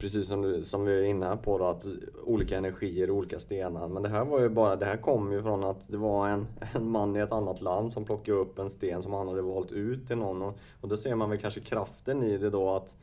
Precis 0.00 0.28
som, 0.28 0.42
du, 0.42 0.62
som 0.62 0.84
vi 0.84 0.98
är 0.98 1.02
inne 1.02 1.36
på 1.36 1.58
då, 1.58 1.64
att 1.64 1.86
olika 2.24 2.58
energier, 2.58 3.10
olika 3.10 3.38
stenar. 3.38 3.88
Men 3.88 4.02
det 4.02 4.08
här 4.08 4.24
var 4.24 4.40
ju 4.40 4.48
bara, 4.48 4.76
det 4.76 4.86
här 4.86 4.96
kom 4.96 5.32
ju 5.32 5.42
från 5.42 5.64
att 5.64 5.88
det 5.88 5.96
var 5.96 6.28
en, 6.28 6.46
en 6.74 6.90
man 6.90 7.16
i 7.16 7.20
ett 7.20 7.32
annat 7.32 7.60
land 7.60 7.92
som 7.92 8.04
plockade 8.04 8.38
upp 8.38 8.58
en 8.58 8.70
sten 8.70 9.02
som 9.02 9.12
han 9.12 9.28
hade 9.28 9.42
valt 9.42 9.72
ut 9.72 10.06
till 10.06 10.16
någon. 10.16 10.42
Och, 10.42 10.58
och 10.80 10.88
då 10.88 10.96
ser 10.96 11.14
man 11.14 11.30
väl 11.30 11.38
kanske 11.38 11.60
kraften 11.60 12.22
i 12.22 12.38
det 12.38 12.50
då 12.50 12.70
att 12.70 12.96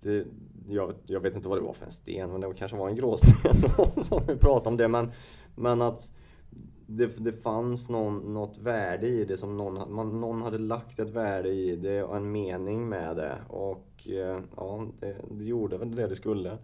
det, 0.00 0.24
jag, 0.68 0.94
jag 1.06 1.20
vet 1.20 1.34
inte 1.34 1.48
vad 1.48 1.58
det 1.58 1.62
var 1.62 1.72
för 1.72 1.86
en 1.86 1.92
sten, 1.92 2.30
men 2.30 2.40
det 2.40 2.54
kanske 2.54 2.76
var 2.76 2.88
en 2.88 2.96
gråsten 2.96 3.54
som 4.02 4.22
vi 4.26 4.36
pratade 4.36 4.68
om 4.68 4.76
det. 4.76 4.88
Men, 4.88 5.12
men 5.54 5.82
att 5.82 6.12
det, 6.86 7.06
det 7.06 7.32
fanns 7.32 7.88
någon, 7.88 8.34
något 8.34 8.58
värde 8.58 9.06
i 9.06 9.24
det 9.24 9.36
som 9.36 9.56
någon, 9.56 9.94
man, 9.94 10.20
någon 10.20 10.42
hade 10.42 10.58
lagt 10.58 10.98
ett 10.98 11.10
värde 11.10 11.48
i 11.48 11.76
det 11.76 12.02
och 12.02 12.16
en 12.16 12.32
mening 12.32 12.88
med 12.88 13.16
det. 13.16 13.38
Och 13.48 14.08
eh, 14.08 14.40
ja, 14.56 14.86
det, 15.00 15.16
det 15.30 15.44
gjorde 15.44 15.78
väl 15.78 15.94
det 15.94 16.06
det 16.06 16.16
skulle. 16.16 16.58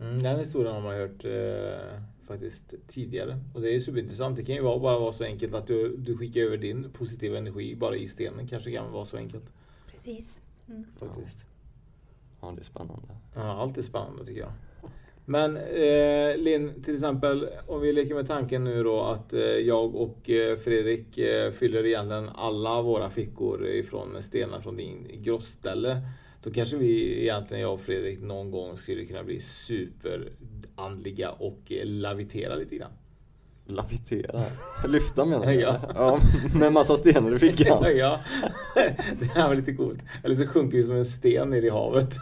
Mm, 0.00 0.22
den 0.22 0.38
historien 0.38 0.74
har 0.74 0.80
man 0.80 0.94
hört 0.94 1.24
eh, 1.24 2.00
faktiskt 2.26 2.74
tidigare. 2.88 3.38
Och 3.54 3.60
det 3.60 3.74
är 3.74 3.80
superintressant. 3.80 4.36
Det 4.36 4.44
kan 4.44 4.54
ju 4.54 4.62
vara, 4.62 4.78
bara 4.78 4.98
vara 4.98 5.12
så 5.12 5.24
enkelt 5.24 5.54
att 5.54 5.66
du, 5.66 5.96
du 5.96 6.16
skickar 6.16 6.40
över 6.40 6.56
din 6.56 6.90
positiva 6.90 7.38
energi 7.38 7.76
bara 7.76 7.96
i 7.96 8.08
stenen. 8.08 8.46
Kanske 8.46 8.72
kan 8.72 8.92
vara 8.92 9.04
så 9.04 9.16
enkelt. 9.16 9.44
Precis. 9.90 10.42
Mm. 10.68 10.84
Faktiskt. 10.98 11.38
Ja, 11.40 11.53
Ja, 12.44 12.52
det 12.56 12.62
är 12.62 12.64
spännande. 12.64 13.08
Ja, 13.34 13.42
allt 13.42 13.78
är 13.78 13.82
spännande 13.82 14.24
tycker 14.24 14.40
jag. 14.40 14.52
Men 15.24 15.56
eh, 15.56 16.36
Linn, 16.36 16.82
till 16.82 16.94
exempel 16.94 17.48
om 17.66 17.80
vi 17.80 17.92
leker 17.92 18.14
med 18.14 18.26
tanken 18.26 18.64
nu 18.64 18.82
då 18.82 19.00
att 19.00 19.32
eh, 19.32 19.40
jag 19.40 19.94
och 19.94 20.30
eh, 20.30 20.56
Fredrik 20.56 21.18
eh, 21.18 21.52
fyller 21.52 21.86
egentligen 21.86 22.28
alla 22.28 22.82
våra 22.82 23.10
fickor 23.10 23.66
ifrån 23.66 24.22
stenar 24.22 24.60
från 24.60 24.76
din 24.76 25.06
grossställe. 25.12 26.00
Då 26.42 26.50
kanske 26.50 26.76
vi 26.76 27.22
egentligen, 27.22 27.62
jag 27.62 27.74
och 27.74 27.80
Fredrik, 27.80 28.20
någon 28.20 28.50
gång 28.50 28.76
skulle 28.76 29.04
kunna 29.04 29.24
bli 29.24 29.40
superandliga 29.40 31.30
och 31.30 31.72
eh, 31.72 31.86
lavitera 31.86 32.54
lite 32.54 32.76
grann. 32.76 32.92
Lavitera? 33.66 34.42
Lyfta 34.88 35.24
menar 35.24 35.46
du? 35.46 35.52
Ja. 35.52 35.80
ja. 35.94 36.18
Med 36.54 36.72
massa 36.72 36.96
stenar 36.96 37.34
i 37.34 37.38
fickan? 37.38 37.84
ja, 37.96 38.20
det 39.20 39.24
här 39.34 39.48
var 39.48 39.54
lite 39.54 39.74
coolt. 39.74 40.00
Eller 40.22 40.36
så 40.36 40.46
sjunker 40.46 40.76
vi 40.76 40.84
som 40.84 40.94
en 40.94 41.04
sten 41.04 41.50
ner 41.50 41.62
i 41.62 41.70
havet. 41.70 42.14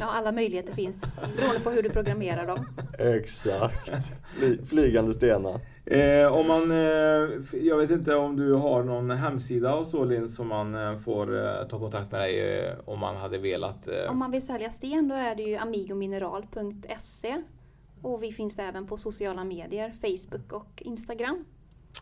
Ja, 0.00 0.06
alla 0.06 0.32
möjligheter 0.32 0.74
finns. 0.74 1.00
Beroende 1.36 1.60
på 1.60 1.70
hur 1.70 1.82
du 1.82 1.90
programmerar 1.90 2.46
dem. 2.46 2.66
Exakt. 2.98 3.92
Fly, 4.38 4.58
flygande 4.66 5.12
stenar. 5.12 5.60
Eh, 5.84 6.32
om 6.32 6.46
man, 6.48 6.70
eh, 6.70 7.28
jag 7.62 7.76
vet 7.76 7.90
inte 7.90 8.14
om 8.14 8.36
du 8.36 8.52
har 8.52 8.82
någon 8.82 9.10
hemsida 9.10 9.74
och 9.74 9.86
så 9.86 10.04
Linn 10.04 10.28
som 10.28 10.48
man 10.48 10.74
eh, 10.74 10.98
får 10.98 11.46
eh, 11.46 11.68
ta 11.68 11.78
kontakt 11.78 12.12
med 12.12 12.20
dig 12.20 12.58
eh, 12.58 12.74
om 12.84 12.98
man 12.98 13.16
hade 13.16 13.38
velat. 13.38 13.88
Eh. 13.88 14.10
Om 14.10 14.18
man 14.18 14.30
vill 14.30 14.46
sälja 14.46 14.70
sten 14.70 15.08
då 15.08 15.14
är 15.14 15.34
det 15.34 15.42
ju 15.42 15.56
amigomineral.se 15.56 17.42
och 18.02 18.22
vi 18.22 18.32
finns 18.32 18.58
även 18.58 18.86
på 18.86 18.96
sociala 18.96 19.44
medier, 19.44 19.92
Facebook 20.00 20.52
och 20.52 20.82
Instagram. 20.82 21.44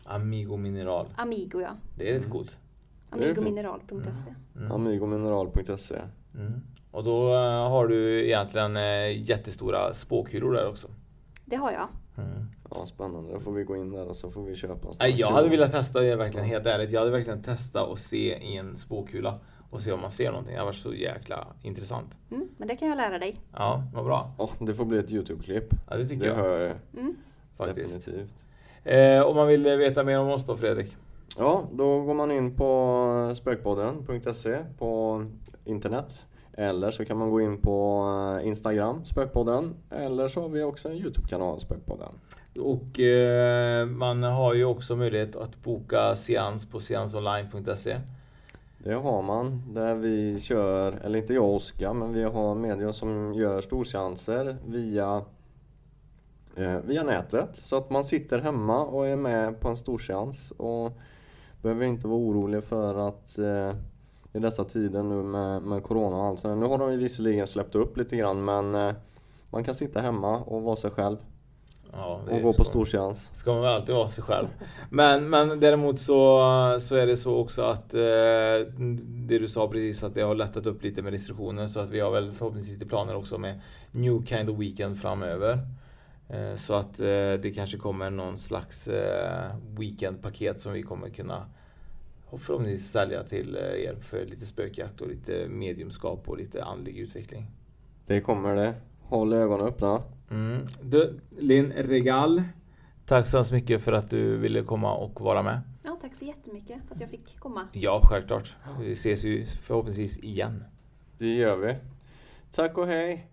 Amigo 0.03 0.57
Mineral. 0.57 1.07
Amigo 1.15 1.61
ja. 1.61 1.69
Det 1.97 2.09
är 2.09 2.13
rätt 2.13 2.29
coolt. 2.29 2.57
Amigomineral.se. 3.09 4.33
Mm. 4.59 4.71
Amigomineral.se 4.71 6.01
Mm. 6.35 6.61
Och 6.91 7.03
då 7.03 7.33
eh, 7.33 7.69
har 7.69 7.87
du 7.87 8.25
egentligen 8.25 8.77
eh, 8.77 9.29
jättestora 9.29 9.93
spåkulor 9.93 10.53
där 10.53 10.69
också. 10.69 10.87
Det 11.45 11.55
har 11.55 11.71
jag. 11.71 11.87
Ja, 12.69 12.85
spännande. 12.85 13.33
Då 13.33 13.39
får 13.39 13.51
vi 13.51 13.63
gå 13.63 13.75
in 13.75 13.91
där 13.91 14.07
och 14.07 14.15
så 14.15 14.31
får 14.31 14.43
vi 14.43 14.55
köpa 14.55 14.87
en 14.87 14.93
Nej, 14.99 15.09
jag 15.09 15.17
spåkula. 15.17 15.31
hade 15.35 15.49
velat 15.49 15.71
testa 15.71 16.01
det 16.01 16.15
verkligen 16.15 16.47
helt 16.47 16.65
ärligt. 16.65 16.91
Jag 16.91 16.99
hade 16.99 17.11
verkligen 17.11 17.43
testat 17.43 17.87
och 17.87 17.99
se 17.99 18.37
i 18.37 18.57
en 18.57 18.75
spåkula 18.75 19.39
och 19.69 19.81
se 19.81 19.91
om 19.91 20.01
man 20.01 20.11
ser 20.11 20.31
någonting. 20.31 20.55
Det 20.57 20.63
varit 20.63 20.75
så 20.75 20.93
jäkla 20.93 21.47
intressant. 21.61 22.17
Mm, 22.31 22.47
men 22.57 22.67
det 22.67 22.75
kan 22.75 22.87
jag 22.87 22.97
lära 22.97 23.19
dig. 23.19 23.35
Ja, 23.53 23.83
vad 23.93 24.05
bra. 24.05 24.31
Ja, 24.37 24.49
det 24.59 24.73
får 24.73 24.85
bli 24.85 24.97
ett 24.97 25.11
Youtube-klipp. 25.11 25.65
Ja, 25.89 25.97
det 25.97 26.07
tycker 26.07 26.21
det 26.23 26.27
jag. 26.29 26.35
hör 26.35 26.59
jag 26.59 26.75
Mm. 26.97 27.15
Faktiskt. 27.57 27.93
definitivt. 28.05 28.43
Eh, 28.83 29.21
om 29.21 29.35
man 29.35 29.47
vill 29.47 29.63
veta 29.63 30.03
mer 30.03 30.19
om 30.19 30.29
oss 30.29 30.45
då 30.45 30.57
Fredrik? 30.57 30.95
Ja, 31.37 31.63
då 31.73 32.01
går 32.01 32.13
man 32.13 32.31
in 32.31 32.55
på 32.55 33.31
spökpodden.se 33.35 34.57
på 34.77 35.25
internet. 35.65 36.25
Eller 36.53 36.91
så 36.91 37.05
kan 37.05 37.17
man 37.17 37.29
gå 37.29 37.41
in 37.41 37.61
på 37.61 38.03
eh, 38.41 38.47
Instagram, 38.47 39.05
Spökpodden. 39.05 39.75
Eller 39.89 40.27
så 40.27 40.41
har 40.41 40.49
vi 40.49 40.63
också 40.63 40.89
en 40.89 40.95
Youtube-kanal, 40.95 41.59
Spökpodden. 41.59 42.11
Och 42.59 42.99
eh, 42.99 43.85
man 43.85 44.23
har 44.23 44.53
ju 44.53 44.65
också 44.65 44.95
möjlighet 44.95 45.35
att 45.35 45.63
boka 45.63 46.15
seans 46.15 46.65
på 46.65 46.79
seansonline.se. 46.79 47.99
Det 48.77 48.93
har 48.93 49.21
man, 49.21 49.73
där 49.73 49.95
vi 49.95 50.39
kör, 50.39 50.91
eller 50.91 51.19
inte 51.19 51.33
jag 51.33 51.43
och 51.43 51.55
Oskar, 51.55 51.93
men 51.93 52.13
vi 52.13 52.23
har 52.23 52.55
medier 52.55 52.91
som 52.91 53.33
gör 53.33 53.61
storseanser 53.61 54.57
via, 54.65 55.25
eh, 56.55 56.77
via 56.77 57.03
nätet. 57.03 57.49
Så 57.57 57.77
att 57.77 57.89
man 57.89 58.03
sitter 58.03 58.39
hemma 58.39 58.85
och 58.85 59.07
är 59.07 59.15
med 59.15 59.59
på 59.59 59.69
en 59.69 59.77
storseans 59.77 60.51
och 60.51 60.91
behöver 61.61 61.85
inte 61.85 62.07
vara 62.07 62.19
orolig 62.19 62.63
för 62.63 63.07
att 63.07 63.37
eh, 63.39 63.73
i 64.33 64.39
dessa 64.39 64.63
tider 64.63 65.03
nu 65.03 65.23
med, 65.23 65.61
med 65.61 65.83
Corona 65.83 66.17
och 66.17 66.23
allt 66.23 66.39
så 66.39 66.55
Nu 66.55 66.65
har 66.65 66.77
de 66.77 66.91
ju 66.91 66.97
visserligen 66.97 67.47
släppt 67.47 67.75
upp 67.75 67.97
lite 67.97 68.17
grann 68.17 68.45
men 68.45 68.75
eh, 68.75 68.93
man 69.49 69.63
kan 69.63 69.75
sitta 69.75 70.01
hemma 70.01 70.39
och 70.39 70.61
vara 70.61 70.75
sig 70.75 70.91
själv. 70.91 71.17
Ja, 71.93 72.21
och 72.29 72.41
gå 72.41 72.53
på 72.53 72.63
storseans. 72.63 73.31
Ska 73.33 73.53
man 73.53 73.61
väl 73.61 73.71
alltid 73.71 73.95
vara 73.95 74.09
sig 74.09 74.23
själv. 74.23 74.47
Men, 74.89 75.29
men 75.29 75.59
däremot 75.59 75.99
så, 75.99 76.39
så 76.81 76.95
är 76.95 77.07
det 77.07 77.17
så 77.17 77.35
också 77.37 77.61
att 77.61 77.93
eh, 77.93 77.99
det 78.99 79.39
du 79.39 79.49
sa 79.49 79.67
precis 79.67 80.03
att 80.03 80.13
det 80.13 80.21
har 80.21 80.35
lättat 80.35 80.65
upp 80.65 80.83
lite 80.83 81.01
med 81.01 81.13
restriktioner 81.13 81.67
så 81.67 81.79
att 81.79 81.89
vi 81.89 81.99
har 81.99 82.11
väl 82.11 82.31
förhoppningsvis 82.31 82.73
lite 82.73 82.89
planer 82.89 83.15
också 83.15 83.37
med 83.37 83.61
New 83.91 84.25
Kind 84.25 84.49
of 84.49 84.59
Weekend 84.59 85.01
framöver. 85.01 85.59
Eh, 86.29 86.55
så 86.55 86.73
att 86.73 86.99
eh, 86.99 87.05
det 87.41 87.53
kanske 87.55 87.77
kommer 87.77 88.09
någon 88.09 88.37
slags 88.37 88.87
eh, 88.87 89.55
weekendpaket 89.77 90.61
som 90.61 90.73
vi 90.73 90.83
kommer 90.83 91.09
kunna 91.09 91.45
förhoppningsvis 92.29 92.91
sälja 92.91 93.23
till 93.23 93.55
eh, 93.55 93.61
er 93.61 93.95
för 94.01 94.25
lite 94.25 94.45
spökjakt 94.45 95.01
och 95.01 95.07
lite 95.07 95.47
mediumskap 95.47 96.29
och 96.29 96.37
lite 96.37 96.63
andlig 96.63 96.97
utveckling. 96.97 97.51
Det 98.05 98.21
kommer 98.21 98.55
det. 98.55 98.73
Håll 99.01 99.33
ögonen 99.33 99.67
öppna. 99.67 100.01
Mm. 100.31 100.67
Du, 100.81 101.19
Linn 101.39 101.71
Regal, 101.71 102.43
tack 103.05 103.27
så 103.27 103.37
hemskt 103.37 103.51
mycket 103.51 103.83
för 103.83 103.91
att 103.91 104.09
du 104.09 104.37
ville 104.37 104.63
komma 104.63 104.93
och 104.93 105.21
vara 105.21 105.43
med. 105.43 105.61
Ja, 105.83 105.97
tack 106.01 106.07
tack 106.09 106.15
så 106.15 106.25
jättemycket 106.25 106.77
för 106.87 106.95
att 106.95 107.01
jag 107.01 107.09
fick 107.09 107.39
komma. 107.39 107.67
Ja, 107.71 108.01
självklart. 108.03 108.55
Vi 108.79 108.91
ses 108.91 109.23
ju 109.23 109.45
förhoppningsvis 109.45 110.17
igen. 110.17 110.63
Det 111.17 111.27
gör 111.27 111.55
vi. 111.55 111.75
Tack 112.51 112.77
och 112.77 112.87
hej! 112.87 113.27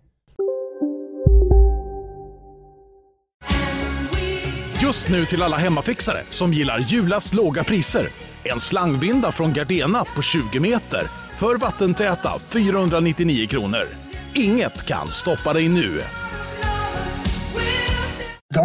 Just 4.81 5.09
nu 5.09 5.25
till 5.25 5.43
alla 5.43 5.57
hemmafixare 5.57 6.23
som 6.29 6.53
gillar 6.53 6.79
julast 6.79 7.33
låga 7.33 7.63
priser. 7.63 8.07
En 8.43 8.59
slangvinda 8.59 9.31
från 9.31 9.53
Gardena 9.53 10.05
på 10.15 10.21
20 10.21 10.59
meter 10.59 11.01
för 11.37 11.57
vattentäta 11.57 12.39
499 12.39 13.47
kronor. 13.47 13.85
Inget 14.35 14.85
kan 14.87 15.07
stoppa 15.07 15.53
dig 15.53 15.69
nu. 15.69 15.99